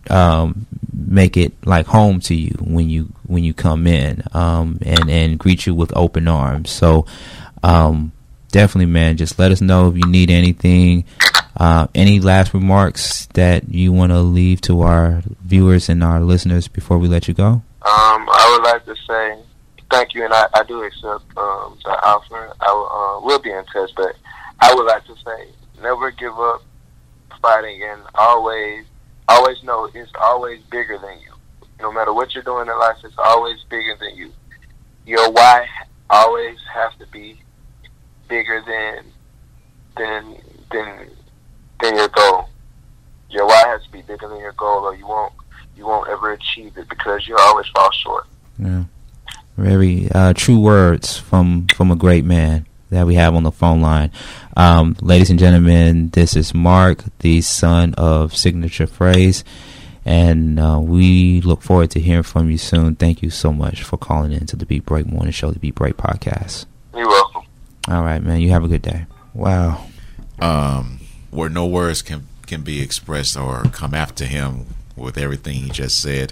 um, 0.09 0.65
make 0.93 1.37
it 1.37 1.53
like 1.65 1.85
home 1.85 2.19
to 2.21 2.35
you 2.35 2.55
when 2.59 2.89
you 2.89 3.11
when 3.25 3.43
you 3.43 3.53
come 3.53 3.87
in, 3.87 4.23
um, 4.33 4.79
and 4.85 5.09
and 5.09 5.39
greet 5.39 5.65
you 5.65 5.75
with 5.75 5.95
open 5.95 6.27
arms. 6.27 6.69
So 6.71 7.05
um, 7.63 8.11
definitely, 8.51 8.91
man, 8.91 9.17
just 9.17 9.39
let 9.39 9.51
us 9.51 9.61
know 9.61 9.89
if 9.89 9.97
you 9.97 10.05
need 10.05 10.29
anything. 10.29 11.05
Uh, 11.57 11.87
any 11.93 12.19
last 12.19 12.53
remarks 12.53 13.25
that 13.33 13.67
you 13.69 13.91
want 13.91 14.11
to 14.11 14.19
leave 14.19 14.61
to 14.61 14.81
our 14.81 15.21
viewers 15.43 15.89
and 15.89 16.03
our 16.03 16.21
listeners 16.21 16.67
before 16.67 16.97
we 16.97 17.07
let 17.07 17.27
you 17.27 17.33
go? 17.33 17.47
Um, 17.81 18.29
I 18.31 18.55
would 18.55 18.63
like 18.63 18.85
to 18.85 18.95
say 19.07 19.43
thank 19.91 20.13
you, 20.13 20.23
and 20.23 20.33
I, 20.33 20.47
I 20.53 20.63
do 20.63 20.81
accept 20.83 21.25
um, 21.37 21.77
the 21.83 21.91
offer. 22.03 22.53
I 22.61 23.17
uh, 23.19 23.25
will 23.25 23.39
be 23.39 23.51
in 23.51 23.63
touch, 23.65 23.91
but 23.95 24.15
I 24.61 24.73
would 24.73 24.85
like 24.85 25.05
to 25.05 25.15
say 25.25 25.47
never 25.81 26.11
give 26.11 26.37
up 26.37 26.63
fighting, 27.41 27.81
and 27.83 28.01
always, 28.15 28.85
always 29.27 29.63
know 29.63 29.89
it's 29.93 30.11
always 30.19 30.61
bigger 30.71 30.97
than 30.97 31.19
you. 31.19 31.33
No 31.79 31.91
matter 31.91 32.13
what 32.13 32.33
you're 32.33 32.43
doing 32.43 32.67
in 32.67 32.77
life, 32.77 32.97
it's 33.03 33.17
always 33.17 33.57
bigger 33.69 33.95
than 33.99 34.15
you. 34.15 34.31
Your 35.05 35.31
why 35.31 35.67
always 36.09 36.57
has 36.73 36.91
to 36.99 37.07
be 37.07 37.39
bigger 38.27 38.61
than 38.65 39.05
than 39.97 40.37
than 40.71 41.09
than 41.81 41.95
your 41.95 42.09
goal. 42.09 42.49
Your 43.29 43.45
why 43.45 43.63
has 43.67 43.83
to 43.83 43.91
be 43.91 44.01
bigger 44.01 44.27
than 44.27 44.39
your 44.39 44.53
goal, 44.53 44.83
or 44.83 44.95
you 44.95 45.07
won't 45.07 45.33
you 45.77 45.85
won't 45.85 46.09
ever 46.09 46.33
achieve 46.33 46.77
it 46.77 46.89
because 46.89 47.27
you 47.27 47.37
always 47.37 47.67
fall 47.67 47.91
short. 47.91 48.27
Yeah. 48.57 48.83
Very 49.57 50.09
uh, 50.11 50.33
true 50.33 50.59
words 50.59 51.17
from 51.17 51.67
from 51.67 51.91
a 51.91 51.95
great 51.95 52.25
man 52.25 52.65
that 52.89 53.05
we 53.05 53.15
have 53.15 53.35
on 53.35 53.43
the 53.43 53.51
phone 53.51 53.81
line. 53.81 54.11
Um, 54.57 54.95
ladies 55.01 55.29
and 55.29 55.39
gentlemen, 55.39 56.09
this 56.09 56.35
is 56.35 56.53
Mark, 56.53 57.03
the 57.19 57.41
son 57.41 57.93
of 57.95 58.31
Cignature 58.33 58.89
Fraze, 58.89 59.43
and 60.05 60.59
uh, 60.59 60.79
we 60.81 61.41
look 61.41 61.61
forward 61.61 61.91
to 61.91 61.99
hearing 61.99 62.23
from 62.23 62.49
you 62.49 62.57
soon. 62.57 62.95
Thank 62.95 63.21
you 63.21 63.29
so 63.29 63.51
much 63.53 63.83
for 63.83 63.97
calling 63.97 64.31
in 64.31 64.45
to 64.47 64.55
the 64.55 64.65
Beat 64.65 64.85
Break 64.85 65.05
Morning 65.05 65.31
Show, 65.31 65.51
the 65.51 65.59
Beat 65.59 65.75
Break 65.75 65.97
Podcast. 65.97 66.65
You're 66.95 67.07
welcome. 67.07 67.43
All 67.87 68.03
right, 68.03 68.21
man. 68.21 68.39
You 68.41 68.49
have 68.51 68.63
a 68.63 68.67
good 68.67 68.81
day. 68.81 69.05
Wow. 69.33 69.85
um, 70.39 70.99
where 71.31 71.49
no 71.49 71.65
words 71.67 72.01
can 72.01 72.27
can 72.47 72.61
be 72.61 72.81
expressed 72.81 73.37
or 73.37 73.61
come 73.65 73.93
after 73.93 74.25
him 74.25 74.65
with 74.95 75.17
everything 75.19 75.53
he 75.53 75.69
just 75.69 76.01
said 76.01 76.31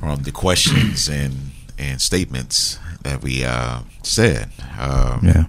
from 0.00 0.24
the 0.24 0.32
questions 0.32 1.08
and 1.08 1.52
and 1.78 2.00
statements 2.00 2.78
that 3.02 3.22
we 3.22 3.44
uh, 3.44 3.80
said. 4.02 4.50
Um, 4.78 5.20
Yeah. 5.24 5.44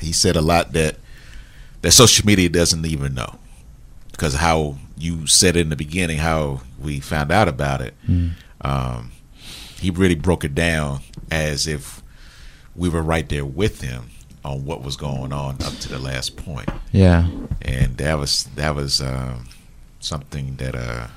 He 0.00 0.12
said 0.12 0.36
a 0.36 0.40
lot 0.42 0.72
that 0.74 0.96
that 1.82 1.90
social 1.92 2.24
media 2.26 2.48
doesn't 2.48 2.84
even 2.86 3.14
know 3.14 3.36
because 4.12 4.34
how 4.34 4.76
you 4.96 5.26
said 5.26 5.56
in 5.56 5.68
the 5.70 5.76
beginning 5.76 6.18
how 6.18 6.60
we 6.78 7.00
found 7.00 7.30
out 7.32 7.48
about 7.48 7.80
it. 7.80 7.94
Um, 8.60 9.12
he 9.80 9.90
really 9.90 10.14
broke 10.16 10.44
it 10.44 10.54
down 10.54 11.00
as 11.30 11.66
if 11.66 12.02
we 12.76 12.88
were 12.88 13.02
right 13.02 13.28
there 13.28 13.44
with 13.44 13.80
him 13.80 14.10
on 14.44 14.64
what 14.64 14.82
was 14.82 14.96
going 14.96 15.32
on 15.32 15.54
up 15.62 15.72
to 15.80 15.88
the 15.88 15.98
last 15.98 16.36
point 16.36 16.68
Yeah. 16.92 17.28
and 17.62 17.96
that 17.98 18.18
was 18.18 18.44
that 18.54 18.74
was 18.74 19.00
um, 19.00 19.48
something 20.00 20.56
that 20.56 20.74
uh, 20.76 21.08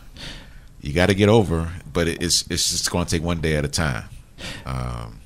you 0.81 0.91
got 0.93 1.07
to 1.07 1.13
get 1.15 1.29
over. 1.29 1.71
But 1.91 2.07
it's 2.07 2.41
it's 2.49 2.69
just 2.71 2.89
going 2.91 3.05
to 3.05 3.11
take 3.11 3.23
one 3.23 3.41
day 3.41 3.55
at 3.55 3.65
a 3.65 3.67
time. 3.67 4.05
Um, 4.65 5.19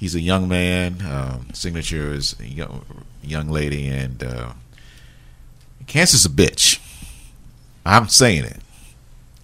he's 0.00 0.16
a 0.16 0.20
young 0.20 0.48
man. 0.48 1.00
Um, 1.02 1.46
Cignature 1.52 2.12
is 2.12 2.34
a 2.40 2.46
young, 2.46 3.04
young 3.22 3.48
lady, 3.48 3.86
and 3.86 4.24
uh, 4.24 4.52
cancer's 5.86 6.24
a 6.24 6.28
bitch. 6.28 6.80
I'm 7.86 8.08
saying 8.08 8.44
it. 8.44 8.60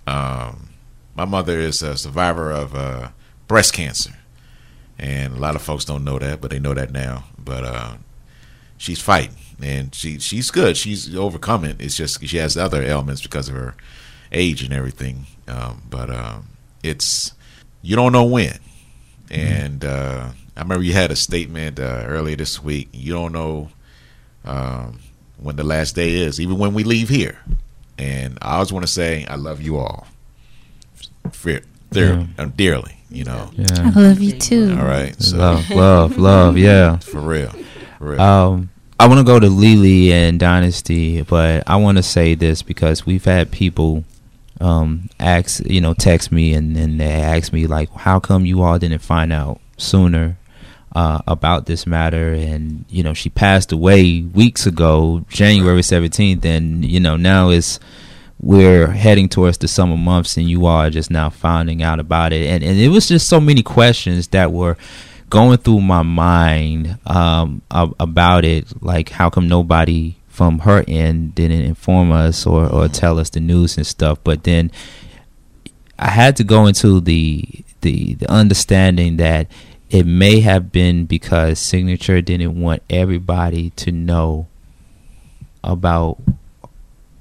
Um, 0.09 0.71
my 1.15 1.25
mother 1.25 1.61
is 1.61 1.83
a 1.83 1.97
survivor 1.97 2.51
of 2.51 2.75
uh, 2.75 3.11
breast 3.47 3.73
cancer, 3.73 4.15
and 4.99 5.35
a 5.37 5.39
lot 5.39 5.55
of 5.55 5.63
folks 5.63 5.85
don't 5.85 6.05
know 6.05 6.19
that, 6.19 6.41
but 6.41 6.51
they 6.51 6.59
know 6.59 6.75
that 6.75 6.91
now. 6.91 7.25
But 7.39 7.65
uh, 7.65 7.95
she's 8.77 9.01
fighting 9.01 9.37
and 9.61 9.95
she 9.95 10.19
she's 10.19 10.51
good. 10.51 10.77
She's 10.77 11.15
overcome 11.15 11.65
it. 11.65 11.81
It's 11.81 11.97
just 11.97 12.25
she 12.27 12.37
has 12.39 12.57
other 12.57 12.83
ailments 12.83 13.23
because 13.23 13.49
of 13.49 13.55
her 13.55 13.75
age 14.33 14.63
and 14.63 14.73
everything. 14.73 15.27
Um, 15.49 15.83
but 15.89 16.11
um, 16.11 16.49
it's 16.83 17.33
you 17.83 17.97
don't 17.97 18.13
know 18.13 18.25
when. 18.25 18.59
And 19.31 19.85
uh, 19.85 20.31
I 20.57 20.61
remember 20.63 20.85
you 20.85 20.93
had 20.95 21.11
a 21.11 21.17
statement 21.17 21.79
uh, 21.79 22.03
earlier 22.07 22.37
this 22.37 22.63
week. 22.63 22.89
You 22.93 23.13
don't 23.13 23.33
know 23.33 23.69
um, 24.45 25.01
when 25.39 25.57
the 25.57 25.65
last 25.65 25.95
day 25.95 26.15
is, 26.15 26.41
even 26.41 26.59
when 26.59 26.73
we 26.75 26.83
leave 26.85 27.09
here. 27.09 27.39
And 27.99 28.39
I 28.43 28.55
always 28.55 28.73
want 28.73 28.87
to 28.87 28.93
say 28.93 29.27
I 29.27 29.37
love 29.37 29.61
you 29.63 29.79
all, 29.79 30.07
Fear, 31.33 31.63
dear, 31.91 32.27
uh, 32.39 32.47
dearly. 32.47 32.93
You 33.11 33.25
know, 33.25 33.51
I 33.59 33.91
love 33.91 34.21
you 34.21 34.33
too. 34.39 34.77
all 34.79 34.85
right. 34.85 35.15
So 35.23 35.37
Love, 35.39 35.71
love, 35.71 36.19
love. 36.19 36.59
Yeah. 36.59 36.97
for 36.99 37.21
real, 37.21 37.51
for 37.99 38.11
real. 38.11 38.21
Um, 38.21 38.71
I 38.99 39.07
want 39.09 39.19
to 39.21 39.25
go 39.25 39.39
to 39.39 39.49
Li 39.49 39.77
Li 39.77 40.13
and 40.13 40.41
Dynasty, 40.41 41.23
but 41.23 41.63
I 41.67 41.77
want 41.77 41.99
to 41.99 42.03
say 42.03 42.35
this 42.35 42.63
because 42.63 43.07
we've 43.07 43.25
had 43.25 43.51
people 43.51 44.05
um, 44.61 45.09
ask, 45.21 45.63
you 45.65 45.81
know, 45.81 45.95
text 45.95 46.33
me 46.33 46.53
and, 46.55 46.77
and 46.77 47.01
they 47.01 47.13
ask 47.13 47.53
me 47.53 47.67
like, 47.67 47.91
how 47.93 48.19
come 48.21 48.45
you 48.47 48.63
all 48.63 48.79
didn't 48.79 49.01
find 49.03 49.33
out 49.33 49.61
sooner 49.77 50.37
uh, 50.97 51.21
about 51.27 51.67
this 51.67 51.87
matter? 51.87 52.33
And 52.33 52.87
you 52.89 53.03
know, 53.03 53.13
she 53.13 53.29
passed 53.29 53.71
away 53.71 54.23
weeks 54.23 54.67
ago, 54.67 55.25
January 55.29 55.83
seventeenth, 55.83 56.45
and 56.45 56.85
you 56.85 56.99
know 56.99 57.17
now 57.17 57.51
it's 57.51 57.79
we're 58.41 58.89
heading 58.89 59.29
towards 59.29 59.59
the 59.59 59.69
summer 59.69 59.97
months, 59.97 60.39
and 60.39 60.49
you 60.49 60.65
all 60.65 60.79
are 60.79 60.91
just 60.91 61.11
now 61.11 61.29
finding 61.29 61.83
out 61.83 62.01
about 62.01 62.33
it, 62.33 62.47
and 62.47 62.65
and 62.65 62.79
it 62.79 62.89
was 62.89 63.09
just 63.09 63.29
so 63.29 63.39
many 63.41 63.63
questions 63.63 64.29
that 64.29 64.53
were 64.53 64.79
going 65.29 65.59
through 65.59 65.81
my 65.81 66.03
mind 66.03 66.99
um, 67.07 67.61
about 67.71 68.45
it, 68.45 68.83
like 68.83 69.11
how 69.11 69.29
come 69.29 69.49
nobody 69.49 70.17
from 70.29 70.61
her 70.61 70.85
end 70.87 71.35
didn't 71.35 71.63
inform 71.63 72.13
us 72.13 72.47
or, 72.47 72.67
or 72.67 72.89
tell 72.89 73.19
us 73.19 73.31
the 73.31 73.41
news 73.41 73.77
and 73.77 73.87
stuff. 73.87 74.19
But 74.23 74.45
then 74.45 74.71
I 75.99 76.09
had 76.09 76.37
to 76.37 76.45
go 76.45 76.67
into 76.67 77.01
the 77.01 77.45
the 77.83 78.15
the 78.15 78.31
understanding 78.31 79.17
that 79.19 79.49
it 79.91 80.05
may 80.07 80.41
have 80.41 80.73
been 80.73 81.07
because 81.07 81.59
Cignature 81.61 82.25
didn't 82.25 82.61
want 82.61 82.83
everybody 82.91 83.71
to 83.71 83.93
know 83.93 84.47
about 85.63 86.19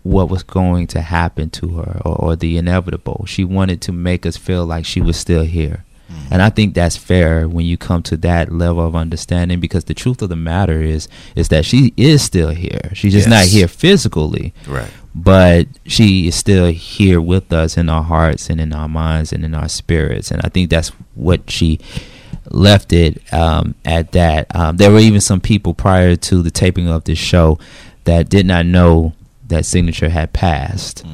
what 0.04 0.30
was 0.30 0.44
going 0.44 0.86
to 0.88 1.02
happen 1.02 1.50
to 1.50 1.78
her 1.78 2.02
or, 2.06 2.16
or 2.16 2.36
the 2.36 2.58
inevitable. 2.58 3.26
She 3.28 3.44
wanted 3.44 3.82
to 3.82 3.92
make 3.92 4.26
us 4.26 4.38
feel 4.38 4.66
like 4.66 4.86
she 4.86 5.02
was 5.02 5.18
still 5.18 5.44
here. 5.44 5.84
Mm. 6.12 6.32
And 6.32 6.42
I 6.44 6.52
think 6.52 6.76
that's 6.76 6.96
fair 6.98 7.48
when 7.50 7.66
you 7.66 7.78
come 7.78 8.04
to 8.04 8.18
that 8.18 8.52
level 8.52 8.86
of 8.86 8.96
understanding 8.96 9.60
because 9.60 9.86
the 9.86 9.96
truth 9.96 10.22
of 10.22 10.30
the 10.30 10.36
matter 10.36 10.80
is 10.82 11.08
is 11.36 11.50
that 11.50 11.66
she 11.66 11.94
is 11.98 12.22
still 12.22 12.50
here. 12.50 12.92
She's 12.94 13.14
just 13.14 13.28
not 13.28 13.46
here 13.46 13.68
physically 13.68 14.54
Right. 14.68 14.92
but 15.16 15.68
she 15.88 16.28
is 16.28 16.36
still 16.36 16.68
here 16.72 17.20
with 17.20 17.52
us 17.52 17.76
in 17.76 17.90
our 17.90 18.04
hearts 18.04 18.52
and 18.52 18.62
in 18.62 18.72
our 18.74 18.88
minds 18.88 19.34
and 19.34 19.44
in 19.44 19.56
our 19.56 19.68
spirits 19.70 20.30
and 20.30 20.42
i 20.44 20.50
think 20.50 20.70
that's 20.70 20.90
what 21.16 21.50
she 21.50 21.80
left 22.52 22.94
it 22.94 23.22
um, 23.34 23.76
at 23.84 24.12
that 24.12 24.54
um, 24.56 24.78
there 24.78 24.92
were 24.92 25.00
even 25.00 25.22
some 25.22 25.42
people 25.42 25.74
prior 25.74 26.16
to 26.16 26.42
the 26.42 26.52
taping 26.52 26.88
of 26.88 27.04
this 27.06 27.18
show 27.18 27.58
that 28.04 28.30
did 28.30 28.46
not 28.46 28.66
know 28.66 29.14
that 29.48 29.64
Cignature 29.64 30.10
had 30.10 30.34
passed 30.34 31.06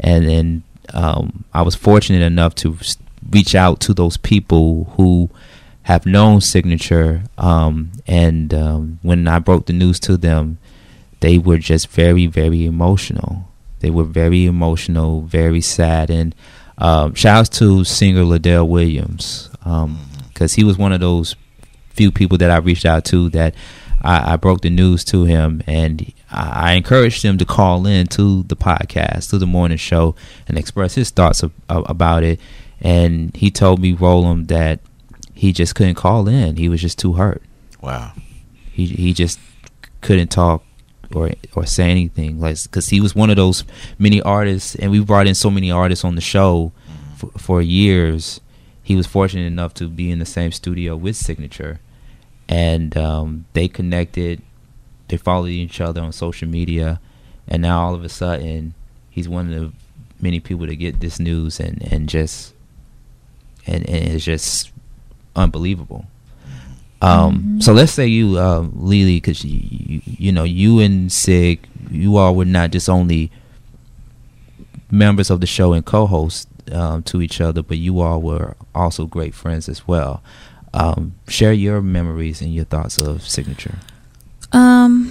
and 0.00 0.28
then 0.28 0.62
um, 0.94 1.44
i 1.52 1.62
was 1.62 1.74
fortunate 1.74 2.22
enough 2.22 2.54
to 2.54 2.76
reach 3.30 3.54
out 3.54 3.80
to 3.80 3.92
those 3.92 4.16
people 4.16 4.84
who 4.96 5.28
have 5.82 6.06
known 6.06 6.40
Cignature 6.40 7.26
um, 7.38 7.92
and 8.06 8.54
um, 8.54 8.98
when 9.02 9.26
i 9.26 9.38
broke 9.38 9.66
the 9.66 9.72
news 9.72 9.98
to 10.00 10.16
them 10.16 10.58
they 11.20 11.38
were 11.38 11.58
just 11.58 11.88
very, 11.88 12.26
very 12.26 12.66
emotional. 12.66 13.48
They 13.80 13.90
were 13.90 14.04
very 14.04 14.46
emotional, 14.46 15.22
very 15.22 15.60
sad. 15.60 16.10
And 16.10 16.34
um, 16.78 17.14
shouts 17.14 17.48
to 17.58 17.84
singer 17.84 18.24
Liddell 18.24 18.68
Williams 18.68 19.50
because 20.36 20.52
he 20.52 20.64
was 20.64 20.76
one 20.76 20.92
of 20.92 21.00
those 21.00 21.34
few 21.88 22.12
people 22.12 22.36
that 22.36 22.50
I 22.50 22.58
reached 22.58 22.84
out 22.84 23.06
to 23.06 23.30
that 23.30 23.54
I, 24.02 24.34
I 24.34 24.36
broke 24.36 24.60
the 24.60 24.68
news 24.68 25.02
to 25.06 25.24
him, 25.24 25.62
and 25.66 26.12
I, 26.30 26.72
I 26.72 26.72
encouraged 26.74 27.22
him 27.22 27.38
to 27.38 27.46
call 27.46 27.86
in 27.86 28.06
to 28.08 28.42
the 28.42 28.54
podcast, 28.54 29.30
to 29.30 29.38
the 29.38 29.46
morning 29.46 29.78
show, 29.78 30.14
and 30.46 30.58
express 30.58 30.94
his 30.94 31.08
thoughts 31.08 31.42
of, 31.42 31.52
of, 31.70 31.88
about 31.88 32.22
it. 32.22 32.38
And 32.82 33.34
he 33.34 33.50
told 33.50 33.80
me, 33.80 33.94
Rollem, 33.94 34.48
that 34.48 34.80
he 35.32 35.54
just 35.54 35.74
couldn't 35.74 35.94
call 35.94 36.28
in. 36.28 36.56
He 36.56 36.68
was 36.68 36.82
just 36.82 36.98
too 36.98 37.14
hurt 37.14 37.42
Wow. 37.80 38.12
he 38.72 38.86
he 38.86 39.14
just 39.14 39.38
couldn't 40.02 40.28
talk 40.28 40.62
or 41.14 41.30
or 41.54 41.64
say 41.64 41.90
anything 41.90 42.40
like 42.40 42.62
because 42.64 42.88
he 42.88 43.00
was 43.00 43.14
one 43.14 43.30
of 43.30 43.36
those 43.36 43.64
many 43.98 44.20
artists 44.20 44.74
and 44.74 44.90
we 44.90 45.00
brought 45.00 45.26
in 45.26 45.34
so 45.34 45.50
many 45.50 45.70
artists 45.70 46.04
on 46.04 46.14
the 46.16 46.20
show 46.20 46.72
mm-hmm. 46.90 47.14
for, 47.14 47.38
for 47.38 47.62
years 47.62 48.40
he 48.86 48.94
was 48.94 49.04
fortunate 49.08 49.46
enough 49.46 49.74
to 49.74 49.88
be 49.88 50.12
in 50.12 50.20
the 50.20 50.24
same 50.24 50.52
studio 50.52 50.94
with 50.94 51.16
Cignature 51.16 51.78
and 52.48 52.96
um, 52.96 53.44
they 53.52 53.66
connected 53.66 54.40
they 55.08 55.16
followed 55.16 55.48
each 55.48 55.80
other 55.80 56.00
on 56.00 56.12
social 56.12 56.46
media 56.48 57.00
and 57.48 57.62
now 57.62 57.80
all 57.80 57.94
of 57.94 58.04
a 58.04 58.08
sudden 58.08 58.74
he's 59.10 59.28
one 59.28 59.52
of 59.52 59.60
the 59.60 59.72
many 60.20 60.38
people 60.38 60.66
to 60.68 60.76
get 60.76 61.00
this 61.00 61.18
news 61.18 61.58
and 61.58 61.82
and 61.92 62.08
just 62.08 62.54
and, 63.66 63.88
and 63.90 64.14
it's 64.14 64.24
just 64.24 64.70
unbelievable. 65.34 66.06
Um, 67.02 67.60
So 67.60 67.72
let's 67.72 67.92
say 67.92 68.06
you, 68.06 68.38
um, 68.38 68.72
Li 68.74 69.04
Li, 69.04 69.16
because 69.16 69.44
you, 69.44 69.60
you, 69.60 70.00
you 70.04 70.32
know, 70.32 70.44
you 70.44 70.78
and 70.78 71.10
Sig, 71.10 71.66
you 71.90 72.16
all 72.16 72.34
were 72.36 72.44
not 72.44 72.70
just 72.70 72.88
only 72.88 73.30
members 74.90 75.28
of 75.30 75.40
the 75.40 75.46
show 75.46 75.72
and 75.72 75.84
co-hosts 75.84 76.46
um, 76.72 77.02
to 77.04 77.22
each 77.22 77.40
other, 77.40 77.62
but 77.62 77.78
you 77.78 78.00
all 78.00 78.20
were 78.20 78.56
also 78.74 79.06
great 79.06 79.34
friends 79.34 79.68
as 79.68 79.86
well. 79.86 80.22
Um, 80.74 81.14
share 81.28 81.52
your 81.52 81.80
memories 81.80 82.40
and 82.40 82.54
your 82.54 82.64
thoughts 82.64 82.98
of 82.98 83.18
Cignature. 83.18 83.76
Um, 84.52 85.10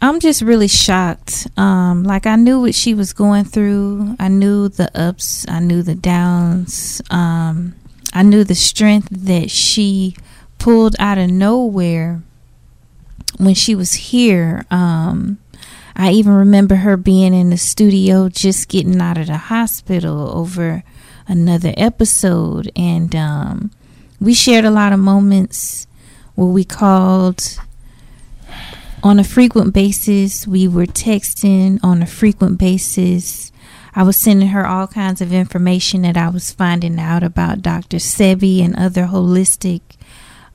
I'm 0.00 0.18
just 0.18 0.42
really 0.42 0.68
shocked. 0.68 1.46
Um, 1.56 2.02
like 2.02 2.26
I 2.26 2.36
knew 2.36 2.60
what 2.60 2.74
she 2.74 2.92
was 2.92 3.12
going 3.12 3.44
through. 3.44 4.16
I 4.18 4.28
knew 4.28 4.68
the 4.68 4.90
ups. 4.98 5.46
I 5.48 5.60
knew 5.60 5.82
the 5.82 5.94
downs. 5.94 7.00
Um, 7.10 7.74
I 8.12 8.22
knew 8.24 8.44
the 8.44 8.54
strength 8.54 9.08
that 9.10 9.50
she 9.50 10.16
pulled 10.58 10.96
out 10.98 11.18
of 11.18 11.30
nowhere 11.30 12.22
when 13.38 13.54
she 13.54 13.74
was 13.74 13.92
here. 13.92 14.64
Um, 14.70 15.38
I 15.94 16.12
even 16.12 16.32
remember 16.32 16.76
her 16.76 16.96
being 16.96 17.34
in 17.34 17.50
the 17.50 17.58
studio 17.58 18.28
just 18.28 18.68
getting 18.68 19.00
out 19.00 19.18
of 19.18 19.26
the 19.26 19.36
hospital 19.36 20.30
over 20.36 20.82
another 21.28 21.74
episode, 21.76 22.70
and 22.74 23.14
um, 23.14 23.70
we 24.20 24.34
shared 24.34 24.64
a 24.64 24.70
lot 24.70 24.92
of 24.92 24.98
moments 24.98 25.86
where 26.34 26.48
we 26.48 26.64
called 26.64 27.58
on 29.02 29.18
a 29.18 29.24
frequent 29.24 29.74
basis. 29.74 30.46
We 30.46 30.68
were 30.68 30.86
texting 30.86 31.78
on 31.82 32.02
a 32.02 32.06
frequent 32.06 32.58
basis. 32.58 33.52
I 33.94 34.04
was 34.04 34.16
sending 34.16 34.48
her 34.48 34.66
all 34.66 34.86
kinds 34.86 35.20
of 35.20 35.32
information 35.32 36.02
that 36.02 36.16
I 36.16 36.30
was 36.30 36.50
finding 36.50 36.98
out 36.98 37.22
about 37.22 37.60
Dr. 37.60 37.98
Sebi 37.98 38.64
and 38.64 38.74
other 38.76 39.06
holistic 39.06 39.82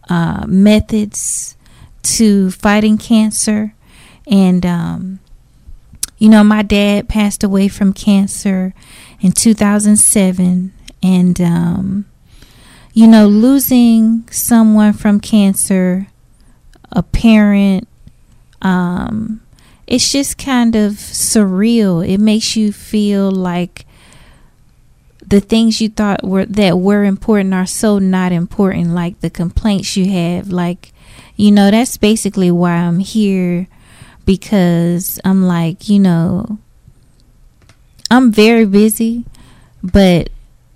uh, 0.09 0.45
methods 0.47 1.55
to 2.01 2.49
fighting 2.51 2.97
cancer. 2.97 3.75
And, 4.25 4.65
um, 4.65 5.19
you 6.17 6.29
know, 6.29 6.43
my 6.43 6.63
dad 6.63 7.07
passed 7.07 7.43
away 7.43 7.67
from 7.67 7.93
cancer 7.93 8.73
in 9.21 9.31
2007. 9.31 10.73
And, 11.03 11.39
um, 11.39 12.05
you 12.93 13.07
know, 13.07 13.27
losing 13.27 14.27
someone 14.29 14.93
from 14.93 15.19
cancer, 15.19 16.07
a 16.91 17.03
parent, 17.03 17.87
um, 18.61 19.41
it's 19.85 20.11
just 20.11 20.37
kind 20.37 20.75
of 20.75 20.93
surreal. 20.93 22.07
It 22.07 22.19
makes 22.19 22.55
you 22.55 22.71
feel 22.71 23.31
like 23.31 23.85
the 25.25 25.39
things 25.39 25.81
you 25.81 25.89
thought 25.89 26.23
were 26.23 26.45
that 26.45 26.79
were 26.79 27.03
important 27.03 27.53
are 27.53 27.65
so 27.65 27.99
not 27.99 28.31
important 28.31 28.91
like 28.91 29.19
the 29.19 29.29
complaints 29.29 29.97
you 29.97 30.09
have 30.09 30.47
like 30.47 30.93
you 31.35 31.51
know 31.51 31.69
that's 31.69 31.97
basically 31.97 32.49
why 32.49 32.71
I'm 32.71 32.99
here 32.99 33.67
because 34.27 35.19
I'm 35.25 35.41
like 35.41 35.89
you 35.89 35.97
know 35.97 36.59
I'm 38.11 38.31
very 38.31 38.65
busy 38.65 39.25
but 39.81 40.29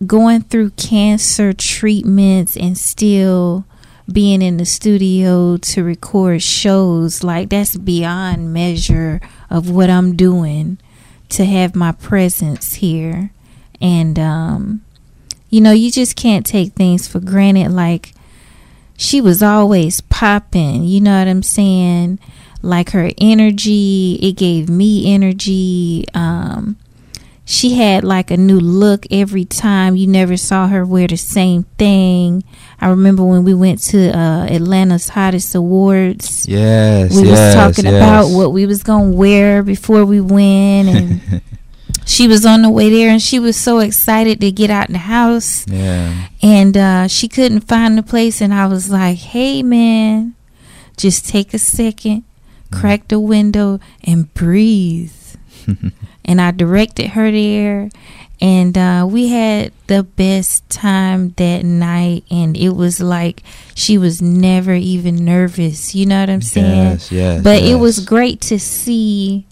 going 0.07 0.41
through 0.41 0.71
cancer 0.71 1.53
treatments 1.53 2.57
and 2.57 2.75
still 2.77 3.65
being 4.11 4.41
in 4.41 4.57
the 4.57 4.65
studio 4.65 5.57
to 5.57 5.83
record 5.83 6.41
shows 6.41 7.23
like 7.23 7.49
that's 7.49 7.77
beyond 7.77 8.53
measure 8.53 9.21
of 9.49 9.69
what 9.69 9.89
I'm 9.89 10.15
doing 10.15 10.79
to 11.29 11.45
have 11.45 11.75
my 11.75 11.91
presence 11.91 12.73
here. 12.75 13.31
And 13.79 14.17
um 14.17 14.81
you 15.49 15.61
know 15.61 15.71
you 15.71 15.91
just 15.91 16.15
can't 16.15 16.45
take 16.45 16.73
things 16.73 17.07
for 17.07 17.19
granted. 17.19 17.71
Like 17.71 18.13
she 18.97 19.21
was 19.21 19.43
always 19.43 20.01
popping 20.01 20.83
you 20.83 21.01
know 21.01 21.19
what 21.19 21.27
I'm 21.27 21.43
saying 21.43 22.19
like 22.61 22.91
her 22.91 23.09
energy 23.17 24.19
it 24.21 24.33
gave 24.33 24.69
me 24.69 25.13
energy 25.13 26.05
um 26.13 26.77
she 27.51 27.75
had 27.75 28.03
like 28.03 28.31
a 28.31 28.37
new 28.37 28.59
look 28.59 29.05
every 29.11 29.45
time. 29.45 29.95
You 29.95 30.07
never 30.07 30.37
saw 30.37 30.67
her 30.67 30.85
wear 30.85 31.07
the 31.07 31.17
same 31.17 31.63
thing. 31.77 32.43
I 32.79 32.87
remember 32.89 33.25
when 33.25 33.43
we 33.43 33.53
went 33.53 33.81
to 33.89 34.17
uh, 34.17 34.45
Atlanta's 34.45 35.09
Hottest 35.09 35.53
Awards. 35.53 36.47
Yes, 36.47 37.13
we 37.13 37.27
yes, 37.27 37.29
was 37.29 37.75
talking 37.75 37.91
yes. 37.91 38.01
about 38.01 38.35
what 38.35 38.53
we 38.53 38.65
was 38.65 38.83
gonna 38.83 39.09
wear 39.09 39.63
before 39.63 40.05
we 40.05 40.21
went, 40.21 40.87
and 40.89 41.41
she 42.05 42.27
was 42.27 42.45
on 42.45 42.61
the 42.61 42.69
way 42.69 42.89
there, 42.89 43.09
and 43.09 43.21
she 43.21 43.37
was 43.37 43.57
so 43.57 43.79
excited 43.79 44.39
to 44.39 44.51
get 44.51 44.69
out 44.69 44.87
in 44.87 44.93
the 44.93 44.99
house, 44.99 45.67
Yeah, 45.67 46.27
and 46.41 46.77
uh, 46.77 47.07
she 47.07 47.27
couldn't 47.27 47.61
find 47.61 47.97
the 47.97 48.03
place, 48.03 48.39
and 48.39 48.53
I 48.53 48.67
was 48.67 48.89
like, 48.89 49.17
"Hey, 49.17 49.61
man, 49.61 50.35
just 50.95 51.27
take 51.27 51.53
a 51.53 51.59
second, 51.59 52.23
crack 52.71 53.07
the 53.07 53.19
window, 53.19 53.79
and 54.03 54.33
breathe." 54.33 55.13
and 56.25 56.41
I 56.41 56.51
directed 56.51 57.09
her 57.09 57.31
there, 57.31 57.89
and 58.41 58.75
uh, 58.75 59.07
we 59.09 59.27
had 59.27 59.71
the 59.87 60.03
best 60.03 60.67
time 60.69 61.29
that 61.37 61.63
night. 61.63 62.23
And 62.31 62.57
it 62.57 62.71
was 62.71 62.99
like 62.99 63.43
she 63.75 63.97
was 63.97 64.21
never 64.21 64.73
even 64.73 65.23
nervous. 65.23 65.93
You 65.93 66.07
know 66.07 66.19
what 66.21 66.29
I'm 66.29 66.41
saying? 66.41 66.91
yes, 66.91 67.11
yes. 67.11 67.43
but 67.43 67.61
it 67.61 67.75
was 67.75 68.03
great 68.03 68.41
to 68.41 68.59
see 68.59 69.45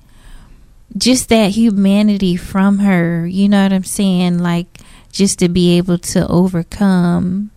just 0.97 1.29
that 1.29 1.51
humanity 1.51 2.35
from 2.35 2.79
her. 2.79 3.27
You 3.27 3.47
know 3.47 3.61
what 3.61 3.73
I'm 3.73 3.83
saying? 3.83 4.39
Like 4.39 4.79
just 5.11 5.39
to 5.39 5.49
be 5.49 5.77
able 5.77 5.97
to 5.99 6.27
overcome 6.27 7.51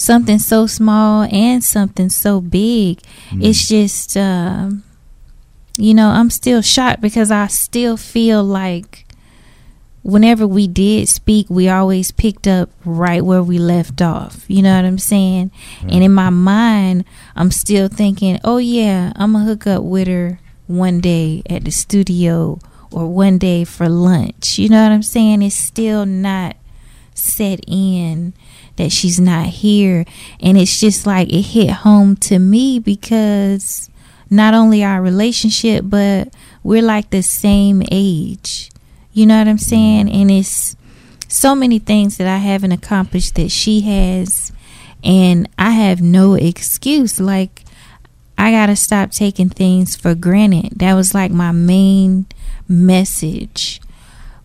something 0.00 0.38
so 0.38 0.66
small 0.66 1.24
and 1.30 1.62
something 1.62 2.08
so 2.08 2.40
big. 2.40 2.98
It's 3.32 3.68
just, 3.68 4.16
um, 4.16 4.82
you 5.76 5.92
know, 5.92 6.08
I'm 6.08 6.30
still 6.30 6.62
shocked 6.62 7.02
because 7.02 7.30
I 7.30 7.48
still 7.48 7.98
feel 7.98 8.42
like 8.42 9.06
whenever 10.02 10.46
we 10.46 10.66
did 10.66 11.10
speak, 11.10 11.50
we 11.50 11.68
always 11.68 12.12
picked 12.12 12.48
up 12.48 12.70
right 12.86 13.22
where 13.22 13.42
we 13.42 13.58
left 13.58 14.00
off. 14.00 14.46
You 14.48 14.62
know 14.62 14.74
what 14.74 14.86
I'm 14.86 14.98
saying? 14.98 15.50
And 15.82 16.02
in 16.02 16.14
my 16.14 16.30
mind, 16.30 17.04
I'm 17.36 17.50
still 17.50 17.88
thinking, 17.88 18.40
oh, 18.42 18.56
yeah, 18.56 19.12
I'm 19.16 19.32
going 19.32 19.44
to 19.44 19.50
hook 19.50 19.66
up 19.66 19.82
with 19.82 20.08
her 20.08 20.40
one 20.66 21.00
day 21.00 21.42
at 21.50 21.64
the 21.64 21.70
studio 21.70 22.58
or 22.90 23.06
one 23.06 23.36
day 23.36 23.64
for 23.64 23.90
lunch. 23.90 24.58
You 24.58 24.70
know 24.70 24.82
what 24.82 24.92
I'm 24.92 25.02
saying? 25.02 25.42
It's 25.42 25.56
still 25.56 26.06
not 26.06 26.56
set 27.12 27.60
in 27.66 28.32
that 28.76 28.92
she's 28.92 29.20
not 29.20 29.46
here. 29.46 30.04
And 30.40 30.56
it's 30.58 30.80
just 30.80 31.06
like 31.06 31.32
it 31.32 31.42
hit 31.42 31.70
home 31.70 32.16
to 32.16 32.38
me 32.38 32.78
because 32.78 33.90
not 34.30 34.54
only 34.54 34.84
our 34.84 35.02
relationship, 35.02 35.84
but 35.86 36.32
we're 36.62 36.82
like 36.82 37.10
the 37.10 37.22
same 37.22 37.82
age. 37.90 38.70
You 39.12 39.26
know 39.26 39.38
what 39.38 39.48
I'm 39.48 39.58
saying? 39.58 40.08
And 40.10 40.30
it's 40.30 40.76
so 41.28 41.54
many 41.54 41.78
things 41.78 42.16
that 42.16 42.28
I 42.28 42.38
haven't 42.38 42.72
accomplished 42.72 43.34
that 43.34 43.50
she 43.50 43.80
has. 43.80 44.52
And 45.02 45.48
I 45.58 45.70
have 45.70 46.00
no 46.00 46.34
excuse. 46.34 47.18
Like, 47.18 47.64
I 48.38 48.50
got 48.50 48.66
to 48.66 48.76
stop 48.76 49.10
taking 49.10 49.48
things 49.48 49.96
for 49.96 50.14
granted. 50.14 50.78
That 50.78 50.94
was 50.94 51.14
like 51.14 51.30
my 51.30 51.52
main 51.52 52.26
message 52.68 53.80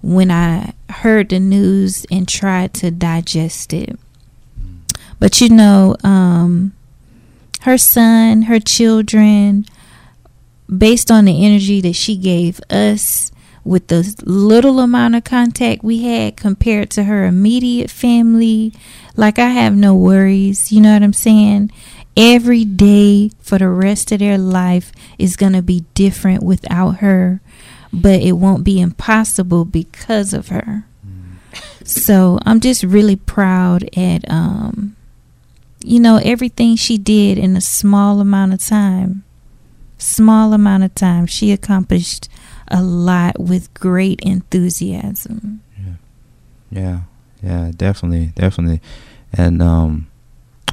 when 0.01 0.31
I 0.31 0.73
heard 0.89 1.29
the 1.29 1.39
news 1.39 2.05
and 2.11 2.27
tried 2.27 2.73
to 2.75 2.91
digest 2.91 3.73
it. 3.73 3.97
But 5.19 5.41
you 5.41 5.49
know, 5.49 5.95
um, 6.03 6.73
her 7.61 7.77
son, 7.77 8.43
her 8.43 8.59
children, 8.59 9.65
based 10.75 11.11
on 11.11 11.25
the 11.25 11.45
energy 11.45 11.81
that 11.81 11.93
she 11.93 12.15
gave 12.15 12.59
us 12.69 13.31
with 13.63 13.87
the 13.87 14.15
little 14.25 14.79
amount 14.79 15.15
of 15.15 15.23
contact 15.23 15.83
we 15.83 16.03
had 16.03 16.37
compared 16.37 16.91
to 16.91 17.03
her 17.05 17.25
immediate 17.25 17.89
family, 17.89 18.71
like 19.15 19.39
I 19.39 19.49
have 19.49 19.75
no 19.75 19.95
worries. 19.95 20.71
You 20.71 20.81
know 20.81 20.93
what 20.93 21.01
I'm 21.01 21.13
saying? 21.13 21.71
Every 22.15 22.63
day 22.63 23.31
for 23.39 23.57
the 23.57 23.67
rest 23.67 24.11
of 24.11 24.19
their 24.19 24.37
life 24.37 24.91
is 25.17 25.35
going 25.35 25.53
to 25.53 25.63
be 25.63 25.85
different 25.95 26.43
without 26.43 26.97
her, 26.97 27.41
but 27.91 28.21
it 28.21 28.33
won't 28.33 28.63
be 28.63 28.79
impossible 28.79 29.65
because 29.65 30.33
of 30.33 30.49
her. 30.49 30.85
So 31.83 32.39
I'm 32.45 32.59
just 32.59 32.83
really 32.83 33.15
proud 33.15 33.89
at 33.97 34.29
um 34.29 34.95
you 35.85 35.99
know 35.99 36.19
everything 36.23 36.75
she 36.75 36.97
did 36.97 37.37
in 37.37 37.55
a 37.55 37.61
small 37.61 38.19
amount 38.19 38.53
of 38.53 38.65
time. 38.65 39.23
Small 39.97 40.53
amount 40.53 40.83
of 40.83 40.93
time 40.95 41.25
she 41.25 41.51
accomplished 41.51 42.27
a 42.67 42.81
lot 42.81 43.39
with 43.39 43.73
great 43.73 44.19
enthusiasm. 44.21 45.61
Yeah, 45.79 45.93
yeah, 46.71 46.99
yeah 47.41 47.71
definitely, 47.75 48.31
definitely. 48.35 48.81
And 49.31 49.61
um, 49.61 50.07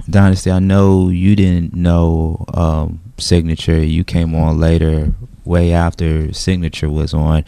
Dynasty, 0.08 0.50
I 0.50 0.58
know 0.58 1.08
you 1.08 1.36
didn't 1.36 1.74
know 1.74 2.44
um, 2.54 3.00
Cignature. 3.18 3.88
You 3.88 4.04
came 4.04 4.34
on 4.34 4.58
later, 4.58 5.12
way 5.44 5.72
after 5.72 6.28
Cignature 6.28 6.90
was 6.90 7.14
on. 7.14 7.44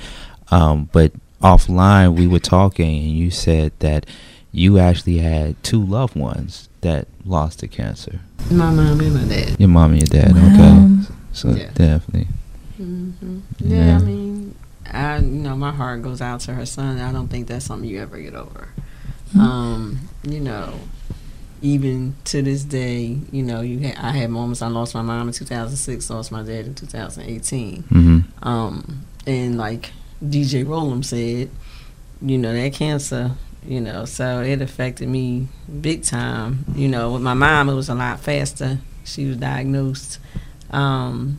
Um, 0.50 0.88
but 0.92 1.12
offline, 1.40 2.16
we 2.16 2.26
were 2.26 2.38
talking, 2.38 3.02
and 3.02 3.12
you 3.12 3.30
said 3.30 3.72
that 3.80 4.06
you 4.54 4.78
actually 4.78 5.18
had 5.18 5.60
two 5.64 5.84
loved 5.84 6.14
ones 6.14 6.68
that 6.82 7.08
lost 7.24 7.58
to 7.58 7.66
cancer. 7.68 8.20
My 8.50 8.70
mom 8.70 9.00
and 9.00 9.14
my 9.14 9.24
dad. 9.24 9.58
Your 9.58 9.68
mom 9.68 9.92
and 9.92 10.00
your 10.00 10.06
dad. 10.22 10.32
Wow. 10.34 10.86
Okay, 10.86 11.14
so 11.32 11.50
Yeah. 11.50 11.70
definitely. 11.74 12.28
hmm 12.76 13.40
Yeah. 13.58 13.84
Yeah. 13.86 13.96
I 13.96 14.02
mean, 14.02 14.54
I 14.90 15.16
you 15.18 15.24
know 15.24 15.56
my 15.56 15.72
heart 15.72 16.02
goes 16.02 16.20
out 16.20 16.40
to 16.40 16.54
her 16.54 16.64
son. 16.66 17.00
I 17.00 17.10
don't 17.12 17.28
think 17.28 17.48
that's 17.48 17.64
something 17.64 17.88
you 17.88 18.00
ever 18.00 18.18
get 18.18 18.34
over. 18.34 18.68
Um, 19.36 19.98
you 20.22 20.38
know, 20.38 20.74
even 21.62 22.14
to 22.26 22.42
this 22.42 22.62
day, 22.62 23.18
you 23.32 23.42
know, 23.42 23.60
you 23.62 23.88
ha- 23.88 23.98
I 24.08 24.12
had 24.12 24.30
moments. 24.30 24.62
I 24.62 24.68
lost 24.68 24.94
my 24.94 25.02
mom 25.02 25.26
in 25.26 25.34
2006, 25.34 26.10
lost 26.10 26.30
my 26.30 26.42
dad 26.42 26.66
in 26.66 26.74
2018. 26.74 27.82
hmm 27.84 28.18
Um, 28.42 29.04
and 29.26 29.56
like 29.58 29.90
DJ 30.24 30.64
Rollem 30.64 31.02
said, 31.04 31.50
you 32.22 32.38
know, 32.38 32.52
that 32.52 32.72
cancer, 32.74 33.32
you 33.66 33.80
know, 33.80 34.04
so 34.04 34.40
it 34.42 34.60
affected 34.60 35.08
me 35.08 35.48
big 35.80 36.02
time. 36.04 36.64
You 36.74 36.88
know, 36.88 37.12
with 37.12 37.22
my 37.22 37.34
mom, 37.34 37.68
it 37.68 37.74
was 37.74 37.88
a 37.88 37.94
lot 37.94 38.20
faster. 38.20 38.78
She 39.04 39.26
was 39.26 39.36
diagnosed 39.36 40.18
um, 40.70 41.38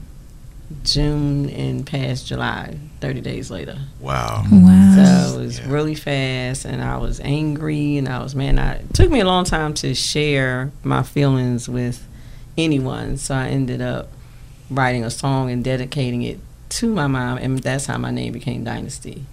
June 0.84 1.50
and 1.50 1.86
past 1.86 2.26
July, 2.28 2.78
30 3.02 3.22
days 3.22 3.52
later. 3.52 3.78
Wow. 4.00 4.44
Wow. 4.52 4.94
So 4.96 5.40
it 5.40 5.44
was 5.46 5.60
Yeah. 5.60 5.70
really 5.72 5.96
fast, 5.96 6.66
and 6.66 6.82
I 6.84 6.98
was 6.98 7.20
angry, 7.20 7.98
and 7.98 8.08
I 8.08 8.22
was 8.24 8.34
man. 8.36 8.58
I, 8.60 8.76
it 8.76 8.94
took 8.94 9.12
me 9.12 9.20
a 9.20 9.26
long 9.26 9.46
time 9.46 9.74
to 9.76 9.94
share 9.94 10.72
my 10.84 11.04
feelings 11.04 11.68
with 11.70 12.08
anyone, 12.58 13.18
so 13.18 13.36
I 13.36 13.48
ended 13.50 13.82
up 13.82 14.10
writing 14.72 15.04
a 15.04 15.12
song 15.12 15.52
and 15.52 15.64
dedicating 15.64 16.24
it 16.24 16.40
to 16.70 16.94
my 16.94 17.06
mom, 17.08 17.38
and 17.38 17.60
that's 17.60 17.86
how 17.86 17.98
my 17.98 18.12
name 18.12 18.34
became 18.34 18.64
Dynasty. 18.64 19.26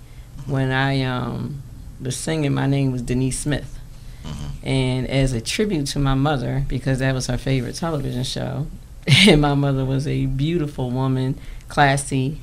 When 0.47 0.71
I 0.71 1.03
um, 1.03 1.63
was 2.03 2.17
singing, 2.17 2.53
my 2.55 2.67
name 2.67 2.93
was 2.93 3.03
Denise 3.03 3.39
Smith, 3.39 3.79
and 4.63 5.09
as 5.09 5.33
a 5.33 5.41
tribute 5.41 5.87
to 5.89 5.99
my 5.99 6.15
mother, 6.15 6.65
because 6.69 6.99
that 7.01 7.15
was 7.15 7.27
her 7.27 7.39
favorite 7.39 7.75
television 7.75 8.25
show, 8.25 8.67
and 9.29 9.41
my 9.41 9.55
mother 9.55 9.85
was 9.85 10.07
a 10.07 10.27
beautiful 10.27 10.91
woman, 10.91 11.39
classy, 11.69 12.41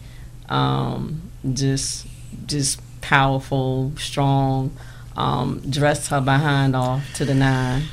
um, 0.50 1.22
just 1.54 2.08
just 2.46 2.80
powerful, 3.02 3.92
strong. 3.98 4.76
Um, 5.18 5.60
dressed 5.70 6.10
her 6.12 6.22
behind 6.22 6.78
off 6.78 7.14
to 7.16 7.26
the 7.26 7.34
nine. 7.34 7.84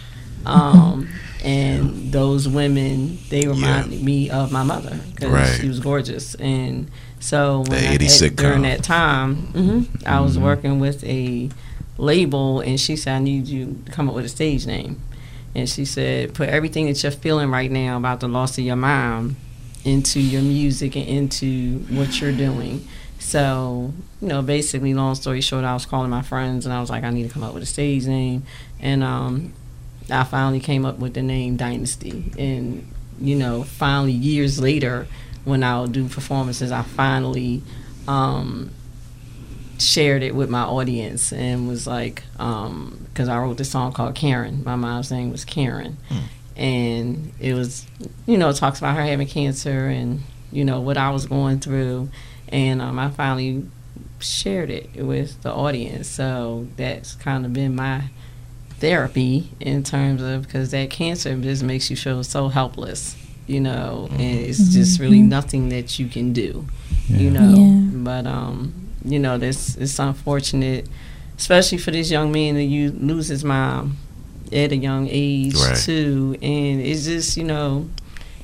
Um, 0.44 1.08
and 1.44 2.12
those 2.12 2.46
women, 2.48 3.18
they 3.30 3.48
reminded 3.48 4.00
me 4.00 4.30
of 4.30 4.52
my 4.52 4.62
mother 4.62 5.00
because 5.12 5.30
Right. 5.32 5.58
she 5.60 5.66
was 5.66 5.80
gorgeous. 5.80 6.36
And 6.36 6.88
so 7.20 7.60
when 7.60 7.70
The 7.82 7.90
I, 7.90 7.96
80s 7.96 8.22
at- 8.26 8.36
during 8.36 8.62
that 8.62 8.82
time, 8.82 9.34
hmm 9.36 9.82
I 10.06 10.20
was 10.20 10.38
working 10.38 10.78
with 10.80 11.02
a 11.04 11.48
label, 11.98 12.60
and 12.60 12.78
she 12.78 12.96
said, 12.96 13.16
"I 13.16 13.18
need 13.20 13.46
you 13.48 13.78
to 13.86 13.92
come 13.92 14.08
up 14.08 14.14
with 14.14 14.24
a 14.24 14.28
stage 14.28 14.66
name." 14.66 15.00
And 15.54 15.68
she 15.68 15.84
said, 15.84 16.34
"Put 16.34 16.48
everything 16.50 16.86
that 16.86 17.02
you're 17.02 17.12
feeling 17.12 17.50
right 17.50 17.70
now 17.70 17.96
about 17.96 18.20
the 18.20 18.28
loss 18.28 18.58
of 18.58 18.64
your 18.64 18.76
mom 18.76 19.36
into 19.84 20.20
your 20.20 20.42
music 20.42 20.96
and 20.96 21.06
into 21.08 21.78
what 21.90 22.20
you're 22.20 22.32
doing." 22.32 22.86
So, 23.18 23.92
you 24.20 24.28
know, 24.28 24.42
basically, 24.42 24.92
long 24.94 25.14
story 25.14 25.40
short, 25.40 25.64
I 25.64 25.72
was 25.74 25.86
calling 25.86 26.10
my 26.10 26.22
friends, 26.22 26.64
and 26.66 26.72
I 26.72 26.80
was 26.80 26.90
like, 26.90 27.02
"I 27.02 27.10
need 27.10 27.24
to 27.24 27.28
come 27.32 27.42
up 27.42 27.54
with 27.54 27.62
a 27.62 27.66
stage 27.66 28.04
name," 28.06 28.42
and 28.78 29.02
um, 29.02 29.52
I 30.10 30.22
finally 30.24 30.60
came 30.60 30.84
up 30.84 30.98
with 30.98 31.14
the 31.14 31.22
name 31.22 31.56
Dynasty. 31.56 32.30
And 32.38 32.86
you 33.20 33.34
know, 33.34 33.62
finally, 33.62 34.12
years 34.12 34.60
later, 34.60 35.06
when 35.46 35.62
I'll 35.62 35.86
do 35.86 36.08
performances, 36.08 36.72
I 36.72 36.82
finally 36.82 37.62
um, 38.06 38.70
shared 39.78 40.22
it 40.22 40.34
with 40.34 40.50
my 40.50 40.62
audience 40.62 41.32
and 41.32 41.68
was 41.68 41.86
like, 41.86 42.22
because 42.32 43.28
I 43.28 43.38
wrote 43.38 43.56
this 43.56 43.70
song 43.70 43.92
called 43.92 44.14
Karen. 44.14 44.62
My 44.64 44.76
mom's 44.76 45.10
name 45.10 45.30
was 45.30 45.44
Karen. 45.44 45.96
And 46.56 47.32
it 47.38 47.54
was, 47.54 47.86
you 48.26 48.36
know, 48.38 48.48
it 48.48 48.56
talks 48.56 48.78
about 48.78 48.96
her 48.96 49.02
having 49.02 49.26
cancer 49.28 49.86
and, 49.86 50.20
you 50.50 50.64
know, 50.64 50.80
what 50.80 50.96
I 50.96 51.10
was 51.10 51.26
going 51.26 51.60
through. 51.60 52.08
And 52.48 52.82
um, 52.82 52.98
I 52.98 53.10
finally 53.10 53.66
shared 54.18 54.70
it 54.70 54.96
with 54.96 55.42
the 55.42 55.52
audience. 55.52 56.08
So 56.08 56.66
that's 56.76 57.14
kind 57.14 57.44
of 57.44 57.52
been 57.52 57.76
my 57.76 58.04
therapy 58.78 59.50
in 59.60 59.82
terms 59.84 60.22
of 60.22 60.42
because 60.42 60.70
that 60.72 60.90
cancer 60.90 61.36
just 61.36 61.62
makes 61.62 61.88
you 61.90 61.96
feel 61.96 62.24
so 62.24 62.48
helpless, 62.48 63.16
you 63.46 63.60
know, 63.60 64.08
and 64.12 64.20
it's 64.40 64.72
just 64.72 64.98
really 65.00 65.22
nothing 65.22 65.68
that 65.70 65.98
you 65.98 66.08
can 66.08 66.32
do, 66.32 66.66
you 67.08 67.30
know. 67.30 67.54
Yeah. 67.54 67.98
But 68.04 68.26
um, 68.26 68.72
you 69.04 69.18
know, 69.18 69.38
this 69.38 69.76
it's 69.76 69.98
unfortunate, 69.98 70.88
especially 71.38 71.78
for 71.78 71.90
this 71.92 72.10
young 72.10 72.32
man 72.32 72.54
that 72.54 72.64
you 72.64 72.90
lose 72.92 73.28
his 73.28 73.44
mom 73.44 73.96
at 74.52 74.72
a 74.72 74.76
young 74.76 75.08
age 75.10 75.54
Right. 75.56 75.76
too, 75.76 76.36
and 76.42 76.80
it's 76.80 77.04
just 77.04 77.36
you 77.36 77.44
know. 77.44 77.88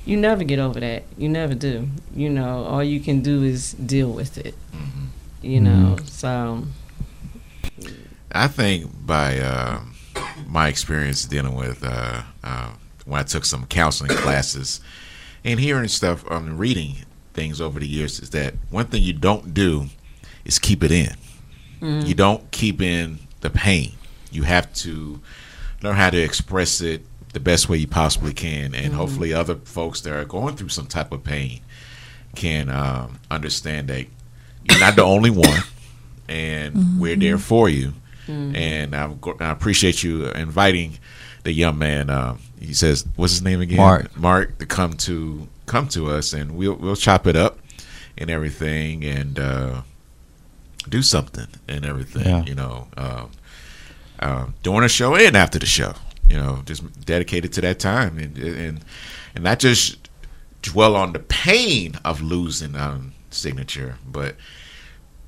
You 0.04 0.16
never 0.16 0.42
get 0.42 0.58
over 0.58 0.80
that. 0.80 1.04
You 1.16 1.28
never 1.28 1.54
do. 1.54 1.86
You 2.12 2.28
know, 2.28 2.64
all 2.64 2.82
you 2.82 2.98
can 2.98 3.20
do 3.20 3.44
is 3.44 3.72
deal 3.74 4.10
with 4.10 4.36
it. 4.36 4.56
You 5.42 5.60
know, 5.60 5.96
so 6.06 6.64
I 8.32 8.48
think 8.48 8.90
by 9.06 9.38
uh, 9.38 9.80
my 10.48 10.68
experience 10.68 11.24
dealing 11.24 11.54
with 11.54 11.84
uh, 11.84 12.22
uh, 12.42 12.70
when 13.12 13.20
I 13.20 13.24
took 13.24 13.44
some 13.44 13.66
counseling 13.66 14.10
classes 14.16 14.80
and 15.44 15.60
hearing 15.60 15.88
stuff 15.88 16.24
um, 16.30 16.56
reading 16.56 16.96
things 17.34 17.60
over 17.60 17.78
the 17.78 17.86
years 17.86 18.18
is 18.20 18.30
that 18.30 18.54
one 18.70 18.86
thing 18.86 19.02
you 19.02 19.12
don't 19.12 19.54
do 19.54 19.86
is 20.44 20.58
keep 20.58 20.82
it 20.82 20.90
in. 20.90 21.14
You 22.06 22.14
don't 22.14 22.50
keep 22.52 22.80
in 22.80 23.18
the 23.40 23.50
pain. 23.50 23.92
You 24.30 24.44
have 24.44 24.72
to 24.74 25.20
learn 25.82 25.96
how 25.96 26.10
to 26.10 26.16
express 26.20 26.80
it, 26.80 27.02
the 27.32 27.40
best 27.40 27.68
way 27.68 27.76
you 27.78 27.88
possibly 27.88 28.32
can, 28.32 28.74
and 28.74 28.94
hopefully 28.94 29.32
other 29.34 29.56
folks 29.56 30.00
that 30.02 30.12
are 30.12 30.24
going 30.24 30.54
through 30.56 30.68
some 30.68 30.86
type 30.86 31.10
of 31.12 31.24
pain 31.24 31.60
can 32.36 32.70
um, 32.70 33.18
understand 33.30 33.88
that 33.88 34.06
you're 34.64 34.78
not 34.80 34.94
the 34.96 35.02
only 35.02 35.30
one, 35.30 35.62
and 36.28 37.00
we're 37.00 37.16
there 37.16 37.38
for 37.38 37.68
you. 37.68 37.92
And 38.54 38.94
I'm, 38.94 39.18
I 39.40 39.50
appreciate 39.50 40.02
you 40.04 40.26
inviting 40.30 40.98
the 41.44 41.52
young 41.52 41.78
man. 41.78 42.10
Um, 42.10 42.38
he 42.60 42.74
says, 42.74 43.04
"What's 43.16 43.32
his 43.34 43.42
name 43.42 43.60
again?" 43.60 43.78
Mark. 43.78 44.16
Mark 44.16 44.58
to 44.58 44.66
come 44.66 44.94
to 44.94 45.48
come 45.66 45.88
to 45.88 46.10
us, 46.10 46.32
and 46.32 46.56
we'll 46.56 46.74
we'll 46.74 46.96
chop 46.96 47.26
it 47.26 47.36
up 47.36 47.58
and 48.16 48.30
everything, 48.30 49.04
and 49.04 49.38
uh, 49.38 49.82
do 50.88 51.02
something 51.02 51.48
and 51.68 51.84
everything. 51.84 52.26
Yeah. 52.26 52.44
You 52.44 52.54
know, 52.54 52.88
um, 52.96 53.30
um, 54.20 54.54
during 54.62 54.84
a 54.84 54.88
show 54.88 55.14
and 55.14 55.36
after 55.36 55.58
the 55.58 55.66
show. 55.66 55.94
You 56.28 56.38
know, 56.38 56.62
just 56.64 57.04
dedicated 57.04 57.52
to 57.54 57.60
that 57.60 57.78
time, 57.78 58.18
and 58.18 58.38
and 58.38 58.84
and 59.34 59.44
not 59.44 59.58
just 59.58 60.08
dwell 60.62 60.96
on 60.96 61.12
the 61.12 61.18
pain 61.18 61.98
of 62.04 62.22
losing 62.22 62.74
um, 62.76 63.12
Cignature, 63.30 63.96
but 64.06 64.36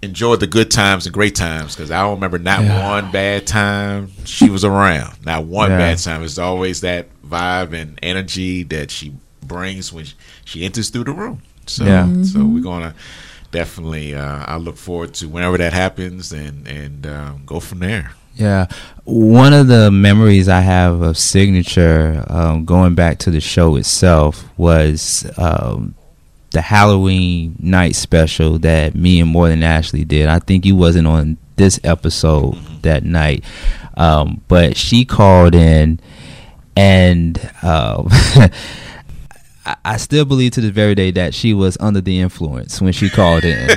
enjoy 0.05 0.37
the 0.37 0.47
good 0.47 0.71
times 0.71 1.07
and 1.07 1.13
great 1.15 1.35
times 1.35 1.75
because 1.75 1.91
I 1.91 2.03
don't 2.03 2.15
remember 2.15 2.39
not 2.39 2.63
Yeah. 2.63 2.89
one 2.91 3.11
bad 3.11 3.47
time 3.47 4.11
she 4.25 4.49
was 4.51 4.65
around. 4.65 5.15
Not 5.25 5.45
one 5.45 5.71
Yeah. 5.71 5.79
bad 5.79 5.99
time. 5.99 6.23
It's 6.23 6.39
always 6.39 6.81
that 6.83 7.09
vibe 7.27 7.73
and 7.73 7.99
energy 8.03 8.63
that 8.65 8.91
she 8.91 9.13
brings 9.43 9.93
when 9.93 10.05
she, 10.05 10.15
she 10.45 10.65
enters 10.65 10.91
through 10.91 11.05
the 11.05 11.13
room. 11.13 11.43
So, 11.67 11.85
Yeah. 11.85 12.07
so 12.23 12.45
we're 12.45 12.63
gonna 12.63 12.95
definitely. 13.51 14.15
Uh, 14.15 14.45
I 14.47 14.57
look 14.57 14.77
forward 14.77 15.15
to 15.15 15.29
whenever 15.29 15.57
that 15.59 15.73
happens 15.73 16.33
and 16.33 16.67
and 16.69 17.07
um, 17.07 17.43
go 17.47 17.61
from 17.61 17.79
there. 17.81 18.13
Yeah, 18.37 18.67
one 19.05 19.53
of 19.53 19.69
the 19.69 19.93
memories 19.93 20.49
I 20.49 20.59
have 20.61 21.01
of 21.03 21.15
Cignature, 21.15 22.29
um, 22.31 22.65
going 22.65 22.97
back 22.97 23.19
to 23.21 23.31
the 23.31 23.41
show 23.41 23.77
itself, 23.77 24.45
was 24.57 25.25
um, 25.39 25.95
the 26.55 26.63
Halloween 26.63 27.57
night 27.59 27.97
special 27.97 28.59
that 28.61 28.95
me 28.95 29.21
and 29.21 29.29
More 29.29 29.49
Than 29.49 29.63
Ashley 29.63 30.05
did. 30.05 30.29
I 30.29 30.39
think 30.39 30.65
you 30.65 30.77
wasn't 30.77 31.07
on 31.07 31.37
this 31.57 31.79
episode 31.85 32.55
that 32.83 33.05
night, 33.05 33.45
um, 33.97 34.41
but 34.49 34.77
she 34.77 35.05
called 35.05 35.55
in, 35.55 36.01
and 36.77 37.39
um, 37.63 38.09
I, 39.85 39.97
still 39.97 40.25
believe 40.25 40.53
to 40.53 40.61
this 40.61 40.71
very 40.71 40.95
day 40.95 41.11
that 41.11 41.35
she 41.35 41.55
was 41.55 41.77
under 41.81 42.01
the 42.01 42.21
influence 42.21 42.81
when 42.81 42.93
she 42.93 43.11
called 43.11 43.45
in. 43.45 43.69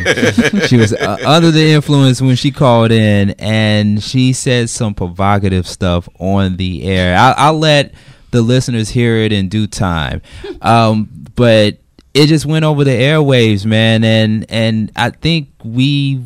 she 0.67 0.77
was 0.77 0.93
uh, 0.93 1.17
under 1.25 1.49
the 1.49 1.71
influence 1.71 2.21
when 2.21 2.35
she 2.35 2.51
called 2.51 2.91
in, 2.91 3.31
and 3.39 4.03
she 4.03 4.33
said 4.33 4.69
some 4.69 4.93
provocative 4.93 5.67
stuff 5.67 6.07
on 6.19 6.57
the 6.57 6.83
air. 6.83 7.17
I, 7.17 7.31
I'll 7.37 7.57
let 7.57 7.93
the 8.29 8.43
listeners 8.43 8.89
hear 8.89 9.15
it 9.17 9.31
in 9.31 9.49
due 9.49 9.65
time, 9.65 10.21
um, 10.61 11.09
but 11.35 11.79
it 12.18 12.27
just 12.27 12.48
went 12.48 12.65
over 12.65 12.84
the 12.84 12.91
airwaves, 12.91 13.64
man, 13.64 14.03
and 14.03 14.44
and 14.49 14.91
I 14.95 15.11
think 15.11 15.49
we 15.64 16.23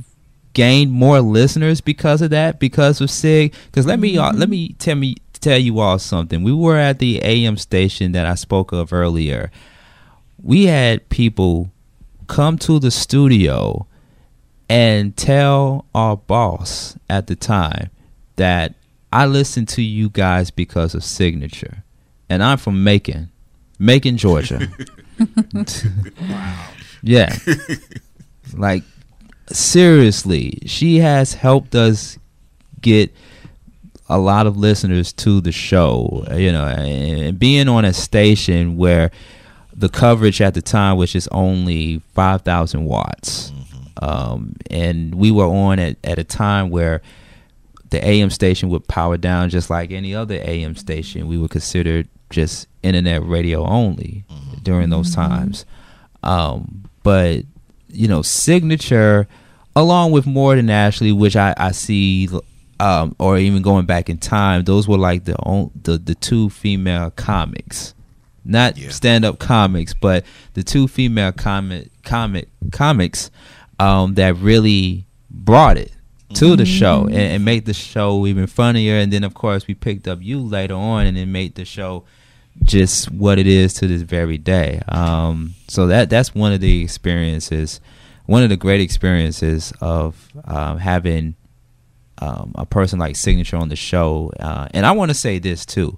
gained 0.54 0.92
more 0.92 1.20
listeners 1.20 1.82
because 1.82 2.22
of 2.22 2.30
that 2.30 2.60
because 2.60 3.02
of 3.02 3.12
sig. 3.12 3.54
Because 3.66 3.86
let 3.86 4.00
me 4.00 4.18
uh, 4.18 4.32
let 4.32 4.48
me 4.48 4.70
tell 4.80 4.96
me 4.96 5.18
tell 5.42 5.58
you 5.58 5.80
all 5.80 6.00
something. 6.00 6.44
We 6.44 6.54
were 6.54 6.78
at 6.78 7.00
the 7.00 7.22
am 7.22 7.58
station 7.58 8.14
that 8.14 8.26
i 8.26 8.36
spoke 8.36 8.72
of 8.72 8.94
earlier. 8.94 9.52
We 10.42 10.66
had 10.68 11.10
people 11.10 11.72
come 12.28 12.58
to 12.60 12.80
the 12.80 12.92
studio 12.92 13.86
and 14.70 15.18
tell 15.18 15.86
our 15.94 16.16
boss 16.16 16.98
at 17.10 17.28
the 17.28 17.36
time 17.36 17.90
that 18.38 18.76
i 19.12 19.26
listened 19.26 19.68
to 19.68 19.82
you 19.82 20.10
guys 20.10 20.52
because 20.52 20.96
of 20.96 21.02
Cignature. 21.02 21.84
And 22.30 22.42
i'm 22.42 22.58
from 22.58 22.84
macon 22.84 23.30
macon 23.78 24.16
georgia 24.16 24.70
yeah. 27.02 27.36
Like 28.54 28.84
seriously, 29.52 30.60
she 30.66 31.00
has 31.00 31.34
helped 31.34 31.76
us 31.76 32.18
get 32.82 33.14
a 34.10 34.18
lot 34.18 34.48
of 34.48 34.58
listeners 34.58 35.14
to 35.14 35.42
the 35.42 35.52
show. 35.52 36.26
You 36.32 36.52
know, 36.52 36.66
and 36.66 37.38
being 37.38 37.68
on 37.70 37.86
a 37.86 37.94
station 37.94 38.78
where 38.78 39.12
the 39.74 39.90
coverage 39.90 40.42
at 40.42 40.54
the 40.54 40.62
time 40.62 40.98
was 40.98 41.12
just 41.12 41.28
only 41.32 42.02
five 42.14 42.42
thousand 42.42 42.86
watts, 42.86 43.52
um, 44.02 44.56
and 44.70 45.16
we 45.16 45.32
were 45.32 45.46
on 45.46 45.80
at, 45.80 45.98
at 46.04 46.20
a 46.20 46.24
time 46.24 46.70
where 46.70 47.02
the 47.90 48.06
AM 48.06 48.30
station 48.30 48.70
would 48.70 48.88
power 48.88 49.18
down 49.18 49.50
just 49.50 49.70
like 49.70 49.92
any 49.92 50.16
other 50.16 50.40
AM 50.44 50.76
station. 50.76 51.28
We 51.28 51.38
were 51.38 51.50
considered 51.50 52.08
just 52.30 52.68
internet 52.82 53.26
radio 53.26 53.66
only 53.66 54.24
during 54.64 54.90
those 54.90 55.14
times. 55.14 55.66
Um, 56.24 56.86
but 57.04 57.44
you 57.90 58.08
know, 58.08 58.20
Cignature, 58.20 59.28
along 59.76 60.12
with 60.12 60.26
more 60.26 60.56
than 60.56 60.70
Ashley, 60.70 61.12
which 61.12 61.36
I 61.36 61.54
I 61.58 61.72
see, 61.72 62.30
um, 62.80 63.16
or 63.20 63.38
even 63.38 63.62
going 63.62 63.86
back 63.86 64.10
in 64.10 64.18
time, 64.18 64.64
those 64.64 64.88
were 64.88 64.98
like 64.98 65.26
the 65.26 65.36
on, 65.38 65.72
the 65.84 65.98
the 65.98 66.16
two 66.16 66.50
female 66.50 67.12
comics, 67.12 67.94
not 68.46 68.78
Yeah. 68.78 68.90
stand 68.90 69.26
up 69.26 69.40
comics, 69.40 69.94
but 69.94 70.26
the 70.54 70.64
two 70.64 70.88
female 70.88 71.32
comic 71.32 71.90
comic 72.04 72.50
comics 72.72 73.30
um, 73.80 74.14
that 74.16 74.36
really 74.38 75.06
brought 75.30 75.78
it 75.78 75.92
to 76.36 76.56
the 76.56 76.66
show 76.66 77.08
and, 77.08 77.16
and 77.18 77.44
made 77.46 77.66
the 77.66 77.74
show 77.74 78.26
even 78.26 78.48
funnier. 78.48 78.96
And 78.96 79.12
then 79.12 79.24
of 79.26 79.34
course 79.34 79.68
we 79.68 79.74
picked 79.74 80.08
up 80.08 80.20
you 80.22 80.40
later 80.40 80.76
on, 80.76 81.06
and 81.08 81.18
it 81.18 81.26
made 81.26 81.56
the 81.56 81.66
show 81.66 82.06
just 82.64 83.12
what 83.12 83.40
it 83.40 83.48
is 83.48 83.74
to 83.76 83.88
this 83.88 84.02
very 84.02 84.38
day. 84.38 84.82
Um, 84.88 85.56
so 85.68 85.88
that 85.88 86.10
that's 86.10 86.36
one 86.36 86.54
of 86.54 86.62
the 86.62 86.84
experiences, 86.84 87.80
one 88.26 88.44
of 88.44 88.50
the 88.50 88.58
great 88.58 88.82
experiences 88.82 89.74
of 89.82 90.30
um, 90.46 90.78
having 90.78 91.36
um, 92.20 92.54
a 92.56 92.66
person 92.66 93.00
like 93.00 93.16
Cignature 93.16 93.60
on 93.60 93.70
the 93.70 93.76
show. 93.76 94.32
Uh, 94.40 94.68
and 94.74 94.86
I 94.86 94.92
want 94.92 95.10
to 95.10 95.16
say 95.16 95.40
this 95.40 95.66
too: 95.66 95.98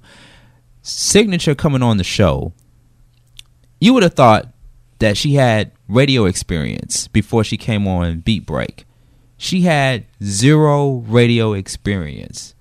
Cignature 0.83 1.57
coming 1.57 1.83
on 1.83 1.97
the 1.97 2.03
show, 2.03 2.53
you 3.79 3.93
would 3.93 4.03
have 4.03 4.13
thought 4.13 4.47
that 4.99 5.17
she 5.17 5.35
had 5.35 5.71
radio 5.87 6.25
experience 6.25 7.07
before 7.09 7.43
she 7.43 7.57
came 7.57 7.87
on 7.87 8.19
Beat 8.19 8.45
Break. 8.45 8.85
She 9.37 9.61
had 9.61 10.05
zero 10.23 11.03
radio 11.07 11.53
experience 11.53 12.55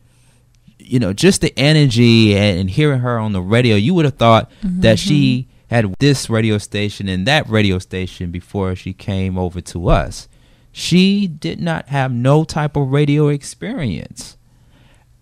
you 0.92 0.98
know, 0.98 1.12
just 1.14 1.40
the 1.40 1.58
energy 1.58 2.36
and, 2.36 2.60
and 2.60 2.70
hearing 2.70 3.00
her 3.00 3.18
on 3.18 3.32
the 3.32 3.40
radio, 3.40 3.76
you 3.76 3.94
would 3.94 4.04
have 4.04 4.16
thought 4.18 4.50
that 4.62 4.98
she 4.98 5.48
had 5.70 5.94
this 5.98 6.28
radio 6.28 6.58
station 6.58 7.08
and 7.08 7.26
that 7.26 7.48
radio 7.48 7.78
station 7.78 8.30
before 8.30 8.76
she 8.76 8.92
came 8.92 9.38
over 9.38 9.62
to 9.62 9.88
us. 9.88 10.28
She 10.70 11.26
did 11.26 11.60
not 11.60 11.88
have 11.88 12.12
no 12.12 12.44
type 12.44 12.76
of 12.76 12.88
radio 12.92 13.28
experience. 13.28 14.36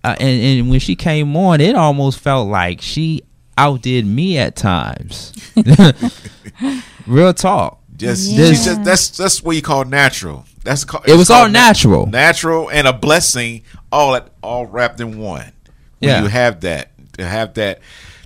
Uh, 0.02 0.16
and, 0.18 0.42
and 0.42 0.70
when 0.70 0.80
she 0.80 0.96
came 0.96 1.36
on, 1.36 1.60
it 1.60 1.76
almost 1.76 2.18
felt 2.18 2.48
like 2.48 2.80
she 2.80 3.22
outdid 3.56 4.04
me 4.06 4.38
at 4.38 4.56
times. 4.56 5.32
Real 7.06 7.32
talk. 7.34 7.80
Just, 7.96 8.30
Yeah. 8.32 8.46
she's 8.48 8.64
just 8.64 8.82
that's 8.82 9.10
that's 9.10 9.42
what 9.42 9.56
you 9.56 9.62
call 9.62 9.84
natural. 9.84 10.46
That's 10.64 10.84
called, 10.84 11.06
It 11.08 11.16
was 11.16 11.30
all 11.30 11.48
natural. 11.48 12.06
natural 12.06 12.70
and 12.70 12.86
a 12.88 12.92
blessing, 12.92 13.62
all 13.92 14.14
at 14.14 14.28
all 14.42 14.66
wrapped 14.66 15.00
in 15.00 15.18
one. 15.18 15.52
When 16.00 16.08
Yeah. 16.10 16.22
you 16.22 16.28
have 16.28 16.60
that, 16.62 16.90
to 17.18 17.26
have 17.26 17.54
that 17.54 17.80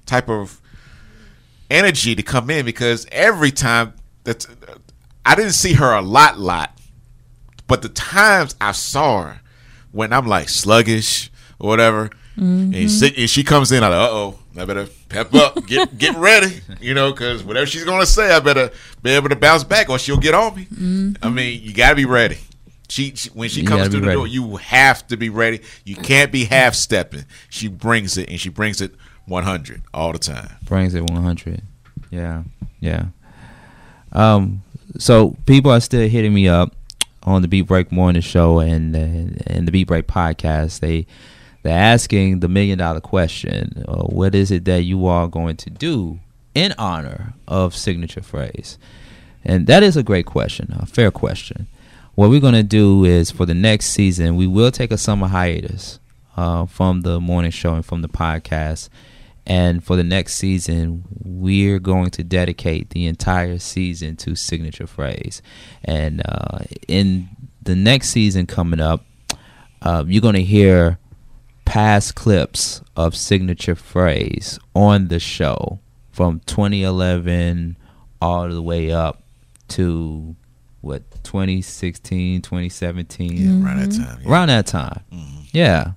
type 0.07 0.29
of 0.29 0.61
energy 1.71 2.15
to 2.15 2.23
come 2.23 2.51
in, 2.51 2.65
because 2.65 3.07
every 3.13 3.51
time 3.51 3.95
that 4.25 4.47
I 5.27 5.35
didn't 5.35 5.53
see 5.53 5.75
her 5.75 5.93
a 5.93 6.03
lot, 6.03 6.39
lot, 6.39 6.77
but 7.67 7.83
the 7.83 7.89
times 7.89 8.55
I 8.61 8.73
saw 8.73 9.23
her 9.23 9.41
when 9.93 10.13
I'm 10.13 10.27
like 10.27 10.49
sluggish 10.49 11.31
or 11.59 11.69
whatever, 11.69 12.11
and, 12.37 12.91
she, 12.91 13.15
and 13.17 13.31
she 13.31 13.45
comes 13.45 13.71
in, 13.71 13.85
I'm 13.85 13.91
like, 13.93 14.11
uh 14.11 14.13
oh, 14.13 14.39
I 14.59 14.65
better 14.65 14.87
pep 15.09 15.33
up, 15.35 15.67
get 15.67 15.97
get 15.99 16.17
ready, 16.17 16.61
you 16.81 16.93
know, 16.95 17.13
because 17.13 17.43
whatever 17.45 17.67
she's 17.67 17.85
gonna 17.85 18.07
say, 18.07 18.33
I 18.35 18.41
better 18.41 18.71
be 19.03 19.11
able 19.11 19.29
to 19.29 19.37
bounce 19.37 19.63
back, 19.65 19.89
or 19.89 19.99
she'll 19.99 20.17
get 20.19 20.35
on 20.35 20.55
me. 20.57 20.67
I 21.23 21.29
mean, 21.31 21.61
you 21.63 21.73
gotta 21.73 21.95
be 21.97 22.05
ready. 22.07 22.39
She, 22.89 23.15
she 23.17 23.31
when 23.31 23.49
she 23.49 23.63
You 23.63 23.67
comes 23.67 23.89
through 23.89 24.01
the 24.01 24.07
ready. 24.09 24.17
door, 24.19 24.27
you 24.27 24.57
have 24.57 25.07
to 25.09 25.17
be 25.17 25.31
ready. 25.31 25.61
You 25.85 25.97
can't 25.97 26.31
be 26.31 26.45
half 26.45 26.75
stepping. 26.75 27.25
She 27.49 27.69
brings 27.69 28.17
it, 28.19 28.29
and 28.29 28.39
she 28.39 28.51
brings 28.51 28.81
it 28.81 28.95
100 29.27 29.83
all 29.95 30.13
the 30.13 30.19
time. 30.19 30.51
brings 30.65 30.95
it 30.95 31.03
100 31.03 31.63
yeah 32.11 32.43
yeah 32.81 33.07
um 34.13 34.63
so 34.99 35.35
people 35.47 35.71
are 35.73 35.81
still 35.81 36.07
hitting 36.09 36.33
me 36.35 36.47
up 36.47 36.75
on 37.25 37.41
the 37.43 37.49
beat 37.49 37.63
break 37.63 37.91
morning 37.91 38.21
show 38.23 38.59
and 38.61 38.95
and, 38.95 39.43
and 39.47 39.67
the 39.67 39.73
beat 39.73 39.87
break 39.89 40.07
podcast 40.07 40.81
they 40.81 41.07
they're 41.63 41.77
asking 41.77 42.41
the 42.41 42.49
million 42.49 42.79
dollar 42.79 43.01
question 43.01 43.83
uh, 43.89 44.03
what 44.03 44.35
is 44.35 44.51
it 44.51 44.65
that 44.67 44.83
you 44.83 45.07
are 45.07 45.27
going 45.27 45.57
to 45.57 45.71
do 45.71 46.21
in 46.55 46.75
honor 46.79 47.33
of 47.49 47.73
Cignature 47.75 48.23
Fraze 48.25 48.77
and 49.45 49.67
that 49.67 49.83
is 49.83 49.97
a 49.97 50.03
great 50.03 50.27
question 50.27 50.77
a 50.79 50.85
fair 50.87 51.11
question 51.11 51.67
what 52.15 52.31
we're 52.31 52.41
going 52.41 52.55
to 52.55 52.63
do 52.63 53.05
is 53.05 53.31
for 53.31 53.47
the 53.47 53.55
next 53.55 53.87
season 53.87 54.37
we 54.37 54.47
will 54.47 54.71
take 54.71 54.93
a 54.93 54.99
summer 54.99 55.27
hiatus 55.27 55.99
uh, 56.37 56.67
from 56.67 57.03
the 57.03 57.21
morning 57.21 57.51
show 57.51 57.75
and 57.75 57.85
from 57.85 58.03
the 58.03 58.09
podcast 58.09 58.89
And 59.47 59.85
for 59.85 59.97
the 59.97 60.05
next 60.05 60.37
season, 60.37 61.05
we're 61.23 61.79
going 61.79 62.11
to 62.13 62.25
dedicate 62.25 62.91
the 62.91 63.07
entire 63.07 63.59
season 63.59 64.17
to 64.17 64.31
Cignature 64.31 64.89
Fraze. 64.89 65.43
And 65.85 66.23
uh, 66.25 66.61
in 66.89 67.29
the 67.63 67.77
next 67.77 68.09
season 68.09 68.47
coming 68.47 68.81
up, 68.81 69.05
uh, 69.83 70.05
you're 70.07 70.23
going 70.23 70.35
to 70.35 70.43
hear 70.43 70.99
past 71.67 72.15
clips 72.15 72.81
of 72.97 73.13
Cignature 73.13 73.77
Fraze 73.77 74.59
on 74.75 75.09
the 75.09 75.19
show 75.19 75.79
from 76.11 76.41
2011 76.47 77.77
all 78.23 78.49
the 78.49 78.63
way 78.63 78.93
up 78.93 79.23
to 79.69 80.37
2016 81.25 82.43
2017 82.43 83.65
Around 83.65 83.79
that 83.81 83.91
time. 83.97 84.19
yeah. 84.23 84.31
around 84.31 84.49
that 84.49 84.67
time. 84.67 85.03
Yeah. 85.53 85.93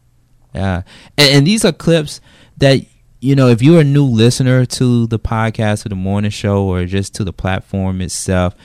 Yeah. 0.54 0.82
And, 1.18 1.36
and 1.36 1.48
these 1.48 1.64
are 1.66 1.72
clips 1.72 2.20
that 2.58 2.80
you 3.20 3.36
know 3.36 3.48
if 3.48 3.62
you're 3.62 3.82
a 3.82 3.84
new 3.84 4.06
listener 4.06 4.66
to 4.66 5.08
the 5.08 5.20
podcast 5.20 5.86
or 5.86 5.90
the 5.90 5.96
morning 5.96 6.32
show 6.32 6.64
or 6.66 6.86
just 6.86 7.14
to 7.16 7.24
the 7.24 7.34
platform 7.34 8.00
itself 8.02 8.56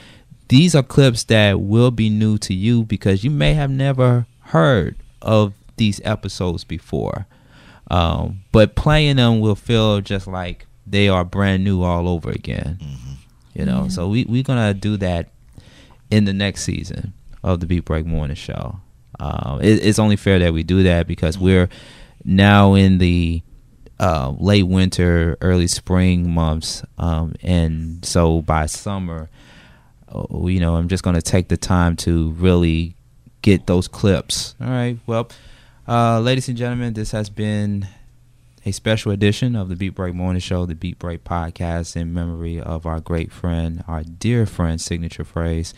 these 0.49 0.75
are 0.75 0.83
clips 0.83 1.25
that 1.25 1.61
will 1.61 1.91
be 1.91 2.11
new 2.11 2.37
to 2.39 2.53
you 2.53 2.85
because 2.85 3.25
you 3.25 3.31
may 3.31 3.55
have 3.55 3.71
never 3.71 4.27
heard 4.41 4.97
of 5.23 5.55
these 5.79 5.99
episodes 6.05 6.63
before. 6.65 7.27
Um, 7.91 8.43
but 8.53 8.75
playing 8.77 9.17
them 9.17 9.41
will 9.41 9.55
feel 9.55 10.03
just 10.03 10.27
like 10.27 10.67
they 10.87 11.09
are 11.09 11.25
brand 11.25 11.65
new 11.65 11.83
all 11.83 12.07
over 12.09 12.31
again. 12.31 12.79
You 13.55 13.65
know 13.65 13.89
so 13.89 14.09
we, 14.09 14.25
we're 14.27 14.43
gonna 14.43 14.75
do 14.75 14.97
that 14.99 15.31
in 16.13 16.27
the 16.27 16.33
next 16.35 16.63
season 16.63 17.15
of 17.43 17.61
the 17.61 17.67
beat 17.67 17.87
break 17.87 18.05
morning 18.05 18.37
show 18.37 18.79
um, 19.19 19.61
it, 19.63 19.85
it's 19.85 19.99
only 19.99 20.15
fair 20.15 20.39
that 20.39 20.53
we 20.53 20.63
do 20.63 20.83
that 20.83 21.07
because 21.07 21.39
we're 21.39 21.71
now 22.23 22.75
in 22.75 22.99
the 22.99 23.43
uh, 23.99 24.31
late 24.39 24.65
winter 24.65 25.39
early 25.41 25.67
spring 25.67 26.29
months 26.29 26.83
um, 26.99 27.35
and 27.43 28.05
so 28.05 28.43
by 28.43 28.67
summer 28.67 29.31
uh, 30.15 30.47
you 30.47 30.61
know 30.61 30.77
i'm 30.77 30.87
just 30.87 31.03
gonna 31.03 31.23
take 31.23 31.49
the 31.49 31.57
time 31.57 31.97
to 31.97 32.33
really 32.33 32.95
get 33.41 33.67
those 33.67 33.89
clips 33.89 34.55
all 34.61 34.69
right 34.69 34.99
well 35.07 35.31
uh, 35.89 36.21
ladies 36.21 36.47
and 36.47 36.59
gentlemen 36.59 36.93
this 36.93 37.13
has 37.13 37.31
been 37.31 37.89
a 38.67 38.71
special 38.71 39.11
edition 39.11 39.57
of 39.57 39.69
the 39.69 39.75
Beat 39.75 39.97
Break 39.97 40.15
Morning 40.15 40.39
Show, 40.39 40.67
the 40.67 40.77
Beat 40.77 40.97
Break 41.01 41.25
podcast, 41.25 41.97
in 41.97 42.15
memory 42.15 42.61
of 42.61 42.87
our 42.87 43.01
great 43.01 43.33
friend, 43.33 43.83
our 43.89 44.05
dear 44.05 44.47
friend, 44.47 44.79
Cignature 44.79 45.27
Fraze. 45.27 45.75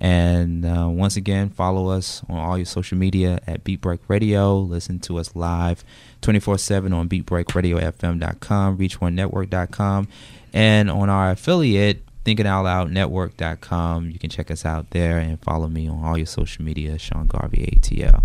And 0.00 0.64
uh, 0.64 0.88
once 0.88 1.16
again, 1.16 1.50
follow 1.50 1.88
us 1.88 2.22
on 2.28 2.38
all 2.38 2.56
your 2.56 2.66
social 2.66 2.96
media 2.96 3.40
at 3.46 3.64
Beat 3.64 3.80
Break 3.80 4.00
Radio. 4.08 4.56
Listen 4.58 5.00
to 5.00 5.18
us 5.18 5.34
live 5.34 5.84
24 6.20 6.58
7 6.58 6.92
on 6.92 7.08
BeatBreakRadioFM.com, 7.08 8.78
ReachOneNetwork.com, 8.78 10.08
and 10.52 10.90
on 10.90 11.10
our 11.10 11.32
affiliate, 11.32 12.04
ThinkingOutLoudNetwork.com. 12.24 14.10
You 14.10 14.18
can 14.18 14.30
check 14.30 14.50
us 14.50 14.64
out 14.64 14.90
there 14.90 15.18
and 15.18 15.42
follow 15.42 15.66
me 15.68 15.88
on 15.88 16.04
all 16.04 16.16
your 16.16 16.26
social 16.26 16.64
media, 16.64 16.98
Sean 16.98 17.26
Garvey 17.26 17.78
ATL. 17.80 18.22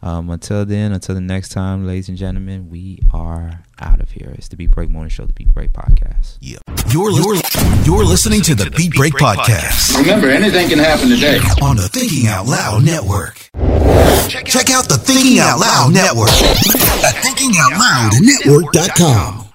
Um, 0.00 0.30
until 0.30 0.64
then, 0.64 0.92
until 0.92 1.16
the 1.16 1.20
next 1.20 1.48
time, 1.50 1.84
ladies 1.86 2.08
and 2.08 2.16
gentlemen, 2.16 2.70
we 2.70 3.00
are 3.12 3.64
out 3.80 4.00
of 4.00 4.12
here. 4.12 4.30
It's 4.38 4.46
the 4.48 4.56
Beat 4.56 4.70
Break 4.70 4.88
Morning 4.90 5.10
Show, 5.10 5.26
the 5.26 5.32
Beat 5.32 5.52
Break 5.52 5.72
Podcast. 5.72 6.36
Yeah. 6.40 6.58
You're, 6.90 7.10
you're, 7.10 7.34
you're 7.84 8.04
listening 8.04 8.40
to 8.42 8.54
the 8.54 8.70
Beat 8.76 8.92
Break 8.94 9.14
Podcast 9.14 9.98
Remember, 9.98 10.28
anything 10.30 10.68
can 10.68 10.78
happen 10.78 11.08
today. 11.08 11.38
on 11.60 11.74
the 11.76 11.88
Thinking 11.88 12.28
Out 12.28 12.46
Loud 12.46 12.84
Network. 12.84 13.50
Check 14.28 14.70
out 14.70 14.88
the 14.88 14.98
Thinking 15.02 15.40
Out 15.40 15.58
Loud 15.58 15.92
Network 15.92 16.28
at 16.30 17.14
thinkingoutloudnetwork.com. 17.24 19.47